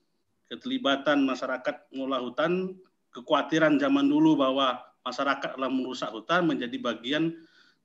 keterlibatan 0.50 1.26
masyarakat 1.26 1.94
mengolah 1.94 2.22
hutan, 2.26 2.74
kekhawatiran 3.14 3.78
zaman 3.78 4.10
dulu 4.10 4.34
bahwa 4.34 4.82
masyarakat 5.06 5.58
adalah 5.58 5.70
merusak 5.70 6.10
hutan 6.10 6.50
menjadi 6.50 6.78
bagian 6.82 7.38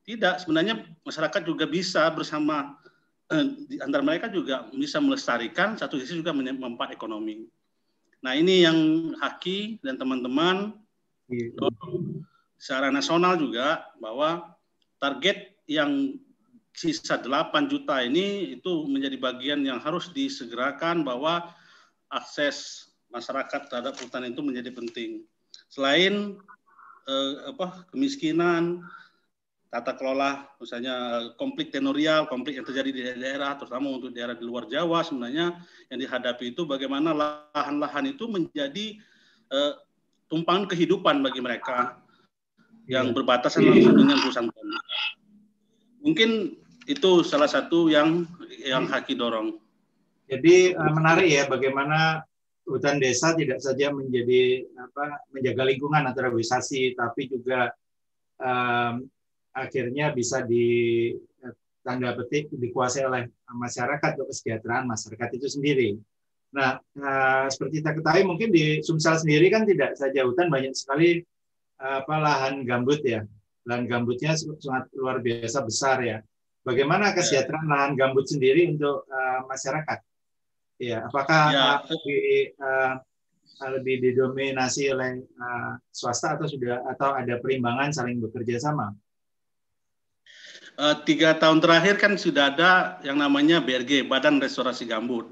tidak 0.05 0.41
sebenarnya 0.41 0.81
masyarakat 1.05 1.45
juga 1.45 1.69
bisa 1.69 2.09
bersama 2.11 2.81
di 3.70 3.78
antara 3.78 4.02
mereka 4.02 4.27
juga 4.27 4.66
bisa 4.74 4.98
melestarikan 4.98 5.78
satu 5.78 6.02
sisi 6.02 6.19
juga 6.19 6.35
mempat 6.35 6.90
ekonomi. 6.90 7.47
Nah 8.27 8.35
ini 8.35 8.66
yang 8.66 8.78
Haki 9.23 9.78
dan 9.86 9.94
teman-teman 9.97 10.74
secara 12.59 12.90
nasional 12.90 13.39
juga 13.39 13.86
bahwa 14.02 14.51
target 14.98 15.55
yang 15.70 16.19
sisa 16.74 17.23
8 17.23 17.70
juta 17.70 18.02
ini 18.02 18.59
itu 18.59 18.90
menjadi 18.90 19.16
bagian 19.16 19.62
yang 19.62 19.78
harus 19.78 20.11
disegerakan 20.11 21.07
bahwa 21.07 21.55
akses 22.11 22.90
masyarakat 23.15 23.70
terhadap 23.70 23.94
hutan 23.98 24.27
itu 24.27 24.43
menjadi 24.43 24.74
penting. 24.74 25.23
Selain 25.70 26.35
eh, 27.07 27.32
apa 27.47 27.86
kemiskinan, 27.94 28.82
tata 29.71 29.95
kelola 29.95 30.51
misalnya 30.59 30.95
konflik 31.39 31.71
tenorial, 31.71 32.27
konflik 32.27 32.59
yang 32.59 32.67
terjadi 32.67 32.91
di 32.91 33.03
daerah, 33.23 33.55
terutama 33.55 33.87
untuk 33.95 34.11
daerah 34.11 34.35
di 34.35 34.43
luar 34.43 34.67
Jawa 34.67 35.07
sebenarnya 35.07 35.63
yang 35.87 35.99
dihadapi 36.03 36.51
itu 36.51 36.67
bagaimana 36.67 37.15
lahan-lahan 37.15 38.11
itu 38.11 38.27
menjadi 38.27 38.99
eh, 39.55 39.73
tumpangan 40.27 40.67
kehidupan 40.75 41.23
bagi 41.23 41.39
mereka 41.39 42.03
yang 42.91 43.15
berbatasan 43.15 43.63
langsung 43.63 43.95
dengan 43.95 44.19
perusahaan 44.19 44.51
Mungkin 46.03 46.59
itu 46.91 47.11
salah 47.23 47.47
satu 47.47 47.87
yang 47.87 48.27
yang 48.67 48.91
Haki 48.91 49.15
dorong. 49.15 49.55
Jadi 50.27 50.75
eh, 50.75 50.93
menarik 50.99 51.31
ya 51.31 51.47
bagaimana 51.47 52.27
hutan 52.67 52.99
desa 52.99 53.39
tidak 53.39 53.63
saja 53.63 53.95
menjadi 53.95 54.67
apa 54.83 55.31
menjaga 55.31 55.63
lingkungan 55.63 56.07
naturalisasi 56.11 56.99
tapi 56.99 57.31
juga 57.31 57.71
um, 58.39 59.07
akhirnya 59.55 60.15
bisa 60.15 60.43
di 60.47 61.11
tanda 61.81 62.13
petik 62.13 62.53
dikuasai 62.53 63.05
oleh 63.09 63.23
masyarakat 63.51 64.11
untuk 64.21 64.29
kesejahteraan 64.31 64.87
masyarakat 64.87 65.29
itu 65.37 65.47
sendiri. 65.49 65.89
Nah, 66.51 66.83
uh, 66.99 67.47
seperti 67.47 67.81
kita 67.81 67.95
ketahui 67.99 68.25
mungkin 68.27 68.51
di 68.51 68.83
Sumsel 68.83 69.23
sendiri 69.23 69.49
kan 69.55 69.63
tidak 69.65 69.95
saja 69.95 70.27
hutan 70.27 70.51
banyak 70.51 70.75
sekali 70.75 71.23
uh, 71.79 72.03
apa 72.05 72.15
lahan 72.19 72.67
gambut 72.67 73.01
ya. 73.07 73.23
Lahan 73.65 73.87
gambutnya 73.87 74.35
sangat 74.35 74.91
luar 74.97 75.23
biasa 75.23 75.63
besar 75.63 76.03
ya. 76.03 76.19
Bagaimana 76.61 77.17
kesejahteraan 77.17 77.69
lahan 77.71 77.93
gambut 77.97 78.29
sendiri 78.29 78.69
untuk 78.77 79.07
uh, 79.09 79.47
masyarakat? 79.49 79.99
Ya, 80.81 81.07
apakah 81.07 81.43
ya. 81.53 81.65
lebih 81.87 82.57
uh, 82.57 82.95
lebih 83.61 84.01
didominasi 84.01 84.89
oleh 84.89 85.21
uh, 85.21 85.77
swasta 85.93 86.41
atau 86.41 86.49
sudah 86.49 86.81
atau 86.89 87.13
ada 87.13 87.37
perimbangan 87.39 87.93
saling 87.93 88.19
bekerja 88.19 88.59
sama? 88.59 88.91
Uh, 90.81 90.97
tiga 91.05 91.36
tahun 91.36 91.61
terakhir 91.61 92.01
kan 92.01 92.16
sudah 92.16 92.57
ada 92.57 92.97
yang 93.05 93.20
namanya 93.20 93.61
BRG 93.61 94.09
Badan 94.09 94.40
Restorasi 94.40 94.89
Gambut. 94.89 95.28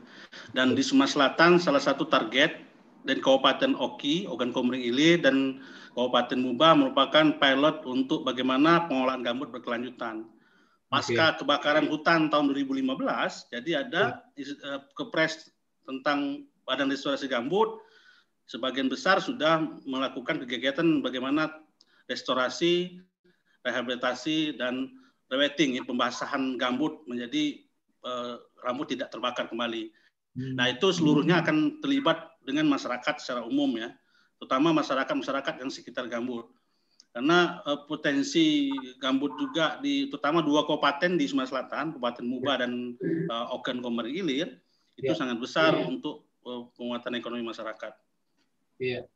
Dan 0.53 0.77
di 0.77 0.85
Sumatera 0.85 1.33
Selatan 1.33 1.57
salah 1.57 1.81
satu 1.81 2.05
target 2.05 2.61
dan 3.09 3.17
Kabupaten 3.25 3.73
Oki, 3.73 4.29
Ogan 4.29 4.53
Komering 4.53 4.85
Ilir 4.85 5.25
dan 5.25 5.65
Kabupaten 5.97 6.37
Muba 6.37 6.77
merupakan 6.77 7.33
pilot 7.41 7.81
untuk 7.89 8.29
bagaimana 8.29 8.93
pengolahan 8.93 9.25
gambut 9.25 9.49
berkelanjutan. 9.49 10.29
Pasca 10.93 11.33
okay. 11.33 11.41
kebakaran 11.41 11.89
hutan 11.89 12.29
tahun 12.29 12.53
2015, 12.53 13.49
jadi 13.49 13.89
ada 13.89 14.21
uh, 14.29 14.81
kepres 15.01 15.49
tentang 15.89 16.45
Badan 16.69 16.93
Restorasi 16.93 17.25
Gambut, 17.25 17.81
sebagian 18.45 18.93
besar 18.93 19.25
sudah 19.25 19.65
melakukan 19.89 20.45
kegiatan 20.45 21.01
bagaimana 21.01 21.65
restorasi, 22.05 23.01
rehabilitasi, 23.65 24.61
dan 24.61 24.93
rewetting, 25.29 25.77
ya, 25.81 25.85
pembasahan 25.85 26.57
gambut 26.57 27.05
menjadi 27.05 27.63
uh, 28.05 28.41
rambut 28.65 28.93
tidak 28.93 29.13
terbakar 29.13 29.49
kembali. 29.49 29.93
Hmm. 30.37 30.55
Nah 30.57 30.73
itu 30.73 30.89
seluruhnya 30.93 31.41
akan 31.45 31.81
terlibat 31.85 32.37
dengan 32.45 32.69
masyarakat 32.69 33.21
secara 33.21 33.45
umum 33.45 33.77
ya, 33.77 33.93
terutama 34.41 34.73
masyarakat-masyarakat 34.77 35.55
yang 35.61 35.71
sekitar 35.73 36.09
gambut 36.09 36.49
karena 37.19 37.65
uh, 37.65 37.89
potensi 37.89 38.69
gambut 39.01 39.33
juga 39.41 39.81
di 39.81 40.07
terutama 40.13 40.45
dua 40.45 40.69
kabupaten 40.69 41.17
di 41.17 41.25
Sumatera 41.25 41.67
Selatan, 41.67 41.97
Kabupaten 41.97 42.25
Muba 42.29 42.61
dan 42.61 42.95
uh, 43.33 43.57
Ogan 43.57 43.81
Komering 43.81 44.15
Ilir 44.15 44.61
itu 44.95 45.11
ya. 45.11 45.17
sangat 45.17 45.41
besar 45.41 45.73
ya. 45.75 45.89
untuk 45.89 46.29
uh, 46.45 46.69
penguatan 46.77 47.17
ekonomi 47.17 47.43
masyarakat. 47.49 47.93
Iya. 48.79 49.09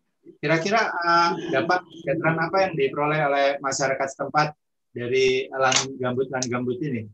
Kira-kira 0.42 0.88
uh, 0.88 1.30
dapat 1.54 1.82
kesejahteraan 1.86 2.38
apa 2.42 2.56
yang 2.66 2.72
diperoleh 2.78 3.20
oleh 3.22 3.46
masyarakat 3.62 4.06
setempat 4.08 4.54
dari 4.92 5.48
lahan 5.48 5.96
gambut 5.96 6.28
lahan 6.28 6.46
gambut 6.52 6.78
ini? 6.84 7.08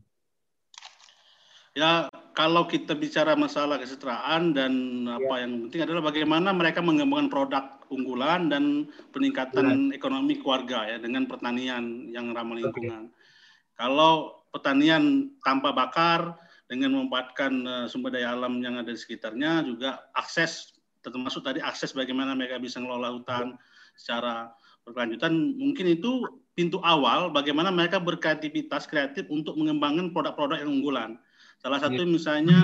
Ya, 1.77 2.11
kalau 2.35 2.67
kita 2.67 2.91
bicara 2.97 3.39
masalah 3.39 3.79
kesejahteraan 3.79 4.51
dan 4.51 4.73
apa 5.07 5.39
ya. 5.39 5.47
yang 5.47 5.53
penting 5.67 5.81
adalah 5.87 6.11
bagaimana 6.11 6.49
mereka 6.51 6.83
mengembangkan 6.83 7.31
produk 7.31 7.65
unggulan 7.87 8.51
dan 8.51 8.89
peningkatan 9.15 9.91
ya. 9.91 9.95
ekonomi 9.95 10.43
keluarga 10.43 10.83
ya 10.87 10.97
dengan 10.99 11.23
pertanian 11.29 12.11
yang 12.11 12.35
ramah 12.35 12.59
lingkungan. 12.59 13.07
Okay. 13.07 13.75
Kalau 13.79 14.43
pertanian 14.51 15.31
tanpa 15.39 15.71
bakar 15.71 16.35
dengan 16.67 16.99
memanfaatkan 16.99 17.53
uh, 17.65 17.85
sumber 17.89 18.13
daya 18.13 18.35
alam 18.35 18.59
yang 18.61 18.77
ada 18.77 18.91
di 18.91 18.99
sekitarnya 18.99 19.65
juga 19.65 20.03
akses 20.13 20.77
termasuk 20.99 21.41
tadi 21.41 21.63
akses 21.63 21.95
bagaimana 21.95 22.35
mereka 22.35 22.59
bisa 22.59 22.77
mengelola 22.83 23.15
hutan 23.15 23.55
secara 23.95 24.51
berkelanjutan 24.89 25.31
mungkin 25.55 25.85
itu 25.93 26.25
pintu 26.57 26.81
awal 26.81 27.29
bagaimana 27.29 27.69
mereka 27.69 28.01
berkreativitas 28.01 28.89
kreatif 28.89 29.29
untuk 29.29 29.55
mengembangkan 29.55 30.11
produk-produk 30.11 30.65
yang 30.65 30.81
unggulan 30.81 31.21
Salah 31.59 31.79
satu 31.83 32.01
iya. 32.07 32.09
misalnya 32.09 32.59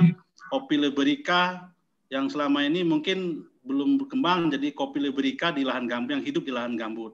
kopi 0.48 0.80
Liberica 0.80 1.68
yang 2.08 2.32
selama 2.32 2.64
ini 2.64 2.82
mungkin 2.88 3.44
belum 3.68 4.00
berkembang 4.00 4.56
jadi 4.56 4.72
kopi 4.72 5.04
Liberica 5.04 5.52
di 5.52 5.68
lahan 5.68 5.84
gambut 5.90 6.16
yang 6.16 6.24
hidup 6.24 6.48
di 6.48 6.54
lahan 6.56 6.80
gambut. 6.80 7.12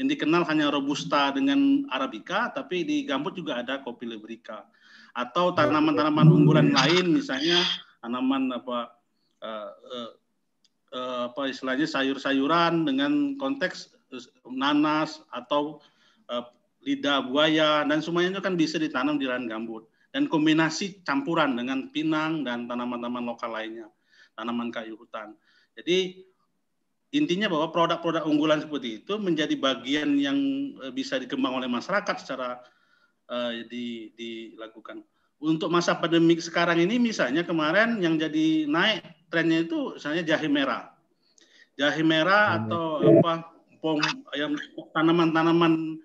Yang 0.00 0.16
dikenal 0.16 0.46
hanya 0.48 0.70
robusta 0.70 1.34
dengan 1.34 1.84
arabica, 1.90 2.48
tapi 2.54 2.86
di 2.86 3.04
gambut 3.04 3.36
juga 3.36 3.60
ada 3.60 3.82
kopi 3.84 4.08
Liberica. 4.08 4.64
Atau 5.12 5.52
tanaman-tanaman 5.52 6.32
unggulan 6.32 6.72
lain 6.72 7.12
misalnya 7.12 7.60
tanaman 8.00 8.54
apa 8.54 8.94
uh, 9.42 9.70
uh, 9.74 10.10
uh, 10.94 11.20
apa 11.28 11.50
istilahnya 11.50 11.84
sayur-sayuran 11.84 12.88
dengan 12.88 13.36
konteks 13.36 13.97
nanas 14.48 15.20
atau 15.30 15.80
uh, 16.28 16.44
lidah 16.84 17.26
buaya 17.26 17.82
dan 17.84 17.98
semuanya 18.00 18.38
itu 18.38 18.42
kan 18.44 18.54
bisa 18.54 18.80
ditanam 18.80 19.18
di 19.20 19.26
lahan 19.28 19.50
gambut 19.50 19.84
dan 20.12 20.24
kombinasi 20.26 21.04
campuran 21.04 21.54
dengan 21.54 21.92
pinang 21.92 22.42
dan 22.42 22.64
tanaman-tanaman 22.64 23.28
lokal 23.28 23.52
lainnya, 23.52 23.92
tanaman 24.32 24.72
kayu 24.72 24.96
hutan. 24.96 25.36
Jadi 25.76 26.24
intinya 27.12 27.48
bahwa 27.48 27.72
produk-produk 27.72 28.24
unggulan 28.24 28.64
seperti 28.64 29.04
itu 29.04 29.20
menjadi 29.20 29.54
bagian 29.56 30.16
yang 30.16 30.38
eh, 30.80 30.92
bisa 30.92 31.20
dikembang 31.20 31.60
oleh 31.60 31.68
masyarakat 31.68 32.16
secara 32.20 32.60
uh, 33.28 33.52
di, 33.68 34.12
dilakukan. 34.16 35.04
Untuk 35.38 35.70
masa 35.70 35.94
pandemi 35.94 36.34
sekarang 36.40 36.82
ini 36.82 36.98
misalnya 36.98 37.46
kemarin 37.46 38.02
yang 38.02 38.18
jadi 38.18 38.66
naik 38.66 39.30
trennya 39.30 39.68
itu 39.68 39.94
misalnya 39.94 40.24
jahe 40.34 40.48
merah. 40.50 40.90
Jahe 41.78 42.02
merah 42.02 42.58
atau 42.58 42.98
apa 43.06 43.57
pom 43.78 43.98
yang 44.36 44.54
tanaman-tanaman 44.92 46.02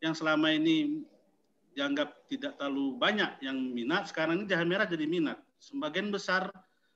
yang 0.00 0.14
selama 0.14 0.52
ini 0.52 1.02
dianggap 1.76 2.24
tidak 2.32 2.56
terlalu 2.56 2.96
banyak 2.96 3.36
yang 3.44 3.56
minat, 3.76 4.08
sekarang 4.08 4.42
ini 4.42 4.44
jahe 4.48 4.64
merah 4.64 4.88
jadi 4.88 5.04
minat. 5.04 5.36
Sebagian 5.60 6.08
besar 6.08 6.48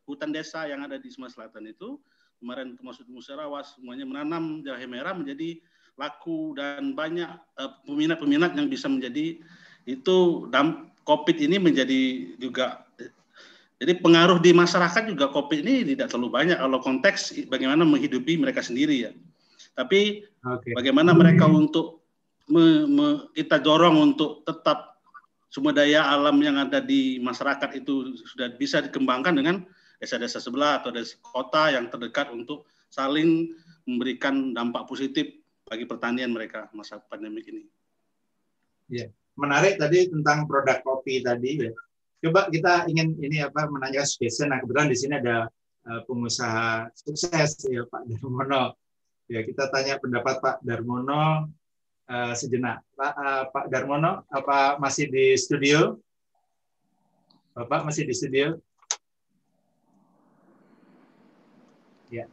hutan 0.08 0.32
desa 0.32 0.64
yang 0.64 0.80
ada 0.82 0.96
di 0.96 1.12
Sumatera 1.12 1.46
Selatan 1.48 1.68
itu 1.68 2.00
kemarin 2.40 2.74
termasuk 2.74 3.04
di 3.04 3.12
Musyarawat 3.12 3.76
semuanya 3.76 4.08
menanam 4.08 4.64
jahe 4.64 4.88
merah 4.88 5.12
menjadi 5.12 5.60
laku 6.00 6.56
dan 6.56 6.96
banyak 6.96 7.28
eh, 7.60 7.70
peminat-peminat 7.84 8.56
yang 8.56 8.72
bisa 8.72 8.88
menjadi 8.88 9.36
itu 9.84 10.16
dam, 10.48 10.88
COVID 11.04 11.36
ini 11.36 11.60
menjadi 11.60 12.00
juga 12.40 12.88
jadi 13.80 13.96
pengaruh 13.96 14.44
di 14.44 14.52
masyarakat 14.52 15.08
juga 15.08 15.32
COVID 15.32 15.64
ini 15.64 15.96
tidak 15.96 16.12
terlalu 16.12 16.28
banyak 16.28 16.58
kalau 16.60 16.84
konteks 16.84 17.32
bagaimana 17.48 17.80
menghidupi 17.80 18.36
mereka 18.36 18.60
sendiri 18.60 19.08
ya. 19.08 19.12
Tapi 19.80 20.28
okay. 20.44 20.76
bagaimana 20.76 21.16
mereka 21.16 21.48
untuk 21.48 22.04
me, 22.52 22.84
me, 22.84 23.06
kita 23.32 23.56
dorong 23.56 24.12
untuk 24.12 24.44
tetap 24.44 25.00
sumber 25.48 25.72
daya 25.72 26.04
alam 26.04 26.36
yang 26.44 26.60
ada 26.60 26.84
di 26.84 27.16
masyarakat 27.24 27.80
itu 27.80 28.12
sudah 28.28 28.52
bisa 28.60 28.84
dikembangkan 28.84 29.40
dengan 29.40 29.64
desa-desa 29.96 30.36
sebelah 30.36 30.84
atau 30.84 30.92
desa 30.92 31.16
kota 31.24 31.72
yang 31.72 31.88
terdekat 31.88 32.28
untuk 32.28 32.68
saling 32.92 33.56
memberikan 33.88 34.52
dampak 34.52 34.84
positif 34.84 35.32
bagi 35.64 35.88
pertanian 35.88 36.34
mereka 36.34 36.68
masa 36.76 37.00
pandemi 37.00 37.40
ini. 37.48 37.64
Ya, 38.90 39.06
menarik 39.38 39.78
tadi 39.78 40.10
tentang 40.10 40.44
produk 40.44 40.82
kopi 40.84 41.24
tadi 41.24 41.70
ya. 41.70 41.72
Coba 42.20 42.52
kita 42.52 42.84
ingin 42.90 43.16
ini 43.16 43.40
apa 43.40 43.64
menanyakan 43.64 44.04
spesial. 44.04 44.52
Nah 44.52 44.60
kebetulan 44.60 44.92
di 44.92 44.98
sini 44.98 45.14
ada 45.16 45.48
uh, 45.88 46.00
pengusaha 46.04 46.92
sukses 46.92 47.64
ya 47.64 47.88
Pak 47.88 48.04
Darmono. 48.12 48.76
Ya 49.30 49.46
kita 49.46 49.70
tanya 49.70 49.94
pendapat 50.02 50.42
Pak 50.42 50.58
Darmono 50.66 51.46
uh, 52.10 52.34
sejenak. 52.34 52.82
Pak 52.98 53.12
uh, 53.14 53.44
Pak 53.54 53.66
Darmono 53.70 54.26
apa 54.26 54.74
masih 54.82 55.06
di 55.06 55.38
studio? 55.38 56.02
Bapak 57.54 57.86
masih 57.86 58.10
di 58.10 58.14
studio? 58.18 58.58
Ya. 62.10 62.26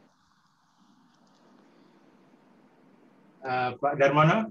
Uh, 3.46 3.78
Pak 3.78 3.94
Darmono? 4.02 4.50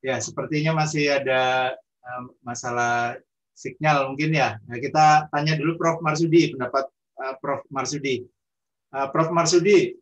Ya, 0.00 0.16
sepertinya 0.24 0.72
masih 0.72 1.20
ada 1.20 1.76
masalah 2.40 3.20
sinyal 3.52 4.08
mungkin 4.08 4.32
ya. 4.32 4.56
Nah, 4.64 4.80
kita 4.80 5.28
tanya 5.28 5.52
dulu 5.60 5.76
Prof. 5.76 6.00
Marsudi, 6.00 6.56
pendapat 6.56 6.88
uh, 7.20 7.36
Prof. 7.44 7.68
Marsudi. 7.68 8.24
Uh, 8.88 9.04
Prof. 9.12 9.28
Marsudi. 9.28 10.00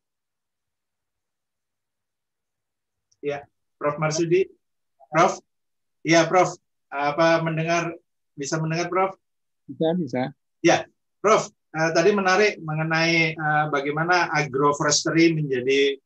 Ya, 3.24 3.44
Prof. 3.76 3.96
Marsudi. 3.98 4.46
Prof. 5.10 5.40
Iya, 6.06 6.26
Prof. 6.26 6.54
Apa 6.88 7.42
mendengar 7.44 7.92
bisa 8.38 8.56
mendengar 8.56 8.88
Prof? 8.88 9.12
Bisa, 9.66 9.88
bisa. 9.98 10.22
Ya, 10.64 10.86
Prof. 11.20 11.50
Uh, 11.68 11.92
tadi 11.92 12.16
menarik 12.16 12.56
mengenai 12.64 13.36
uh, 13.36 13.68
bagaimana 13.68 14.32
agroforestry 14.32 15.36
menjadi 15.36 16.00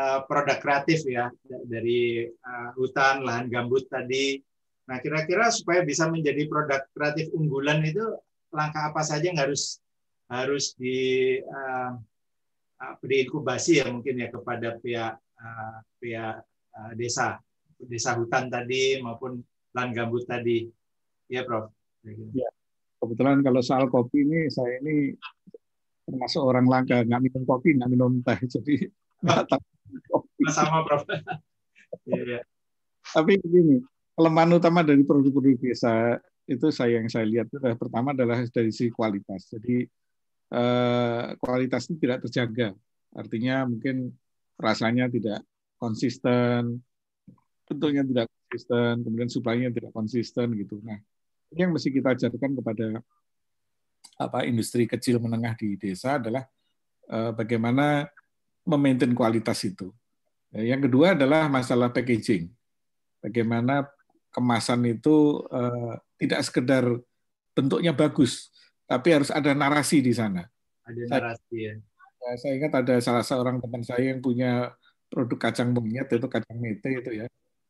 uh, 0.00 0.24
produk 0.24 0.56
kreatif 0.64 1.04
ya 1.04 1.28
dari 1.68 2.24
uh, 2.24 2.72
hutan, 2.72 3.20
lahan 3.20 3.52
gambut 3.52 3.84
tadi 3.92 4.40
Nah, 4.84 5.00
kira-kira 5.00 5.48
supaya 5.48 5.80
bisa 5.80 6.04
menjadi 6.12 6.44
produk 6.44 6.84
kreatif 6.92 7.32
unggulan 7.32 7.80
itu 7.88 8.04
langkah 8.52 8.92
apa 8.92 9.00
saja 9.00 9.24
yang 9.24 9.40
harus 9.40 9.80
harus 10.28 10.76
di 10.76 11.40
uh, 11.40 11.96
diinkubasi 13.00 13.80
ya 13.80 13.88
mungkin 13.88 14.20
ya 14.20 14.28
kepada 14.28 14.76
pihak 14.80 15.16
uh, 15.44 15.78
pihak 16.00 16.40
uh, 16.72 16.92
desa 16.96 17.36
desa 17.76 18.16
hutan 18.16 18.48
tadi 18.48 18.96
maupun 19.04 19.44
lahan 19.76 19.92
gambut 19.92 20.24
tadi 20.24 20.64
ya 21.28 21.44
Prof. 21.44 21.68
Ya. 22.32 22.48
Kebetulan 23.00 23.44
kalau 23.44 23.60
soal 23.60 23.92
kopi 23.92 24.24
ini 24.24 24.48
saya 24.48 24.80
ini 24.80 25.12
termasuk 26.08 26.40
orang 26.40 26.68
langka 26.68 27.04
nggak 27.04 27.20
minum 27.20 27.42
kopi 27.44 27.76
nggak 27.76 27.90
minum 27.92 28.20
teh 28.24 28.38
jadi 28.54 28.88
sama 30.48 30.84
Prof. 30.88 31.04
ya, 32.08 32.22
ya. 32.24 32.40
Tapi 33.04 33.36
begini, 33.36 33.84
kelemahan 34.16 34.56
utama 34.56 34.80
dari 34.80 35.04
produk-produk 35.04 35.60
desa 35.60 36.18
itu 36.44 36.68
saya 36.72 37.00
yang 37.00 37.08
saya 37.08 37.24
lihat 37.28 37.46
itu 37.48 37.56
adalah 37.60 37.78
pertama 37.78 38.08
adalah 38.12 38.40
dari 38.48 38.72
sisi 38.72 38.92
kualitas. 38.92 39.48
Jadi 39.52 39.84
eh, 40.52 41.24
kualitas 41.40 41.88
itu 41.88 41.96
tidak 42.00 42.24
terjaga. 42.24 42.72
Artinya 43.14 43.68
mungkin 43.68 44.12
rasanya 44.58 45.10
tidak 45.10 45.42
konsisten, 45.78 46.80
bentuknya 47.66 48.02
tidak 48.06 48.26
konsisten, 48.30 48.92
kemudian 49.02 49.30
suplainya 49.30 49.70
tidak 49.74 49.90
konsisten 49.90 50.54
gitu. 50.58 50.78
Nah, 50.84 50.98
ini 51.54 51.58
yang 51.64 51.72
mesti 51.74 51.90
kita 51.90 52.14
ajarkan 52.14 52.50
kepada 52.62 52.86
apa 54.14 54.46
industri 54.46 54.86
kecil 54.86 55.18
menengah 55.18 55.58
di 55.58 55.74
desa 55.74 56.22
adalah 56.22 56.46
eh, 57.10 57.30
bagaimana 57.34 58.06
memaintain 58.64 59.12
kualitas 59.12 59.60
itu. 59.66 59.92
Yang 60.54 60.86
kedua 60.86 61.18
adalah 61.18 61.50
masalah 61.50 61.90
packaging. 61.90 62.46
Bagaimana 63.18 63.90
kemasan 64.30 64.86
itu 64.86 65.42
uh, 65.50 65.94
tidak 66.18 66.42
sekedar 66.46 66.84
bentuknya 67.54 67.94
bagus, 67.94 68.50
tapi 68.86 69.14
harus 69.14 69.30
ada 69.30 69.54
narasi 69.54 70.02
di 70.02 70.14
sana. 70.14 70.46
Ada 70.86 71.02
narasi 71.10 71.56
ya. 71.58 71.74
Saya, 72.24 72.36
saya 72.40 72.52
ingat 72.56 72.72
ada 72.80 72.94
salah 73.04 73.24
seorang 73.24 73.60
teman 73.60 73.84
saya 73.84 74.16
yang 74.16 74.24
punya 74.24 74.72
produk 75.12 75.36
kacang 75.36 75.76
monyet 75.76 76.08
itu 76.08 76.24
kacang 76.24 76.56
mete 76.56 77.04
itu 77.04 77.10
ya. 77.20 77.26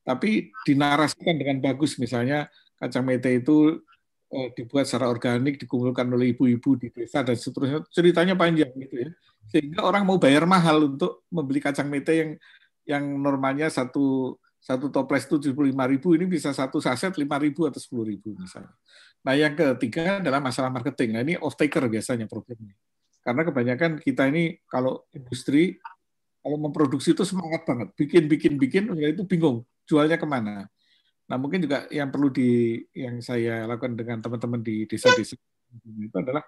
Tapi 0.06 0.55
dinarasikan 0.62 1.35
dengan 1.35 1.59
bagus 1.59 1.98
misalnya 1.98 2.47
kacang 2.78 3.02
mete 3.02 3.35
itu 3.35 3.82
eh, 4.31 4.48
dibuat 4.55 4.86
secara 4.86 5.10
organik 5.10 5.59
dikumpulkan 5.59 6.06
oleh 6.06 6.31
ibu-ibu 6.31 6.78
di 6.78 6.94
desa 6.94 7.26
dan 7.26 7.35
seterusnya 7.35 7.82
ceritanya 7.90 8.39
panjang 8.39 8.70
gitu 8.78 9.09
ya 9.09 9.10
sehingga 9.48 9.85
orang 9.85 10.09
mau 10.09 10.16
bayar 10.16 10.48
mahal 10.48 10.97
untuk 10.97 11.26
membeli 11.28 11.60
kacang 11.60 11.89
mete 11.90 12.12
yang 12.16 12.31
yang 12.85 13.05
normalnya 13.20 13.68
satu 13.68 14.36
satu 14.64 14.89
toples 14.89 15.28
itu 15.28 15.52
75 15.52 15.93
ribu, 15.93 16.16
ini 16.16 16.24
bisa 16.24 16.48
satu 16.56 16.81
saset 16.81 17.12
5 17.12 17.20
ribu 17.36 17.68
atau 17.68 17.76
10 17.76 18.01
ribu 18.16 18.32
misalnya. 18.32 18.72
Nah 19.20 19.36
yang 19.36 19.52
ketiga 19.52 20.24
adalah 20.24 20.40
masalah 20.40 20.72
marketing. 20.72 21.12
Nah 21.12 21.20
ini 21.20 21.36
off 21.36 21.52
taker 21.52 21.85
biasanya 21.85 22.24
problemnya. 22.24 22.72
Karena 23.24 23.42
kebanyakan 23.48 24.05
kita 24.05 24.28
ini 24.28 24.60
kalau 24.68 25.09
industri, 25.16 25.80
kalau 26.44 26.60
memproduksi 26.60 27.16
itu 27.16 27.24
semangat 27.24 27.64
banget. 27.64 27.88
Bikin, 27.96 28.28
bikin, 28.28 28.60
bikin, 28.60 28.92
ya 29.01 29.09
itu 29.09 29.24
bingung 29.24 29.64
jualnya 29.88 30.20
ke 30.20 30.28
mana. 30.28 30.68
Nah 31.24 31.36
mungkin 31.40 31.64
juga 31.64 31.88
yang 31.88 32.12
perlu 32.12 32.28
di 32.28 32.84
yang 32.92 33.16
saya 33.24 33.64
lakukan 33.64 33.96
dengan 33.96 34.20
teman-teman 34.20 34.60
di 34.60 34.84
desa-desa 34.84 35.40
itu 35.80 36.16
adalah 36.20 36.44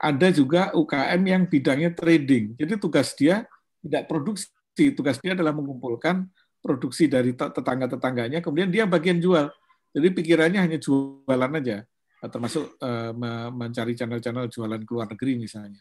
ada 0.00 0.28
juga 0.32 0.72
UKM 0.74 1.22
yang 1.22 1.42
bidangnya 1.46 1.92
trading. 1.92 2.56
Jadi 2.56 2.72
tugas 2.80 3.12
dia 3.14 3.44
tidak 3.84 4.08
produksi, 4.08 4.50
tugas 4.96 5.20
dia 5.20 5.36
adalah 5.36 5.52
mengumpulkan 5.52 6.24
produksi 6.64 7.06
dari 7.06 7.36
tetangga-tetangganya, 7.36 8.40
kemudian 8.40 8.72
dia 8.72 8.88
bagian 8.88 9.20
jual. 9.20 9.52
Jadi 9.94 10.08
pikirannya 10.10 10.58
hanya 10.58 10.78
jualan 10.80 11.52
aja, 11.60 11.84
termasuk 12.24 12.80
uh, 12.80 13.12
mencari 13.52 13.92
channel-channel 13.94 14.48
jualan 14.48 14.80
ke 14.82 14.90
luar 14.90 15.06
negeri 15.12 15.32
misalnya. 15.38 15.78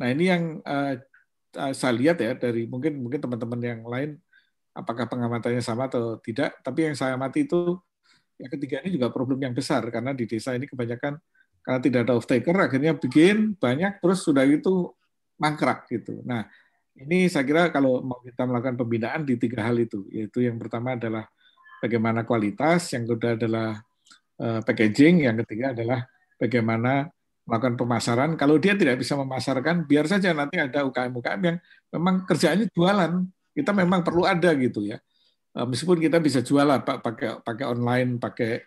Nah 0.00 0.08
ini 0.08 0.24
yang 0.32 0.64
uh, 0.64 0.96
saya 1.76 1.92
lihat 1.92 2.16
ya 2.24 2.32
dari 2.32 2.64
mungkin 2.64 3.04
mungkin 3.04 3.20
teman-teman 3.20 3.60
yang 3.60 3.80
lain 3.84 4.16
apakah 4.72 5.04
pengamatannya 5.04 5.60
sama 5.60 5.92
atau 5.92 6.16
tidak, 6.24 6.56
tapi 6.64 6.88
yang 6.88 6.96
saya 6.96 7.20
amati 7.20 7.44
itu 7.44 7.76
yang 8.40 8.48
ketiga 8.56 8.80
ini 8.80 8.96
juga 8.96 9.12
problem 9.12 9.36
yang 9.44 9.52
besar. 9.52 9.84
Karena 9.92 10.16
di 10.16 10.24
desa 10.24 10.56
ini 10.56 10.64
kebanyakan 10.64 11.20
karena 11.60 11.80
tidak 11.84 12.00
ada 12.08 12.12
off 12.16 12.24
taker 12.24 12.56
akhirnya 12.56 12.96
bikin 12.96 13.52
banyak 13.60 14.00
terus 14.00 14.24
sudah 14.24 14.48
itu 14.48 14.88
mangkrak 15.36 15.84
gitu. 15.92 16.24
Nah 16.24 16.48
ini 16.96 17.28
saya 17.28 17.44
kira 17.44 17.68
kalau 17.68 18.00
mau 18.00 18.20
kita 18.24 18.48
melakukan 18.48 18.80
pembinaan 18.80 19.22
di 19.28 19.36
tiga 19.36 19.68
hal 19.68 19.76
itu, 19.76 20.08
yaitu 20.08 20.44
yang 20.44 20.56
pertama 20.56 20.96
adalah 20.96 21.28
bagaimana 21.80 22.24
kualitas, 22.28 22.92
yang 22.92 23.08
kedua 23.08 23.36
adalah 23.36 23.80
uh, 24.40 24.60
packaging, 24.64 25.24
yang 25.24 25.36
ketiga 25.44 25.72
adalah 25.72 26.04
bagaimana 26.36 27.08
melakukan 27.50 27.74
pemasaran. 27.74 28.30
Kalau 28.38 28.62
dia 28.62 28.78
tidak 28.78 29.02
bisa 29.02 29.18
memasarkan, 29.18 29.82
biar 29.90 30.06
saja 30.06 30.30
nanti 30.30 30.62
ada 30.62 30.86
UKM-UKM 30.86 31.40
yang 31.42 31.58
memang 31.90 32.22
kerjaannya 32.22 32.70
jualan. 32.70 33.26
Kita 33.50 33.74
memang 33.74 34.06
perlu 34.06 34.22
ada 34.22 34.54
gitu 34.54 34.86
ya. 34.86 35.02
Uh, 35.50 35.66
meskipun 35.66 35.98
kita 35.98 36.22
bisa 36.22 36.46
jual 36.46 36.62
lah 36.62 36.78
pakai 36.78 37.42
pakai 37.42 37.66
online, 37.66 38.22
pakai 38.22 38.62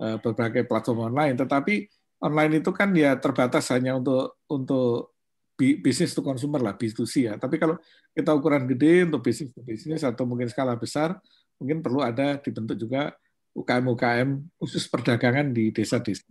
uh, 0.00 0.16
berbagai 0.16 0.64
platform 0.64 1.12
online, 1.12 1.36
tetapi 1.36 1.84
online 2.24 2.64
itu 2.64 2.72
kan 2.72 2.88
ya 2.96 3.20
terbatas 3.20 3.68
hanya 3.68 4.00
untuk 4.00 4.40
untuk 4.48 5.12
bisnis 5.60 6.16
to 6.16 6.24
consumer 6.24 6.58
lah, 6.58 6.72
B2C 6.72 7.14
ya. 7.28 7.34
Tapi 7.36 7.60
kalau 7.60 7.76
kita 8.16 8.32
ukuran 8.32 8.64
gede 8.64 9.04
untuk 9.12 9.20
bisnis 9.20 9.52
to 9.52 9.60
bisnis 9.60 10.00
atau 10.00 10.24
mungkin 10.24 10.48
skala 10.48 10.72
besar, 10.80 11.20
mungkin 11.60 11.84
perlu 11.84 12.00
ada 12.00 12.40
dibentuk 12.40 12.80
juga 12.80 13.12
UKM-UKM 13.52 14.56
khusus 14.56 14.88
perdagangan 14.88 15.52
di 15.52 15.68
desa-desa. 15.68 16.24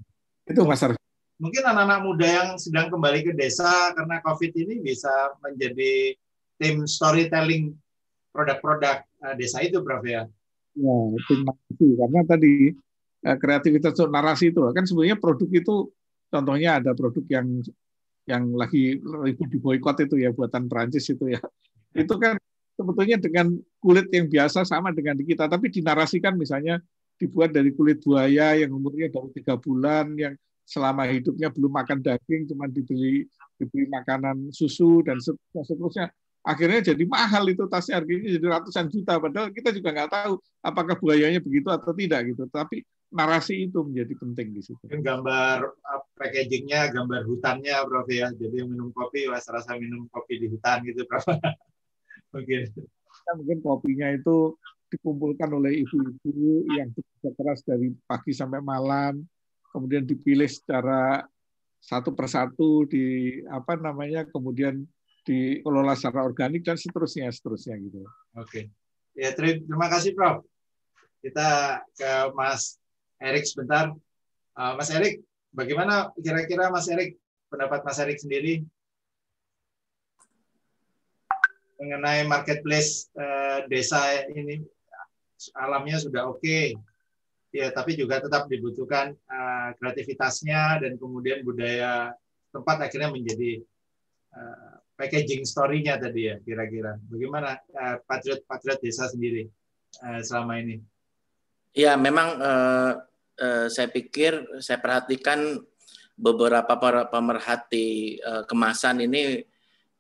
Itu 0.50 0.66
Mas 0.66 0.82
Arfi. 0.82 1.11
Mungkin 1.42 1.66
anak-anak 1.66 2.00
muda 2.06 2.28
yang 2.30 2.50
sedang 2.62 2.94
kembali 2.94 3.26
ke 3.26 3.34
desa 3.34 3.90
karena 3.98 4.22
COVID 4.22 4.52
ini 4.62 4.78
bisa 4.78 5.10
menjadi 5.42 6.14
tim 6.62 6.86
storytelling 6.86 7.74
produk-produk 8.30 9.02
uh, 9.26 9.34
desa 9.34 9.66
itu, 9.66 9.82
Prof 9.82 10.06
ya. 10.06 10.30
Ya, 10.78 10.96
karena 11.98 12.22
tadi 12.30 12.78
uh, 13.26 13.38
kreativitas 13.42 13.98
untuk 13.98 14.14
narasi 14.14 14.54
itu 14.54 14.62
kan 14.70 14.86
sebenarnya 14.86 15.18
produk 15.18 15.50
itu 15.50 15.90
contohnya 16.30 16.78
ada 16.78 16.94
produk 16.94 17.26
yang 17.28 17.66
yang 18.30 18.54
lagi 18.54 19.02
ribut 19.02 19.50
di 19.50 19.58
boykot 19.58 20.06
itu 20.06 20.22
ya 20.22 20.30
buatan 20.30 20.70
Prancis 20.70 21.10
itu 21.10 21.26
ya. 21.26 21.42
Itu 21.92 22.22
kan 22.22 22.38
sebetulnya 22.78 23.18
dengan 23.18 23.58
kulit 23.82 24.08
yang 24.14 24.30
biasa 24.30 24.62
sama 24.62 24.94
dengan 24.94 25.18
di 25.18 25.26
kita, 25.26 25.50
tapi 25.50 25.74
dinarasikan 25.74 26.38
misalnya 26.38 26.78
dibuat 27.18 27.50
dari 27.50 27.74
kulit 27.74 28.00
buaya 28.06 28.56
yang 28.56 28.72
umurnya 28.72 29.10
baru 29.10 29.34
tiga 29.34 29.58
bulan, 29.58 30.14
yang 30.16 30.38
selama 30.72 31.04
hidupnya 31.12 31.52
belum 31.52 31.72
makan 31.76 32.00
daging, 32.00 32.48
cuma 32.48 32.72
dibeli 32.72 33.28
dibeli 33.60 33.92
makanan 33.92 34.56
susu 34.56 35.04
dan 35.04 35.20
seterusnya 35.20 36.08
akhirnya 36.42 36.96
jadi 36.96 37.04
mahal 37.06 37.46
itu 37.54 37.70
tasnya 37.70 38.02
harganya 38.02 38.34
jadi 38.34 38.46
ratusan 38.50 38.90
juta 38.90 39.22
padahal 39.22 39.54
kita 39.54 39.70
juga 39.78 39.94
nggak 39.94 40.10
tahu 40.10 40.34
apakah 40.66 40.98
buayanya 40.98 41.38
begitu 41.38 41.70
atau 41.70 41.94
tidak 41.94 42.34
gitu 42.34 42.50
tapi 42.50 42.82
narasi 43.12 43.68
itu 43.68 43.84
menjadi 43.84 44.14
penting 44.16 44.56
di 44.56 44.62
situ. 44.64 44.80
Gambar 44.88 45.68
uh, 45.68 46.02
packagingnya, 46.16 46.96
gambar 46.96 47.28
hutannya, 47.28 47.76
Prof 47.84 48.08
ya. 48.08 48.32
Jadi 48.32 48.56
yang 48.64 48.72
minum 48.72 48.90
kopi, 48.96 49.28
rasa 49.28 49.60
rasa 49.60 49.76
minum 49.76 50.08
kopi 50.08 50.40
di 50.40 50.48
hutan 50.48 50.80
gitu, 50.88 51.04
Prof. 51.04 51.28
mungkin. 52.34 52.72
Ya, 53.22 53.32
mungkin 53.36 53.60
kopinya 53.60 54.08
itu 54.16 54.56
dikumpulkan 54.92 55.52
oleh 55.52 55.84
ibu-ibu 55.84 56.68
yang 56.76 56.92
bekerja 56.92 57.30
keras 57.36 57.60
dari 57.68 57.92
pagi 58.08 58.32
sampai 58.32 58.64
malam, 58.64 59.24
kemudian 59.72 60.04
dipilih 60.04 60.48
secara 60.48 61.26
satu 61.82 62.14
persatu 62.14 62.86
di 62.86 63.40
apa 63.50 63.74
namanya, 63.80 64.28
kemudian 64.30 64.86
dikelola 65.26 65.98
secara 65.98 66.22
organik 66.22 66.62
dan 66.62 66.78
seterusnya 66.78 67.32
seterusnya 67.34 67.78
gitu. 67.82 68.06
Oke. 68.38 68.70
Ya 69.18 69.34
terima 69.34 69.90
kasih 69.90 70.14
Prof. 70.14 70.46
Kita 71.22 71.82
ke 71.94 72.12
Mas 72.38 72.78
Erik 73.22 73.46
sebentar. 73.46 73.94
Uh, 74.58 74.74
Mas 74.76 74.90
Erik, 74.90 75.22
bagaimana 75.54 76.10
kira-kira 76.18 76.74
Mas 76.74 76.90
Erik 76.90 77.18
pendapat 77.50 77.86
Mas 77.86 78.00
Erik 78.02 78.18
sendiri 78.18 78.66
mengenai 81.82 82.30
marketplace 82.30 83.10
uh, 83.18 83.66
desa 83.66 84.26
ini 84.30 84.62
alamnya 85.58 85.98
sudah 85.98 86.30
oke. 86.30 86.78
Ya 87.52 87.68
tapi 87.76 88.00
juga 88.00 88.24
tetap 88.24 88.48
dibutuhkan 88.48 89.12
uh, 89.28 89.76
kreativitasnya 89.76 90.80
dan 90.88 90.96
kemudian 90.96 91.44
budaya 91.44 92.16
tempat 92.52 92.88
akhirnya 92.88 93.12
menjadi 93.12 93.60
uh, 94.32 94.80
packaging 94.96 95.44
story-nya 95.44 96.00
tadi 96.00 96.32
ya 96.32 96.40
kira-kira. 96.40 96.96
Bagaimana 97.12 97.60
uh, 97.76 97.98
patriot 98.08 98.48
patriot 98.48 98.80
desa 98.80 99.12
sendiri 99.12 99.52
uh, 100.00 100.24
selama 100.24 100.64
ini? 100.64 100.80
Ya 101.76 101.96
memang 102.00 102.40
uh, 102.40 102.94
uh, 103.40 103.68
saya 103.68 103.88
pikir 103.92 104.64
saya 104.64 104.80
perhatikan 104.80 105.60
beberapa 106.16 106.78
pemerhati 107.08 108.20
uh, 108.24 108.44
kemasan 108.48 109.08
ini 109.08 109.44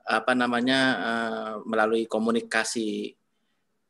apa 0.05 0.33
namanya 0.33 0.79
uh, 0.99 1.53
melalui 1.65 2.05
komunikasi 2.05 3.15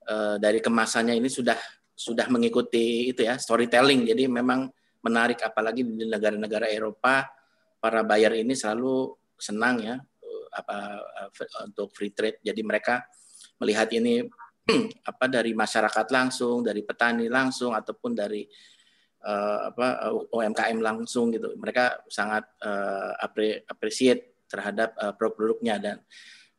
uh, 0.08 0.36
dari 0.38 0.60
kemasannya 0.60 1.18
ini 1.18 1.28
sudah 1.28 1.58
sudah 2.02 2.26
mengikuti 2.34 3.14
itu 3.14 3.22
ya 3.22 3.38
storytelling. 3.38 4.10
Jadi 4.10 4.26
memang 4.26 4.66
menarik 5.06 5.46
apalagi 5.46 5.86
di 5.86 6.10
negara-negara 6.10 6.66
Eropa 6.70 7.30
para 7.78 8.02
buyer 8.02 8.42
ini 8.42 8.58
selalu 8.58 9.14
senang 9.38 9.82
ya 9.82 9.96
apa 10.54 10.78
untuk 11.70 11.94
free 11.94 12.14
trade. 12.14 12.42
Jadi 12.42 12.62
mereka 12.66 13.06
melihat 13.62 13.90
ini 13.94 14.26
apa 15.10 15.26
dari 15.30 15.54
masyarakat 15.54 16.08
langsung 16.10 16.66
dari 16.66 16.82
petani 16.82 17.30
langsung 17.30 17.74
ataupun 17.74 18.12
dari 18.14 18.46
uh, 19.26 19.74
apa 19.74 20.14
UMKM 20.34 20.78
langsung 20.82 21.30
gitu. 21.34 21.54
Mereka 21.58 22.10
sangat 22.10 22.46
uh, 22.66 23.14
appreciate 23.70 24.46
terhadap 24.50 24.94
uh, 24.98 25.14
produk-produknya. 25.16 25.78
Dan 25.82 25.98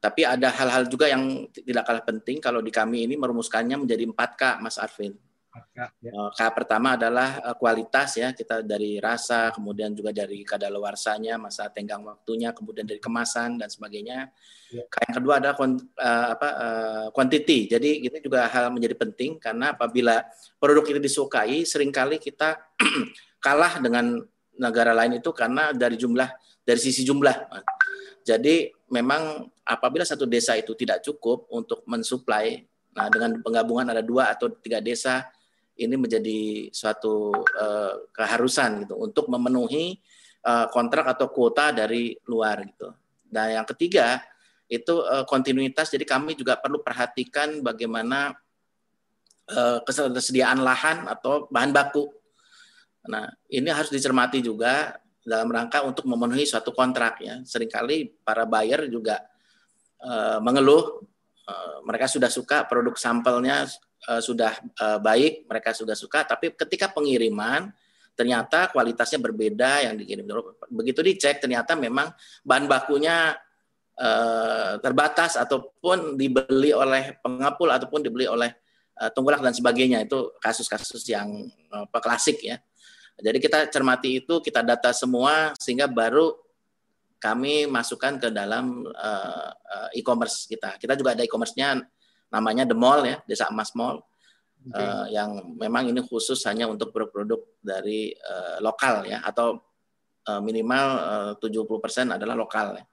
tapi 0.02 0.26
ada 0.26 0.50
hal-hal 0.50 0.90
juga 0.90 1.06
yang 1.06 1.46
tidak 1.54 1.86
kalah 1.86 2.02
penting 2.02 2.42
kalau 2.42 2.58
di 2.58 2.74
kami 2.74 3.06
ini 3.06 3.14
merumuskannya 3.14 3.86
menjadi 3.86 4.02
4K 4.10 4.42
Mas 4.58 4.74
Arvin. 4.80 5.14
Ya. 5.76 5.92
K 6.32 6.40
pertama 6.56 6.96
adalah 6.96 7.36
kualitas 7.60 8.16
ya 8.16 8.32
kita 8.32 8.64
dari 8.64 8.96
rasa 8.96 9.52
kemudian 9.52 9.92
juga 9.92 10.08
dari 10.08 10.40
kadaluarsanya 10.48 11.36
masa 11.36 11.68
tenggang 11.68 12.00
waktunya 12.08 12.56
kemudian 12.56 12.88
dari 12.88 12.96
kemasan 12.96 13.60
dan 13.60 13.68
sebagainya 13.68 14.32
ya. 14.72 14.84
K 14.88 14.94
yang 15.04 15.14
kedua 15.20 15.34
adalah 15.44 15.56
apa 16.32 16.48
quantity 17.12 17.68
jadi 17.68 18.00
ini 18.00 18.18
juga 18.24 18.48
hal 18.48 18.72
menjadi 18.72 18.96
penting 18.96 19.36
karena 19.36 19.76
apabila 19.76 20.24
produk 20.56 20.88
ini 20.88 21.04
disukai 21.04 21.68
sering 21.68 21.92
kali 21.92 22.16
kita 22.16 22.56
kalah 23.44 23.76
dengan 23.76 24.24
negara 24.56 24.96
lain 24.96 25.20
itu 25.20 25.36
karena 25.36 25.76
dari 25.76 26.00
jumlah 26.00 26.32
dari 26.64 26.80
sisi 26.80 27.04
jumlah 27.04 27.52
jadi 28.22 28.70
memang 28.88 29.50
apabila 29.66 30.06
satu 30.06 30.26
desa 30.26 30.54
itu 30.54 30.74
tidak 30.78 31.02
cukup 31.02 31.50
untuk 31.50 31.82
mensuplai, 31.90 32.62
nah 32.94 33.10
dengan 33.10 33.42
penggabungan 33.42 33.90
ada 33.90 34.02
dua 34.02 34.30
atau 34.30 34.50
tiga 34.62 34.78
desa, 34.78 35.26
ini 35.84 35.98
menjadi 35.98 36.70
suatu 36.70 37.34
uh, 37.34 38.08
keharusan 38.14 38.86
gitu 38.86 38.94
untuk 38.98 39.26
memenuhi 39.28 39.98
uh, 40.46 40.66
kontrak 40.70 41.06
atau 41.18 41.30
kuota 41.30 41.74
dari 41.74 42.14
luar 42.26 42.62
gitu. 42.66 42.94
Dan 43.26 43.62
yang 43.62 43.66
ketiga 43.66 44.20
itu 44.70 45.04
uh, 45.04 45.24
kontinuitas. 45.28 45.92
Jadi 45.92 46.08
kami 46.08 46.32
juga 46.32 46.56
perlu 46.56 46.80
perhatikan 46.80 47.60
bagaimana 47.60 48.32
uh, 49.52 49.78
ketersediaan 49.84 50.60
lahan 50.64 51.08
atau 51.08 51.48
bahan 51.52 51.72
baku. 51.72 52.08
Nah 53.08 53.28
ini 53.50 53.68
harus 53.68 53.90
dicermati 53.90 54.40
juga 54.40 54.96
dalam 55.22 55.50
rangka 55.50 55.86
untuk 55.86 56.08
memenuhi 56.08 56.48
suatu 56.48 56.74
kontrak 56.74 57.22
ya. 57.22 57.40
Seringkali 57.44 58.24
para 58.24 58.48
buyer 58.48 58.88
juga 58.88 59.22
uh, 60.02 60.38
mengeluh 60.42 61.04
uh, 61.46 61.76
mereka 61.86 62.10
sudah 62.10 62.30
suka 62.30 62.66
produk 62.66 62.94
sampelnya 62.98 63.66
uh, 64.08 64.22
sudah 64.22 64.56
uh, 64.82 64.98
baik, 64.98 65.46
mereka 65.46 65.70
sudah 65.76 65.94
suka, 65.94 66.26
tapi 66.26 66.54
ketika 66.54 66.90
pengiriman 66.90 67.70
ternyata 68.12 68.68
kualitasnya 68.68 69.16
berbeda 69.18 69.88
yang 69.88 69.94
dikirim. 69.96 70.28
Begitu 70.68 71.00
dicek 71.00 71.40
ternyata 71.40 71.72
memang 71.72 72.12
bahan 72.44 72.68
bakunya 72.68 73.32
uh, 73.96 74.76
terbatas 74.84 75.40
ataupun 75.40 76.20
dibeli 76.20 76.76
oleh 76.76 77.16
pengapul 77.24 77.72
ataupun 77.72 78.04
dibeli 78.04 78.28
oleh 78.28 78.52
uh, 79.00 79.08
tunggulak 79.08 79.40
dan 79.40 79.56
sebagainya. 79.56 80.04
Itu 80.04 80.36
kasus-kasus 80.44 81.00
yang 81.08 81.48
uh, 81.72 81.88
klasik 82.04 82.44
ya. 82.44 82.60
Jadi 83.16 83.38
kita 83.40 83.68
cermati 83.72 84.24
itu, 84.24 84.40
kita 84.44 84.60
data 84.60 84.92
semua 84.92 85.56
sehingga 85.56 85.88
baru 85.88 86.36
kami 87.22 87.70
masukkan 87.70 88.18
ke 88.18 88.34
dalam 88.34 88.82
e-commerce 89.94 90.50
kita. 90.50 90.74
Kita 90.74 90.98
juga 90.98 91.14
ada 91.14 91.22
e-commerce-nya 91.22 91.86
namanya 92.32 92.64
The 92.64 92.76
Mall 92.76 93.04
ya, 93.04 93.16
Desa 93.28 93.52
Emas 93.52 93.76
Mall. 93.76 94.00
Okay. 94.62 94.78
Uh, 94.78 95.06
yang 95.10 95.30
memang 95.58 95.90
ini 95.90 95.98
khusus 96.06 96.38
hanya 96.46 96.70
untuk 96.70 96.94
produk-produk 96.94 97.42
dari 97.58 98.14
uh, 98.14 98.62
lokal 98.62 99.02
ya 99.10 99.18
atau 99.26 99.58
uh, 100.30 100.38
minimal 100.38 100.86
uh, 101.34 101.42
70% 101.42 102.14
adalah 102.14 102.38
lokal 102.38 102.78
ya. 102.78 102.84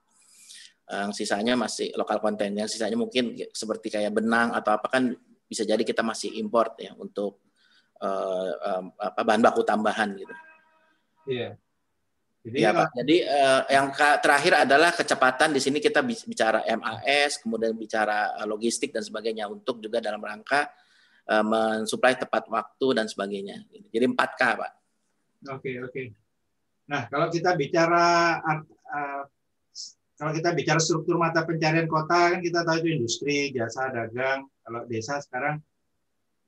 Yang 0.89 1.21
sisanya 1.21 1.53
masih 1.53 1.93
lokal 1.93 2.17
konten, 2.17 2.49
yang 2.57 2.65
sisanya 2.65 2.97
mungkin 2.97 3.37
seperti 3.53 3.93
kayak 3.93 4.09
benang 4.09 4.57
atau 4.57 4.73
apa 4.73 4.89
kan 4.89 5.13
bisa 5.45 5.61
jadi 5.61 5.85
kita 5.85 6.01
masih 6.01 6.33
import 6.41 6.81
ya 6.81 6.97
untuk 6.97 7.45
uh, 8.01 8.51
um, 8.57 8.89
apa 8.97 9.21
bahan 9.21 9.41
baku 9.45 9.61
tambahan 9.61 10.17
gitu. 10.17 10.35
Iya. 11.29 11.53
Jadi 12.39 12.57
ya, 12.63 12.71
Pak. 12.71 12.95
Jadi 12.95 13.15
uh, 13.27 13.61
yang 13.67 13.87
terakhir 14.23 14.53
adalah 14.63 14.95
kecepatan 14.95 15.51
di 15.51 15.59
sini 15.59 15.83
kita 15.83 15.99
bicara 16.03 16.63
MAS, 16.71 17.43
kemudian 17.43 17.75
bicara 17.75 18.39
logistik 18.47 18.95
dan 18.95 19.03
sebagainya 19.03 19.51
untuk 19.51 19.83
juga 19.83 19.99
dalam 19.99 20.23
rangka 20.23 20.71
uh, 21.27 21.43
mensuplai 21.43 22.15
tepat 22.15 22.47
waktu 22.47 22.87
dan 22.95 23.11
sebagainya. 23.11 23.67
Jadi 23.91 24.05
4K, 24.07 24.41
Pak. 24.55 24.71
Oke, 25.51 25.71
oke. 25.83 26.03
Nah, 26.89 27.05
kalau 27.11 27.27
kita 27.27 27.53
bicara 27.59 28.39
uh, 28.39 29.23
kalau 30.19 30.35
kita 30.35 30.51
bicara 30.51 30.83
struktur 30.83 31.15
mata 31.15 31.47
pencarian 31.47 31.87
kota 31.87 32.35
kan 32.35 32.39
kita 32.43 32.67
tahu 32.67 32.83
itu 32.83 32.89
industri, 32.99 33.55
jasa, 33.55 33.87
dagang. 33.87 34.51
Kalau 34.63 34.83
desa 34.83 35.23
sekarang 35.23 35.63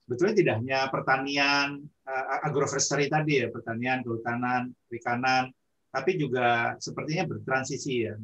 sebetulnya 0.04 0.36
tidak 0.36 0.56
hanya 0.60 0.80
pertanian 0.92 1.68
uh, 2.04 2.44
agroforestry 2.44 3.08
tadi 3.08 3.44
ya, 3.44 3.48
pertanian, 3.48 4.04
kehutanan, 4.04 4.76
perikanan, 4.92 5.56
tapi 5.92 6.16
juga 6.16 6.74
sepertinya 6.80 7.28
bertransisi 7.36 8.08
ya. 8.08 8.16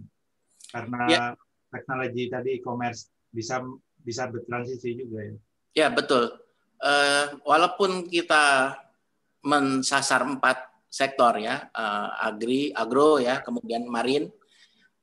Karena 0.71 1.01
ya. 1.07 1.23
teknologi 1.67 2.31
tadi 2.31 2.49
e-commerce 2.57 3.11
bisa 3.27 3.59
bisa 3.99 4.31
bertransisi 4.31 4.95
juga 4.95 5.19
ya. 5.19 5.35
Ya, 5.75 5.87
betul. 5.91 6.31
Uh, 6.79 7.37
walaupun 7.43 8.07
kita 8.07 8.73
mensasar 9.43 10.23
empat 10.23 10.63
sektor 10.87 11.35
ya, 11.37 11.67
uh, 11.75 12.09
agri, 12.23 12.71
agro 12.71 13.19
ya, 13.19 13.43
kemudian 13.43 13.85
marin, 13.85 14.31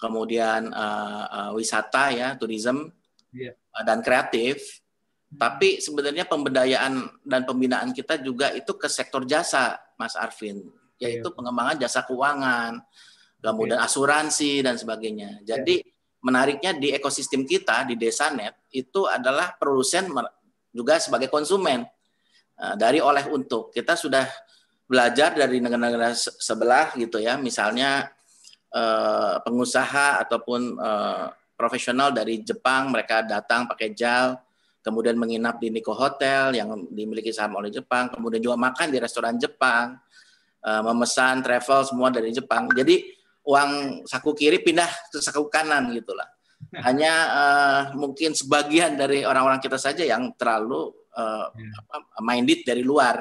kemudian 0.00 0.72
uh, 0.72 1.24
uh, 1.28 1.50
wisata 1.52 2.10
ya, 2.10 2.28
tourism 2.40 2.88
yeah. 3.30 3.52
uh, 3.76 3.84
dan 3.84 4.00
kreatif. 4.00 4.80
Tapi 5.34 5.82
sebenarnya 5.82 6.30
pemberdayaan 6.30 7.10
dan 7.26 7.42
pembinaan 7.42 7.90
kita 7.90 8.22
juga 8.22 8.54
itu 8.54 8.70
ke 8.78 8.86
sektor 8.86 9.26
jasa, 9.26 9.82
Mas 9.98 10.14
Arvin, 10.14 10.62
yaitu 10.98 11.28
yeah. 11.28 11.36
pengembangan 11.36 11.76
jasa 11.80 12.06
keuangan, 12.06 12.82
kemudian 13.40 13.78
yeah. 13.78 13.86
asuransi 13.86 14.62
dan 14.64 14.78
sebagainya. 14.78 15.42
Jadi 15.42 15.82
yeah. 15.82 16.20
menariknya 16.24 16.72
di 16.76 16.94
ekosistem 16.94 17.44
kita 17.44 17.84
di 17.84 17.98
desa 17.98 18.32
net 18.32 18.56
itu 18.72 19.04
adalah 19.04 19.54
produsen 19.58 20.08
juga 20.74 20.98
sebagai 20.98 21.28
konsumen 21.28 21.84
uh, 22.58 22.74
dari 22.74 22.98
oleh 23.02 23.26
untuk. 23.30 23.70
Kita 23.74 23.94
sudah 23.94 24.24
belajar 24.84 25.32
dari 25.32 25.58
negara-negara 25.60 26.12
sebelah 26.16 26.92
gitu 26.98 27.16
ya, 27.18 27.40
misalnya 27.40 28.12
uh, 28.74 29.40
pengusaha 29.40 30.20
ataupun 30.24 30.76
uh, 30.76 31.26
profesional 31.54 32.10
dari 32.10 32.42
Jepang 32.42 32.90
mereka 32.90 33.22
datang 33.22 33.70
pakai 33.70 33.94
JAL 33.94 34.44
kemudian 34.84 35.16
menginap 35.16 35.56
di 35.56 35.72
Nico 35.72 35.96
Hotel 35.96 36.52
yang 36.52 36.84
dimiliki 36.92 37.32
saham 37.32 37.56
oleh 37.56 37.72
Jepang, 37.72 38.12
kemudian 38.12 38.44
juga 38.44 38.60
makan 38.60 38.92
di 38.92 39.00
restoran 39.00 39.40
Jepang, 39.40 39.96
uh, 40.64 40.82
memesan 40.90 41.44
travel 41.44 41.84
semua 41.84 42.08
dari 42.08 42.32
Jepang. 42.32 42.66
Jadi 42.72 43.04
uang 43.44 44.02
saku 44.08 44.32
kiri 44.32 44.64
pindah 44.64 44.88
ke 45.12 45.20
saku 45.20 45.46
kanan 45.52 45.92
gitulah. 45.92 46.26
Hanya 46.80 47.12
uh, 47.30 47.82
mungkin 47.94 48.32
sebagian 48.32 48.96
dari 48.96 49.22
orang-orang 49.22 49.60
kita 49.60 49.76
saja 49.76 50.02
yang 50.02 50.32
terlalu 50.34 50.90
uh, 51.14 51.52
minded 52.24 52.64
dari 52.64 52.80
luar 52.80 53.20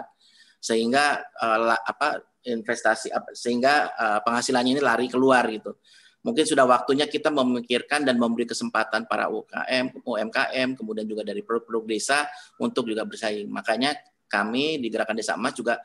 sehingga 0.57 1.19
uh, 1.43 1.75
apa 1.75 2.23
investasi 2.47 3.11
sehingga 3.35 3.91
uh, 3.93 4.19
penghasilannya 4.23 4.79
ini 4.79 4.81
lari 4.83 5.11
keluar 5.11 5.43
gitu 5.51 5.75
mungkin 6.23 6.47
sudah 6.47 6.63
waktunya 6.63 7.05
kita 7.05 7.27
memikirkan 7.29 8.07
dan 8.07 8.15
memberi 8.15 8.47
kesempatan 8.47 9.05
para 9.11 9.27
UKM, 9.27 10.07
UMKM, 10.07 10.79
kemudian 10.79 11.03
juga 11.03 11.27
dari 11.27 11.43
produk-produk 11.43 11.83
desa 11.83 12.23
untuk 12.63 12.87
juga 12.87 13.03
bersaing. 13.03 13.51
Makanya 13.51 13.91
kami 14.31 14.79
di 14.79 14.87
Gerakan 14.87 15.19
Desa 15.19 15.35
Emas 15.35 15.53
juga 15.53 15.83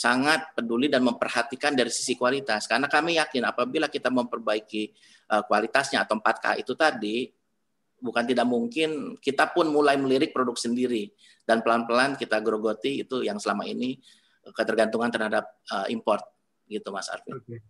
sangat 0.00 0.56
peduli 0.56 0.88
dan 0.88 1.04
memperhatikan 1.04 1.76
dari 1.76 1.92
sisi 1.92 2.16
kualitas. 2.16 2.64
Karena 2.64 2.88
kami 2.88 3.20
yakin 3.20 3.44
apabila 3.44 3.92
kita 3.92 4.08
memperbaiki 4.08 4.88
uh, 5.28 5.44
kualitasnya 5.44 6.08
atau 6.08 6.16
4K 6.16 6.64
itu 6.64 6.72
tadi, 6.72 7.28
bukan 8.00 8.24
tidak 8.24 8.48
mungkin 8.48 9.20
kita 9.20 9.52
pun 9.52 9.68
mulai 9.68 10.00
melirik 10.00 10.32
produk 10.32 10.56
sendiri. 10.56 11.12
Dan 11.44 11.60
pelan-pelan 11.60 12.16
kita 12.16 12.40
grogoti 12.40 13.04
itu 13.04 13.20
yang 13.20 13.36
selama 13.36 13.68
ini 13.68 14.00
ketergantungan 14.56 15.12
terhadap 15.12 15.44
uh, 15.68 15.84
import 15.92 16.24
gitu 16.64 16.88
Mas 16.88 17.12
Arvin. 17.12 17.36
Oke. 17.36 17.60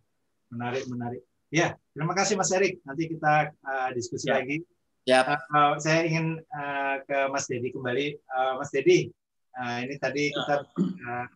Menarik, 0.55 0.87
menarik. 0.87 1.23
Ya, 1.51 1.75
terima 1.91 2.15
kasih 2.15 2.39
Mas 2.39 2.55
Erik. 2.55 2.79
Nanti 2.87 3.11
kita 3.11 3.51
uh, 3.67 3.91
diskusi 3.91 4.31
ya. 4.31 4.39
lagi. 4.39 4.63
Ya. 5.03 5.27
Uh, 5.51 5.75
saya 5.83 6.07
ingin 6.07 6.39
uh, 6.55 7.03
ke 7.03 7.27
Mas 7.27 7.51
Dedi 7.51 7.75
kembali. 7.75 8.23
Uh, 8.31 8.63
Mas 8.63 8.71
Dedi, 8.71 9.11
uh, 9.59 9.79
ini 9.83 9.99
tadi 9.99 10.31
kita 10.31 10.63
uh, 10.79 11.27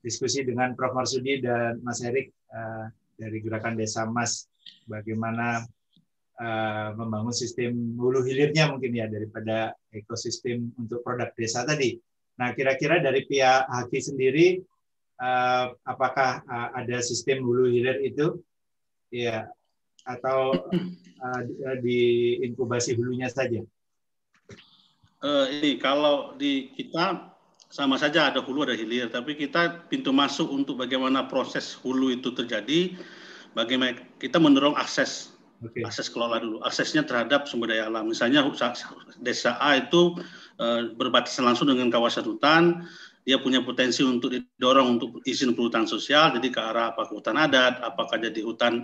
diskusi 0.00 0.44
dengan 0.44 0.72
Prof. 0.74 0.96
Marsudi 0.96 1.40
dan 1.40 1.80
Mas 1.84 2.00
Erik 2.00 2.32
uh, 2.52 2.88
dari 3.16 3.38
Gerakan 3.44 3.76
Desa 3.76 4.08
Mas, 4.08 4.48
bagaimana 4.88 5.64
uh, 6.40 6.88
membangun 6.96 7.36
sistem 7.36 7.96
hulu 8.00 8.24
hilirnya 8.24 8.72
mungkin 8.72 8.96
ya 8.96 9.06
daripada 9.06 9.76
ekosistem 9.92 10.72
untuk 10.80 11.04
produk 11.04 11.30
desa 11.36 11.62
tadi. 11.68 12.00
Nah, 12.40 12.56
kira-kira 12.56 13.04
dari 13.04 13.28
pihak 13.28 13.68
Haki 13.68 14.00
sendiri, 14.00 14.64
uh, 15.20 15.76
apakah 15.84 16.40
uh, 16.48 16.68
ada 16.80 17.04
sistem 17.04 17.44
hulu 17.44 17.68
hilir 17.68 18.00
itu 18.00 18.40
ya 19.12 19.44
atau 20.08 20.56
uh, 21.20 21.76
di 21.84 22.40
inkubasi 22.40 22.96
hulunya 22.96 23.28
saja? 23.28 23.60
Uh, 25.20 25.44
ini 25.52 25.76
kalau 25.76 26.32
di 26.40 26.72
kita 26.72 27.36
sama 27.70 27.94
saja 27.94 28.34
ada 28.34 28.42
hulu 28.42 28.66
ada 28.66 28.74
hilir, 28.74 29.06
tapi 29.14 29.38
kita 29.38 29.86
pintu 29.86 30.10
masuk 30.10 30.50
untuk 30.50 30.82
bagaimana 30.82 31.30
proses 31.30 31.78
hulu 31.78 32.10
itu 32.10 32.34
terjadi, 32.34 32.98
bagaimana 33.54 33.94
kita 34.18 34.42
mendorong 34.42 34.74
akses 34.74 35.30
okay. 35.62 35.86
akses 35.86 36.10
kelola 36.10 36.42
dulu, 36.42 36.58
aksesnya 36.66 37.06
terhadap 37.06 37.46
sumber 37.46 37.70
daya 37.70 37.86
alam. 37.86 38.10
Misalnya 38.10 38.42
desa 39.22 39.54
A 39.62 39.78
itu 39.78 40.18
uh, 40.58 40.90
berbatasan 40.98 41.46
langsung 41.46 41.70
dengan 41.70 41.94
kawasan 41.94 42.26
hutan, 42.26 42.90
dia 43.22 43.38
punya 43.38 43.62
potensi 43.62 44.02
untuk 44.02 44.34
didorong 44.34 44.98
untuk 44.98 45.22
izin 45.22 45.54
perhutanan 45.54 45.86
sosial, 45.86 46.34
jadi 46.34 46.50
ke 46.50 46.58
arah 46.58 46.90
apa 46.90 47.06
hutan 47.06 47.38
adat, 47.38 47.78
apakah 47.86 48.18
jadi 48.18 48.42
hutan 48.42 48.82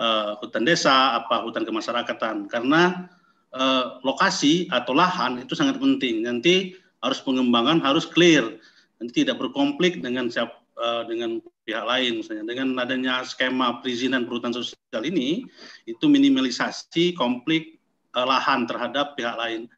uh, 0.00 0.40
hutan 0.40 0.64
desa, 0.64 1.20
apa 1.20 1.44
hutan 1.44 1.68
kemasyarakatan. 1.68 2.48
Karena 2.48 3.04
uh, 3.52 4.00
lokasi 4.00 4.72
atau 4.72 4.96
lahan 4.96 5.44
itu 5.44 5.52
sangat 5.52 5.76
penting. 5.76 6.24
Nanti 6.24 6.83
harus 7.04 7.20
pengembangan 7.20 7.84
harus 7.84 8.08
clear, 8.08 8.56
nanti 8.96 9.20
tidak 9.20 9.36
berkonflik 9.36 10.00
dengan 10.00 10.32
siap 10.32 10.64
uh, 10.80 11.04
dengan 11.04 11.44
pihak 11.68 11.84
lain 11.84 12.24
misalnya. 12.24 12.48
Dengan 12.48 12.80
adanya 12.80 13.20
skema 13.28 13.84
perizinan 13.84 14.24
perhutanan 14.24 14.56
sosial 14.56 15.04
ini, 15.04 15.44
itu 15.84 16.08
minimalisasi 16.08 17.12
konflik 17.12 17.76
uh, 18.16 18.24
lahan 18.24 18.64
terhadap 18.64 19.20
pihak 19.20 19.36
lain, 19.36 19.68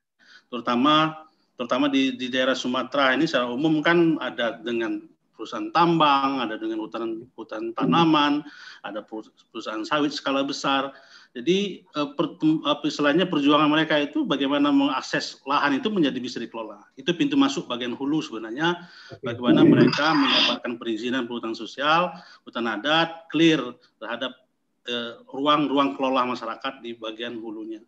terutama 0.49 1.27
terutama 1.59 1.91
di, 1.91 2.15
di 2.15 2.31
daerah 2.31 2.55
Sumatera 2.55 3.17
ini 3.17 3.27
secara 3.27 3.51
umum 3.51 3.83
kan 3.83 4.21
ada 4.23 4.61
dengan 4.63 5.03
perusahaan 5.37 5.69
tambang, 5.73 6.41
ada 6.41 6.57
dengan 6.57 6.81
hutan 6.81 7.29
hutan 7.37 7.77
tanaman, 7.77 8.41
ada 8.81 9.05
perusahaan 9.05 9.85
sawit 9.85 10.15
skala 10.15 10.41
besar. 10.47 10.95
Jadi 11.37 11.85
eh, 11.85 12.09
per, 12.17 12.41
istilahnya 12.89 13.29
perjuangan 13.29 13.69
mereka 13.69 14.01
itu 14.01 14.25
bagaimana 14.25 14.73
mengakses 14.73 15.37
lahan 15.45 15.77
itu 15.77 15.93
menjadi 15.93 16.17
bisa 16.17 16.41
dikelola. 16.41 16.81
Itu 16.97 17.13
pintu 17.13 17.37
masuk 17.37 17.69
bagian 17.69 17.93
hulu 17.93 18.25
sebenarnya. 18.25 18.89
Bagaimana 19.21 19.61
mereka 19.61 20.17
mendapatkan 20.17 20.81
perizinan 20.81 21.29
perhutanan 21.29 21.53
sosial, 21.53 22.17
hutan 22.49 22.65
adat, 22.65 23.29
clear 23.29 23.61
terhadap 24.01 24.33
eh, 24.89 25.21
ruang-ruang 25.29 25.93
eh, 25.93 25.95
kelola 26.01 26.25
masyarakat 26.25 26.81
di 26.81 26.97
bagian 26.97 27.37
hulunya 27.37 27.85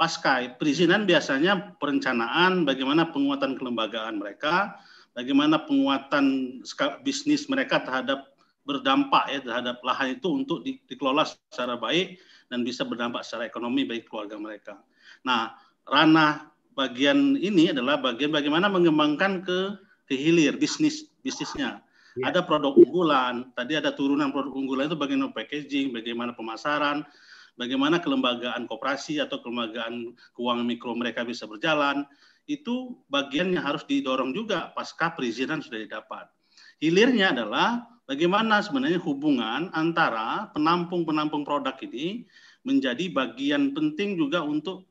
pasca 0.00 0.40
perizinan 0.56 1.04
biasanya 1.04 1.76
perencanaan 1.76 2.64
bagaimana 2.64 3.12
penguatan 3.12 3.60
kelembagaan 3.60 4.16
mereka, 4.16 4.80
bagaimana 5.12 5.60
penguatan 5.68 6.56
bisnis 7.04 7.52
mereka 7.52 7.84
terhadap 7.84 8.32
berdampak 8.64 9.28
ya 9.28 9.44
terhadap 9.44 9.76
lahan 9.84 10.16
itu 10.16 10.28
untuk 10.32 10.64
di, 10.64 10.80
dikelola 10.88 11.28
secara 11.28 11.76
baik 11.76 12.16
dan 12.50 12.66
bisa 12.66 12.82
berdampak 12.82 13.22
secara 13.22 13.46
ekonomi 13.46 13.86
bagi 13.86 14.02
keluarga 14.04 14.36
mereka. 14.36 14.74
Nah, 15.22 15.54
ranah 15.86 16.50
bagian 16.74 17.38
ini 17.38 17.70
adalah 17.70 18.02
bagian 18.02 18.34
bagaimana 18.34 18.66
mengembangkan 18.66 19.46
ke 19.46 19.58
ke 20.10 20.18
hilir 20.18 20.58
bisnis 20.58 21.06
bisnisnya. 21.22 21.78
Ya. 22.18 22.34
Ada 22.34 22.42
produk 22.42 22.74
unggulan, 22.74 23.54
tadi 23.54 23.78
ada 23.78 23.94
turunan 23.94 24.34
produk 24.34 24.50
unggulan 24.50 24.90
itu 24.90 24.98
bagaimana 24.98 25.30
packaging, 25.30 25.94
bagaimana 25.94 26.34
pemasaran, 26.34 27.06
bagaimana 27.54 28.02
kelembagaan 28.02 28.66
koperasi 28.66 29.22
atau 29.22 29.38
kelembagaan 29.38 30.18
keuangan 30.34 30.66
mikro 30.66 30.98
mereka 30.98 31.22
bisa 31.22 31.46
berjalan, 31.46 32.02
itu 32.50 32.98
bagian 33.06 33.54
yang 33.54 33.62
harus 33.62 33.86
didorong 33.86 34.34
juga 34.34 34.74
pasca 34.74 35.14
perizinan 35.14 35.62
sudah 35.62 35.78
didapat. 35.86 36.26
Hilirnya 36.82 37.30
adalah 37.30 37.86
bagaimana 38.10 38.58
sebenarnya 38.58 38.98
hubungan 39.06 39.70
antara 39.70 40.50
penampung-penampung 40.50 41.46
produk 41.46 41.78
ini 41.86 42.26
menjadi 42.66 43.06
bagian 43.14 43.70
penting 43.70 44.18
juga 44.18 44.42
untuk 44.42 44.90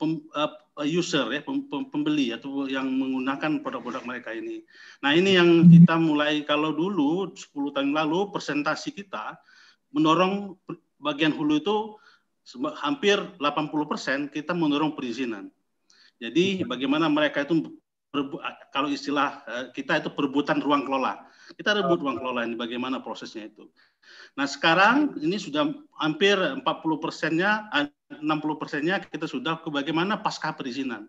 uh, 0.00 0.52
user 0.88 1.28
ya 1.32 1.44
pembeli 1.92 2.32
atau 2.32 2.64
yang 2.64 2.88
menggunakan 2.88 3.60
produk-produk 3.60 4.02
mereka 4.08 4.32
ini. 4.32 4.64
Nah, 5.04 5.12
ini 5.12 5.36
yang 5.36 5.68
kita 5.68 6.00
mulai 6.00 6.44
kalau 6.48 6.72
dulu 6.72 7.32
10 7.36 7.76
tahun 7.76 7.92
lalu 7.92 8.32
presentasi 8.32 8.96
kita 8.96 9.36
mendorong 9.92 10.56
bagian 11.00 11.36
hulu 11.36 11.60
itu 11.60 11.76
hampir 12.80 13.20
80% 13.40 14.32
kita 14.32 14.52
mendorong 14.56 14.96
perizinan. 14.96 15.52
Jadi 16.16 16.64
bagaimana 16.64 17.12
mereka 17.12 17.44
itu 17.44 17.76
kalau 18.72 18.88
istilah 18.88 19.44
eh, 19.44 19.64
kita 19.76 20.00
itu 20.00 20.08
perebutan 20.12 20.60
ruang 20.60 20.88
kelola. 20.88 21.20
Kita 21.54 21.78
rebut 21.78 22.02
ruang 22.02 22.18
kelola 22.18 22.42
ini 22.42 22.58
bagaimana 22.58 22.98
prosesnya 22.98 23.46
itu. 23.46 23.70
Nah 24.34 24.48
sekarang 24.48 25.14
ini 25.22 25.38
sudah 25.38 25.70
hampir 26.02 26.34
40 26.34 26.64
persennya, 26.98 27.70
60 28.10 28.24
eh, 28.24 28.56
persennya 28.58 28.96
kita 29.04 29.30
sudah 29.30 29.62
ke 29.62 29.70
bagaimana 29.70 30.18
pasca 30.18 30.50
perizinan. 30.56 31.06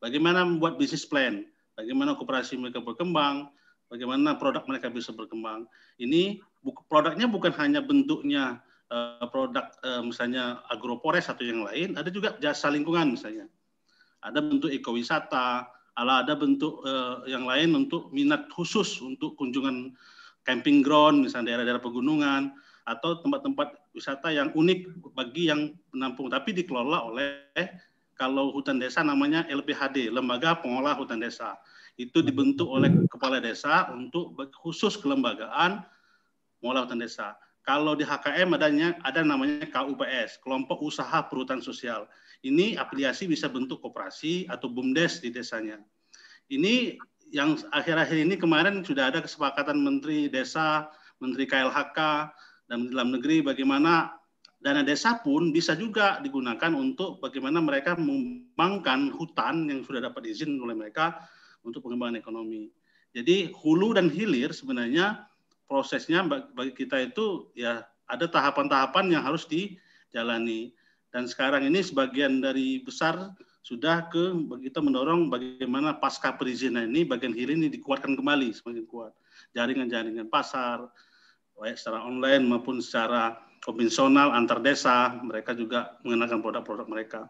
Bagaimana 0.00 0.44
membuat 0.44 0.76
bisnis 0.76 1.04
plan, 1.04 1.44
bagaimana 1.76 2.16
kooperasi 2.16 2.56
mereka 2.60 2.80
berkembang, 2.80 3.52
bagaimana 3.88 4.36
produk 4.36 4.64
mereka 4.68 4.92
bisa 4.92 5.12
berkembang. 5.12 5.68
Ini 6.00 6.40
produknya 6.88 7.28
bukan 7.28 7.52
hanya 7.56 7.84
bentuknya 7.84 8.64
Eh, 8.90 9.26
produk 9.30 9.70
uh, 9.86 10.02
misalnya 10.02 10.66
agropores 10.66 11.30
atau 11.30 11.46
yang 11.46 11.62
lain, 11.62 11.94
ada 11.94 12.10
juga 12.10 12.34
jasa 12.42 12.66
lingkungan 12.74 13.14
misalnya. 13.14 13.46
Ada 14.18 14.42
bentuk 14.42 14.66
ekowisata, 14.66 15.70
Kalau 16.00 16.16
ada 16.16 16.32
bentuk 16.32 16.80
uh, 16.88 17.20
yang 17.28 17.44
lain 17.44 17.76
untuk 17.76 18.08
minat 18.08 18.48
khusus 18.48 19.04
untuk 19.04 19.36
kunjungan 19.36 19.92
camping 20.48 20.80
ground, 20.80 21.20
misalnya 21.28 21.52
daerah-daerah 21.52 21.84
pegunungan, 21.84 22.56
atau 22.88 23.20
tempat-tempat 23.20 23.76
wisata 23.92 24.32
yang 24.32 24.48
unik 24.56 25.12
bagi 25.12 25.52
yang 25.52 25.76
menampung, 25.92 26.32
tapi 26.32 26.56
dikelola 26.56 27.04
oleh 27.04 27.52
kalau 28.16 28.48
hutan 28.48 28.80
desa 28.80 29.04
namanya 29.04 29.44
LPHD, 29.52 30.08
Lembaga 30.08 30.56
Pengolah 30.56 30.96
Hutan 30.96 31.20
Desa. 31.20 31.60
Itu 32.00 32.24
dibentuk 32.24 32.72
oleh 32.72 32.88
kepala 33.12 33.36
desa 33.36 33.92
untuk 33.92 34.32
khusus 34.56 34.96
kelembagaan 34.96 35.84
mengolah 36.64 36.88
hutan 36.88 37.00
desa. 37.04 37.36
Kalau 37.60 37.92
di 37.92 38.08
HKM 38.08 38.56
adanya 38.56 38.96
ada 39.04 39.20
namanya 39.20 39.68
KUPS, 39.68 40.40
Kelompok 40.40 40.80
Usaha 40.80 41.28
Perhutanan 41.28 41.60
Sosial. 41.60 42.08
Ini 42.40 42.80
afiliasi 42.80 43.28
bisa 43.28 43.52
bentuk 43.52 43.84
koperasi 43.84 44.48
atau 44.48 44.72
BUMDes 44.72 45.20
di 45.20 45.28
desanya. 45.28 45.76
Ini 46.48 46.96
yang 47.30 47.60
akhir-akhir 47.70 48.16
ini 48.26 48.34
kemarin 48.40 48.82
sudah 48.82 49.12
ada 49.12 49.20
kesepakatan 49.22 49.78
Menteri 49.78 50.26
Desa, 50.26 50.88
Menteri 51.20 51.46
KLHK, 51.46 51.98
dan 52.70 52.90
dalam 52.90 53.14
negeri 53.14 53.44
bagaimana 53.44 54.14
dana 54.60 54.84
desa 54.84 55.18
pun 55.24 55.50
bisa 55.50 55.72
juga 55.72 56.20
digunakan 56.20 56.70
untuk 56.76 57.18
bagaimana 57.18 57.64
mereka 57.64 57.96
mengembangkan 57.96 59.08
hutan 59.16 59.66
yang 59.66 59.80
sudah 59.82 60.04
dapat 60.04 60.28
izin 60.28 60.60
oleh 60.60 60.76
mereka 60.76 61.16
untuk 61.64 61.84
pengembangan 61.84 62.20
ekonomi. 62.20 62.68
Jadi 63.10 63.50
hulu 63.50 63.96
dan 63.98 64.06
hilir 64.06 64.54
sebenarnya 64.54 65.26
prosesnya 65.66 66.22
bagi 66.54 66.76
kita 66.76 67.10
itu 67.10 67.50
ya 67.58 67.82
ada 68.06 68.26
tahapan-tahapan 68.30 69.18
yang 69.18 69.22
harus 69.26 69.46
dijalani. 69.50 70.70
Dan 71.10 71.26
sekarang 71.26 71.66
ini 71.66 71.82
sebagian 71.82 72.38
dari 72.38 72.82
besar 72.82 73.34
sudah 73.60 74.08
ke 74.08 74.32
kita 74.64 74.80
mendorong 74.80 75.28
bagaimana 75.28 75.98
pasca 75.98 76.32
perizinan 76.32 76.88
ini 76.88 77.04
bagian 77.04 77.34
hilir 77.34 77.58
ini 77.58 77.68
dikuatkan 77.68 78.14
kembali 78.14 78.54
semakin 78.54 78.86
kuat. 78.86 79.12
Jaringan-jaringan 79.52 80.30
pasar, 80.30 80.86
baik 81.58 81.76
secara 81.76 82.06
online 82.06 82.46
maupun 82.46 82.78
secara 82.80 83.36
konvensional 83.60 84.32
antar 84.32 84.64
desa, 84.64 85.12
mereka 85.20 85.52
juga 85.52 85.98
mengenalkan 86.06 86.40
produk-produk 86.40 86.86
mereka. 86.88 87.20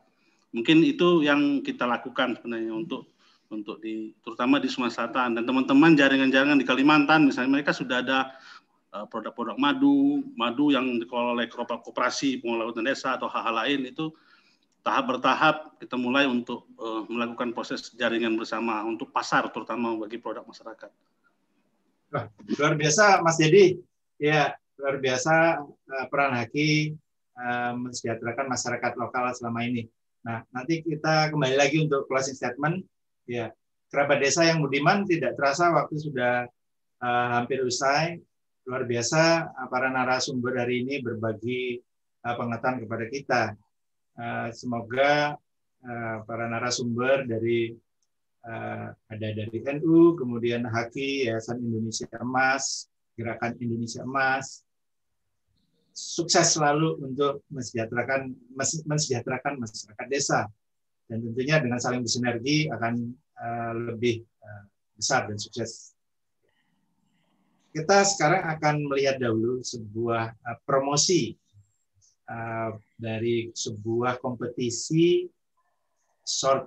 Mungkin 0.55 0.83
itu 0.87 1.27
yang 1.27 1.63
kita 1.63 1.87
lakukan 1.87 2.39
sebenarnya 2.39 2.75
untuk 2.75 3.11
untuk 3.51 3.83
di 3.83 4.15
terutama 4.23 4.63
di 4.63 4.71
Sumatera 4.71 5.11
Selatan 5.11 5.35
dan 5.35 5.43
teman-teman 5.43 5.99
jaringan-jaringan 5.99 6.63
di 6.63 6.67
Kalimantan 6.67 7.27
misalnya 7.27 7.59
mereka 7.59 7.75
sudah 7.75 7.99
ada 7.99 8.31
produk-produk 8.91 9.55
madu, 9.55 10.27
madu 10.35 10.75
yang 10.75 10.99
dikelola 10.99 11.39
oleh 11.39 11.47
koperasi 11.47 12.43
pengelola 12.43 12.75
hutan 12.75 12.87
desa 12.87 13.15
atau 13.15 13.31
hal-hal 13.31 13.55
lain 13.63 13.87
itu 13.87 14.11
tahap 14.81 15.05
bertahap 15.15 15.57
kita 15.79 15.95
mulai 15.95 16.25
untuk 16.25 16.67
uh, 16.81 17.05
melakukan 17.07 17.53
proses 17.53 17.93
jaringan 17.95 18.35
bersama 18.35 18.81
untuk 18.83 19.13
pasar 19.13 19.47
terutama 19.53 19.93
bagi 19.95 20.17
produk 20.17 20.43
masyarakat. 20.43 20.91
Luar 22.59 22.75
biasa 22.75 23.23
Mas 23.23 23.39
Dedi. 23.39 23.79
Ya, 24.21 24.59
luar 24.77 24.99
biasa 24.99 25.63
uh, 25.63 26.07
peran 26.11 26.35
Haki 26.35 26.97
uh, 27.39 27.73
mensejahterakan 27.77 28.51
masyarakat 28.51 28.93
lokal 28.99 29.31
selama 29.37 29.65
ini. 29.65 29.87
Nah, 30.27 30.45
nanti 30.53 30.85
kita 30.85 31.33
kembali 31.33 31.57
lagi 31.57 31.81
untuk 31.81 32.05
closing 32.11 32.37
statement. 32.37 32.85
Ya, 33.25 33.55
kerabat 33.89 34.21
desa 34.21 34.45
yang 34.45 34.61
budiman 34.61 35.07
tidak 35.07 35.39
terasa 35.39 35.71
waktu 35.73 35.97
sudah 35.97 36.35
uh, 37.01 37.27
hampir 37.37 37.63
usai. 37.63 38.21
Luar 38.71 38.87
biasa 38.87 39.51
uh, 39.51 39.67
para 39.67 39.91
narasumber 39.91 40.63
hari 40.63 40.87
ini 40.87 41.03
berbagi 41.03 41.83
uh, 42.23 42.35
pengetahuan 42.39 42.79
kepada 42.79 43.05
kita. 43.11 43.43
Uh, 44.15 44.47
semoga 44.55 45.35
para 46.29 46.45
narasumber 46.47 47.25
dari 47.25 47.73
ada 49.09 49.29
dari 49.33 49.59
NU, 49.81 50.13
kemudian 50.13 50.61
Haki, 50.69 51.25
Yayasan 51.25 51.57
Indonesia 51.57 52.05
Emas, 52.21 52.87
Gerakan 53.17 53.57
Indonesia 53.59 54.05
Emas, 54.05 54.61
sukses 55.97 56.53
selalu 56.53 57.01
untuk 57.01 57.49
mensejahterakan 57.49 58.37
mensejahterakan 58.87 59.57
masyarakat 59.57 60.07
desa 60.13 60.45
dan 61.09 61.25
tentunya 61.25 61.65
dengan 61.65 61.81
saling 61.81 62.05
bersinergi 62.05 62.69
akan 62.69 63.09
lebih 63.89 64.21
besar 65.01 65.25
dan 65.25 65.41
sukses. 65.41 65.90
Kita 67.71 68.03
sekarang 68.03 68.51
akan 68.59 68.75
melihat 68.91 69.23
dahulu 69.23 69.63
sebuah 69.63 70.35
uh, 70.35 70.59
promosi 70.67 71.39
uh, 72.27 72.75
dari 72.99 73.55
sebuah 73.55 74.19
kompetisi 74.19 75.31
short 76.27 76.67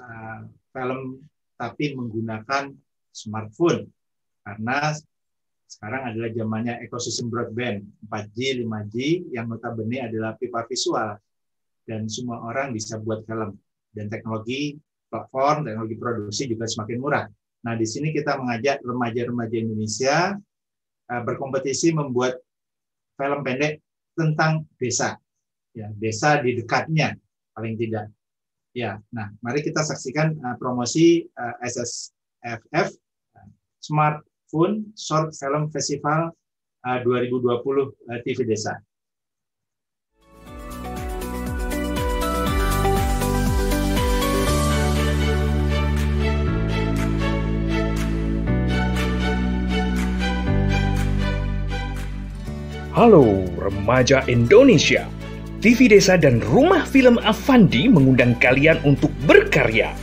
uh, 0.00 0.48
film 0.72 1.20
tapi 1.60 1.92
menggunakan 1.92 2.72
smartphone. 3.12 3.84
Karena 4.40 4.96
sekarang 5.68 6.08
adalah 6.08 6.32
zamannya 6.32 6.74
ekosistem 6.88 7.28
broadband 7.28 7.84
4G, 8.08 8.64
5G 8.64 8.96
yang 9.36 9.44
notabene 9.44 10.08
adalah 10.08 10.40
pipa 10.40 10.64
visual. 10.64 11.20
Dan 11.84 12.08
semua 12.08 12.40
orang 12.48 12.72
bisa 12.72 12.96
buat 12.96 13.28
film. 13.28 13.60
Dan 13.92 14.08
teknologi 14.08 14.80
platform, 15.12 15.68
teknologi 15.68 15.96
produksi 16.00 16.48
juga 16.48 16.64
semakin 16.64 16.96
murah. 16.96 17.26
Nah, 17.60 17.76
di 17.76 17.84
sini 17.84 18.10
kita 18.10 18.40
mengajak 18.40 18.80
remaja-remaja 18.80 19.56
Indonesia 19.60 20.32
uh, 21.12 21.22
berkompetisi 21.24 21.92
membuat 21.92 22.40
film 23.20 23.40
pendek 23.44 23.84
tentang 24.16 24.64
desa. 24.80 25.20
Ya, 25.76 25.92
desa 25.94 26.40
di 26.40 26.56
dekatnya 26.56 27.14
paling 27.52 27.76
tidak. 27.76 28.08
Ya, 28.72 29.02
nah, 29.10 29.28
mari 29.44 29.60
kita 29.60 29.82
saksikan 29.84 30.40
uh, 30.40 30.56
promosi 30.56 31.26
uh, 31.36 31.54
SSFF 31.60 32.96
Smartphone 33.80 34.92
Short 34.96 35.32
Film 35.36 35.68
Festival 35.72 36.32
2020 36.80 38.24
TV 38.24 38.38
Desa. 38.48 38.80
Halo 53.00 53.48
remaja 53.56 54.20
Indonesia. 54.28 55.08
TV 55.64 55.88
Desa 55.88 56.20
dan 56.20 56.36
Rumah 56.44 56.84
Film 56.84 57.16
Avandi 57.24 57.88
mengundang 57.88 58.36
kalian 58.36 58.76
untuk 58.84 59.08
berkarya. 59.24 59.96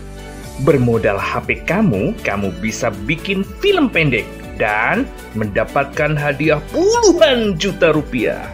Bermodal 0.66 1.22
HP 1.22 1.62
kamu, 1.70 2.18
kamu 2.26 2.50
bisa 2.58 2.90
bikin 3.06 3.46
film 3.62 3.86
pendek 3.86 4.26
dan 4.58 5.06
mendapatkan 5.38 6.18
hadiah 6.18 6.58
puluhan 6.74 7.54
juta 7.62 7.94
rupiah. 7.94 8.50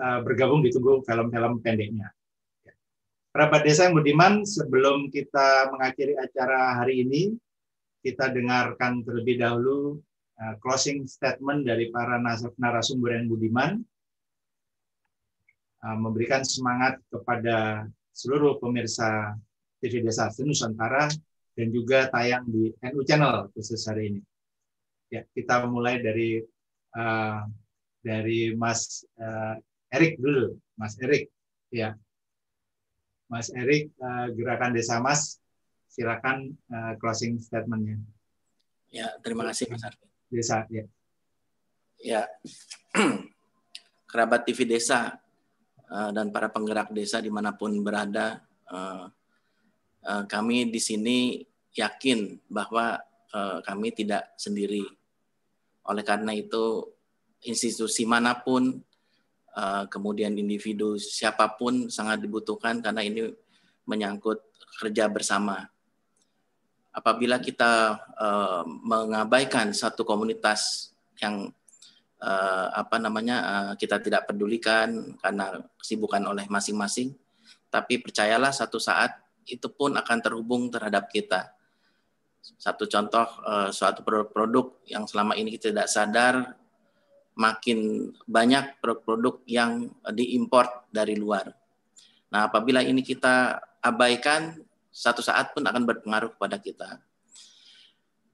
uh, 0.00 0.24
bergabung 0.24 0.64
di 0.64 0.72
tunggu 0.72 1.04
film-film 1.04 1.60
pendeknya. 1.60 2.08
Ya. 2.64 2.72
Kerabat 3.36 3.68
desa 3.68 3.92
yang 3.92 4.00
budiman, 4.00 4.48
sebelum 4.48 5.12
kita 5.12 5.68
mengakhiri 5.68 6.16
acara 6.16 6.80
hari 6.80 7.04
ini, 7.04 7.36
kita 8.00 8.32
dengarkan 8.32 9.04
terlebih 9.04 9.36
dahulu 9.36 10.00
closing 10.62 11.02
statement 11.10 11.66
dari 11.66 11.90
para 11.90 12.22
narasumber 12.58 13.18
yang 13.18 13.26
budiman, 13.26 13.82
uh, 15.82 15.98
memberikan 15.98 16.46
semangat 16.46 17.02
kepada 17.10 17.86
seluruh 18.14 18.58
pemirsa 18.62 19.34
TV 19.78 20.02
Desa 20.02 20.30
Nusantara 20.42 21.06
dan 21.54 21.68
juga 21.70 22.06
tayang 22.10 22.46
di 22.46 22.70
NU 22.82 23.02
Channel 23.02 23.50
khusus 23.54 23.82
hari 23.86 24.14
ini. 24.14 24.20
Ya, 25.10 25.26
kita 25.34 25.66
mulai 25.66 25.98
dari 26.02 26.42
uh, 26.94 27.42
dari 28.02 28.54
Mas 28.54 29.02
uh, 29.18 29.58
Erik 29.90 30.18
dulu, 30.22 30.54
Mas 30.78 30.94
Erik. 31.02 31.30
Ya, 31.68 31.98
Mas 33.26 33.52
Erik, 33.52 33.92
uh, 34.00 34.30
Gerakan 34.32 34.72
Desa 34.72 35.02
Mas, 35.02 35.42
silakan 35.90 36.54
uh, 36.70 36.94
closing 36.96 37.36
statementnya. 37.42 38.00
Ya, 38.88 39.12
terima 39.20 39.44
kasih 39.44 39.68
Mas 39.68 39.84
Arfi 39.84 40.07
desa 40.34 40.64
ya. 40.68 40.84
Ya, 41.98 42.22
kerabat 44.06 44.46
TV 44.46 44.70
Desa 44.70 45.18
uh, 45.90 46.10
dan 46.14 46.30
para 46.30 46.46
penggerak 46.46 46.94
desa 46.94 47.18
di 47.18 47.26
mana 47.26 47.58
pun 47.58 47.74
berada, 47.82 48.46
uh, 48.70 49.10
uh, 50.06 50.24
kami 50.30 50.70
di 50.70 50.78
sini 50.78 51.42
yakin 51.74 52.38
bahwa 52.46 53.02
uh, 53.34 53.58
kami 53.66 53.90
tidak 53.90 54.30
sendiri. 54.38 54.86
Oleh 55.90 56.04
karena 56.06 56.30
itu, 56.36 56.86
institusi 57.42 58.06
mana 58.06 58.38
pun, 58.38 58.78
uh, 59.58 59.84
kemudian 59.90 60.38
individu 60.38 60.96
siapa 61.02 61.58
pun 61.58 61.90
sangat 61.90 62.22
dibutuhkan 62.22 62.78
karena 62.78 63.02
ini 63.02 63.32
menyangkut 63.88 64.38
kerja 64.78 65.08
bersama. 65.10 65.66
Apabila 66.98 67.38
kita 67.38 67.94
uh, 68.18 68.66
mengabaikan 68.66 69.70
satu 69.70 70.02
komunitas 70.02 70.90
yang 71.22 71.54
uh, 72.18 72.66
apa 72.74 72.98
namanya 72.98 73.36
uh, 73.38 73.72
kita 73.78 74.02
tidak 74.02 74.26
pedulikan 74.26 75.14
karena 75.22 75.62
kesibukan 75.78 76.26
oleh 76.26 76.50
masing-masing, 76.50 77.14
tapi 77.70 78.02
percayalah 78.02 78.50
satu 78.50 78.82
saat 78.82 79.14
itu 79.46 79.70
pun 79.70 79.94
akan 79.94 80.18
terhubung 80.18 80.74
terhadap 80.74 81.06
kita. 81.06 81.54
Satu 82.58 82.88
contoh 82.88 83.28
suatu 83.70 84.00
produk-produk 84.00 84.80
yang 84.88 85.04
selama 85.04 85.36
ini 85.36 85.52
kita 85.52 85.68
tidak 85.68 85.88
sadar 85.90 86.34
makin 87.38 88.10
banyak 88.26 88.82
produk-produk 88.82 89.44
yang 89.46 89.86
diimpor 90.10 90.66
dari 90.90 91.14
luar. 91.14 91.54
Nah, 92.34 92.50
apabila 92.50 92.82
ini 92.82 93.00
kita 93.00 93.62
abaikan, 93.78 94.58
satu 94.98 95.22
saat 95.22 95.54
pun 95.54 95.62
akan 95.62 95.86
berpengaruh 95.86 96.34
kepada 96.34 96.58
kita. 96.58 96.90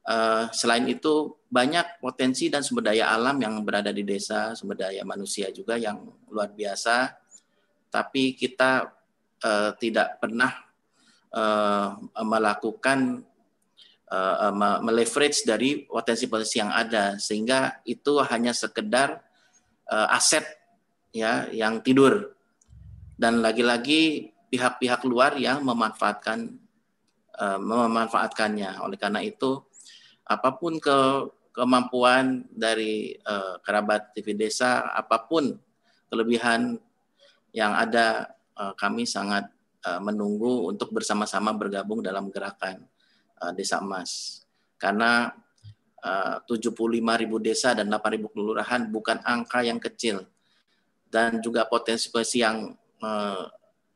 Uh, 0.04 0.48
selain 0.52 0.84
itu 0.88 1.32
banyak 1.48 2.00
potensi 2.00 2.52
dan 2.52 2.60
sumber 2.60 2.92
daya 2.92 3.12
alam 3.12 3.40
yang 3.40 3.60
berada 3.64 3.88
di 3.88 4.04
desa, 4.04 4.56
sumber 4.56 4.88
daya 4.88 5.04
manusia 5.04 5.52
juga 5.52 5.76
yang 5.76 6.00
luar 6.28 6.52
biasa. 6.52 7.12
Tapi 7.92 8.36
kita 8.36 8.88
uh, 9.44 9.70
tidak 9.76 10.20
pernah 10.20 10.52
uh, 11.32 12.00
melakukan 12.20 13.24
uh, 14.08 14.52
meleverage 14.80 15.44
dari 15.44 15.84
potensi-potensi 15.84 16.56
yang 16.60 16.72
ada, 16.72 17.20
sehingga 17.20 17.84
itu 17.84 18.24
hanya 18.24 18.56
sekedar 18.56 19.20
aset 19.88 20.48
ya 21.12 21.44
yang 21.52 21.84
tidur. 21.84 22.32
Dan 23.14 23.44
lagi-lagi 23.44 24.33
pihak-pihak 24.54 25.02
luar 25.02 25.34
yang 25.34 25.66
memanfaatkan 25.66 26.54
uh, 27.34 27.58
memanfaatkannya. 27.58 28.78
Oleh 28.86 28.94
karena 28.94 29.18
itu 29.18 29.58
apa 30.22 30.54
pun 30.54 30.78
ke 30.78 31.26
kemampuan 31.50 32.46
dari 32.50 33.18
uh, 33.26 33.58
kerabat 33.62 34.14
TV 34.14 34.38
desa, 34.38 34.94
apa 34.94 35.26
pun 35.26 35.58
kelebihan 36.10 36.78
yang 37.54 37.74
ada, 37.74 38.34
uh, 38.58 38.74
kami 38.74 39.06
sangat 39.06 39.46
uh, 39.86 40.02
menunggu 40.02 40.66
untuk 40.70 40.90
bersama-sama 40.90 41.54
bergabung 41.54 42.02
dalam 42.02 42.30
gerakan 42.30 42.82
uh, 43.42 43.54
Desa 43.54 43.78
Emas. 43.78 44.42
Karena 44.78 45.30
uh, 46.02 46.36
75 46.50 46.74
ribu 46.98 47.38
desa 47.38 47.72
dan 47.72 47.86
8 47.86 48.14
ribu 48.18 48.30
kelurahan 48.34 48.90
bukan 48.90 49.22
angka 49.22 49.62
yang 49.62 49.78
kecil. 49.78 50.26
Dan 51.06 51.38
juga 51.38 51.62
potensi-potensi 51.70 52.42
yang 52.42 52.74
uh, 52.98 53.46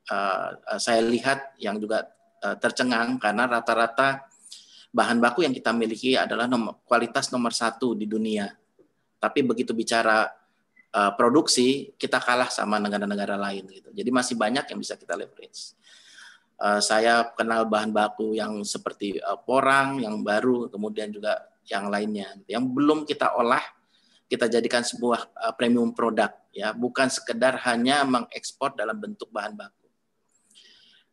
uh, 0.08 0.78
saya 0.80 1.04
lihat 1.04 1.56
yang 1.60 1.76
juga 1.80 2.08
uh, 2.42 2.56
tercengang 2.58 3.16
karena 3.20 3.46
rata-rata 3.46 4.28
bahan 4.88 5.20
baku 5.20 5.44
yang 5.44 5.52
kita 5.52 5.70
miliki 5.70 6.16
adalah 6.16 6.48
nomor, 6.48 6.80
kualitas 6.88 7.28
nomor 7.30 7.52
satu 7.52 7.92
di 7.92 8.08
dunia. 8.08 8.48
Tapi 9.18 9.42
begitu 9.44 9.74
bicara 9.74 10.30
uh, 10.94 11.12
produksi, 11.18 11.92
kita 11.98 12.22
kalah 12.22 12.48
sama 12.48 12.80
negara-negara 12.80 13.36
lain. 13.36 13.66
Gitu. 13.68 13.90
Jadi 13.92 14.10
masih 14.10 14.34
banyak 14.38 14.64
yang 14.70 14.78
bisa 14.78 14.94
kita 14.96 15.18
leverage. 15.18 15.74
Uh, 16.58 16.82
saya 16.82 17.22
kenal 17.38 17.70
bahan 17.70 17.94
baku 17.94 18.34
yang 18.34 18.66
seperti 18.66 19.18
uh, 19.22 19.38
porang, 19.38 20.02
yang 20.02 20.22
baru, 20.26 20.66
kemudian 20.70 21.14
juga 21.14 21.38
yang 21.70 21.86
lainnya. 21.92 22.34
Yang 22.50 22.64
belum 22.74 22.98
kita 23.06 23.36
olah, 23.38 23.62
kita 24.26 24.50
jadikan 24.50 24.82
sebuah 24.82 25.30
uh, 25.38 25.52
premium 25.54 25.94
produk. 25.94 26.34
ya 26.50 26.74
Bukan 26.74 27.06
sekedar 27.12 27.62
hanya 27.68 28.02
mengekspor 28.02 28.74
dalam 28.74 28.98
bentuk 28.98 29.30
bahan 29.30 29.54
baku. 29.54 29.77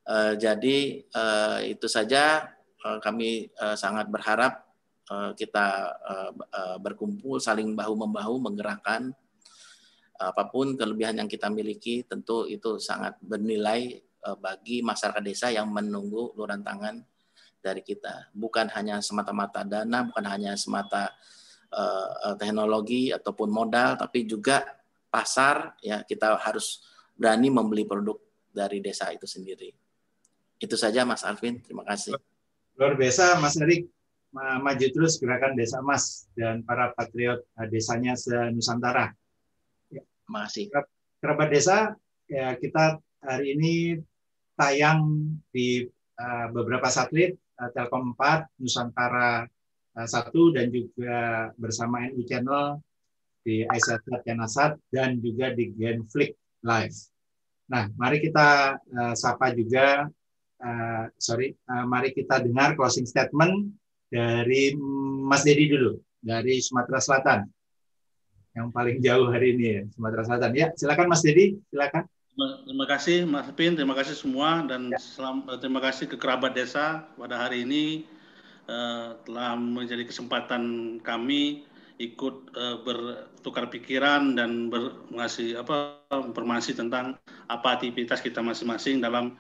Uh, 0.06 0.38
jadi 0.38 1.02
uh, 1.18 1.60
itu 1.66 1.90
saja. 1.90 2.56
Eh, 2.86 3.00
kami 3.02 3.50
uh, 3.58 3.74
sangat 3.74 4.06
berharap 4.14 4.62
uh, 5.10 5.34
kita 5.34 5.90
uh, 6.06 6.32
uh, 6.38 6.78
berkumpul 6.78 7.42
saling 7.42 7.74
bahu 7.74 7.98
membahu 7.98 8.38
menggerakkan 8.38 9.10
apa 10.16 10.48
pun 10.48 10.78
kelebihan 10.78 11.18
yang 11.18 11.26
kita 11.26 11.50
miliki. 11.50 12.06
Tentu 12.06 12.46
itu 12.46 12.78
sangat 12.78 13.18
bernilai 13.26 14.00
uh, 14.22 14.38
bagi 14.38 14.86
masyarakat 14.86 15.24
desa 15.26 15.50
yang 15.50 15.74
menunggu 15.74 16.38
luran 16.38 16.62
tangan 16.62 17.02
dari 17.58 17.82
kita. 17.82 18.30
Bukan 18.38 18.70
hanya 18.78 19.02
semata-mata 19.02 19.66
dana 19.66 20.06
bukan 20.06 20.26
hanya 20.30 20.54
semata 20.54 21.10
uh, 21.74 22.38
teknologi 22.38 23.10
ataupun 23.10 23.50
modal 23.50 23.98
tapi 23.98 24.30
juga 24.30 24.62
pasar 25.10 25.74
ya. 25.82 26.06
Kita 26.06 26.38
harus 26.38 26.86
berani 27.18 27.50
membeli 27.50 27.84
produk 27.90 28.22
dari 28.54 28.78
desa 28.78 29.10
itu 29.10 29.26
sendiri 29.26 29.85
itu 30.62 30.76
saja 30.80 31.04
Mas 31.04 31.24
Alvin 31.28 31.60
terima 31.60 31.84
kasih 31.84 32.16
luar 32.76 33.00
biasa 33.00 33.40
Mas 33.40 33.56
Erik 33.60 33.88
maju 34.36 34.88
terus 34.92 35.16
gerakan 35.16 35.56
Desa 35.56 35.80
Emas 35.80 36.28
dan 36.36 36.60
para 36.68 36.92
patriot 36.92 37.40
eh, 37.64 37.68
desanya 37.72 38.20
se-Nusantara. 38.20 39.16
Ya. 39.88 40.04
Masih. 40.28 40.68
Kerabat 41.24 41.50
desa 41.50 41.96
ya 42.28 42.54
kita 42.60 43.00
hari 43.24 43.56
ini 43.56 43.74
tayang 44.60 45.32
di 45.50 45.88
uh, 46.22 46.48
beberapa 46.54 46.86
satelit 46.92 47.36
uh, 47.58 47.72
Telkom 47.74 48.14
4, 48.14 48.62
Nusantara 48.62 49.48
uh, 49.98 50.08
1 50.08 50.56
dan 50.56 50.68
juga 50.70 51.50
bersama 51.58 52.06
NU 52.08 52.24
Channel 52.28 52.78
di 53.42 53.66
Aisyah 53.66 54.00
Yanasat 54.26 54.78
dan 54.94 55.18
juga 55.18 55.52
di 55.56 55.74
Genflix 55.74 56.38
Live. 56.62 56.98
Nah, 57.74 57.90
mari 57.98 58.22
kita 58.22 58.78
uh, 58.78 59.14
sapa 59.18 59.50
juga 59.58 60.08
uh, 60.66 61.06
sorry, 61.22 61.54
uh, 61.70 61.86
mari 61.86 62.10
kita 62.10 62.42
dengar 62.42 62.74
closing 62.74 63.06
statement 63.06 63.70
dari 64.10 64.74
Mas 65.22 65.46
Dedi 65.46 65.70
dulu 65.70 66.02
dari 66.26 66.58
Sumatera 66.58 66.98
Selatan 66.98 67.40
yang 68.56 68.72
paling 68.72 69.04
jauh 69.04 69.28
hari 69.30 69.54
ini 69.54 69.66
ya 69.68 69.82
Sumatera 69.94 70.24
Selatan. 70.26 70.52
Ya, 70.56 70.68
silakan 70.74 71.12
Mas 71.12 71.22
Dedi, 71.22 71.60
silakan. 71.70 72.08
Terima 72.36 72.84
kasih 72.88 73.24
Mas 73.24 73.48
Pin, 73.56 73.80
terima 73.80 73.96
kasih 73.96 74.16
semua 74.16 74.64
dan 74.68 74.92
ya. 74.92 75.00
selam, 75.00 75.48
eh, 75.48 75.60
terima 75.60 75.80
kasih 75.80 76.08
ke 76.12 76.20
kerabat 76.20 76.52
desa 76.52 77.08
pada 77.16 77.40
hari 77.40 77.64
ini 77.64 78.04
uh, 78.68 79.16
telah 79.24 79.56
menjadi 79.56 80.04
kesempatan 80.04 80.64
kami 81.00 81.64
ikut 81.96 82.52
uh, 82.60 82.84
bertukar 82.84 83.72
pikiran 83.72 84.36
dan 84.36 84.68
ber, 84.68 85.00
mengasih 85.08 85.64
apa 85.64 86.04
informasi 86.12 86.76
tentang 86.76 87.16
apa 87.48 87.80
aktivitas 87.80 88.20
kita 88.20 88.44
masing-masing 88.44 89.00
dalam 89.00 89.40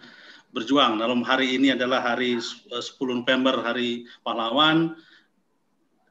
berjuang. 0.56 1.04
Dalam 1.04 1.20
hari 1.28 1.60
ini 1.60 1.76
adalah 1.76 2.00
hari 2.00 2.40
10 2.40 2.72
eh, 2.72 3.06
November, 3.12 3.60
hari 3.60 4.08
pahlawan. 4.24 4.96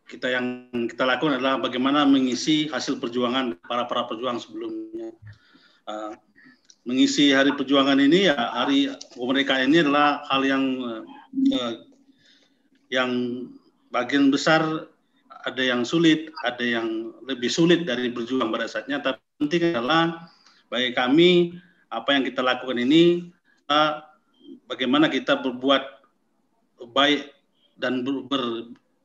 Kita 0.04 0.28
yang 0.28 0.68
kita 0.84 1.08
lakukan 1.08 1.40
adalah 1.40 1.64
bagaimana 1.64 2.04
mengisi 2.04 2.68
hasil 2.68 3.00
perjuangan 3.00 3.56
para 3.64 3.88
para 3.88 4.04
perjuang 4.04 4.36
sebelumnya. 4.36 5.16
Uh, 5.88 6.12
mengisi 6.84 7.32
hari 7.32 7.56
perjuangan 7.56 7.96
ini 7.96 8.28
ya 8.28 8.36
hari 8.36 8.92
kemerdekaan 9.16 9.72
ini 9.72 9.80
adalah 9.80 10.20
hal 10.28 10.44
yang 10.44 10.64
uh, 10.84 11.74
yang 12.92 13.10
bagian 13.88 14.28
besar 14.28 14.60
ada 15.44 15.62
yang 15.64 15.88
sulit, 15.88 16.28
ada 16.44 16.60
yang 16.60 17.16
lebih 17.24 17.48
sulit 17.48 17.88
dari 17.88 18.12
berjuang 18.12 18.52
pada 18.52 18.68
saatnya. 18.68 19.00
Tapi 19.00 19.20
penting 19.40 19.72
adalah 19.72 20.28
bagi 20.68 20.92
kami 20.92 21.30
apa 21.88 22.12
yang 22.12 22.28
kita 22.28 22.44
lakukan 22.44 22.76
ini 22.76 23.32
uh, 23.72 24.04
bagaimana 24.68 25.10
kita 25.12 25.40
berbuat 25.40 25.82
baik 26.90 27.32
dan 27.78 28.04
ber, 28.04 28.26
ber, 28.28 28.42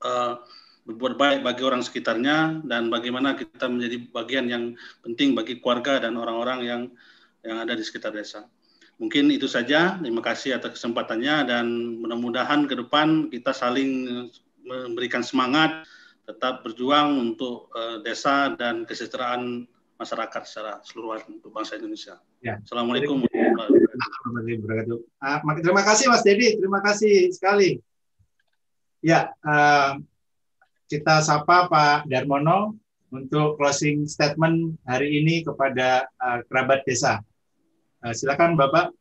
uh, 0.03 0.41
berbuat 0.89 1.15
baik 1.21 1.39
bagi 1.45 1.63
orang 1.65 1.85
sekitarnya 1.85 2.65
dan 2.65 2.89
bagaimana 2.89 3.37
kita 3.37 3.69
menjadi 3.69 3.97
bagian 4.09 4.45
yang 4.49 4.63
penting 5.05 5.37
bagi 5.37 5.61
keluarga 5.61 6.01
dan 6.01 6.17
orang-orang 6.17 6.59
yang 6.65 6.81
yang 7.45 7.61
ada 7.61 7.77
di 7.77 7.83
sekitar 7.85 8.11
desa. 8.11 8.49
Mungkin 8.99 9.31
itu 9.31 9.47
saja. 9.47 9.95
Terima 9.95 10.19
kasih 10.19 10.59
atas 10.59 10.75
kesempatannya 10.75 11.47
dan 11.47 11.65
mudah-mudahan 12.03 12.67
ke 12.67 12.75
depan 12.75 13.31
kita 13.31 13.55
saling 13.55 14.27
memberikan 14.65 15.23
semangat 15.23 15.87
tetap 16.27 16.61
berjuang 16.61 17.17
untuk 17.17 17.71
uh, 17.73 18.03
desa 18.03 18.53
dan 18.53 18.85
kesejahteraan 18.85 19.65
masyarakat 19.99 20.41
secara 20.47 20.80
seluruh 20.88 21.19
untuk 21.27 21.51
bangsa 21.51 21.76
Indonesia. 21.76 22.15
Ya. 22.39 22.55
Assalamualaikum 22.63 23.19
warahmatullahi 23.19 24.55
wabarakatuh. 24.63 24.99
Terima 25.59 25.84
kasih 25.84 26.05
Mas 26.07 26.23
Dedi, 26.23 26.55
terima 26.55 26.80
kasih 26.80 27.35
sekali. 27.35 27.84
Ya, 29.03 29.35
uh, 29.43 29.99
kita 30.88 31.19
sapa 31.19 31.67
Pak 31.67 32.07
Darmono 32.07 32.80
untuk 33.11 33.59
closing 33.59 34.07
statement 34.07 34.80
hari 34.88 35.19
ini 35.19 35.43
kepada 35.43 36.07
uh, 36.15 36.39
kerabat 36.47 36.88
desa. 36.88 37.19
Uh, 37.99 38.15
silakan 38.15 38.55
Bapak. 38.55 38.95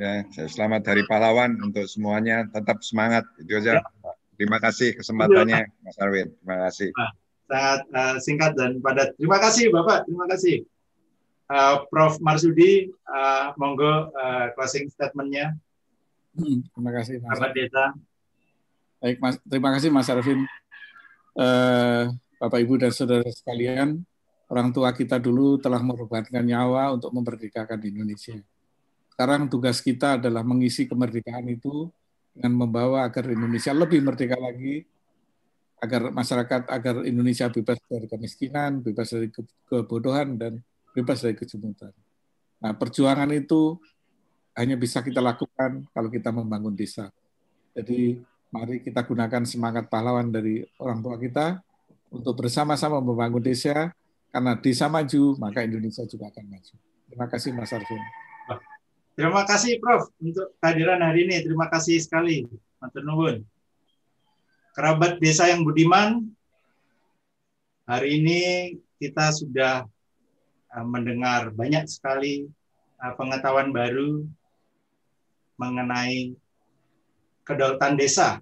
Ya, 0.00 0.24
selamat 0.32 0.90
Hari 0.90 1.04
Pahlawan 1.06 1.60
untuk 1.60 1.84
semuanya. 1.84 2.48
Tetap 2.48 2.80
semangat. 2.80 3.28
Itu 3.36 3.60
aja. 3.60 3.78
Ya. 3.78 4.10
Terima 4.40 4.56
kasih 4.56 4.96
kesempatannya, 4.96 5.68
ya. 5.68 5.84
Mas 5.84 6.00
Arwin. 6.00 6.32
Terima 6.40 6.56
kasih. 6.64 6.88
Nah, 6.96 7.12
sangat 7.50 7.80
uh, 7.90 8.16
singkat 8.22 8.54
dan 8.54 8.78
padat. 8.78 9.10
Terima 9.18 9.42
kasih 9.42 9.74
Bapak. 9.74 10.06
Terima 10.06 10.30
kasih. 10.30 10.62
Uh, 11.50 11.82
Prof. 11.90 12.22
Marsudi, 12.22 12.94
uh, 13.10 13.50
monggo 13.58 14.14
uh, 14.14 14.54
closing 14.54 14.86
statementnya. 14.86 15.58
Hmm, 16.30 16.62
terima 16.70 16.94
kasih, 16.94 17.18
Mas. 17.18 17.26
Kerabat 17.34 17.52
desa. 17.58 17.84
Baik, 19.02 19.16
Mas. 19.18 19.34
Terima 19.42 19.70
kasih, 19.74 19.88
Mas 19.90 20.06
Arvin. 20.06 20.46
Uh, 21.34 22.14
Bapak 22.38 22.62
Ibu 22.62 22.78
dan 22.78 22.94
saudara 22.94 23.26
sekalian, 23.26 24.06
orang 24.46 24.70
tua 24.70 24.94
kita 24.94 25.18
dulu 25.18 25.58
telah 25.58 25.82
mengorbankan 25.82 26.46
nyawa 26.46 26.94
untuk 26.94 27.10
memerdekakan 27.10 27.82
Indonesia. 27.82 28.38
Sekarang 29.12 29.50
tugas 29.50 29.82
kita 29.82 30.22
adalah 30.22 30.46
mengisi 30.46 30.86
kemerdekaan 30.86 31.50
itu 31.50 31.90
dengan 32.32 32.64
membawa 32.64 33.04
agar 33.04 33.26
Indonesia 33.28 33.74
lebih 33.74 34.00
merdeka 34.00 34.38
lagi, 34.38 34.86
agar 35.80 36.12
masyarakat, 36.12 36.68
agar 36.68 36.94
Indonesia 37.08 37.48
bebas 37.48 37.80
dari 37.88 38.06
kemiskinan, 38.06 38.84
bebas 38.84 39.08
dari 39.10 39.32
kebodohan, 39.66 40.36
dan 40.36 40.60
bebas 40.92 41.24
dari 41.24 41.32
kejumutan. 41.34 41.90
Nah, 42.60 42.76
perjuangan 42.76 43.32
itu 43.32 43.80
hanya 44.52 44.76
bisa 44.76 45.00
kita 45.00 45.24
lakukan 45.24 45.88
kalau 45.96 46.12
kita 46.12 46.28
membangun 46.28 46.76
desa. 46.76 47.08
Jadi, 47.72 48.20
mari 48.52 48.84
kita 48.84 49.00
gunakan 49.08 49.42
semangat 49.48 49.88
pahlawan 49.88 50.28
dari 50.28 50.60
orang 50.76 51.00
tua 51.00 51.16
kita, 51.16 51.64
untuk 52.10 52.44
bersama-sama 52.44 53.00
membangun 53.00 53.40
desa, 53.40 53.94
karena 54.30 54.58
desa 54.58 54.86
maju, 54.90 55.38
maka 55.40 55.64
Indonesia 55.64 56.04
juga 56.04 56.28
akan 56.28 56.44
maju. 56.44 56.74
Terima 57.10 57.26
kasih 57.26 57.50
Mas 57.54 57.72
Arvin. 57.74 58.02
Terima 59.18 59.42
kasih 59.44 59.76
Prof 59.82 60.10
untuk 60.22 60.54
kehadiran 60.62 61.02
hari 61.02 61.26
ini. 61.26 61.42
Terima 61.42 61.66
kasih 61.66 61.98
sekali. 61.98 62.46
Matur 62.78 63.02
nuwun. 63.04 63.42
Kerabat 64.80 65.20
desa 65.20 65.44
yang 65.44 65.60
budiman, 65.60 66.24
hari 67.84 68.16
ini 68.16 68.40
kita 68.96 69.28
sudah 69.28 69.84
uh, 70.72 70.86
mendengar 70.88 71.52
banyak 71.52 71.84
sekali 71.84 72.48
uh, 72.96 73.12
pengetahuan 73.12 73.76
baru 73.76 74.24
mengenai 75.60 76.32
kedaulatan 77.44 78.00
desa 78.00 78.40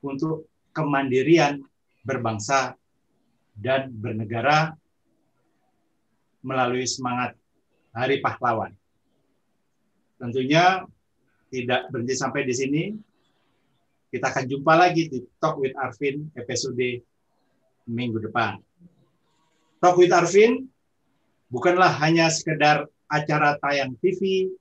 untuk 0.00 0.48
kemandirian 0.72 1.60
berbangsa 2.00 2.72
dan 3.52 3.92
bernegara 3.92 4.72
melalui 6.40 6.88
semangat 6.88 7.36
Hari 7.92 8.24
Pahlawan. 8.24 8.72
Tentunya 10.16 10.88
tidak 11.52 11.92
berhenti 11.92 12.16
sampai 12.16 12.40
di 12.48 12.56
sini. 12.56 13.11
Kita 14.12 14.28
akan 14.28 14.44
jumpa 14.44 14.76
lagi 14.76 15.08
di 15.08 15.24
Talk 15.40 15.56
with 15.56 15.72
Arvin 15.72 16.28
episode 16.36 17.00
minggu 17.88 18.20
depan. 18.20 18.60
Talk 19.80 19.96
with 19.96 20.12
Arvin 20.12 20.68
bukanlah 21.48 21.88
hanya 22.04 22.28
sekedar 22.28 22.84
acara 23.08 23.56
tayang 23.56 23.96
TV 24.04 24.52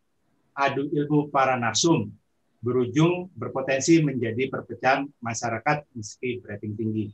adu 0.56 0.88
ilmu 0.95 1.28
para 1.36 1.60
narsum 1.60 2.15
berujung 2.64 3.28
berpotensi 3.36 3.99
menjadi 3.99 4.48
perpecahan 4.48 5.11
masyarakat 5.19 5.84
meski 5.99 6.40
rating 6.48 6.80
tinggi. 6.80 7.11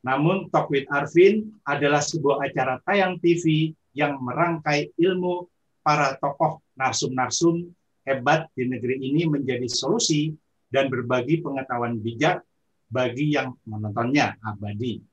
Namun 0.00 0.48
Talk 0.48 0.72
with 0.72 0.88
Arvin 0.88 1.52
adalah 1.68 2.00
sebuah 2.00 2.48
acara 2.48 2.80
tayang 2.88 3.20
TV 3.20 3.76
yang 3.92 4.16
merangkai 4.24 4.96
ilmu 4.96 5.52
para 5.84 6.16
tokoh 6.16 6.64
narsum-narsum 6.80 7.68
hebat 8.08 8.48
di 8.56 8.72
negeri 8.72 9.04
ini 9.04 9.28
menjadi 9.28 9.68
solusi 9.68 10.32
dan 10.72 10.88
berbagi 10.88 11.44
pengetahuan 11.44 12.00
bijak 12.00 12.40
bagi 12.88 13.36
yang 13.36 13.52
menontonnya 13.68 14.40
abadi. 14.40 15.04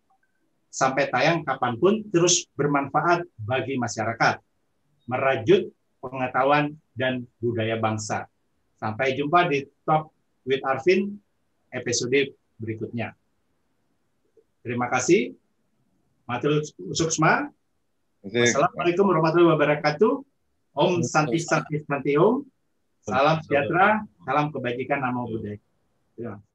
Sampai 0.71 1.11
tayang 1.11 1.43
kapan 1.43 1.75
pun 1.75 1.93
terus 2.07 2.47
bermanfaat 2.55 3.27
bagi 3.35 3.75
masyarakat, 3.75 4.39
merajut 5.09 5.67
pengetahuan 5.99 6.77
dan 6.95 7.27
budaya 7.43 7.75
bangsa. 7.75 8.31
Sampai 8.79 9.19
jumpa 9.19 9.51
di 9.51 9.67
Talk 9.83 10.15
with 10.47 10.63
Arvin 10.63 11.19
episode 11.75 12.31
berikutnya. 12.55 13.11
Terima 14.63 14.87
kasih. 14.87 15.35
Matur 16.29 16.61
suksma. 16.93 17.49
Assalamualaikum 18.21 19.07
warahmatullahi 19.07 19.55
wabarakatuh. 19.55 20.13
Om 20.75 21.01
Santi 21.01 21.39
Santi 21.41 21.81
Santi 21.83 22.13
Om. 22.15 22.45
Salam 23.09 23.37
sejahtera, 23.41 23.87
salam 24.23 24.45
kebajikan, 24.53 24.99
nama 25.01 25.25
budaya. 25.25 25.57
Terima 26.13 26.37
kasih. 26.37 26.48